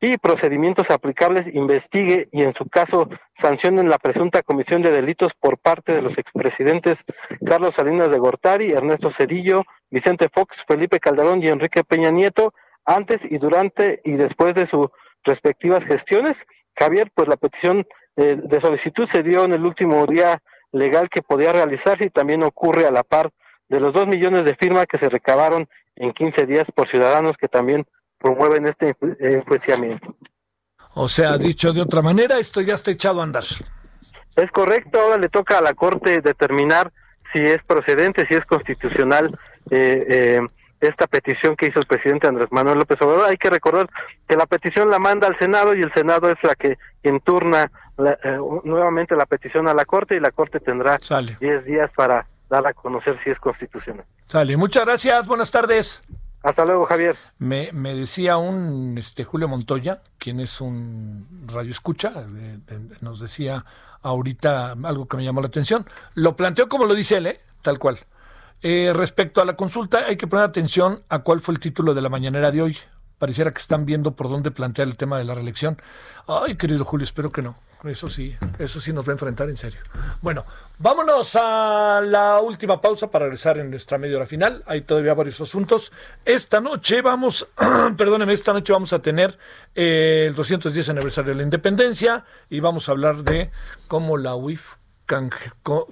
y 0.01 0.17
procedimientos 0.19 0.91
aplicables 0.91 1.47
investigue 1.55 2.29
y 2.33 2.43
en 2.43 2.55
su 2.55 2.69
caso 2.69 3.09
sancionen 3.35 3.89
la 3.89 3.99
presunta 3.99 4.43
comisión 4.43 4.83
de 4.83 4.91
delitos 4.91 5.33
por 5.35 5.59
parte 5.59 5.95
de 5.95 6.03
los 6.03 6.19
expresidentes 6.19 7.05
Carlos 7.45 7.75
Salinas 7.75 8.11
de 8.11 8.19
Gortari, 8.19 8.73
Ernesto 8.73 9.11
Cedillo, 9.11 9.65
Vicente 9.91 10.29
Fox, 10.29 10.65
Felipe 10.67 11.01
Calderón 11.01 11.43
y 11.43 11.49
Enrique 11.49 11.85
Peña 11.85 12.11
Nieto? 12.11 12.53
antes 12.85 13.25
y 13.25 13.39
durante 13.39 14.01
y 14.05 14.13
después 14.13 14.55
de 14.55 14.67
sus 14.67 14.89
respectivas 15.25 15.85
gestiones. 15.85 16.47
Javier, 16.77 17.11
pues 17.15 17.29
la 17.29 17.37
petición 17.37 17.87
eh, 18.17 18.39
de 18.43 18.61
solicitud 18.61 19.09
se 19.09 19.23
dio 19.23 19.45
en 19.45 19.53
el 19.53 19.65
último 19.65 20.07
día 20.07 20.43
legal 20.73 21.09
que 21.09 21.23
podía 21.23 21.53
realizarse 21.53 22.07
y 22.07 22.11
también 22.11 22.43
ocurre 22.43 22.87
a 22.87 22.91
la 22.91 23.03
par 23.03 23.31
de 23.73 23.81
los 23.81 23.95
dos 23.95 24.07
millones 24.07 24.45
de 24.45 24.55
firmas 24.55 24.87
que 24.87 24.99
se 24.99 25.09
recabaron 25.09 25.67
en 25.97 26.13
15 26.13 26.47
días 26.47 26.69
por 26.75 26.87
ciudadanos 26.87 27.39
que 27.39 27.49
también 27.49 27.87
promueven 28.19 28.67
este 28.67 28.95
enjuiciamiento. 29.19 30.15
O 30.95 31.09
sea, 31.09 31.39
dicho 31.39 31.73
de 31.73 31.81
otra 31.81 32.03
manera, 32.03 32.39
esto 32.39 32.61
ya 32.61 32.75
está 32.75 32.91
echado 32.91 33.21
a 33.21 33.25
andar. 33.25 33.45
Es 34.37 34.51
correcto, 34.51 35.01
ahora 35.01 35.17
le 35.17 35.31
toca 35.31 35.57
a 35.57 35.63
la 35.63 35.73
Corte 35.73 36.21
determinar 36.21 36.93
si 37.33 37.39
es 37.39 37.63
procedente, 37.63 38.27
si 38.27 38.35
es 38.35 38.45
constitucional 38.45 39.39
eh, 39.71 40.07
eh, 40.07 40.41
esta 40.83 41.07
petición 41.07 41.57
que 41.57 41.69
hizo 41.69 41.81
el 41.81 41.87
presidente 41.87 42.27
Andrés 42.27 42.53
Manuel 42.53 42.79
López 42.79 43.01
Obrador. 43.01 43.31
Hay 43.31 43.39
que 43.39 43.49
recordar 43.49 43.89
que 44.29 44.37
la 44.37 44.45
petición 44.45 44.91
la 44.91 44.99
manda 44.99 45.29
al 45.29 45.37
Senado 45.37 45.75
y 45.75 45.81
el 45.81 45.93
Senado 45.93 46.31
es 46.31 46.45
la 46.45 46.57
que 46.57 46.77
enturna 47.03 47.73
eh, 48.23 48.39
nuevamente 48.65 49.17
la 49.17 49.25
petición 49.25 49.67
a 49.67 49.73
la 49.73 49.87
Corte 49.87 50.15
y 50.15 50.21
la 50.21 50.31
Corte 50.31 50.61
tendrá 50.61 50.99
10 51.41 51.65
días 51.65 51.91
para 51.97 52.27
dar 52.53 52.67
a 52.67 52.75
conocer 52.75 53.17
si 53.17 53.31
es 53.31 53.41
constitucional. 53.41 54.05
Sale, 54.25 54.57
muchas 54.59 54.85
gracias, 54.85 55.27
buenas 55.27 55.51
tardes. 55.51 56.03
Hasta 56.43 56.65
luego, 56.67 56.85
Javier. 56.85 57.17
Me, 57.39 57.71
me 57.73 57.95
decía 57.95 58.37
un 58.37 58.97
este 58.99 59.25
Julio 59.25 59.49
Montoya, 59.49 60.03
quien 60.19 60.39
es 60.39 60.61
un 60.61 61.47
radio 61.47 61.71
escucha, 61.71 62.13
nos 63.01 63.21
decía 63.21 63.65
ahorita 64.03 64.73
algo 64.73 65.07
que 65.09 65.17
me 65.17 65.25
llamó 65.25 65.41
la 65.41 65.47
atención. 65.47 65.87
Lo 66.15 66.37
planteó 66.37 66.69
como 66.69 66.85
lo 66.85 66.95
dice 66.95 67.17
él, 67.17 67.27
¿eh? 67.29 67.41
tal 67.63 67.79
cual. 67.79 67.99
Eh, 68.61 68.93
respecto 68.95 69.41
a 69.41 69.45
la 69.47 69.57
consulta, 69.57 70.05
hay 70.07 70.17
que 70.17 70.27
poner 70.27 70.45
atención 70.45 71.03
a 71.09 71.21
cuál 71.21 71.41
fue 71.41 71.55
el 71.55 71.61
título 71.61 71.95
de 71.95 72.03
la 72.03 72.11
mañanera 72.11 72.51
de 72.51 72.61
hoy. 72.61 72.77
Pareciera 73.19 73.53
que 73.53 73.61
están 73.61 73.87
viendo 73.87 74.15
por 74.15 74.29
dónde 74.29 74.51
plantear 74.51 74.89
el 74.89 74.97
tema 74.97 75.17
de 75.17 75.25
la 75.25 75.35
reelección. 75.35 75.81
Ay, 76.27 76.57
querido 76.57 76.85
Julio, 76.85 77.05
espero 77.05 77.33
que 77.33 77.41
no. 77.41 77.55
Eso 77.85 78.09
sí, 78.09 78.37
eso 78.59 78.79
sí 78.79 78.93
nos 78.93 79.07
va 79.07 79.11
a 79.11 79.13
enfrentar 79.15 79.49
en 79.49 79.57
serio. 79.57 79.81
Bueno, 80.21 80.45
vámonos 80.79 81.35
a 81.35 82.01
la 82.03 82.41
última 82.41 82.81
pausa 82.81 83.11
para 83.11 83.25
regresar 83.25 83.59
en 83.59 83.71
nuestra 83.71 83.99
media 83.99 84.17
hora 84.17 84.27
final. 84.27 84.63
Hay 84.67 84.83
todavía 84.83 85.15
varios 85.15 85.41
asuntos. 85.41 85.91
Esta 86.25 86.61
noche 86.61 87.03
vamos, 87.03 87.49
perdónenme, 87.97 88.35
esta 88.35 88.53
noche 88.53 88.73
vamos 88.73 88.93
a 88.93 89.01
tener 89.01 89.37
eh, 89.75 90.27
el 90.29 90.35
210 90.35 90.91
aniversario 90.91 91.33
de 91.33 91.39
la 91.39 91.43
independencia 91.43 92.25
y 92.51 92.61
vamos 92.61 92.89
a 92.89 92.93
hablar 92.93 93.25
de 93.25 93.51
cómo 93.89 94.17
la 94.17 94.37
UIF 94.37 94.77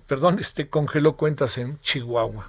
perdón, 0.06 0.38
este, 0.38 0.68
congeló 0.68 1.16
cuentas 1.16 1.58
en 1.58 1.78
Chihuahua. 1.80 2.48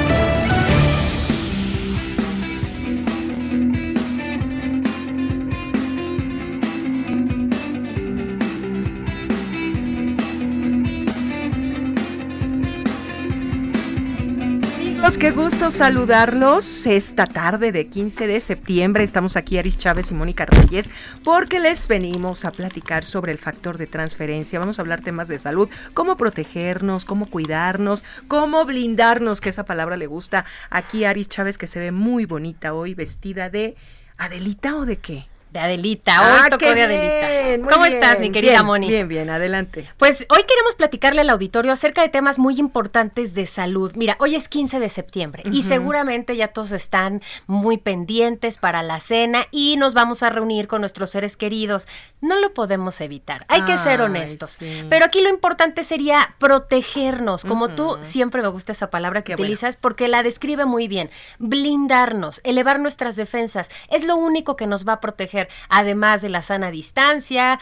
Qué 15.21 15.29
gusto 15.29 15.69
saludarlos 15.69 16.87
esta 16.87 17.27
tarde 17.27 17.71
de 17.71 17.85
15 17.85 18.25
de 18.25 18.39
septiembre. 18.39 19.03
Estamos 19.03 19.35
aquí 19.35 19.59
Aris 19.59 19.77
Chávez 19.77 20.09
y 20.09 20.15
Mónica 20.15 20.47
Reyes 20.47 20.89
porque 21.23 21.59
les 21.59 21.87
venimos 21.87 22.43
a 22.43 22.51
platicar 22.51 23.03
sobre 23.03 23.31
el 23.31 23.37
factor 23.37 23.77
de 23.77 23.85
transferencia. 23.85 24.57
Vamos 24.57 24.79
a 24.79 24.81
hablar 24.81 25.01
temas 25.01 25.27
de 25.27 25.37
salud, 25.37 25.69
cómo 25.93 26.17
protegernos, 26.17 27.05
cómo 27.05 27.27
cuidarnos, 27.27 28.03
cómo 28.27 28.65
blindarnos, 28.65 29.41
que 29.41 29.49
esa 29.49 29.63
palabra 29.63 29.95
le 29.95 30.07
gusta 30.07 30.45
aquí 30.71 31.05
Aris 31.05 31.29
Chávez 31.29 31.59
que 31.59 31.67
se 31.67 31.79
ve 31.79 31.91
muy 31.91 32.25
bonita 32.25 32.73
hoy 32.73 32.95
vestida 32.95 33.51
de 33.51 33.75
Adelita 34.17 34.75
o 34.75 34.87
de 34.87 34.97
qué? 34.97 35.30
De 35.51 35.59
Adelita. 35.59 36.21
Hoy 36.21 36.39
ah, 36.43 36.47
tocó 36.49 36.73
de 36.73 36.81
Adelita. 36.81 37.69
¿Cómo 37.73 37.85
estás, 37.85 38.19
mi 38.19 38.31
querida 38.31 38.63
Moni? 38.63 38.87
Bien, 38.87 39.07
bien, 39.07 39.29
adelante. 39.29 39.89
Pues 39.97 40.25
hoy 40.29 40.43
queremos 40.47 40.75
platicarle 40.75 41.21
al 41.21 41.29
auditorio 41.29 41.73
acerca 41.73 42.01
de 42.01 42.09
temas 42.09 42.39
muy 42.39 42.57
importantes 42.57 43.33
de 43.33 43.45
salud. 43.45 43.91
Mira, 43.95 44.15
hoy 44.19 44.35
es 44.35 44.47
15 44.47 44.79
de 44.79 44.89
septiembre 44.89 45.43
y 45.51 45.63
seguramente 45.63 46.35
ya 46.35 46.49
todos 46.49 46.71
están 46.71 47.21
muy 47.47 47.77
pendientes 47.77 48.57
para 48.57 48.81
la 48.81 48.99
cena 48.99 49.47
y 49.51 49.75
nos 49.75 49.93
vamos 49.93 50.23
a 50.23 50.29
reunir 50.29 50.67
con 50.67 50.81
nuestros 50.81 51.09
seres 51.09 51.35
queridos. 51.35 51.87
No 52.21 52.39
lo 52.39 52.53
podemos 52.53 53.01
evitar, 53.01 53.45
hay 53.47 53.63
que 53.63 53.77
ser 53.77 54.01
honestos. 54.01 54.57
Pero 54.89 55.05
aquí 55.05 55.21
lo 55.21 55.29
importante 55.29 55.83
sería 55.83 56.35
protegernos, 56.37 57.43
como 57.43 57.69
tú 57.69 57.97
siempre 58.03 58.41
me 58.41 58.47
gusta 58.47 58.71
esa 58.71 58.89
palabra 58.89 59.23
que 59.23 59.33
utilizas 59.33 59.75
porque 59.75 60.07
la 60.07 60.23
describe 60.23 60.65
muy 60.65 60.87
bien. 60.87 61.09
Blindarnos, 61.39 62.39
elevar 62.43 62.79
nuestras 62.79 63.15
defensas, 63.15 63.69
es 63.89 64.05
lo 64.05 64.15
único 64.15 64.55
que 64.55 64.67
nos 64.67 64.87
va 64.87 64.93
a 64.93 65.01
proteger 65.01 65.40
además 65.69 66.21
de 66.21 66.29
la 66.29 66.41
sana 66.41 66.71
distancia, 66.71 67.59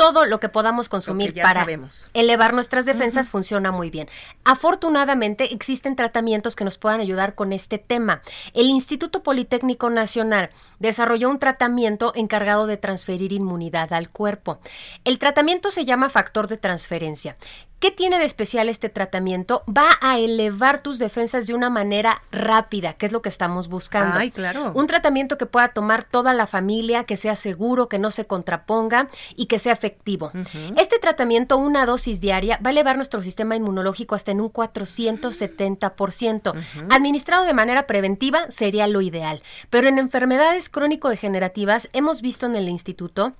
todo 0.00 0.24
lo 0.24 0.40
que 0.40 0.48
podamos 0.48 0.88
consumir 0.88 1.34
para 1.42 1.66
elevar 2.14 2.54
nuestras 2.54 2.86
defensas 2.86 3.28
funciona 3.28 3.70
muy 3.70 3.90
bien. 3.90 4.08
Afortunadamente 4.44 5.52
existen 5.52 5.94
tratamientos 5.94 6.56
que 6.56 6.64
nos 6.64 6.78
puedan 6.78 7.00
ayudar 7.00 7.34
con 7.34 7.52
este 7.52 7.76
tema. 7.76 8.22
El 8.54 8.70
Instituto 8.70 9.22
Politécnico 9.22 9.90
Nacional 9.90 10.48
desarrolló 10.78 11.28
un 11.28 11.38
tratamiento 11.38 12.12
encargado 12.14 12.66
de 12.66 12.78
transferir 12.78 13.34
inmunidad 13.34 13.92
al 13.92 14.08
cuerpo. 14.08 14.58
El 15.04 15.18
tratamiento 15.18 15.70
se 15.70 15.84
llama 15.84 16.08
factor 16.08 16.48
de 16.48 16.56
transferencia. 16.56 17.36
¿Qué 17.80 17.90
tiene 17.90 18.18
de 18.18 18.26
especial 18.26 18.68
este 18.68 18.90
tratamiento? 18.90 19.62
Va 19.66 19.88
a 20.02 20.18
elevar 20.18 20.82
tus 20.82 20.98
defensas 20.98 21.46
de 21.46 21.54
una 21.54 21.70
manera 21.70 22.20
rápida, 22.30 22.92
que 22.92 23.06
es 23.06 23.12
lo 23.12 23.22
que 23.22 23.30
estamos 23.30 23.68
buscando. 23.68 24.18
Ay, 24.18 24.30
claro. 24.30 24.72
Un 24.74 24.86
tratamiento 24.86 25.38
que 25.38 25.46
pueda 25.46 25.68
tomar 25.68 26.04
toda 26.04 26.34
la 26.34 26.46
familia, 26.46 27.04
que 27.04 27.16
sea 27.16 27.34
seguro, 27.34 27.88
que 27.88 27.98
no 27.98 28.10
se 28.10 28.26
contraponga 28.26 29.08
y 29.34 29.46
que 29.46 29.58
sea 29.58 29.72
efectivo. 29.72 30.30
Este 30.76 30.98
tratamiento, 30.98 31.56
una 31.56 31.86
dosis 31.86 32.20
diaria, 32.20 32.60
va 32.62 32.68
a 32.68 32.72
elevar 32.72 32.96
nuestro 32.96 33.22
sistema 33.22 33.56
inmunológico 33.56 34.14
hasta 34.14 34.32
en 34.32 34.42
un 34.42 34.52
470%. 34.52 36.52
Administrado 36.90 37.46
de 37.46 37.54
manera 37.54 37.86
preventiva 37.86 38.50
sería 38.50 38.86
lo 38.88 39.00
ideal, 39.00 39.42
pero 39.70 39.88
en 39.88 39.98
enfermedades 39.98 40.68
crónico-degenerativas 40.68 41.88
hemos 41.94 42.20
visto 42.20 42.44
en 42.44 42.56
el 42.56 42.68
instituto 42.68 43.32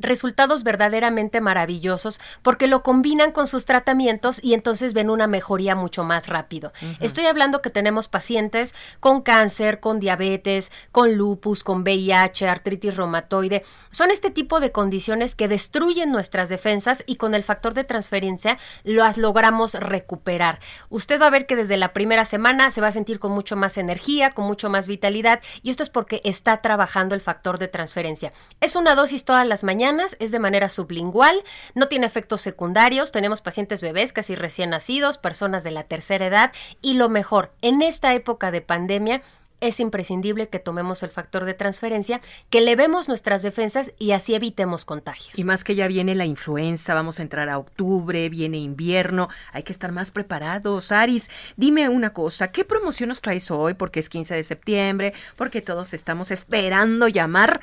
resultados 0.00 0.64
verdaderamente 0.64 1.40
maravillosos 1.40 2.20
porque 2.42 2.66
lo 2.66 2.82
combinan 2.82 3.32
con 3.32 3.46
sus 3.46 3.66
tratamientos 3.66 4.42
y 4.42 4.54
entonces 4.54 4.94
ven 4.94 5.10
una 5.10 5.26
mejoría 5.26 5.74
mucho 5.74 6.04
más 6.04 6.28
rápido. 6.28 6.72
Estoy 7.00 7.26
hablando 7.26 7.60
que 7.62 7.70
tenemos 7.70 8.08
pacientes 8.08 8.74
con 8.98 9.20
cáncer, 9.20 9.80
con 9.80 10.00
diabetes, 10.00 10.72
con 10.90 11.14
lupus, 11.14 11.62
con 11.62 11.82
VIH, 11.82 12.48
artritis 12.48 12.96
reumatoide. 12.96 13.62
Son 13.90 14.10
este 14.10 14.30
tipo 14.30 14.60
de 14.60 14.72
condiciones 14.72 15.34
que 15.34 15.48
destruyen 15.48 16.10
nuestras 16.10 16.48
defensas 16.48 17.04
y 17.06 17.16
con 17.16 17.34
el 17.34 17.44
factor 17.44 17.74
de 17.74 17.84
transferencia 17.84 18.58
las 18.84 19.18
logramos 19.18 19.74
recuperar. 19.74 20.60
Usted 20.88 21.20
va 21.20 21.26
a 21.26 21.30
ver 21.30 21.46
que 21.46 21.56
desde 21.56 21.76
la 21.76 21.92
primera 21.92 22.24
semana 22.24 22.70
se 22.70 22.80
va 22.80 22.88
a 22.88 22.92
sentir 22.92 23.18
con 23.18 23.32
mucho 23.32 23.56
más 23.56 23.76
energía, 23.76 24.30
con 24.30 24.46
mucho 24.46 24.70
más 24.70 24.88
vitalidad 24.88 25.40
y 25.62 25.70
esto 25.70 25.82
es 25.82 25.90
porque 25.90 26.20
está 26.24 26.62
trabajando 26.62 27.14
el 27.14 27.20
factor 27.20 27.58
de 27.58 27.68
transferencia. 27.68 28.32
Es 28.60 28.76
una 28.76 28.94
dosis 28.94 29.24
todas 29.24 29.46
las 29.46 29.62
mañanas 29.62 29.89
es 29.98 30.30
de 30.30 30.38
manera 30.38 30.68
sublingual, 30.68 31.42
no 31.74 31.88
tiene 31.88 32.06
efectos 32.06 32.40
secundarios, 32.40 33.12
tenemos 33.12 33.40
pacientes 33.40 33.80
bebés 33.80 34.12
casi 34.12 34.34
recién 34.34 34.70
nacidos, 34.70 35.18
personas 35.18 35.64
de 35.64 35.70
la 35.70 35.84
tercera 35.84 36.26
edad 36.26 36.52
y 36.80 36.94
lo 36.94 37.08
mejor, 37.08 37.52
en 37.62 37.82
esta 37.82 38.14
época 38.14 38.50
de 38.50 38.60
pandemia 38.60 39.22
es 39.60 39.78
imprescindible 39.78 40.48
que 40.48 40.58
tomemos 40.58 41.02
el 41.02 41.10
factor 41.10 41.44
de 41.44 41.54
transferencia, 41.54 42.20
que 42.48 42.60
levemos 42.60 43.08
nuestras 43.08 43.42
defensas 43.42 43.92
y 43.98 44.12
así 44.12 44.34
evitemos 44.34 44.84
contagios. 44.84 45.38
Y 45.38 45.44
más 45.44 45.64
que 45.64 45.74
ya 45.74 45.86
viene 45.86 46.14
la 46.14 46.24
influenza, 46.24 46.94
vamos 46.94 47.18
a 47.18 47.22
entrar 47.22 47.48
a 47.48 47.58
octubre, 47.58 48.28
viene 48.28 48.58
invierno, 48.58 49.28
hay 49.52 49.62
que 49.62 49.72
estar 49.72 49.92
más 49.92 50.10
preparados. 50.10 50.92
Aris, 50.92 51.30
dime 51.56 51.88
una 51.88 52.12
cosa, 52.12 52.50
¿qué 52.50 52.64
promoción 52.64 53.08
nos 53.08 53.20
traes 53.20 53.50
hoy? 53.50 53.74
Porque 53.74 54.00
es 54.00 54.08
15 54.08 54.34
de 54.34 54.42
septiembre, 54.42 55.12
porque 55.36 55.60
todos 55.60 55.92
estamos 55.94 56.30
esperando 56.30 57.08
llamar 57.08 57.60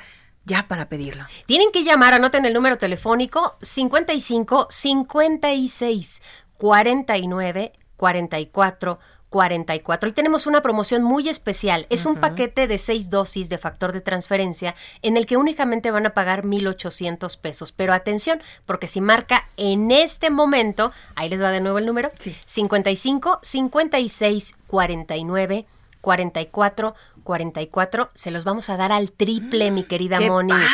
ya 0.48 0.66
para 0.66 0.88
pedirlo. 0.88 1.24
Tienen 1.46 1.70
que 1.70 1.84
llamar, 1.84 2.14
anoten 2.14 2.44
el 2.44 2.54
número 2.54 2.78
telefónico 2.78 3.56
55 3.62 4.66
56 4.70 6.22
49 6.56 7.72
44 7.96 8.98
44. 9.28 10.08
Y 10.08 10.12
tenemos 10.12 10.46
una 10.46 10.62
promoción 10.62 11.02
muy 11.02 11.28
especial. 11.28 11.86
Es 11.90 12.06
un 12.06 12.16
paquete 12.16 12.66
de 12.66 12.78
seis 12.78 13.10
dosis 13.10 13.48
de 13.48 13.58
factor 13.58 13.92
de 13.92 14.00
transferencia 14.00 14.74
en 15.02 15.16
el 15.16 15.26
que 15.26 15.36
únicamente 15.36 15.90
van 15.90 16.06
a 16.06 16.14
pagar 16.14 16.44
1,800 16.44 17.36
pesos. 17.36 17.72
Pero 17.72 17.92
atención, 17.92 18.40
porque 18.64 18.86
si 18.86 19.00
marca 19.00 19.48
en 19.56 19.90
este 19.90 20.30
momento, 20.30 20.92
ahí 21.14 21.28
les 21.28 21.42
va 21.42 21.50
de 21.50 21.60
nuevo 21.60 21.78
el 21.78 21.86
número, 21.86 22.10
sí. 22.18 22.36
55 22.46 23.40
56 23.42 24.56
49 24.66 25.66
44 26.00 26.94
44, 27.32 28.10
se 28.14 28.30
los 28.30 28.44
vamos 28.44 28.70
a 28.70 28.78
dar 28.78 28.90
al 28.90 29.12
triple, 29.12 29.70
mi 29.70 29.84
querida 29.84 30.16
¡Qué 30.16 30.30
Moni. 30.30 30.48
padre! 30.50 30.64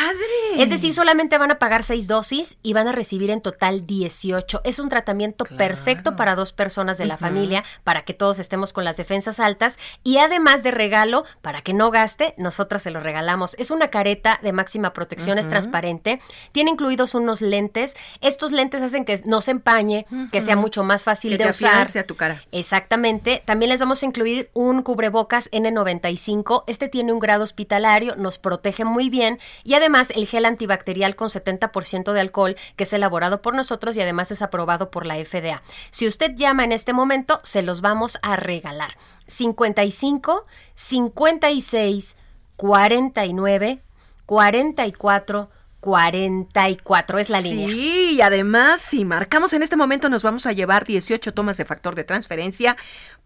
Es 0.57 0.69
decir, 0.69 0.93
solamente 0.93 1.37
van 1.37 1.51
a 1.51 1.59
pagar 1.59 1.83
seis 1.83 2.07
dosis 2.07 2.57
y 2.63 2.71
van 2.71 2.87
a 2.87 2.93
recibir 2.93 3.29
en 3.29 3.41
total 3.41 3.85
18. 3.85 4.61
Es 4.63 4.79
un 4.79 4.87
tratamiento 4.87 5.43
perfecto 5.43 6.15
para 6.15 6.33
dos 6.33 6.53
personas 6.53 6.97
de 6.97 7.03
la 7.03 7.17
familia, 7.17 7.65
para 7.83 8.05
que 8.05 8.13
todos 8.13 8.39
estemos 8.39 8.71
con 8.71 8.85
las 8.85 8.95
defensas 8.95 9.41
altas 9.41 9.77
y 10.01 10.17
además 10.17 10.63
de 10.63 10.71
regalo, 10.71 11.25
para 11.41 11.61
que 11.61 11.73
no 11.73 11.91
gaste, 11.91 12.35
nosotras 12.37 12.83
se 12.83 12.91
lo 12.91 13.01
regalamos. 13.01 13.55
Es 13.59 13.69
una 13.69 13.89
careta 13.89 14.39
de 14.43 14.53
máxima 14.53 14.93
protección, 14.93 15.37
es 15.39 15.49
transparente, 15.49 16.21
tiene 16.53 16.71
incluidos 16.71 17.15
unos 17.15 17.41
lentes. 17.41 17.97
Estos 18.21 18.53
lentes 18.53 18.81
hacen 18.81 19.03
que 19.03 19.21
no 19.25 19.41
se 19.41 19.51
empañe, 19.51 20.05
que 20.31 20.41
sea 20.41 20.55
mucho 20.55 20.85
más 20.85 21.03
fácil 21.03 21.31
Que 21.31 21.37
de 21.39 21.43
te 21.43 21.49
usar. 21.65 21.85
a 21.97 22.03
tu 22.07 22.15
cara. 22.15 22.43
Exactamente. 22.53 23.43
También 23.43 23.69
les 23.71 23.81
vamos 23.81 24.01
a 24.01 24.05
incluir 24.05 24.49
un 24.53 24.83
cubrebocas 24.83 25.51
N95. 25.51 26.44
Este 26.67 26.89
tiene 26.89 27.11
un 27.11 27.19
grado 27.19 27.43
hospitalario, 27.43 28.15
nos 28.15 28.37
protege 28.37 28.85
muy 28.85 29.09
bien 29.09 29.39
y 29.63 29.73
además 29.73 30.11
el 30.15 30.27
gel 30.27 30.45
antibacterial 30.45 31.15
con 31.15 31.29
70% 31.29 32.13
de 32.13 32.19
alcohol 32.19 32.55
que 32.75 32.83
es 32.83 32.93
elaborado 32.93 33.41
por 33.41 33.55
nosotros 33.55 33.97
y 33.97 34.01
además 34.01 34.31
es 34.31 34.41
aprobado 34.41 34.91
por 34.91 35.05
la 35.05 35.15
FDA. 35.15 35.63
Si 35.89 36.07
usted 36.07 36.35
llama 36.35 36.63
en 36.63 36.71
este 36.71 36.93
momento, 36.93 37.41
se 37.43 37.61
los 37.61 37.81
vamos 37.81 38.17
a 38.21 38.35
regalar. 38.35 38.97
55 39.27 40.45
56 40.75 42.17
49 42.57 43.81
44 44.25 45.49
44 45.79 47.19
es 47.19 47.29
la 47.29 47.41
línea. 47.41 47.67
Sí, 47.67 48.15
y 48.15 48.21
además, 48.21 48.81
si 48.81 49.05
marcamos 49.05 49.53
en 49.53 49.61
este 49.61 49.75
momento, 49.75 50.09
nos 50.09 50.23
vamos 50.23 50.47
a 50.47 50.51
llevar 50.51 50.85
18 50.85 51.33
tomas 51.33 51.57
de 51.57 51.65
factor 51.65 51.93
de 51.93 52.03
transferencia, 52.03 52.75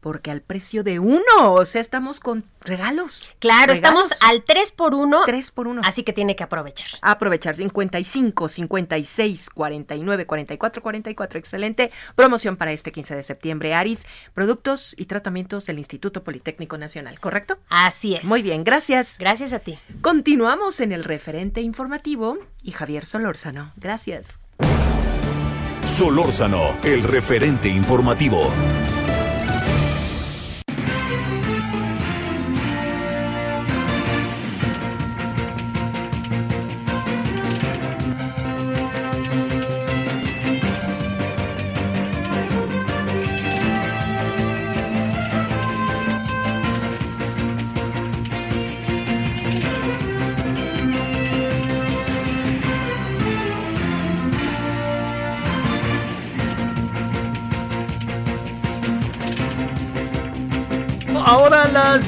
porque 0.01 0.29
al 0.29 0.41
precio 0.41 0.83
de 0.83 0.99
uno, 0.99 1.21
o 1.45 1.63
sea, 1.63 1.79
estamos 1.79 2.19
con 2.19 2.43
regalos. 2.61 3.31
Claro, 3.39 3.73
Regalos. 3.73 4.11
estamos 4.11 4.29
al 4.29 4.43
3 4.43 4.71
por 4.71 4.93
1 4.93 5.21
3 5.25 5.51
por 5.51 5.67
1 5.67 5.81
Así 5.85 6.03
que 6.03 6.11
tiene 6.11 6.35
que 6.35 6.43
aprovechar. 6.43 6.89
Aprovechar 7.01 7.55
55, 7.55 8.49
56, 8.49 9.49
49, 9.51 10.25
44, 10.25 10.81
44. 10.81 11.39
Excelente 11.39 11.91
promoción 12.15 12.57
para 12.57 12.73
este 12.73 12.91
15 12.91 13.15
de 13.15 13.23
septiembre. 13.23 13.73
Aris, 13.73 14.05
productos 14.33 14.95
y 14.97 15.05
tratamientos 15.05 15.65
del 15.65 15.79
Instituto 15.79 16.23
Politécnico 16.23 16.77
Nacional, 16.77 17.19
¿correcto? 17.19 17.57
Así 17.69 18.15
es. 18.15 18.23
Muy 18.25 18.41
bien, 18.41 18.63
gracias. 18.63 19.17
Gracias 19.17 19.53
a 19.53 19.59
ti. 19.59 19.79
Continuamos 20.01 20.81
en 20.81 20.91
el 20.91 21.03
referente 21.03 21.61
informativo 21.61 22.37
y 22.61 22.71
Javier 22.71 23.05
Solórzano. 23.05 23.73
Gracias. 23.77 24.39
Solórzano, 25.83 26.77
el 26.83 27.03
referente 27.03 27.69
informativo. 27.69 28.51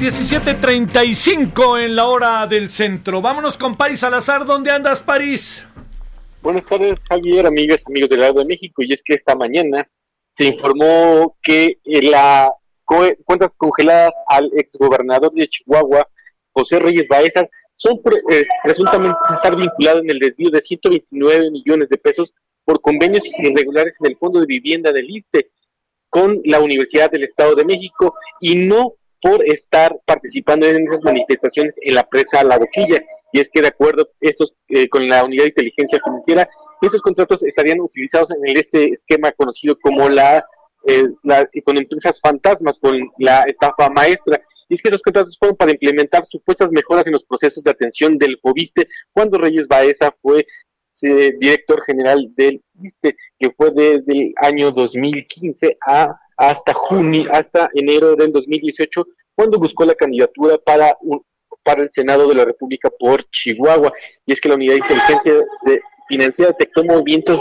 17:35 0.02 1.78
en 1.80 1.96
la 1.96 2.08
hora 2.08 2.48
del 2.48 2.72
centro. 2.72 3.22
Vámonos 3.22 3.56
con 3.56 3.78
París 3.78 4.00
Salazar. 4.00 4.46
¿Dónde 4.48 4.72
andas, 4.72 5.00
París? 5.00 5.64
Buenas 6.42 6.66
tardes, 6.66 7.00
Javier, 7.08 7.46
amigas, 7.46 7.82
amigos 7.86 8.10
del 8.10 8.22
lado 8.22 8.40
de 8.40 8.46
México. 8.46 8.82
Y 8.82 8.94
es 8.94 9.02
que 9.06 9.14
esta 9.14 9.36
mañana 9.36 9.88
se 10.36 10.46
informó 10.46 11.38
que 11.44 11.78
eh, 11.86 12.02
las 12.10 12.50
cuentas 13.26 13.54
congeladas 13.56 14.16
al 14.28 14.50
exgobernador 14.58 15.32
de 15.34 15.48
Chihuahua, 15.48 16.08
José 16.52 16.80
Reyes 16.80 17.08
Baeza, 17.08 17.48
son 17.76 18.02
pre- 18.02 18.24
eh, 18.32 18.48
presuntamente 18.64 19.20
estar 19.36 19.56
vinculados 19.56 20.02
en 20.04 20.10
el 20.10 20.18
desvío 20.18 20.50
de 20.50 20.64
129 20.64 21.52
millones 21.52 21.90
de 21.90 21.98
pesos 22.00 22.34
por 22.66 22.82
convenios 22.82 23.24
irregulares 23.38 23.98
en 24.02 24.10
el 24.10 24.18
Fondo 24.18 24.40
de 24.40 24.48
Vivienda 24.48 24.92
del 24.92 25.08
ISTE 25.10 25.52
con 26.10 26.42
la 26.44 26.60
Universidad 26.60 27.12
del 27.12 27.24
Estado 27.26 27.54
de 27.54 27.66
México 27.66 28.16
y 28.40 28.56
no 28.56 28.96
por 29.22 29.46
estar 29.46 29.98
participando 30.06 30.66
en 30.68 30.84
esas 30.84 31.02
manifestaciones 31.04 31.74
en 31.82 31.96
la 31.96 32.08
presa 32.08 32.44
La 32.44 32.58
Boquilla. 32.58 33.02
Y 33.34 33.40
es 33.40 33.50
que 33.50 33.62
de 33.62 33.68
acuerdo 33.70 34.10
estos 34.20 34.54
eh, 34.68 34.90
con 34.90 35.08
la 35.08 35.24
Unidad 35.24 35.44
de 35.44 35.50
Inteligencia 35.50 36.00
Financiera, 36.04 36.50
esos 36.82 37.02
contratos 37.02 37.44
estarían 37.44 37.80
utilizados 37.80 38.32
en 38.32 38.58
este 38.58 38.86
esquema 38.94 39.32
conocido 39.32 39.78
como 39.80 40.10
la, 40.10 40.44
eh, 40.88 41.08
la- 41.24 41.48
con 41.64 41.78
empresas 41.78 42.20
fantasmas, 42.20 42.80
con 42.80 43.00
la 43.20 43.44
estafa 43.44 43.90
maestra. 43.90 44.42
Y 44.68 44.76
es 44.76 44.82
que 44.82 44.88
esos 44.90 45.02
contratos 45.04 45.38
fueron 45.38 45.56
para 45.56 45.72
implementar 45.72 46.26
supuestas 46.26 46.72
mejoras 46.72 47.06
en 47.06 47.14
los 47.14 47.24
procesos 47.24 47.64
de 47.64 47.72
atención 47.72 48.18
del 48.18 48.40
FOBISTE 48.42 48.88
cuando 49.14 49.38
Reyes 49.38 49.68
Baeza 49.68 50.14
fue 50.22 50.46
eh, 51.04 51.34
director 51.40 51.82
general 51.86 52.28
del 52.36 52.62
ISTE, 52.80 53.16
que 53.40 53.50
fue 53.58 53.72
desde 53.72 54.12
el 54.14 54.34
año 54.38 54.72
2015 54.72 55.78
a, 55.88 56.16
hasta 56.42 56.74
junio, 56.74 57.30
hasta 57.32 57.70
enero 57.74 58.16
del 58.16 58.32
2018, 58.32 59.06
cuando 59.36 59.60
buscó 59.60 59.86
la 59.86 59.96
candidatura 59.96 60.58
para 60.58 60.98
un, 61.02 61.24
para 61.64 61.84
el 61.84 61.92
Senado 61.92 62.28
de 62.28 62.36
la 62.36 62.46
República 62.46 62.90
por 63.00 63.24
Chihuahua. 63.30 63.94
Y 64.26 64.34
es 64.34 64.42
que 64.42 64.50
la 64.50 64.56
Unidad 64.56 64.74
de 64.74 64.80
Inteligencia 64.80 65.34
de- 65.66 65.82
Financiera 66.08 66.52
detectó 66.52 66.84
movimientos 66.84 67.40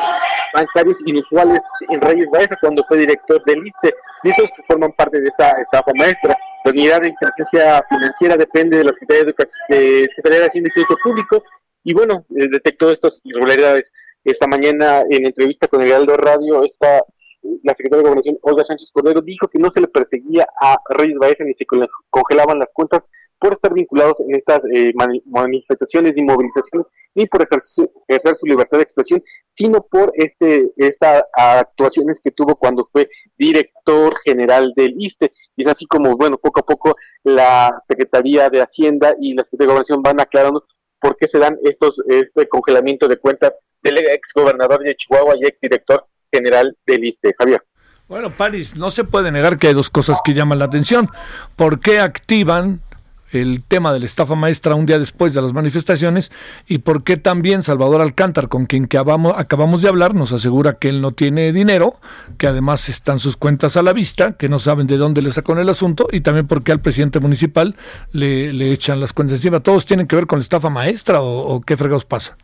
bancarios 0.55 1.02
inusuales 1.05 1.60
en 1.89 2.01
Reyes 2.01 2.31
Baeza 2.31 2.56
cuando 2.60 2.85
fue 2.86 2.98
director 2.98 3.43
del 3.44 3.66
ISTE. 3.66 3.93
Y 4.22 4.31
esos 4.31 4.48
que 4.55 4.62
forman 4.68 4.93
parte 4.93 5.20
de 5.20 5.28
esta 5.28 5.60
estafa 5.60 5.90
maestra. 5.97 6.36
La 6.64 6.70
Unidad 6.70 7.01
de 7.01 7.09
Inteligencia 7.09 7.85
Financiera 7.89 8.36
depende 8.36 8.77
de 8.77 8.85
la 8.85 8.93
Secretaría 8.93 9.24
de, 9.24 9.31
Educación, 9.31 9.66
de 9.68 10.31
de 10.31 10.47
y 10.55 10.70
Crédito 10.70 10.97
Público 11.02 11.43
y 11.82 11.94
bueno, 11.94 12.24
eh, 12.36 12.47
detectó 12.48 12.90
estas 12.90 13.20
irregularidades. 13.24 13.93
Esta 14.22 14.47
mañana, 14.47 15.02
en 15.09 15.27
entrevista 15.27 15.66
con 15.66 15.82
el 15.82 15.89
Heraldo 15.89 16.16
Radio, 16.16 16.62
esta, 16.62 17.02
la 17.62 17.73
secretaria 17.73 17.99
de 17.99 18.09
Gobernación, 18.09 18.39
Olga 18.43 18.65
Sánchez 18.65 18.91
Cordero, 18.93 19.21
dijo 19.21 19.49
que 19.49 19.59
no 19.59 19.71
se 19.71 19.81
le 19.81 19.89
perseguía 19.89 20.47
a 20.61 20.79
Reyes 20.91 21.17
Baeza 21.19 21.45
ni 21.45 21.55
se 21.55 21.67
con- 21.67 21.87
congelaban 22.11 22.59
las 22.59 22.73
cuentas 22.73 23.03
por 23.39 23.55
estar 23.55 23.73
vinculados 23.73 24.21
en 24.21 24.35
estas 24.35 24.61
eh, 24.71 24.93
mani- 24.95 25.23
manifestaciones 25.25 26.12
y 26.15 26.23
movilizaciones, 26.23 26.87
ni 27.15 27.27
por 27.27 27.41
ejercer 27.43 28.35
su 28.37 28.47
libertad 28.47 28.77
de 28.77 28.83
expresión, 28.85 29.23
sino 29.55 29.81
por 29.81 30.12
este 30.15 30.71
estas 30.77 31.25
actuaciones 31.33 32.21
que 32.23 32.31
tuvo 32.33 32.57
cuando 32.57 32.87
fue 32.93 33.09
director 33.39 34.15
general 34.25 34.75
del 34.77 34.95
ISTE. 34.99 35.33
Y 35.57 35.62
es 35.62 35.69
así 35.69 35.87
como, 35.87 36.17
bueno, 36.17 36.37
poco 36.37 36.61
a 36.61 36.67
poco 36.67 36.97
la 37.25 37.83
Secretaría 37.89 38.51
de 38.51 38.61
Hacienda 38.61 39.15
y 39.19 39.33
la 39.35 39.45
Secretaría 39.45 39.69
de 39.69 39.73
Gobernación 39.73 40.03
van 40.03 40.21
aclarando 40.21 40.67
por 41.01 41.17
qué 41.17 41.27
se 41.27 41.39
dan 41.39 41.59
estos 41.62 42.03
este 42.09 42.47
congelamiento 42.47 43.09
de 43.09 43.17
cuentas 43.17 43.59
del 43.83 43.97
ex 43.99 44.33
gobernador 44.35 44.83
de 44.83 44.95
Chihuahua 44.95 45.35
y 45.41 45.47
ex 45.47 45.61
director 45.61 46.05
general 46.32 46.77
del 46.86 47.05
ISTE. 47.05 47.35
Javier. 47.39 47.62
Bueno, 48.11 48.28
París, 48.31 48.74
no 48.74 48.90
se 48.90 49.05
puede 49.05 49.31
negar 49.31 49.57
que 49.57 49.69
hay 49.69 49.74
dos 49.74 49.89
cosas 49.89 50.19
que 50.24 50.35
llaman 50.35 50.59
la 50.59 50.65
atención. 50.65 51.11
¿Por 51.55 51.78
qué 51.78 52.01
activan 52.01 52.81
el 53.31 53.62
tema 53.62 53.93
de 53.93 54.01
la 54.01 54.07
estafa 54.07 54.35
maestra 54.35 54.74
un 54.74 54.85
día 54.85 54.98
después 54.98 55.32
de 55.32 55.40
las 55.40 55.52
manifestaciones? 55.52 56.32
¿Y 56.66 56.78
por 56.78 57.05
qué 57.05 57.19
también 57.19 57.62
Salvador 57.62 58.01
Alcántar, 58.01 58.48
con 58.48 58.66
quien 58.66 58.86
acabamos, 58.86 59.82
de 59.82 59.89
hablar, 59.89 60.16
nos 60.16 60.32
asegura 60.32 60.73
que 60.73 60.89
él 60.89 61.01
no 61.01 61.12
tiene 61.12 61.52
dinero, 61.52 62.01
que 62.36 62.48
además 62.48 62.89
están 62.89 63.20
sus 63.20 63.36
cuentas 63.36 63.77
a 63.77 63.82
la 63.85 63.93
vista, 63.93 64.32
que 64.32 64.48
no 64.48 64.59
saben 64.59 64.89
de 64.89 64.97
dónde 64.97 65.23
le 65.23 65.31
sacó 65.31 65.57
el 65.57 65.69
asunto? 65.69 66.09
Y 66.11 66.23
también 66.23 66.48
por 66.48 66.65
qué 66.65 66.73
al 66.73 66.81
presidente 66.81 67.20
municipal 67.20 67.77
le, 68.11 68.52
le 68.52 68.73
echan 68.73 68.98
las 68.98 69.12
cuentas 69.12 69.36
encima. 69.36 69.61
¿Todos 69.61 69.86
tienen 69.86 70.09
que 70.09 70.16
ver 70.16 70.27
con 70.27 70.40
la 70.40 70.43
estafa 70.43 70.69
maestra 70.69 71.20
o, 71.20 71.55
o 71.55 71.61
qué 71.61 71.77
fregados 71.77 72.05
pasa? 72.05 72.36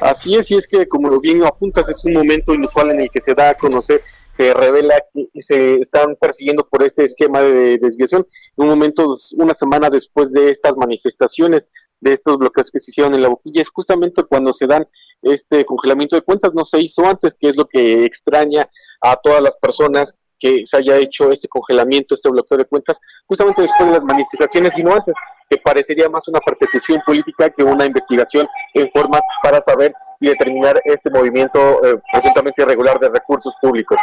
Así 0.00 0.34
es, 0.36 0.50
y 0.50 0.56
es 0.56 0.66
que 0.66 0.86
como 0.88 1.08
lo 1.08 1.20
bien 1.20 1.44
apuntas, 1.44 1.88
es 1.88 2.04
un 2.04 2.14
momento 2.14 2.54
inusual 2.54 2.90
en 2.90 3.00
el 3.00 3.10
que 3.10 3.20
se 3.22 3.34
da 3.34 3.50
a 3.50 3.54
conocer, 3.54 4.00
se 4.36 4.54
revela 4.54 4.94
que 5.12 5.42
se 5.42 5.76
están 5.76 6.16
persiguiendo 6.16 6.66
por 6.66 6.82
este 6.82 7.04
esquema 7.04 7.40
de 7.40 7.78
desviación, 7.78 8.26
un 8.56 8.68
momento, 8.68 9.16
una 9.36 9.54
semana 9.54 9.90
después 9.90 10.32
de 10.32 10.50
estas 10.50 10.76
manifestaciones, 10.76 11.64
de 12.00 12.14
estos 12.14 12.38
bloqueos 12.38 12.70
que 12.70 12.80
se 12.80 12.90
hicieron 12.90 13.14
en 13.14 13.22
la 13.22 13.28
boquilla, 13.28 13.62
es 13.62 13.68
justamente 13.68 14.22
cuando 14.24 14.52
se 14.52 14.66
dan 14.66 14.86
este 15.22 15.64
congelamiento 15.66 16.16
de 16.16 16.22
cuentas, 16.22 16.54
no 16.54 16.64
se 16.64 16.80
hizo 16.80 17.04
antes, 17.04 17.34
que 17.38 17.50
es 17.50 17.56
lo 17.56 17.66
que 17.66 18.04
extraña 18.04 18.68
a 19.02 19.16
todas 19.16 19.42
las 19.42 19.56
personas 19.56 20.14
que 20.38 20.64
se 20.64 20.78
haya 20.78 20.96
hecho 20.96 21.30
este 21.30 21.48
congelamiento, 21.48 22.14
este 22.14 22.30
bloqueo 22.30 22.56
de 22.56 22.64
cuentas, 22.64 22.98
justamente 23.26 23.62
después 23.62 23.86
de 23.90 23.96
las 23.98 24.04
manifestaciones 24.04 24.76
y 24.76 24.82
no 24.82 24.94
antes, 24.94 25.14
que 25.50 25.58
parecería 25.58 26.08
más 26.08 26.26
una 26.28 26.38
persecución 26.40 27.02
política 27.04 27.50
que 27.50 27.64
una 27.64 27.84
investigación 27.84 28.46
en 28.72 28.88
forma 28.92 29.20
para 29.42 29.60
saber 29.62 29.92
y 30.20 30.28
determinar 30.28 30.80
este 30.84 31.10
movimiento 31.10 31.84
eh, 31.84 32.00
presuntamente 32.12 32.62
irregular 32.62 33.00
de 33.00 33.08
recursos 33.08 33.52
públicos. 33.60 33.98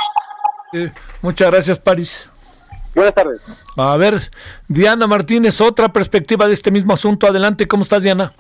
Eh, 0.73 0.91
muchas 1.21 1.49
gracias, 1.49 1.79
París. 1.79 2.29
Buenas 2.93 3.13
tardes. 3.13 3.41
A 3.77 3.95
ver, 3.95 4.29
Diana 4.67 5.07
Martínez, 5.07 5.61
otra 5.61 5.89
perspectiva 5.89 6.47
de 6.47 6.53
este 6.53 6.71
mismo 6.71 6.93
asunto. 6.93 7.27
Adelante, 7.27 7.67
¿cómo 7.67 7.83
estás, 7.83 8.03
Diana? 8.03 8.33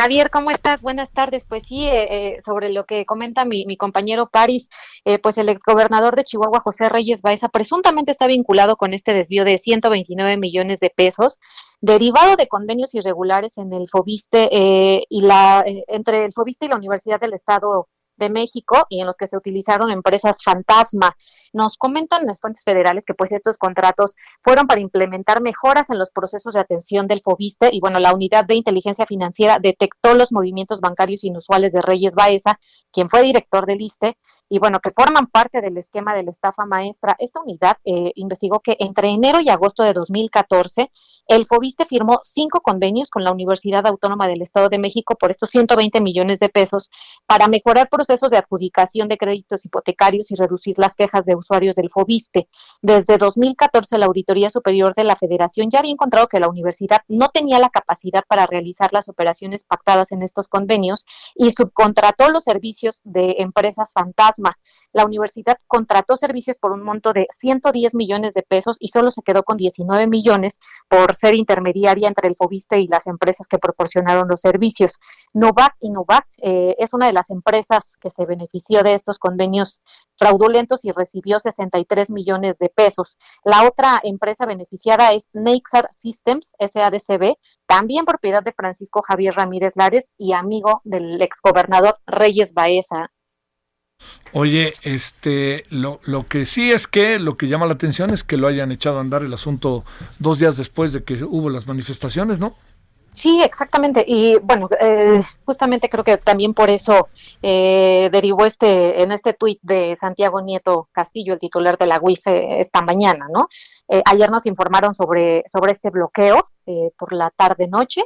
Javier, 0.00 0.30
¿cómo 0.30 0.52
estás? 0.52 0.80
Buenas 0.82 1.10
tardes. 1.10 1.44
Pues 1.44 1.66
sí, 1.66 1.84
eh, 1.84 2.36
eh, 2.36 2.40
sobre 2.44 2.70
lo 2.70 2.86
que 2.86 3.04
comenta 3.04 3.44
mi, 3.44 3.66
mi 3.66 3.76
compañero 3.76 4.28
Paris, 4.28 4.70
eh, 5.04 5.18
pues 5.18 5.38
el 5.38 5.48
exgobernador 5.48 6.14
de 6.14 6.22
Chihuahua, 6.22 6.60
José 6.60 6.88
Reyes 6.88 7.20
Baeza, 7.20 7.48
presuntamente 7.48 8.12
está 8.12 8.28
vinculado 8.28 8.76
con 8.76 8.94
este 8.94 9.12
desvío 9.12 9.44
de 9.44 9.58
129 9.58 10.36
millones 10.36 10.78
de 10.78 10.90
pesos, 10.90 11.40
derivado 11.80 12.36
de 12.36 12.46
convenios 12.46 12.94
irregulares 12.94 13.58
en 13.58 13.72
el 13.72 13.88
FOBISTE 13.88 15.04
y 15.08 15.22
la 15.22 15.64
entre 15.66 16.26
el 16.26 16.32
FOBISTE 16.32 16.66
y 16.66 16.68
la 16.68 16.76
Universidad 16.76 17.18
del 17.18 17.34
Estado 17.34 17.88
de 18.18 18.30
México 18.30 18.86
y 18.88 19.00
en 19.00 19.06
los 19.06 19.16
que 19.16 19.26
se 19.26 19.36
utilizaron 19.36 19.90
empresas 19.90 20.42
fantasma. 20.42 21.16
Nos 21.52 21.76
comentan 21.76 22.26
las 22.26 22.38
fuentes 22.38 22.64
federales 22.64 23.04
que 23.06 23.14
pues 23.14 23.32
estos 23.32 23.56
contratos 23.56 24.14
fueron 24.42 24.66
para 24.66 24.80
implementar 24.80 25.40
mejoras 25.40 25.88
en 25.90 25.98
los 25.98 26.10
procesos 26.10 26.54
de 26.54 26.60
atención 26.60 27.06
del 27.06 27.22
FOBISTE 27.22 27.70
y 27.72 27.80
bueno, 27.80 28.00
la 28.00 28.12
unidad 28.12 28.44
de 28.44 28.54
inteligencia 28.54 29.06
financiera 29.06 29.58
detectó 29.60 30.14
los 30.14 30.32
movimientos 30.32 30.80
bancarios 30.80 31.24
inusuales 31.24 31.72
de 31.72 31.80
Reyes 31.80 32.12
Baeza, 32.12 32.60
quien 32.92 33.08
fue 33.08 33.22
director 33.22 33.66
del 33.66 33.80
ISTE, 33.80 34.18
y 34.48 34.58
bueno, 34.58 34.80
que 34.80 34.90
forman 34.90 35.26
parte 35.26 35.60
del 35.60 35.76
esquema 35.76 36.14
de 36.14 36.22
la 36.22 36.30
estafa 36.30 36.64
maestra. 36.64 37.16
Esta 37.18 37.40
unidad 37.40 37.76
eh, 37.84 38.12
investigó 38.14 38.60
que 38.60 38.76
entre 38.80 39.08
enero 39.08 39.40
y 39.40 39.50
agosto 39.50 39.82
de 39.82 39.92
2014, 39.92 40.90
el 41.26 41.46
FOBISTE 41.46 41.84
firmó 41.84 42.20
cinco 42.24 42.62
convenios 42.62 43.10
con 43.10 43.22
la 43.22 43.32
Universidad 43.32 43.86
Autónoma 43.86 44.26
del 44.26 44.40
Estado 44.40 44.70
de 44.70 44.78
México 44.78 45.16
por 45.16 45.30
estos 45.30 45.50
120 45.50 46.00
millones 46.00 46.38
de 46.38 46.48
pesos 46.48 46.90
para 47.26 47.48
mejorar 47.48 47.90
procesos 47.90 48.30
de 48.30 48.38
adjudicación 48.38 49.08
de 49.08 49.18
créditos 49.18 49.66
hipotecarios 49.66 50.30
y 50.30 50.36
reducir 50.36 50.78
las 50.78 50.94
quejas 50.94 51.26
de 51.26 51.34
usuarios 51.34 51.74
del 51.74 51.90
FOBISTE. 51.90 52.48
Desde 52.80 53.18
2014, 53.18 53.98
la 53.98 54.06
Auditoría 54.06 54.48
Superior 54.48 54.94
de 54.94 55.04
la 55.04 55.16
Federación 55.16 55.70
ya 55.70 55.80
había 55.80 55.92
encontrado 55.92 56.28
que 56.28 56.40
la 56.40 56.48
universidad 56.48 57.02
no 57.08 57.28
tenía 57.28 57.58
la 57.58 57.68
capacidad 57.68 58.24
para 58.26 58.46
realizar 58.46 58.94
las 58.94 59.10
operaciones 59.10 59.64
pactadas 59.64 60.12
en 60.12 60.22
estos 60.22 60.48
convenios 60.48 61.04
y 61.34 61.50
subcontrató 61.50 62.30
los 62.30 62.44
servicios 62.44 63.02
de 63.04 63.36
empresas 63.40 63.92
fantasmas 63.92 64.37
la 64.92 65.04
universidad 65.04 65.58
contrató 65.66 66.16
servicios 66.16 66.56
por 66.56 66.72
un 66.72 66.82
monto 66.82 67.12
de 67.12 67.26
110 67.38 67.94
millones 67.94 68.32
de 68.34 68.42
pesos 68.42 68.76
y 68.80 68.88
solo 68.88 69.10
se 69.10 69.22
quedó 69.22 69.42
con 69.42 69.56
19 69.56 70.06
millones 70.06 70.58
por 70.88 71.14
ser 71.14 71.34
intermediaria 71.34 72.08
entre 72.08 72.28
el 72.28 72.36
FOBISTE 72.36 72.80
y 72.80 72.88
las 72.88 73.06
empresas 73.06 73.46
que 73.46 73.58
proporcionaron 73.58 74.28
los 74.28 74.40
servicios. 74.40 74.98
Novac 75.34 75.76
y 75.80 75.90
Novac 75.90 76.26
eh, 76.38 76.74
es 76.78 76.94
una 76.94 77.06
de 77.06 77.12
las 77.12 77.30
empresas 77.30 77.96
que 78.00 78.10
se 78.10 78.24
benefició 78.24 78.82
de 78.82 78.94
estos 78.94 79.18
convenios 79.18 79.82
fraudulentos 80.16 80.84
y 80.84 80.92
recibió 80.92 81.38
63 81.38 82.10
millones 82.10 82.58
de 82.58 82.70
pesos. 82.70 83.18
La 83.44 83.66
otra 83.66 84.00
empresa 84.02 84.46
beneficiada 84.46 85.12
es 85.12 85.24
Nexar 85.32 85.90
Systems, 85.98 86.52
SADCB, 86.58 87.36
también 87.66 88.06
propiedad 88.06 88.42
de 88.42 88.52
Francisco 88.52 89.02
Javier 89.02 89.34
Ramírez 89.34 89.74
Lares 89.76 90.06
y 90.16 90.32
amigo 90.32 90.80
del 90.84 91.20
exgobernador 91.20 91.98
Reyes 92.06 92.54
Baeza. 92.54 93.10
Oye, 94.32 94.72
este, 94.82 95.62
lo, 95.70 96.00
lo 96.04 96.26
que 96.26 96.44
sí 96.44 96.70
es 96.70 96.86
que 96.86 97.18
lo 97.18 97.36
que 97.36 97.48
llama 97.48 97.66
la 97.66 97.74
atención 97.74 98.12
es 98.12 98.24
que 98.24 98.36
lo 98.36 98.46
hayan 98.46 98.72
echado 98.72 98.98
a 98.98 99.00
andar 99.00 99.22
el 99.22 99.32
asunto 99.32 99.84
dos 100.18 100.38
días 100.38 100.56
después 100.56 100.92
de 100.92 101.02
que 101.02 101.24
hubo 101.24 101.48
las 101.50 101.66
manifestaciones, 101.66 102.38
¿no? 102.38 102.54
Sí, 103.18 103.42
exactamente. 103.42 104.04
Y 104.06 104.36
bueno, 104.38 104.68
eh, 104.80 105.22
justamente 105.44 105.88
creo 105.88 106.04
que 106.04 106.18
también 106.18 106.54
por 106.54 106.70
eso 106.70 107.08
eh, 107.42 108.10
derivó 108.12 108.44
este 108.46 109.02
en 109.02 109.10
este 109.10 109.32
tuit 109.32 109.58
de 109.62 109.96
Santiago 109.96 110.40
Nieto 110.40 110.88
Castillo, 110.92 111.32
el 111.32 111.40
titular 111.40 111.76
de 111.78 111.86
la 111.86 111.98
UIF, 112.00 112.22
esta 112.26 112.80
mañana, 112.80 113.26
¿no? 113.28 113.48
Eh, 113.88 114.02
ayer 114.04 114.30
nos 114.30 114.46
informaron 114.46 114.94
sobre, 114.94 115.42
sobre 115.52 115.72
este 115.72 115.90
bloqueo 115.90 116.48
por 116.96 117.12
la 117.12 117.30
tarde-noche. 117.30 118.02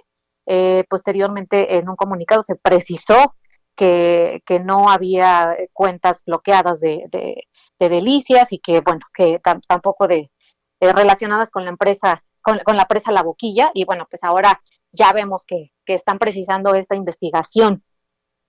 posteriormente, 0.88 1.76
en 1.76 1.88
un 1.88 1.96
comunicado 1.96 2.42
se 2.42 2.54
precisó 2.54 3.34
que, 3.76 4.42
que 4.46 4.60
no 4.60 4.88
había 4.90 5.56
cuentas 5.72 6.22
bloqueadas 6.24 6.80
de, 6.80 7.06
de, 7.10 7.46
delicias 7.78 8.52
y 8.52 8.60
que, 8.60 8.80
bueno, 8.80 9.00
que 9.12 9.40
tampoco 9.66 10.06
de, 10.06 10.30
relacionadas 10.80 11.50
con 11.50 11.64
la 11.64 11.70
empresa, 11.70 12.22
con, 12.40 12.60
con, 12.60 12.76
la 12.76 12.86
presa 12.86 13.10
La 13.10 13.24
Boquilla. 13.24 13.72
Y 13.74 13.84
bueno, 13.84 14.06
pues 14.08 14.22
ahora 14.22 14.62
ya 14.92 15.12
vemos 15.12 15.44
que, 15.44 15.72
que 15.84 15.94
están 15.94 16.18
precisando 16.18 16.74
esta 16.74 16.94
investigación. 16.94 17.82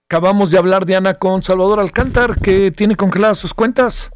Acabamos 0.07 0.51
de 0.51 0.59
hablar, 0.59 0.85
Diana, 0.85 1.15
con 1.15 1.41
Salvador 1.41 1.79
Alcántar, 1.79 2.35
que 2.39 2.69
tiene 2.71 2.95
congeladas 2.95 3.39
sus 3.39 3.53
cuentas. 3.55 4.11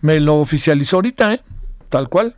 Me 0.00 0.20
lo 0.20 0.36
oficializó 0.36 0.96
ahorita, 0.96 1.34
¿eh? 1.34 1.42
Tal 1.90 2.08
cual. 2.08 2.36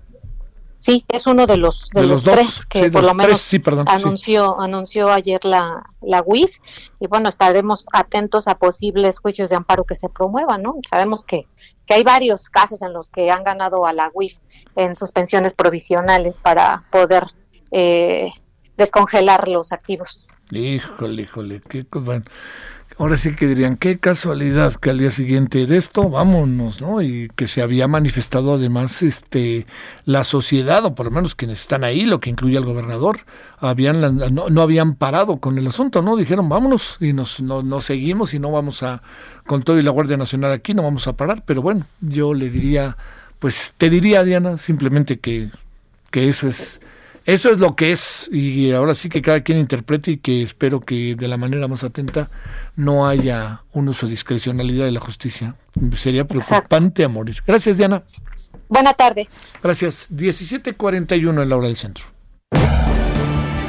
Sí, 0.81 1.05
es 1.09 1.27
uno 1.27 1.47
de 1.47 1.59
los 1.59 1.91
de, 1.91 2.07
los, 2.07 2.25
tres 2.25 2.65
que 2.65 2.91
por 2.91 3.03
lo 3.03 3.13
menos 3.13 3.47
anunció 3.87 4.59
anunció 4.59 5.11
ayer 5.11 5.45
la 5.45 5.85
la 6.01 6.23
UIF 6.25 6.57
y 6.99 7.07
bueno 7.07 7.29
estaremos 7.29 7.87
atentos 7.93 8.49
a 8.49 8.57
posibles 8.57 9.19
juicios 9.19 9.51
de 9.51 9.57
amparo 9.57 9.85
que 9.85 9.95
se 9.95 10.09
promuevan, 10.09 10.63
¿no? 10.63 10.77
Sabemos 10.89 11.27
que 11.27 11.47
que 11.85 11.95
hay 11.95 12.03
varios 12.03 12.49
casos 12.49 12.81
en 12.81 12.95
los 12.95 13.11
que 13.11 13.31
han 13.31 13.45
ganado 13.45 13.85
a 13.85 13.93
la 13.93 14.11
UIF 14.15 14.39
en 14.75 14.97
suspensiones 14.97 15.53
provisionales 15.53 16.39
para 16.39 16.85
poder 16.91 17.27
eh, 17.73 18.31
descongelar 18.79 19.49
los 19.49 19.73
activos. 19.73 20.33
Híjole, 20.51 21.23
híjole, 21.23 21.61
qué 21.69 21.85
bueno 21.93 22.25
ahora 23.01 23.17
sí 23.17 23.35
que 23.35 23.47
dirían, 23.47 23.79
qué 23.79 23.99
casualidad 23.99 24.75
que 24.75 24.91
al 24.91 24.99
día 24.99 25.11
siguiente 25.11 25.65
de 25.65 25.79
esto, 25.79 26.11
vámonos, 26.11 26.83
¿no? 26.83 27.01
Y 27.01 27.31
que 27.35 27.49
se 27.49 27.63
había 27.63 27.89
manifestado 27.89 28.55
además 28.55 29.03
este 29.03 29.67
la 30.05 30.23
sociedad, 30.23 30.85
o 30.85 30.95
por 30.95 31.07
lo 31.07 31.11
menos 31.11 31.35
quienes 31.35 31.63
están 31.63 31.83
ahí, 31.83 32.05
lo 32.05 32.21
que 32.21 32.29
incluye 32.29 32.59
al 32.59 32.67
gobernador, 32.67 33.21
habían 33.59 34.19
no, 34.35 34.61
habían 34.61 34.97
parado 34.97 35.39
con 35.39 35.57
el 35.57 35.67
asunto, 35.67 36.03
¿no? 36.03 36.15
Dijeron, 36.15 36.51
vámonos 36.51 36.99
y 37.01 37.15
nos, 37.15 37.41
nos 37.41 37.85
seguimos 37.87 38.35
y 38.35 38.39
no 38.39 38.51
vamos 38.51 38.83
a, 38.83 39.01
con 39.47 39.63
todo 39.63 39.79
y 39.79 39.83
la 39.83 39.93
Guardia 39.93 40.19
Nacional 40.19 40.53
aquí, 40.53 40.75
no 40.75 40.83
vamos 40.83 41.09
a 41.09 41.15
parar, 41.15 41.43
pero 41.47 41.63
bueno, 41.63 41.87
yo 42.03 42.35
le 42.35 42.51
diría, 42.51 42.99
pues 43.39 43.73
te 43.79 43.89
diría, 43.89 44.25
Diana, 44.25 44.59
simplemente 44.59 45.19
que, 45.19 45.49
que 46.11 46.29
eso 46.29 46.49
es 46.49 46.83
eso 47.25 47.51
es 47.51 47.59
lo 47.59 47.77
que 47.77 47.93
es 47.93 48.29
y 48.33 48.73
ahora 48.73 48.95
sí 48.95 49.09
que 49.09 49.23
cada 49.23 49.43
quien 49.43 49.59
interprete 49.59 50.13
y 50.13 50.17
que 50.19 50.43
espero 50.43 50.81
que 50.81 51.15
de 51.17 51.29
la 51.29 51.37
manera 51.37 51.69
más 51.69 51.85
atenta 51.85 52.31
no 52.77 53.07
haya 53.07 53.63
un 53.73 53.89
uso 53.89 54.07
de 54.07 54.11
discrecionalidad 54.11 54.87
de 54.87 54.93
la 54.93 55.01
justicia. 55.01 55.55
Sería 55.97 56.25
preocupante 56.25 57.05
a 57.05 57.09
morir. 57.09 57.37
Gracias, 57.47 57.77
Diana. 57.77 58.03
Buena 58.69 58.95
tarde. 58.95 59.29
Gracias. 59.63 60.09
17:41 60.11 61.43
en 61.43 61.49
la 61.49 61.57
hora 61.57 61.67
del 61.67 61.77
centro. 61.77 62.05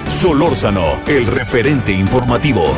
Solórzano, 0.07 1.02
el 1.07 1.26
referente 1.26 1.91
informativo. 1.91 2.76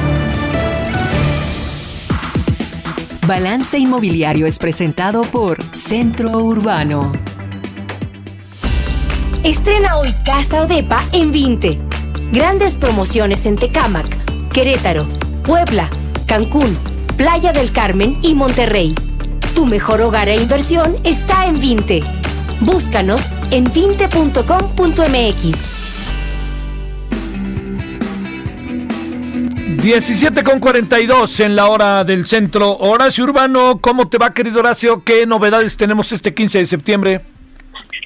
Balance 3.28 3.78
Inmobiliario 3.78 4.46
es 4.46 4.60
presentado 4.60 5.22
por 5.22 5.62
Centro 5.64 6.40
Urbano. 6.40 7.12
Estrena 9.44 9.98
hoy 9.98 10.16
Casa 10.26 10.64
Odepa 10.64 11.04
en 11.12 11.34
20. 11.34 11.78
Grandes 12.32 12.78
promociones 12.78 13.46
en 13.46 13.58
Tecámac, 13.58 14.08
Querétaro, 14.54 15.06
Puebla, 15.44 15.90
Cancún, 16.26 16.78
Playa 17.18 17.52
del 17.52 17.74
Carmen 17.74 18.18
y 18.22 18.36
Monterrey. 18.36 18.96
Tu 19.54 19.66
mejor 19.66 20.00
hogar 20.00 20.30
e 20.30 20.38
inversión 20.38 20.96
está 21.04 21.46
en 21.46 21.60
Vinte. 21.60 22.02
Búscanos 22.62 23.28
en 23.52 23.66
vinte.com.mx. 23.66 24.24
17 29.82 30.44
con 30.44 30.62
42 30.62 31.42
en 31.42 31.58
la 31.58 31.68
hora 31.68 32.06
del 32.06 32.26
centro. 32.28 32.78
Horacio 32.78 33.26
Urbano, 33.26 33.80
¿cómo 33.82 34.08
te 34.08 34.18
va, 34.18 34.34
querido 34.34 34.62
Horacio? 34.62 35.04
¿Qué 35.04 35.26
novedades 35.26 35.76
tenemos 35.76 36.14
este 36.14 36.34
15 36.34 36.60
de 36.60 36.66
septiembre? 36.66 37.33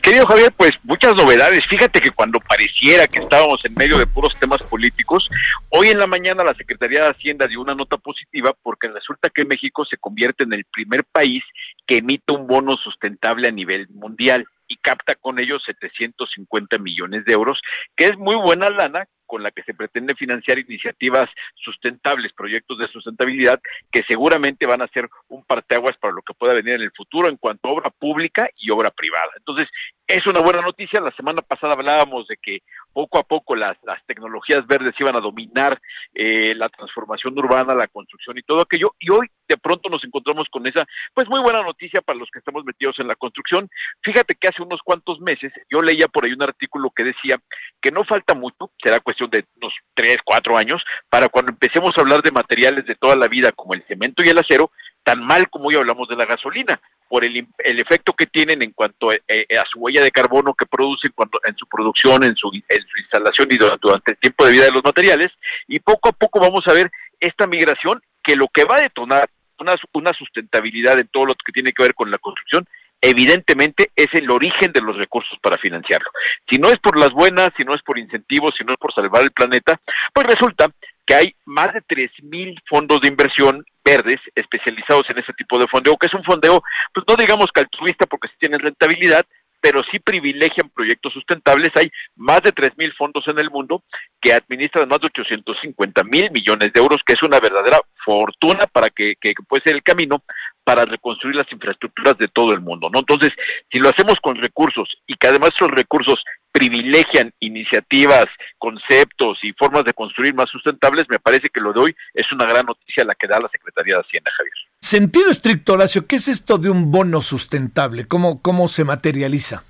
Querido 0.01 0.25
Javier, 0.25 0.53
pues 0.55 0.71
muchas 0.83 1.13
novedades. 1.15 1.61
Fíjate 1.69 1.99
que 1.99 2.11
cuando 2.11 2.39
pareciera 2.39 3.07
que 3.07 3.19
estábamos 3.19 3.63
en 3.65 3.73
medio 3.73 3.97
de 3.97 4.07
puros 4.07 4.33
temas 4.39 4.61
políticos, 4.63 5.29
hoy 5.69 5.87
en 5.87 5.97
la 5.97 6.07
mañana 6.07 6.43
la 6.43 6.53
Secretaría 6.53 7.01
de 7.01 7.09
Hacienda 7.09 7.47
dio 7.47 7.61
una 7.61 7.75
nota 7.75 7.97
positiva 7.97 8.53
porque 8.63 8.87
resulta 8.87 9.29
que 9.29 9.45
México 9.45 9.85
se 9.85 9.97
convierte 9.97 10.43
en 10.43 10.53
el 10.53 10.65
primer 10.65 11.03
país 11.11 11.43
que 11.85 11.97
emite 11.97 12.33
un 12.33 12.47
bono 12.47 12.77
sustentable 12.77 13.47
a 13.47 13.51
nivel 13.51 13.87
mundial 13.89 14.45
y 14.67 14.77
capta 14.77 15.15
con 15.15 15.39
ello 15.39 15.59
750 15.59 16.77
millones 16.77 17.25
de 17.25 17.33
euros, 17.33 17.59
que 17.95 18.05
es 18.05 18.17
muy 18.17 18.35
buena 18.35 18.69
lana 18.69 19.07
con 19.27 19.43
la 19.43 19.51
que 19.51 19.61
se 19.63 19.73
pretende 19.73 20.15
financiar 20.15 20.57
iniciativas 20.57 21.29
sustentables, 21.55 22.33
proyectos 22.33 22.79
de 22.79 22.87
sustentabilidad 22.87 23.59
que 23.91 24.03
seguramente 24.07 24.65
van 24.65 24.81
a 24.81 24.87
ser 24.87 25.07
un 25.27 25.43
parteaguas 25.43 25.97
para 25.97 26.13
lo 26.13 26.21
que 26.23 26.33
pueda 26.33 26.55
venir 26.55 26.75
en 26.75 26.81
el 26.81 26.91
futuro 26.91 27.29
en 27.29 27.37
cuanto 27.37 27.67
a 27.67 27.71
obra 27.73 27.89
pública 27.91 28.49
y 28.57 28.71
obra 28.71 28.89
privada. 28.89 29.31
Entonces, 29.37 29.67
es 30.07 30.25
una 30.25 30.39
buena 30.39 30.61
noticia. 30.61 31.01
La 31.01 31.11
semana 31.11 31.41
pasada 31.41 31.73
hablábamos 31.73 32.27
de 32.27 32.37
que 32.41 32.59
poco 32.97 33.19
a 33.19 33.23
poco 33.23 33.55
las, 33.55 33.77
las 33.83 34.03
tecnologías 34.07 34.65
verdes 34.65 34.95
iban 34.99 35.15
a 35.15 35.19
dominar 35.19 35.79
eh, 36.15 36.55
la 36.55 36.67
transformación 36.67 37.37
urbana, 37.37 37.75
la 37.75 37.87
construcción 37.87 38.39
y 38.39 38.41
todo 38.41 38.61
aquello, 38.61 38.95
y 38.99 39.11
hoy 39.11 39.27
de 39.47 39.55
pronto 39.55 39.87
nos 39.87 40.03
encontramos 40.03 40.47
con 40.49 40.65
esa, 40.65 40.83
pues 41.13 41.29
muy 41.29 41.39
buena 41.41 41.61
noticia 41.61 42.01
para 42.01 42.17
los 42.17 42.27
que 42.33 42.39
estamos 42.39 42.65
metidos 42.65 42.97
en 42.97 43.07
la 43.07 43.15
construcción. 43.15 43.69
Fíjate 44.01 44.33
que 44.33 44.47
hace 44.47 44.63
unos 44.63 44.79
cuantos 44.83 45.19
meses 45.19 45.53
yo 45.69 45.79
leía 45.79 46.07
por 46.07 46.25
ahí 46.25 46.33
un 46.33 46.41
artículo 46.41 46.89
que 46.89 47.03
decía 47.03 47.35
que 47.79 47.91
no 47.91 48.03
falta 48.03 48.33
mucho, 48.33 48.71
será 48.83 48.99
cuestión 48.99 49.29
de 49.29 49.45
unos 49.61 49.75
tres, 49.93 50.17
cuatro 50.25 50.57
años, 50.57 50.81
para 51.07 51.29
cuando 51.29 51.51
empecemos 51.51 51.91
a 51.95 52.01
hablar 52.01 52.23
de 52.23 52.31
materiales 52.31 52.83
de 52.87 52.95
toda 52.95 53.15
la 53.15 53.27
vida 53.27 53.51
como 53.51 53.75
el 53.75 53.85
cemento 53.87 54.23
y 54.25 54.29
el 54.29 54.39
acero, 54.39 54.71
tan 55.03 55.23
mal 55.23 55.51
como 55.51 55.67
hoy 55.67 55.75
hablamos 55.75 56.07
de 56.07 56.15
la 56.15 56.25
gasolina, 56.25 56.81
por 57.07 57.25
el, 57.25 57.47
el 57.59 57.79
efecto 57.79 58.13
que 58.13 58.25
tienen 58.25 58.61
en 58.61 58.71
cuanto 58.71 59.11
eh, 59.11 59.21
a, 59.27 59.63
su 59.71 59.79
huella 59.79 60.03
de 60.03 60.11
carbono 60.11 60.53
que 60.53 60.65
producen 60.65 61.11
cuando, 61.15 61.39
en 61.45 61.55
su 61.55 61.65
producción, 61.67 62.23
en 62.23 62.35
su, 62.35 62.51
en 62.53 62.87
su 62.87 62.97
instalación 62.99 63.47
y 63.51 63.57
durante, 63.57 63.79
durante 63.81 64.11
el 64.11 64.17
tiempo 64.17 64.45
de 64.45 64.51
vida 64.51 64.65
de 64.65 64.71
los 64.71 64.83
materiales. 64.83 65.29
Y 65.67 65.79
poco 65.79 66.09
a 66.09 66.13
poco 66.13 66.39
vamos 66.39 66.63
a 66.67 66.73
ver 66.73 66.91
esta 67.19 67.47
migración 67.47 68.01
que 68.23 68.35
lo 68.35 68.47
que 68.47 68.65
va 68.65 68.77
a 68.77 68.81
detonar 68.81 69.29
una, 69.59 69.75
una 69.93 70.13
sustentabilidad 70.13 70.99
en 70.99 71.07
todo 71.07 71.25
lo 71.25 71.33
que 71.33 71.51
tiene 71.51 71.73
que 71.73 71.83
ver 71.83 71.93
con 71.93 72.11
la 72.11 72.17
construcción 72.17 72.67
evidentemente 73.01 73.91
es 73.95 74.07
el 74.13 74.29
origen 74.31 74.71
de 74.71 74.81
los 74.81 74.97
recursos 74.97 75.37
para 75.41 75.57
financiarlo. 75.57 76.09
Si 76.49 76.57
no 76.57 76.69
es 76.69 76.77
por 76.77 76.97
las 76.97 77.11
buenas, 77.11 77.49
si 77.57 77.63
no 77.63 77.73
es 77.73 77.81
por 77.83 77.97
incentivos, 77.99 78.55
si 78.57 78.63
no 78.63 78.73
es 78.73 78.79
por 78.79 78.93
salvar 78.93 79.21
el 79.21 79.31
planeta, 79.31 79.79
pues 80.13 80.25
resulta 80.27 80.67
que 81.07 81.15
hay 81.15 81.35
más 81.45 81.73
de 81.73 81.81
3.000 81.81 82.61
fondos 82.69 82.99
de 83.01 83.07
inversión 83.07 83.65
verdes 83.83 84.17
especializados 84.35 85.05
en 85.09 85.19
ese 85.19 85.31
tipo 85.33 85.57
de 85.57 85.67
fondeo, 85.67 85.95
que 85.97 86.07
es 86.07 86.13
un 86.13 86.23
fondeo, 86.23 86.61
pues 86.93 87.05
no 87.07 87.15
digamos 87.15 87.47
altruista 87.55 88.05
porque 88.05 88.27
sí 88.27 88.33
tienen 88.39 88.59
rentabilidad, 88.59 89.25
pero 89.61 89.81
sí 89.91 89.99
privilegian 89.99 90.69
proyectos 90.69 91.13
sustentables. 91.13 91.69
Hay 91.75 91.89
más 92.15 92.41
de 92.41 92.53
3.000 92.53 92.93
fondos 92.95 93.23
en 93.27 93.39
el 93.39 93.49
mundo 93.49 93.83
que 94.21 94.33
administran 94.33 94.87
más 94.87 94.99
de 94.99 95.07
850 95.07 96.03
mil 96.03 96.29
millones 96.31 96.71
de 96.73 96.79
euros, 96.79 96.99
que 97.05 97.13
es 97.13 97.23
una 97.23 97.39
verdadera 97.39 97.79
fortuna 98.03 98.67
para 98.67 98.89
que, 98.89 99.15
que, 99.19 99.33
puede 99.47 99.63
ser 99.63 99.75
el 99.75 99.83
camino 99.83 100.23
para 100.67 100.83
reconstruir 100.83 101.33
las 101.33 101.49
infraestructuras 101.49 102.17
de 102.17 102.27
todo 102.27 102.51
el 102.51 102.59
mundo, 102.59 102.89
¿no? 102.91 102.99
Entonces, 102.99 103.31
si 103.71 103.79
lo 103.79 103.87
hacemos 103.87 104.15
con 104.21 104.35
recursos 104.35 104.89
y 105.07 105.15
que 105.15 105.29
además 105.29 105.51
esos 105.55 105.71
recursos 105.71 106.19
privilegian 106.51 107.31
iniciativas, 107.39 108.25
conceptos 108.57 109.37
y 109.43 109.53
formas 109.53 109.85
de 109.85 109.93
construir 109.93 110.35
más 110.35 110.49
sustentables, 110.49 111.05
me 111.07 111.19
parece 111.19 111.47
que 111.53 111.61
lo 111.61 111.71
de 111.71 111.79
hoy 111.79 111.95
es 112.13 112.29
una 112.33 112.43
gran 112.43 112.65
noticia 112.65 113.05
la 113.05 113.15
que 113.15 113.27
da 113.27 113.39
la 113.39 113.47
Secretaría 113.47 113.95
de 113.95 114.01
Hacienda, 114.01 114.29
Javier. 114.35 114.53
Sentido 114.81 115.31
estricto, 115.31 115.71
Horacio, 115.71 116.05
¿qué 116.05 116.17
es 116.17 116.27
esto 116.27 116.57
de 116.57 116.69
un 116.69 116.91
bono 116.91 117.21
sustentable? 117.21 118.05
¿Cómo, 118.05 118.41
cómo 118.41 118.67
se 118.67 118.83
materializa? 118.83 119.63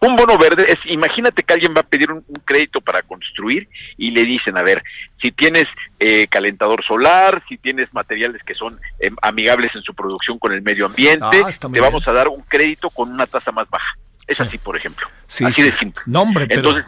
Un 0.00 0.16
bono 0.16 0.38
verde 0.38 0.64
es, 0.66 0.78
imagínate 0.86 1.42
que 1.42 1.52
alguien 1.52 1.74
va 1.76 1.80
a 1.80 1.86
pedir 1.86 2.10
un, 2.10 2.24
crédito 2.44 2.80
para 2.80 3.02
construir 3.02 3.68
y 3.98 4.10
le 4.10 4.24
dicen, 4.24 4.56
a 4.56 4.62
ver, 4.62 4.82
si 5.22 5.30
tienes 5.30 5.66
eh, 5.98 6.26
calentador 6.28 6.82
solar, 6.84 7.42
si 7.48 7.58
tienes 7.58 7.92
materiales 7.92 8.42
que 8.44 8.54
son 8.54 8.80
em, 8.98 9.14
amigables 9.20 9.74
en 9.74 9.82
su 9.82 9.94
producción 9.94 10.38
con 10.38 10.52
el 10.52 10.62
medio 10.62 10.86
ambiente, 10.86 11.42
ah, 11.44 11.50
te 11.50 11.80
vamos 11.80 12.06
a 12.08 12.12
dar 12.12 12.28
un 12.28 12.40
crédito 12.42 12.88
con 12.88 13.12
una 13.12 13.26
tasa 13.26 13.52
más 13.52 13.68
baja. 13.68 13.96
Es 14.26 14.40
así, 14.40 14.58
por 14.58 14.76
ejemplo. 14.76 15.06
así 15.26 15.62
de 15.62 15.76
simple. 15.76 16.02
Entonces, 16.48 16.84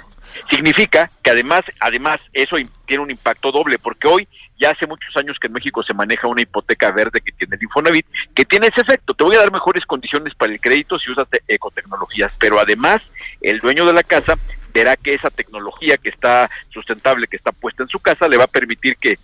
significa 0.50 1.10
que 1.22 1.30
además, 1.30 1.62
además, 1.80 2.20
eso 2.32 2.56
tiene 2.86 3.02
un 3.02 3.10
impacto 3.10 3.50
doble, 3.50 3.78
porque 3.78 4.08
hoy 4.08 4.28
ya 4.62 4.70
hace 4.70 4.86
muchos 4.86 5.14
años 5.16 5.36
que 5.40 5.48
en 5.48 5.54
México 5.54 5.82
se 5.82 5.92
maneja 5.92 6.28
una 6.28 6.42
hipoteca 6.42 6.92
verde 6.92 7.20
que 7.20 7.32
tiene 7.32 7.56
el 7.56 7.62
Infonavit, 7.62 8.06
que 8.34 8.44
tiene 8.44 8.68
ese 8.68 8.80
efecto. 8.80 9.12
Te 9.12 9.24
voy 9.24 9.34
a 9.34 9.40
dar 9.40 9.50
mejores 9.50 9.84
condiciones 9.84 10.34
para 10.36 10.52
el 10.52 10.60
crédito 10.60 10.98
si 10.98 11.10
usas 11.10 11.26
ecotecnologías, 11.48 12.32
pero 12.38 12.60
además 12.60 13.02
el 13.40 13.58
dueño 13.58 13.84
de 13.84 13.92
la 13.92 14.04
casa 14.04 14.38
verá 14.72 14.96
que 14.96 15.14
esa 15.14 15.30
tecnología 15.30 15.96
que 15.96 16.10
está 16.10 16.48
sustentable, 16.70 17.26
que 17.26 17.36
está 17.36 17.52
puesta 17.52 17.82
en 17.82 17.88
su 17.88 17.98
casa, 17.98 18.28
le 18.28 18.38
va 18.38 18.44
a 18.44 18.48
permitir 18.48 18.96
que, 18.96 19.10
eh, 19.10 19.18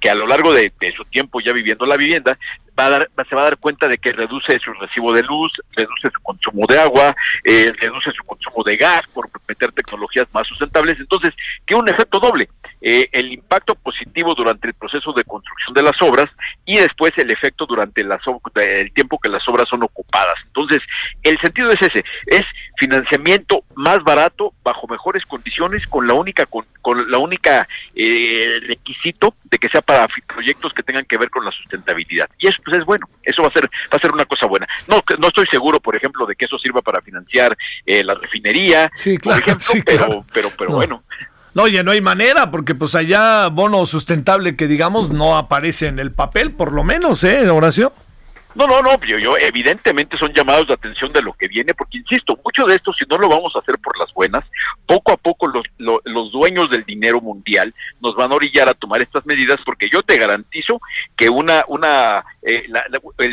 que 0.00 0.10
a 0.10 0.14
lo 0.14 0.26
largo 0.26 0.52
de, 0.52 0.72
su 0.96 1.04
tiempo 1.04 1.40
ya 1.40 1.52
viviendo 1.52 1.84
la 1.84 1.96
vivienda, 1.96 2.38
va 2.78 2.86
a 2.86 2.90
dar, 2.90 3.10
se 3.28 3.34
va 3.34 3.42
a 3.42 3.44
dar 3.44 3.56
cuenta 3.58 3.88
de 3.88 3.98
que 3.98 4.12
reduce 4.12 4.58
su 4.60 4.72
recibo 4.74 5.12
de 5.12 5.22
luz, 5.22 5.52
reduce 5.72 6.08
su 6.14 6.20
consumo 6.22 6.64
de 6.68 6.78
agua, 6.78 7.14
eh, 7.44 7.72
reduce 7.80 8.12
su 8.12 8.24
consumo 8.24 8.62
de 8.64 8.76
gas 8.76 9.02
por 9.12 9.28
meter 9.48 9.72
tecnologías 9.72 10.26
más 10.32 10.46
sustentables. 10.46 10.98
Entonces, 10.98 11.34
tiene 11.66 11.82
un 11.82 11.88
efecto 11.88 12.20
doble. 12.20 12.48
Eh, 12.80 13.08
el 13.10 13.32
impacto 13.32 13.74
positivo 13.74 14.34
durante 14.34 14.68
el 14.68 14.74
proceso 14.74 15.12
de 15.12 15.24
construcción 15.24 15.74
de 15.74 15.82
las 15.82 16.00
obras 16.00 16.26
y 16.64 16.76
después 16.76 17.10
el 17.16 17.30
efecto 17.30 17.66
durante 17.66 18.04
las, 18.04 18.20
el 18.54 18.92
tiempo 18.92 19.18
que 19.18 19.28
las 19.28 19.46
obras 19.48 19.68
son 19.68 19.82
ocupadas. 19.82 20.36
Entonces, 20.46 20.78
el 21.24 21.36
sentido 21.40 21.72
es 21.72 21.82
ese, 21.82 22.04
es 22.26 22.42
financiamiento 22.78 23.64
más 23.74 24.02
barato, 24.04 24.52
bajo 24.62 24.86
mejores 24.86 25.24
condiciones, 25.26 25.86
con 25.88 26.06
la 26.06 26.14
única 26.14 26.46
con, 26.46 26.66
la 27.10 27.18
única 27.18 27.66
eh, 27.94 28.60
requisito 28.66 29.34
de 29.44 29.58
que 29.58 29.68
sea 29.68 29.82
para 29.82 30.06
proyectos 30.26 30.72
que 30.72 30.82
tengan 30.82 31.04
que 31.04 31.18
ver 31.18 31.30
con 31.30 31.44
la 31.44 31.50
sustentabilidad. 31.50 32.28
Y 32.38 32.46
eso 32.46 32.62
pues 32.68 32.80
es 32.80 32.86
bueno, 32.86 33.08
eso 33.22 33.42
va 33.42 33.48
a 33.48 33.52
ser 33.52 33.64
va 33.64 33.96
a 33.96 33.98
ser 33.98 34.12
una 34.12 34.24
cosa 34.24 34.46
buena. 34.46 34.66
No 34.88 35.02
no 35.18 35.28
estoy 35.28 35.46
seguro, 35.50 35.80
por 35.80 35.96
ejemplo, 35.96 36.26
de 36.26 36.34
que 36.34 36.44
eso 36.44 36.58
sirva 36.58 36.82
para 36.82 37.00
financiar 37.00 37.56
eh, 37.86 38.04
la 38.04 38.14
refinería, 38.14 38.90
por 39.22 39.38
ejemplo, 39.38 39.66
pero 39.84 40.24
pero 40.32 40.52
pero 40.56 40.72
bueno. 40.72 41.02
No, 41.54 41.62
oye, 41.64 41.82
no 41.82 41.90
hay 41.90 42.00
manera, 42.00 42.50
porque 42.50 42.74
pues 42.74 42.94
allá 42.94 43.48
bono 43.48 43.84
sustentable 43.86 44.54
que 44.54 44.68
digamos 44.68 45.10
no 45.10 45.36
aparece 45.36 45.88
en 45.88 45.98
el 45.98 46.12
papel, 46.12 46.52
por 46.52 46.72
lo 46.72 46.84
menos, 46.84 47.24
¿eh, 47.24 47.48
Horacio? 47.48 47.92
No, 48.54 48.66
no, 48.66 48.82
no, 48.82 48.98
yo, 49.04 49.18
yo, 49.18 49.36
evidentemente 49.36 50.16
son 50.16 50.32
llamados 50.32 50.66
de 50.66 50.74
atención 50.74 51.12
de 51.12 51.22
lo 51.22 51.32
que 51.34 51.48
viene, 51.48 51.74
porque 51.74 51.98
insisto, 51.98 52.38
mucho 52.44 52.64
de 52.64 52.76
esto, 52.76 52.92
si 52.92 53.04
no 53.08 53.18
lo 53.18 53.28
vamos 53.28 53.54
a 53.54 53.58
hacer 53.58 53.78
por 53.78 53.96
las 53.98 54.12
buenas, 54.14 54.44
poco 54.86 55.12
a 55.12 55.16
poco 55.16 55.46
los, 55.46 55.64
los, 55.76 56.32
dueños 56.32 56.70
del 56.70 56.84
dinero 56.84 57.20
mundial 57.20 57.74
nos 58.00 58.16
van 58.16 58.32
a 58.32 58.36
orillar 58.36 58.68
a 58.68 58.74
tomar 58.74 59.02
estas 59.02 59.26
medidas, 59.26 59.58
porque 59.64 59.88
yo 59.92 60.02
te 60.02 60.16
garantizo 60.18 60.80
que 61.16 61.28
una, 61.28 61.62
una, 61.68 62.24
eh, 62.42 62.66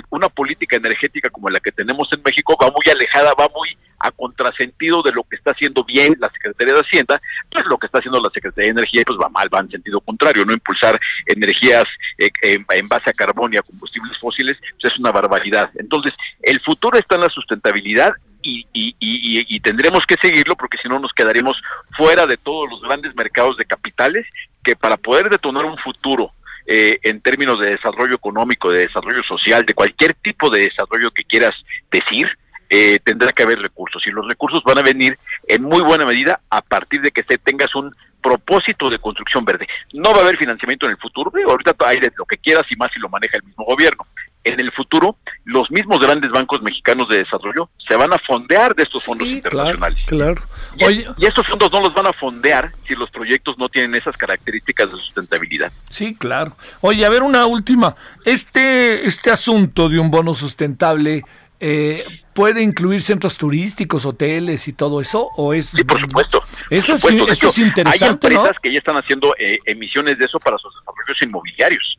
una 0.10 0.30
política 0.30 0.76
energética 0.76 1.30
como 1.30 1.50
la 1.50 1.60
que 1.60 1.72
tenemos 1.72 2.10
en 2.12 2.22
México 2.24 2.58
va 2.62 2.68
muy 2.68 2.92
alejada, 2.92 3.34
va 3.34 3.50
muy 3.56 3.78
a 4.06 4.11
contrasentido 4.11 5.02
de 5.02 5.11
lo 5.11 5.23
que 5.23 5.36
está 5.36 5.52
haciendo 5.52 5.84
bien 5.84 6.15
la 6.19 6.30
Secretaría 6.32 6.73
de 6.73 6.82
Hacienda, 6.82 7.22
pues 7.52 7.65
lo 7.65 7.77
que 7.77 7.88
está 7.88 7.99
haciendo 7.99 8.19
la 8.22 8.30
Secretaría 8.30 8.68
de 8.68 8.80
Energía 8.80 9.03
pues 9.06 9.19
va 9.19 9.30
mal, 9.30 9.49
va 9.53 9.60
en 9.60 9.72
sentido 9.72 9.99
contrario, 10.02 10.45
no 10.45 10.53
impulsar 10.53 10.99
energías 11.26 11.86
eh, 12.18 12.30
en, 12.41 12.88
base 12.88 13.10
a 13.10 13.14
carbón 13.14 13.53
y 13.53 13.57
a 13.57 13.61
combustibles 13.61 14.18
fósiles 14.19 14.57
pues 14.80 14.94
es 14.94 14.99
una 14.99 15.11
barbaridad. 15.11 15.69
Entonces, 15.76 16.14
el 16.41 16.60
futuro 16.60 16.98
está 16.98 17.15
en 17.15 17.22
la 17.22 17.30
sustentabilidad 17.30 18.14
y, 18.41 18.68
y, 18.73 18.95
y, 18.99 19.60
tendremos 19.61 20.06
que 20.06 20.18
seguirlo 20.22 20.56
porque 20.56 20.77
si 20.80 20.88
no 20.88 20.99
nos 20.99 21.11
quedaremos 21.14 21.57
fuera 21.98 22.27
de 22.27 22.38
todos 22.38 22.69
los 22.69 22.80
grandes 22.84 23.15
mercados 23.15 23.57
de 23.57 23.65
capitales 23.65 24.27
que 24.64 24.76
para 24.76 24.98
poder 24.98 25.32
detonar 25.32 25.65
un 25.65 25.80
futuro 25.80 26.32
eh, 26.68 26.99
en 27.03 27.22
términos 27.22 27.60
de 27.60 27.72
desarrollo 27.72 28.15
económico, 28.15 28.72
de 28.72 28.88
desarrollo 28.88 29.22
social, 29.23 29.65
de 29.65 29.76
cualquier 29.76 30.15
tipo 30.15 30.49
de 30.49 30.61
desarrollo 30.61 31.11
que 31.11 31.23
quieras 31.23 31.53
decir, 31.91 32.27
eh, 32.70 33.00
tendrá 33.04 33.32
que 33.32 33.44
haber 33.44 33.60
recursos 33.60 34.02
y 34.06 34.12
los 34.12 34.28
recursos 34.28 34.62
van 34.64 34.80
a 34.80 34.82
venir 34.82 35.18
en 35.48 35.64
muy 35.64 35.82
buena 35.82 36.06
medida 36.06 36.40
a 36.50 36.62
partir 36.62 37.02
de 37.02 37.12
que 37.12 37.24
te 37.24 37.38
tengas 37.38 37.74
un 37.76 37.96
propósito 38.26 38.90
de 38.90 38.98
construcción 38.98 39.46
verde. 39.46 39.68
No 39.94 40.12
va 40.12 40.18
a 40.18 40.22
haber 40.22 40.38
financiamiento 40.38 40.88
en 40.88 40.94
el 40.94 40.98
futuro, 40.98 41.32
ahorita 41.48 41.76
hay 41.86 42.00
de 42.00 42.12
lo 42.18 42.26
que 42.26 42.38
quieras 42.38 42.64
y 42.72 42.76
más 42.76 42.90
si 42.92 43.00
lo 43.00 43.08
maneja 43.08 43.38
el 43.38 43.44
mismo 43.44 43.66
gobierno. 43.66 44.08
En 44.44 44.60
el 44.60 44.72
futuro, 44.72 45.18
los 45.44 45.70
mismos 45.70 46.00
grandes 46.00 46.32
bancos 46.32 46.62
mexicanos 46.62 47.08
de 47.10 47.18
desarrollo 47.18 47.70
se 47.88 47.96
van 47.96 48.14
a 48.14 48.18
fondear 48.18 48.76
de 48.76 48.84
estos 48.84 49.04
fondos 49.04 49.28
internacionales. 49.28 50.00
Claro. 50.08 50.42
Y, 50.78 51.06
estos 51.24 51.48
fondos 51.48 51.72
no 51.72 51.82
los 51.82 51.94
van 51.94 52.08
a 52.08 52.14
fondear 52.14 52.72
si 52.88 52.96
los 52.96 53.10
proyectos 53.12 53.58
no 53.60 53.70
tienen 53.70 53.96
esas 53.96 54.18
características 54.18 54.92
de 54.92 54.98
sustentabilidad. 54.98 55.72
Sí, 55.90 56.16
claro. 56.16 56.56
Oye, 56.82 57.06
a 57.06 57.10
ver 57.10 57.24
una 57.24 57.46
última. 57.46 57.96
Este, 58.24 59.06
este 59.06 59.32
asunto 59.32 59.88
de 59.88 60.00
un 60.00 60.10
bono 60.10 60.34
sustentable 60.34 61.24
eh, 61.60 62.03
puede 62.34 62.61
incluir 62.61 63.02
centros 63.02 63.38
turísticos, 63.38 64.06
hoteles 64.06 64.68
y 64.68 64.73
todo 64.73 65.02
eso? 65.02 65.30
¿O 65.36 65.53
es, 65.53 65.68
sí, 65.68 65.84
por 65.84 66.02
supuesto. 66.02 66.41
Eso, 66.69 66.95
Es, 66.95 67.57
interesante. 67.57 68.27
Hay 68.27 68.34
empresas 68.36 68.57
que 68.61 68.72
ya 68.72 68.80
están 68.80 68.95
haciendo 68.95 69.34
eh, 69.38 69.60
emisiones 69.65 70.18
de 70.18 70.26
eso 70.26 70.40
para 70.40 70.57
sus 70.57 70.73
desarrollos 70.73 71.22
inmobiliarios. 71.22 71.98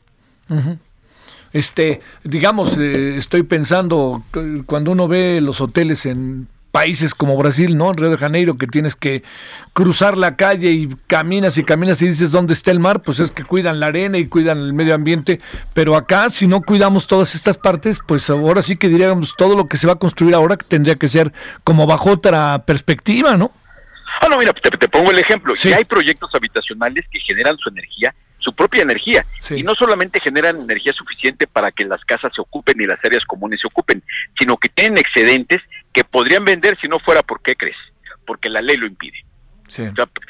Este, 1.53 2.01
digamos, 2.23 2.77
eh, 2.79 3.17
estoy 3.17 3.43
pensando, 3.43 4.23
cuando 4.67 4.91
uno 4.91 5.09
ve 5.09 5.41
los 5.41 5.61
hoteles 5.61 6.07
en 6.07 6.49
países 6.77 7.15
como 7.15 7.39
Brasil, 7.39 7.75
¿no? 7.75 7.89
En 7.89 7.97
Río 7.97 8.11
de 8.11 8.19
Janeiro, 8.19 8.59
que 8.59 8.67
tienes 8.67 8.95
que 8.95 9.23
cruzar 9.73 10.19
la 10.19 10.37
calle 10.37 10.73
y 10.73 10.89
caminas 11.07 11.57
y 11.57 11.65
caminas 11.65 12.03
y 12.03 12.09
dices 12.09 12.33
dónde 12.33 12.53
está 12.53 12.71
el 12.71 12.81
mar, 12.81 13.01
pues 13.01 13.19
es 13.19 13.31
que 13.31 13.45
cuidan 13.45 13.81
la 13.81 13.87
arena 13.87 14.19
y 14.19 14.27
cuidan 14.27 14.59
el 14.59 14.75
medio 14.75 14.95
ambiente, 14.95 15.41
pero 15.73 15.97
acá 15.97 16.29
si 16.29 16.47
no 16.47 16.61
cuidamos 16.61 17.07
todas 17.07 17.35
estas 17.35 17.57
partes, 17.57 18.01
pues 18.07 18.29
ahora 18.29 18.61
sí 18.61 18.77
que 18.77 18.89
diríamos 18.89 19.33
todo 19.39 19.57
lo 19.57 19.69
que 19.69 19.79
se 19.79 19.87
va 19.87 19.95
a 19.95 19.99
construir 19.99 20.35
ahora 20.35 20.59
tendría 20.59 20.97
que 20.97 21.09
ser 21.09 21.33
como 21.65 21.87
bajo 21.87 22.11
otra 22.11 22.63
perspectiva, 22.67 23.39
¿no? 23.39 23.53
Ah, 24.21 24.27
no, 24.29 24.37
mira, 24.37 24.53
te, 24.53 24.89
pongo 24.91 25.13
el 25.13 25.19
ejemplo. 25.19 25.57
Si 25.57 25.73
hay 25.73 25.87
proyectos 25.87 26.29
habitacionales 26.35 27.07
que 27.11 27.21
generan 27.21 27.57
su 27.57 27.71
energía, 27.71 28.15
su 28.39 28.55
propia 28.55 28.83
energía, 28.83 29.25
y 29.49 29.63
no 29.63 29.73
solamente 29.79 30.21
generan 30.23 30.61
energía 30.61 30.93
suficiente 30.93 31.47
para 31.47 31.73
que 31.73 31.87
las 31.87 32.05
casas 32.05 32.33
se 32.35 32.43
ocupen 32.43 32.79
y 32.79 32.85
las 32.85 33.03
áreas 33.03 33.25
comunes 33.25 33.63
se 33.63 33.67
ocupen, 33.67 34.03
sino 34.39 34.59
que 34.59 34.69
tienen 34.69 34.99
excedentes 34.99 35.63
que 35.97 36.05
podrían 36.05 36.45
vender 36.45 36.77
si 36.79 36.89
no 36.89 36.99
fuera 36.99 37.23
por 37.23 37.41
qué 37.41 37.55
crees, 37.57 37.77
porque 38.27 38.51
la 38.51 38.61
ley 38.61 38.77
lo 38.77 38.87
impide. 38.87 39.25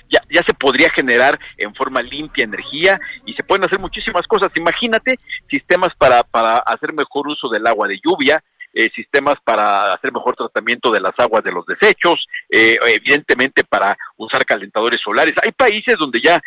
ya, 0.08 0.22
ya 0.30 0.42
se 0.46 0.54
podría 0.54 0.88
generar 0.94 1.36
en 1.58 1.74
forma 1.74 2.00
limpia 2.02 2.44
energía 2.44 3.00
y 3.26 3.34
se 3.34 3.42
pueden 3.42 3.64
hacer 3.64 3.80
muchísimas 3.80 4.28
cosas. 4.28 4.52
Imagínate 4.54 5.18
sistemas 5.50 5.90
para, 5.98 6.22
para 6.22 6.58
hacer 6.58 6.92
mejor 6.92 7.26
uso 7.26 7.48
del 7.48 7.66
agua 7.66 7.88
de 7.88 7.98
lluvia, 7.98 8.42
eh, 8.72 8.88
sistemas 8.94 9.34
para 9.42 9.92
hacer 9.92 10.12
mejor 10.12 10.36
tratamiento 10.36 10.92
de 10.92 11.00
las 11.00 11.18
aguas 11.18 11.42
de 11.42 11.50
los 11.50 11.66
desechos, 11.66 12.24
eh, 12.48 12.78
evidentemente 12.86 13.64
para 13.64 13.96
usar 14.16 14.44
calentadores 14.44 15.00
solares. 15.02 15.34
Hay 15.42 15.50
países 15.50 15.96
donde 15.98 16.20
ya 16.22 16.40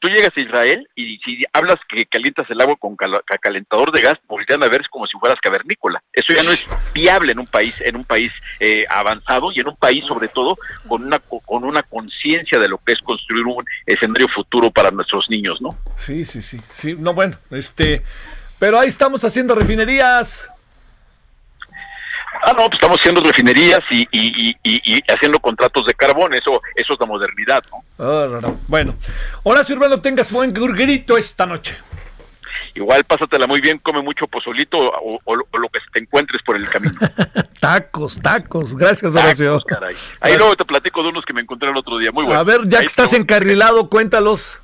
tú 0.00 0.08
llegas 0.08 0.30
a 0.36 0.40
Israel 0.40 0.88
y 0.94 1.18
si 1.18 1.42
hablas 1.52 1.76
que 1.88 2.04
calientas 2.06 2.48
el 2.50 2.60
agua 2.60 2.76
con 2.76 2.96
calentador 3.40 3.92
de 3.92 4.02
gas, 4.02 4.14
voltean 4.28 4.62
a 4.62 4.68
ver 4.68 4.82
como 4.90 5.06
si 5.06 5.18
fueras 5.18 5.40
cavernícola. 5.40 6.02
Eso 6.12 6.34
ya 6.34 6.42
no 6.42 6.52
es 6.52 6.66
viable 6.94 7.32
en 7.32 7.38
un 7.38 7.46
país, 7.46 7.80
en 7.80 7.96
un 7.96 8.04
país 8.04 8.32
eh, 8.60 8.84
avanzado 8.88 9.50
y 9.52 9.60
en 9.60 9.68
un 9.68 9.76
país 9.76 10.04
sobre 10.06 10.28
todo 10.28 10.56
con 10.88 11.04
una 11.04 11.18
con 11.18 11.64
una 11.64 11.82
conciencia 11.82 12.58
de 12.58 12.68
lo 12.68 12.78
que 12.78 12.92
es 12.92 13.00
construir 13.00 13.44
un 13.44 13.64
escenario 13.86 14.26
futuro 14.34 14.70
para 14.70 14.90
nuestros 14.90 15.26
niños, 15.28 15.60
¿no? 15.60 15.70
Sí, 15.96 16.24
sí, 16.24 16.42
sí, 16.42 16.60
sí. 16.70 16.96
No, 16.98 17.14
bueno, 17.14 17.36
este, 17.50 18.02
pero 18.58 18.78
ahí 18.78 18.88
estamos 18.88 19.24
haciendo 19.24 19.54
refinerías. 19.54 20.50
Ah, 22.42 22.52
no, 22.52 22.66
pues 22.66 22.74
estamos 22.74 22.98
haciendo 22.98 23.20
refinerías 23.22 23.80
y, 23.90 24.06
y, 24.12 25.02
haciendo 25.08 25.38
contratos 25.38 25.84
de 25.86 25.94
carbón, 25.94 26.34
eso, 26.34 26.60
eso 26.74 26.92
es 26.92 27.00
la 27.00 27.06
modernidad, 27.06 27.62
¿no? 27.70 27.84
Ah, 27.98 28.52
bueno, 28.68 28.94
Horacio 29.42 29.76
Urbano, 29.76 30.00
tengas 30.00 30.32
buen 30.32 30.52
grito 30.52 31.16
esta 31.16 31.46
noche. 31.46 31.76
Igual 32.74 33.04
pásatela 33.04 33.46
muy 33.46 33.62
bien, 33.62 33.78
come 33.78 34.02
mucho 34.02 34.26
pozolito 34.26 34.76
o, 34.78 35.34
lo 35.34 35.68
que 35.72 35.80
te 35.92 36.00
encuentres 36.00 36.42
por 36.44 36.56
el 36.56 36.68
camino. 36.68 36.94
tacos, 37.60 38.20
tacos, 38.20 38.76
gracias 38.76 39.16
Horacio. 39.16 39.62
Ahí 40.20 40.36
luego 40.36 40.54
te 40.56 40.64
platico 40.66 41.02
de 41.02 41.08
unos 41.08 41.24
que 41.24 41.32
me 41.32 41.40
encontré 41.40 41.70
el 41.70 41.76
otro 41.76 41.96
día, 41.96 42.12
muy 42.12 42.24
bueno. 42.24 42.38
A 42.38 42.44
ver, 42.44 42.68
ya 42.68 42.80
que 42.80 42.86
estás 42.86 43.14
encarrilado, 43.14 43.88
cuéntalos. 43.88 44.60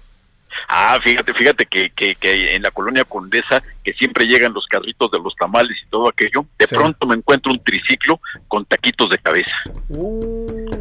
Ah, 0.68 0.98
fíjate, 1.02 1.34
fíjate 1.34 1.66
que, 1.66 1.90
que, 1.90 2.14
que, 2.14 2.54
en 2.54 2.62
la 2.62 2.70
colonia 2.70 3.04
Condesa, 3.04 3.62
que 3.84 3.92
siempre 3.94 4.26
llegan 4.26 4.52
los 4.52 4.66
carritos 4.66 5.10
de 5.10 5.18
los 5.18 5.34
tamales 5.36 5.76
y 5.82 5.88
todo 5.88 6.08
aquello, 6.08 6.46
de 6.58 6.68
pronto 6.68 7.06
me 7.06 7.16
encuentro 7.16 7.52
un 7.52 7.62
triciclo 7.62 8.20
con 8.48 8.64
taquitos 8.64 9.10
de 9.10 9.18
cabeza. 9.18 9.50
Uh. 9.88 10.78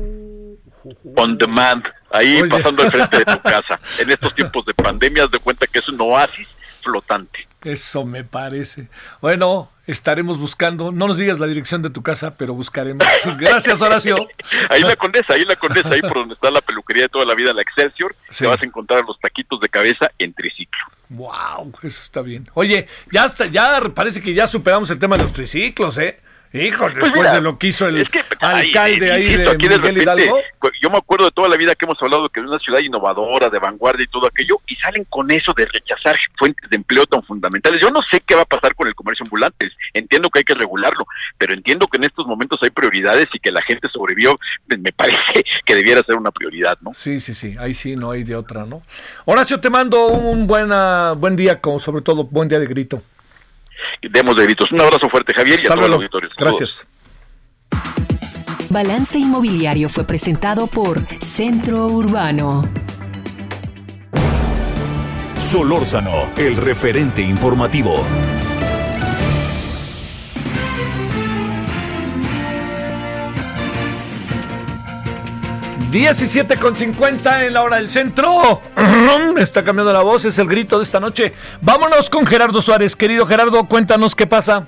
On 1.15 1.38
demand, 1.38 1.84
ahí 2.11 2.41
pasando 2.49 2.84
al 2.84 2.91
frente 2.91 3.18
de 3.19 3.26
tu 3.26 3.41
casa. 3.43 3.80
En 3.99 4.10
estos 4.10 4.34
tiempos 4.34 4.65
de 4.65 4.73
pandemia, 4.73 5.27
de 5.27 5.39
cuenta 5.39 5.68
que 5.68 5.80
es 5.80 5.88
un 5.89 6.02
oasis 6.02 6.48
flotante. 6.81 7.48
Eso 7.64 8.06
me 8.06 8.23
parece. 8.23 8.88
Bueno, 9.22 9.69
estaremos 9.91 10.38
buscando, 10.38 10.91
no 10.91 11.07
nos 11.07 11.18
digas 11.18 11.39
la 11.39 11.47
dirección 11.47 11.81
de 11.81 11.89
tu 11.89 12.01
casa, 12.03 12.35
pero 12.38 12.53
buscaremos. 12.53 13.05
Gracias, 13.38 13.81
Horacio. 13.81 14.27
ahí 14.69 14.81
la 14.81 14.95
condesa, 14.95 15.34
ahí 15.34 15.45
la 15.45 15.55
condesa, 15.55 15.89
ahí 15.89 16.01
por 16.01 16.13
donde 16.13 16.34
está 16.35 16.51
la 16.51 16.61
peluquería 16.61 17.03
de 17.03 17.09
toda 17.09 17.26
la 17.26 17.35
vida, 17.35 17.53
la 17.53 17.61
Excelsior, 17.61 18.15
te 18.38 18.47
vas 18.47 18.61
a 18.61 18.65
encontrar 18.65 19.03
los 19.05 19.19
taquitos 19.19 19.59
de 19.59 19.69
cabeza 19.69 20.11
en 20.18 20.34
triciclo. 20.34 20.80
Wow, 21.09 21.73
eso 21.84 22.01
está 22.01 22.22
bien. 22.22 22.49
Oye, 22.53 22.88
ya 23.11 23.26
está, 23.26 23.45
ya 23.45 23.81
parece 23.93 24.22
que 24.22 24.34
ya 24.34 24.47
superamos 24.47 24.89
el 24.91 24.99
tema 24.99 25.18
de 25.18 25.23
los 25.23 25.34
triciclos, 25.34 25.97
¿eh? 25.97 26.19
Hijo, 26.53 26.84
pues 26.84 26.95
después 26.95 27.32
de 27.32 27.41
lo 27.41 27.57
que 27.57 27.68
hizo 27.68 27.88
el 27.88 28.06
alcalde 28.41 29.11
ahí 29.11 29.38
de 29.38 29.57
Miguel 29.57 29.98
Hidalgo. 29.98 30.40
Yo 30.82 30.90
me 30.90 30.98
acuerdo 30.98 31.26
de 31.26 31.32
toda 31.32 31.48
la 31.48 31.56
vida 31.56 31.76
que 31.76 31.86
hemos 31.86 31.98
hablado 32.02 32.28
que 32.28 32.41
es 32.41 32.45
una 32.45 32.60
ciudad 32.60 32.80
innovadora, 32.80 33.48
de 33.49 33.57
vanguardia 33.57 34.03
y 34.03 34.11
todo 34.11 34.28
aquello, 34.28 34.57
y 34.68 34.76
salen 34.76 35.06
con 35.06 35.32
eso 35.32 35.53
de 35.56 35.65
rechazar 35.65 36.18
fuentes 36.38 36.69
de 36.69 36.76
empleo 36.76 37.06
tan 37.06 37.23
fundamentales. 37.23 37.82
Yo 37.82 37.90
no 37.90 38.02
sé 38.11 38.22
qué 38.26 38.36
va 38.36 38.41
a 38.41 38.45
pasar 38.45 38.76
con 38.76 38.88
el 38.88 38.95
comercio 38.95 39.23
ambulante, 39.23 39.72
entiendo 39.94 40.30
que 40.30 40.40
hay 40.40 40.44
que 40.44 40.53
regularlo, 40.53 41.06
pero 41.38 41.53
entiendo 41.53 41.88
que 41.88 41.98
en 41.98 42.03
estos 42.03 42.28
momentos 42.28 42.60
hay 42.64 42.69
prioridades 42.69 43.28
y 43.34 43.40
que 43.40 43.52
la 43.52 43.61
gente 43.61 43.88
sobrevivió, 43.91 44.38
me 44.68 44.91
parece 44.91 45.44
que 45.65 45.76
debiera 45.76 46.02
ser 46.03 46.15
una 46.15 46.32
prioridad, 46.32 46.78
¿no? 46.82 46.91
Sí, 46.94 47.22
sí, 47.22 47.34
sí, 47.34 47.56
ahí 47.60 47.73
sí 47.73 47.95
no 47.95 48.11
hay 48.11 48.23
de 48.23 48.36
otra, 48.36 48.65
¿no? 48.65 48.82
Horacio, 49.23 49.61
te 49.61 49.69
mando 49.69 50.07
un 50.07 50.48
buena, 50.48 51.14
buen 51.14 51.38
día, 51.38 51.61
como 51.61 51.80
sobre 51.80 52.02
todo 52.02 52.26
buen 52.26 52.49
día 52.49 52.60
de 52.60 52.68
grito 52.68 53.02
demos 54.01 54.35
de 54.35 54.43
gritos. 54.43 54.71
Un 54.71 54.81
abrazo 54.81 55.09
fuerte, 55.09 55.33
Javier, 55.33 55.59
y 55.61 55.65
a 55.65 55.69
todos 55.69 55.89
los 55.89 55.97
auditores. 55.97 56.31
Gracias. 56.37 56.87
Balance 58.69 59.19
Inmobiliario 59.19 59.89
fue 59.89 60.05
presentado 60.05 60.67
por 60.67 60.99
Centro 61.19 61.87
Urbano. 61.87 62.63
Solórzano, 65.35 66.31
el 66.37 66.55
referente 66.55 67.21
informativo. 67.21 68.05
17 75.91 76.55
con 76.55 76.73
50 76.73 77.47
en 77.47 77.53
la 77.53 77.63
hora 77.63 77.76
del 77.76 77.89
centro. 77.89 78.61
Está 79.38 79.65
cambiando 79.65 79.91
la 79.91 80.01
voz, 80.01 80.23
es 80.23 80.39
el 80.39 80.47
grito 80.47 80.77
de 80.77 80.84
esta 80.84 81.01
noche. 81.01 81.34
Vámonos 81.61 82.09
con 82.09 82.26
Gerardo 82.26 82.61
Suárez. 82.61 82.95
Querido 82.95 83.26
Gerardo, 83.26 83.68
cuéntanos 83.68 84.15
qué 84.15 84.26
pasa. 84.26 84.68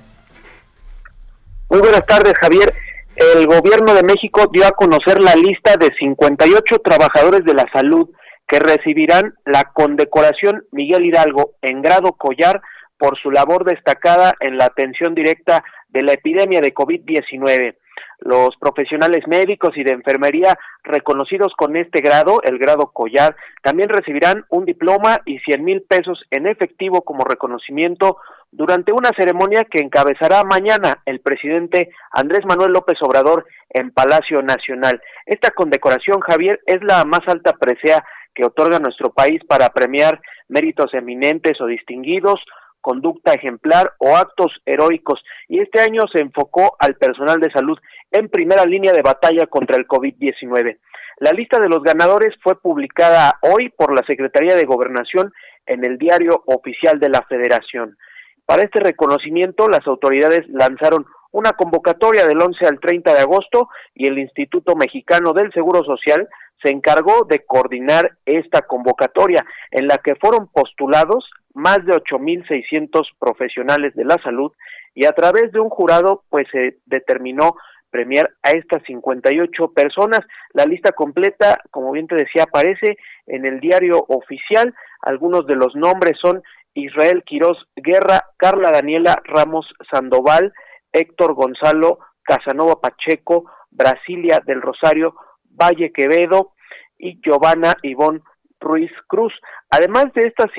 Muy 1.70 1.80
buenas 1.80 2.06
tardes, 2.06 2.34
Javier. 2.42 2.74
El 3.16 3.48
gobierno 3.48 3.94
de 3.94 4.04
México 4.04 4.50
dio 4.52 4.68
a 4.68 4.72
conocer 4.72 5.22
la 5.22 5.34
lista 5.36 5.78
de 5.78 5.92
58 5.98 6.80
trabajadores 6.84 7.46
de 7.46 7.54
la 7.54 7.68
salud 7.72 8.10
que 8.46 8.60
recibirán 8.60 9.34
la 9.46 9.72
condecoración 9.74 10.66
Miguel 10.72 11.06
Hidalgo 11.06 11.54
en 11.62 11.82
grado 11.82 12.12
collar 12.14 12.62
por 12.98 13.18
su 13.18 13.32
labor 13.32 13.64
destacada 13.64 14.34
en 14.42 14.58
la 14.58 14.66
atención 14.66 15.16
directa 15.16 15.64
de 15.88 16.04
la 16.04 16.14
epidemia 16.14 16.60
de 16.60 16.74
COVID-19. 16.74 17.76
Los 18.20 18.56
profesionales 18.58 19.28
médicos 19.28 19.76
y 19.76 19.84
de 19.84 19.92
enfermería 19.92 20.58
reconocidos 20.84 21.54
con 21.58 21.76
este 21.76 22.02
grado, 22.02 22.42
el 22.44 22.58
grado 22.58 22.92
collar, 22.94 23.36
también 23.62 23.90
recibirán 23.90 24.46
un 24.50 24.66
diploma 24.66 25.20
y 25.26 25.40
100 25.40 25.64
mil 25.64 25.82
pesos 25.82 26.24
en 26.32 26.48
efectivo 26.48 27.02
como 27.02 27.24
reconocimiento 27.24 28.18
durante 28.52 28.94
una 28.94 29.10
ceremonia 29.18 29.66
que 29.70 29.82
encabezará 29.82 30.44
mañana 30.44 31.02
el 31.06 31.20
presidente 31.20 31.90
Andrés 32.12 32.46
Manuel 32.46 32.72
López 32.72 32.98
Obrador 33.02 33.46
en 33.70 33.92
Palacio 33.92 34.42
Nacional. 34.42 35.02
Esta 35.26 35.52
condecoración, 35.52 36.20
Javier, 36.22 36.62
es 36.66 36.84
la 36.84 37.04
más 37.04 37.22
alta 37.28 37.54
presea 37.54 38.06
que 38.36 38.46
otorga 38.46 38.80
nuestro 38.80 39.12
país 39.12 39.42
para 39.48 39.70
premiar 39.70 40.22
méritos 40.48 40.94
eminentes 40.94 41.60
o 41.62 41.66
distinguidos 41.66 42.40
conducta 42.84 43.34
ejemplar 43.34 43.94
o 43.98 44.18
actos 44.18 44.52
heroicos. 44.66 45.24
Y 45.48 45.60
este 45.60 45.80
año 45.80 46.04
se 46.12 46.20
enfocó 46.20 46.76
al 46.78 46.96
personal 46.96 47.40
de 47.40 47.50
salud 47.50 47.80
en 48.14 48.30
primera 48.30 48.64
línea 48.66 48.94
de 48.94 49.02
batalla 49.02 49.48
contra 49.48 49.76
el 49.76 49.88
COVID-19. 49.88 50.78
La 51.20 51.32
lista 51.32 51.60
de 51.60 51.68
los 51.68 51.84
ganadores 51.84 52.34
fue 52.42 52.60
publicada 52.60 53.40
hoy 53.42 53.70
por 53.70 53.94
la 53.94 54.06
Secretaría 54.08 54.56
de 54.56 54.66
Gobernación 54.66 55.34
en 55.66 55.84
el 55.84 55.98
diario 55.98 56.44
oficial 56.46 57.00
de 57.00 57.10
la 57.10 57.24
Federación. 57.24 57.98
Para 58.46 58.64
este 58.64 58.80
reconocimiento, 58.80 59.68
las 59.68 59.86
autoridades 59.88 60.48
lanzaron 60.50 61.06
una 61.32 61.54
convocatoria 61.54 62.28
del 62.28 62.42
11 62.42 62.66
al 62.68 62.80
30 62.80 63.14
de 63.14 63.20
agosto 63.20 63.70
y 63.96 64.08
el 64.08 64.20
Instituto 64.20 64.76
Mexicano 64.76 65.34
del 65.34 65.52
Seguro 65.52 65.84
Social 65.84 66.28
se 66.62 66.70
encargó 66.70 67.26
de 67.26 67.44
coordinar 67.46 68.18
esta 68.26 68.62
convocatoria 68.62 69.44
en 69.72 69.88
la 69.88 69.98
que 69.98 70.16
fueron 70.16 70.48
postulados 70.48 71.30
más 71.54 71.84
de 71.86 71.94
8.600 71.94 73.08
profesionales 73.20 73.96
de 73.96 74.06
la 74.06 74.18
salud 74.24 74.52
y 74.94 75.06
a 75.06 75.12
través 75.12 75.52
de 75.52 75.60
un 75.60 75.70
jurado 75.70 76.24
pues 76.30 76.48
se 76.52 76.78
determinó 76.86 77.56
premiar 77.94 78.32
a 78.42 78.52
estas 78.52 78.82
58 78.88 79.68
personas. 79.72 80.22
La 80.54 80.66
lista 80.66 80.94
completa, 80.94 81.60
como 81.70 81.92
bien 81.92 82.08
te 82.08 82.16
decía, 82.16 82.44
aparece 82.44 82.98
en 83.28 83.46
el 83.46 83.60
diario 83.60 84.04
oficial. 84.08 84.74
Algunos 85.04 85.46
de 85.46 85.56
los 85.56 85.76
nombres 85.76 86.18
son 86.20 86.42
Israel 86.74 87.24
Quiroz 87.24 87.58
Guerra, 87.76 88.24
Carla 88.38 88.72
Daniela 88.72 89.22
Ramos 89.26 89.72
Sandoval, 89.92 90.52
Héctor 90.92 91.36
Gonzalo 91.36 92.00
Casanova 92.24 92.82
Pacheco, 92.82 93.46
Brasilia 93.70 94.42
del 94.44 94.62
Rosario 94.62 95.14
Valle 95.44 95.92
Quevedo 95.92 96.54
y 96.98 97.22
Giovanna 97.22 97.76
Ivonne 97.84 98.22
Ruiz 98.60 98.92
Cruz. 99.08 99.34
Además 99.70 100.06
de 100.16 100.22
estas 100.28 100.50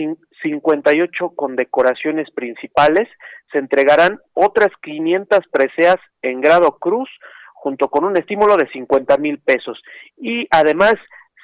58 0.44 1.30
condecoraciones 1.34 2.30
principales, 2.30 3.08
se 3.50 3.58
entregarán 3.58 4.20
otras 4.34 4.68
500 4.82 5.40
preseas 5.50 5.96
en 6.22 6.40
grado 6.40 6.78
cruz, 6.78 7.08
junto 7.54 7.88
con 7.88 8.04
un 8.04 8.16
estímulo 8.16 8.56
de 8.56 8.68
50 8.68 9.16
mil 9.16 9.38
pesos. 9.38 9.82
Y 10.16 10.46
además, 10.50 10.94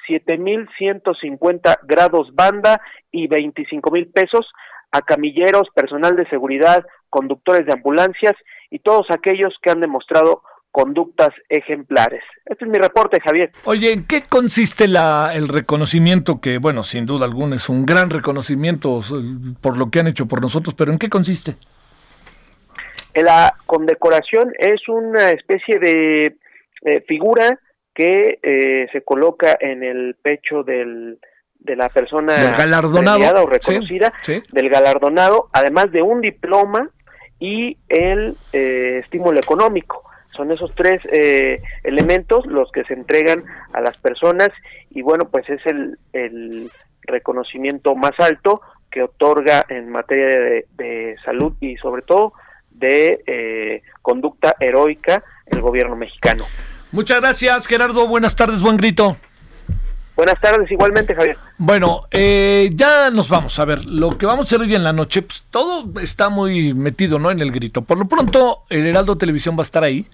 7.150 0.07 1.79
grados 1.83 2.33
banda 2.33 2.79
y 3.11 3.27
25 3.27 3.91
mil 3.91 4.11
pesos 4.11 4.47
a 4.91 5.01
camilleros, 5.01 5.69
personal 5.73 6.15
de 6.15 6.29
seguridad, 6.29 6.85
conductores 7.09 7.65
de 7.65 7.73
ambulancias 7.73 8.33
y 8.69 8.79
todos 8.79 9.07
aquellos 9.09 9.55
que 9.61 9.71
han 9.71 9.81
demostrado 9.81 10.43
conductas 10.71 11.29
ejemplares. 11.49 12.23
Este 12.45 12.65
es 12.65 12.71
mi 12.71 12.77
reporte, 12.77 13.19
Javier.Ye, 13.19 13.91
¿en 13.91 14.05
qué 14.05 14.23
consiste 14.27 14.87
la, 14.87 15.31
el 15.33 15.47
reconocimiento 15.47 16.39
que, 16.39 16.57
bueno, 16.57 16.83
sin 16.83 17.05
duda 17.05 17.25
alguna 17.25 17.57
es 17.57 17.69
un 17.69 17.85
gran 17.85 18.09
reconocimiento 18.09 19.01
por 19.61 19.77
lo 19.77 19.89
que 19.89 19.99
han 19.99 20.07
hecho 20.07 20.27
por 20.27 20.41
nosotros, 20.41 20.73
pero 20.75 20.91
¿en 20.91 20.99
qué 20.99 21.09
consiste? 21.09 21.55
La 23.13 23.53
condecoración 23.65 24.53
es 24.57 24.87
una 24.87 25.31
especie 25.31 25.79
de 25.79 26.37
eh, 26.83 27.01
figura 27.07 27.59
que 27.93 28.39
eh, 28.41 28.87
se 28.93 29.01
coloca 29.03 29.57
en 29.59 29.83
el 29.83 30.15
pecho 30.21 30.63
del, 30.63 31.19
de 31.59 31.75
la 31.75 31.89
persona 31.89 32.35
Del 32.35 32.55
galardonado, 32.55 33.43
o 33.43 33.47
reconocida, 33.47 34.13
sí, 34.21 34.35
sí. 34.35 34.43
del 34.53 34.69
galardonado, 34.69 35.49
además 35.51 35.91
de 35.91 36.01
un 36.01 36.21
diploma 36.21 36.89
y 37.39 37.77
el 37.89 38.35
eh, 38.53 39.01
estímulo 39.03 39.39
económico. 39.39 40.03
Son 40.35 40.51
esos 40.51 40.73
tres 40.75 41.01
eh, 41.11 41.61
elementos 41.83 42.45
los 42.45 42.71
que 42.71 42.83
se 42.85 42.93
entregan 42.93 43.43
a 43.73 43.81
las 43.81 43.97
personas 43.97 44.49
y 44.89 45.01
bueno, 45.01 45.29
pues 45.29 45.49
es 45.49 45.65
el, 45.65 45.97
el 46.13 46.69
reconocimiento 47.03 47.95
más 47.95 48.17
alto 48.19 48.61
que 48.89 49.03
otorga 49.03 49.65
en 49.69 49.89
materia 49.89 50.27
de, 50.27 50.65
de 50.77 51.15
salud 51.23 51.53
y 51.59 51.77
sobre 51.77 52.01
todo 52.01 52.33
de 52.69 53.23
eh, 53.27 53.81
conducta 54.01 54.55
heroica 54.59 55.23
el 55.45 55.61
gobierno 55.61 55.95
mexicano. 55.95 56.45
Muchas 56.91 57.21
gracias, 57.21 57.67
Gerardo. 57.67 58.07
Buenas 58.07 58.35
tardes, 58.35 58.61
buen 58.61 58.77
grito. 58.77 59.15
Buenas 60.21 60.39
tardes, 60.39 60.69
igualmente, 60.71 61.15
Javier. 61.15 61.35
Bueno, 61.57 62.03
eh, 62.11 62.69
ya 62.75 63.09
nos 63.09 63.27
vamos 63.27 63.57
a 63.57 63.65
ver. 63.65 63.83
Lo 63.85 64.09
que 64.19 64.27
vamos 64.27 64.45
a 64.45 64.47
hacer 64.47 64.61
hoy 64.61 64.75
en 64.75 64.83
la 64.83 64.93
noche, 64.93 65.23
pues 65.23 65.41
todo 65.49 65.99
está 65.99 66.29
muy 66.29 66.75
metido, 66.75 67.17
¿no? 67.17 67.31
En 67.31 67.39
el 67.39 67.51
grito. 67.51 67.81
Por 67.81 67.97
lo 67.97 68.05
pronto, 68.07 68.61
el 68.69 68.85
Heraldo 68.85 69.17
Televisión 69.17 69.57
va 69.57 69.61
a 69.61 69.63
estar 69.63 69.83
ahí. 69.83 70.05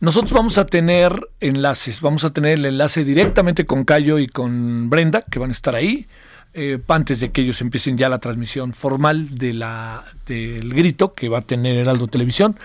Nosotros 0.00 0.32
vamos 0.32 0.58
a 0.58 0.66
tener 0.66 1.28
enlaces. 1.38 2.00
Vamos 2.00 2.24
a 2.24 2.30
tener 2.30 2.58
el 2.58 2.64
enlace 2.64 3.04
directamente 3.04 3.64
con 3.64 3.84
Cayo 3.84 4.18
y 4.18 4.26
con 4.26 4.90
Brenda, 4.90 5.22
que 5.30 5.38
van 5.38 5.50
a 5.50 5.52
estar 5.52 5.76
ahí. 5.76 6.08
eh, 6.54 6.80
antes 6.88 7.20
de 7.20 7.30
que 7.30 7.42
ellos 7.42 7.60
empiecen 7.60 7.96
ya 7.96 8.08
la 8.08 8.18
transmisión 8.18 8.72
formal 8.72 9.38
de 9.38 9.54
la, 9.54 10.04
del 10.26 10.74
grito 10.74 11.14
que 11.14 11.28
va 11.28 11.38
a 11.38 11.42
tener 11.42 11.76
Heraldo 11.76 12.08
Televisión. 12.08 12.56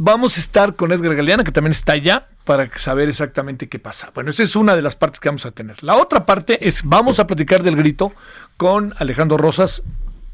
Vamos 0.00 0.36
a 0.36 0.40
estar 0.40 0.76
con 0.76 0.92
Edgar 0.92 1.16
Galeana, 1.16 1.42
que 1.42 1.50
también 1.50 1.72
está 1.72 1.94
allá, 1.94 2.28
para 2.44 2.70
saber 2.78 3.08
exactamente 3.08 3.68
qué 3.68 3.80
pasa. 3.80 4.12
Bueno, 4.14 4.30
esa 4.30 4.44
es 4.44 4.54
una 4.54 4.76
de 4.76 4.82
las 4.82 4.94
partes 4.94 5.18
que 5.18 5.28
vamos 5.28 5.44
a 5.44 5.50
tener. 5.50 5.82
La 5.82 5.96
otra 5.96 6.24
parte 6.24 6.68
es, 6.68 6.84
vamos 6.84 7.18
a 7.18 7.26
platicar 7.26 7.64
del 7.64 7.74
grito 7.74 8.12
con 8.56 8.94
Alejandro 8.98 9.38
Rosas. 9.38 9.82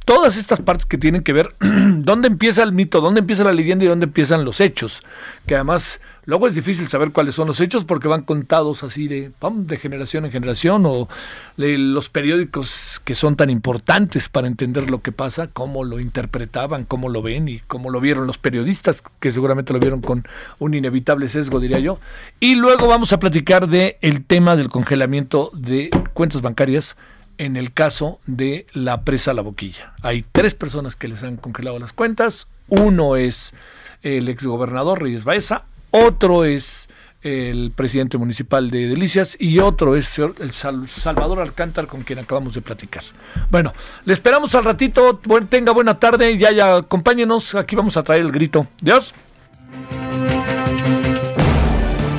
Todas 0.05 0.37
estas 0.37 0.61
partes 0.61 0.85
que 0.85 0.99
tienen 0.99 1.23
que 1.23 1.33
ver 1.33 1.55
dónde 1.61 2.29
empieza 2.29 2.63
el 2.63 2.73
mito, 2.73 3.01
dónde 3.01 3.21
empieza 3.21 3.43
la 3.43 3.55
leyenda 3.55 3.87
y 3.87 3.89
dónde 3.89 4.05
empiezan 4.05 4.45
los 4.45 4.61
hechos. 4.61 5.01
Que 5.47 5.55
además 5.55 6.03
luego 6.27 6.47
es 6.47 6.55
difícil 6.55 6.89
saber 6.89 7.13
cuáles 7.13 7.35
son 7.35 7.49
los 7.49 7.61
hechos 7.61 7.85
porque 7.85 8.09
van 8.09 8.23
contados 8.23 8.83
así 8.83 9.09
de, 9.09 9.31
pam, 9.39 9.67
de 9.67 9.77
generación 9.77 10.25
en 10.25 10.31
generación 10.31 10.85
o 10.87 11.09
los 11.57 12.09
periódicos 12.09 13.01
que 13.05 13.15
son 13.15 13.37
tan 13.37 13.51
importantes 13.51 14.29
para 14.29 14.47
entender 14.47 14.91
lo 14.91 15.03
que 15.03 15.13
pasa, 15.13 15.49
cómo 15.49 15.85
lo 15.85 16.01
interpretaban, 16.01 16.85
cómo 16.85 17.09
lo 17.09 17.23
ven 17.23 17.49
y 17.49 17.61
cómo 17.61 17.91
lo 17.91 18.01
vieron 18.01 18.27
los 18.27 18.39
periodistas, 18.39 19.03
que 19.21 19.31
seguramente 19.31 19.73
lo 19.73 19.81
vieron 19.81 20.01
con 20.01 20.27
un 20.59 20.75
inevitable 20.75 21.29
sesgo, 21.29 21.61
diría 21.61 21.79
yo. 21.79 21.99
Y 22.41 22.55
luego 22.55 22.87
vamos 22.87 23.13
a 23.13 23.19
platicar 23.19 23.69
de 23.69 23.99
tema 24.27 24.57
del 24.57 24.69
congelamiento 24.69 25.51
de 25.53 25.91
cuentas 26.13 26.43
bancarias 26.43 26.97
en 27.39 27.57
el 27.57 27.73
caso 27.73 28.21
de 28.27 28.67
la 28.73 29.03
presa 29.03 29.33
La 29.33 29.43
Boquilla. 29.43 29.93
Hay 30.03 30.25
tres 30.33 30.55
personas 30.55 30.97
que 30.97 31.09
les 31.09 31.23
han 31.25 31.37
congelado 31.37 31.79
las 31.79 31.93
cuentas. 31.93 32.49
Uno 32.69 33.17
es 33.17 33.55
el 34.03 34.29
exgobernador 34.29 35.03
Reyes 35.03 35.25
Baeza, 35.25 35.65
otro 35.97 36.45
es 36.45 36.89
el 37.23 37.73
presidente 37.75 38.19
municipal 38.19 38.69
de 38.71 38.89
Delicias 38.89 39.37
y 39.41 39.59
otro 39.61 39.97
es 39.97 40.19
el 40.19 40.53
Sal- 40.53 40.87
Salvador 40.89 41.41
Alcántar 41.41 41.87
con 41.87 42.03
quien 42.03 42.19
acabamos 42.19 42.55
de 42.55 42.61
platicar. 42.61 43.03
Bueno, 43.51 43.73
le 44.05 44.13
esperamos 44.13 44.55
al 44.55 44.65
ratito, 44.65 45.19
tenga 45.49 45.73
buena 45.73 45.99
tarde 45.99 46.33
y 46.33 46.39
ya, 46.39 46.53
ya 46.53 46.75
acompáñenos, 46.77 47.55
aquí 47.55 47.77
vamos 47.77 47.97
a 47.97 48.03
traer 48.03 48.23
el 48.23 48.33
grito. 48.33 48.67
Dios. 48.81 49.15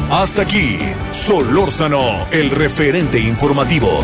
Hasta 0.09 0.43
aquí, 0.43 0.79
Solórzano, 1.11 2.25
el 2.31 2.49
referente 2.49 3.19
informativo. 3.19 4.03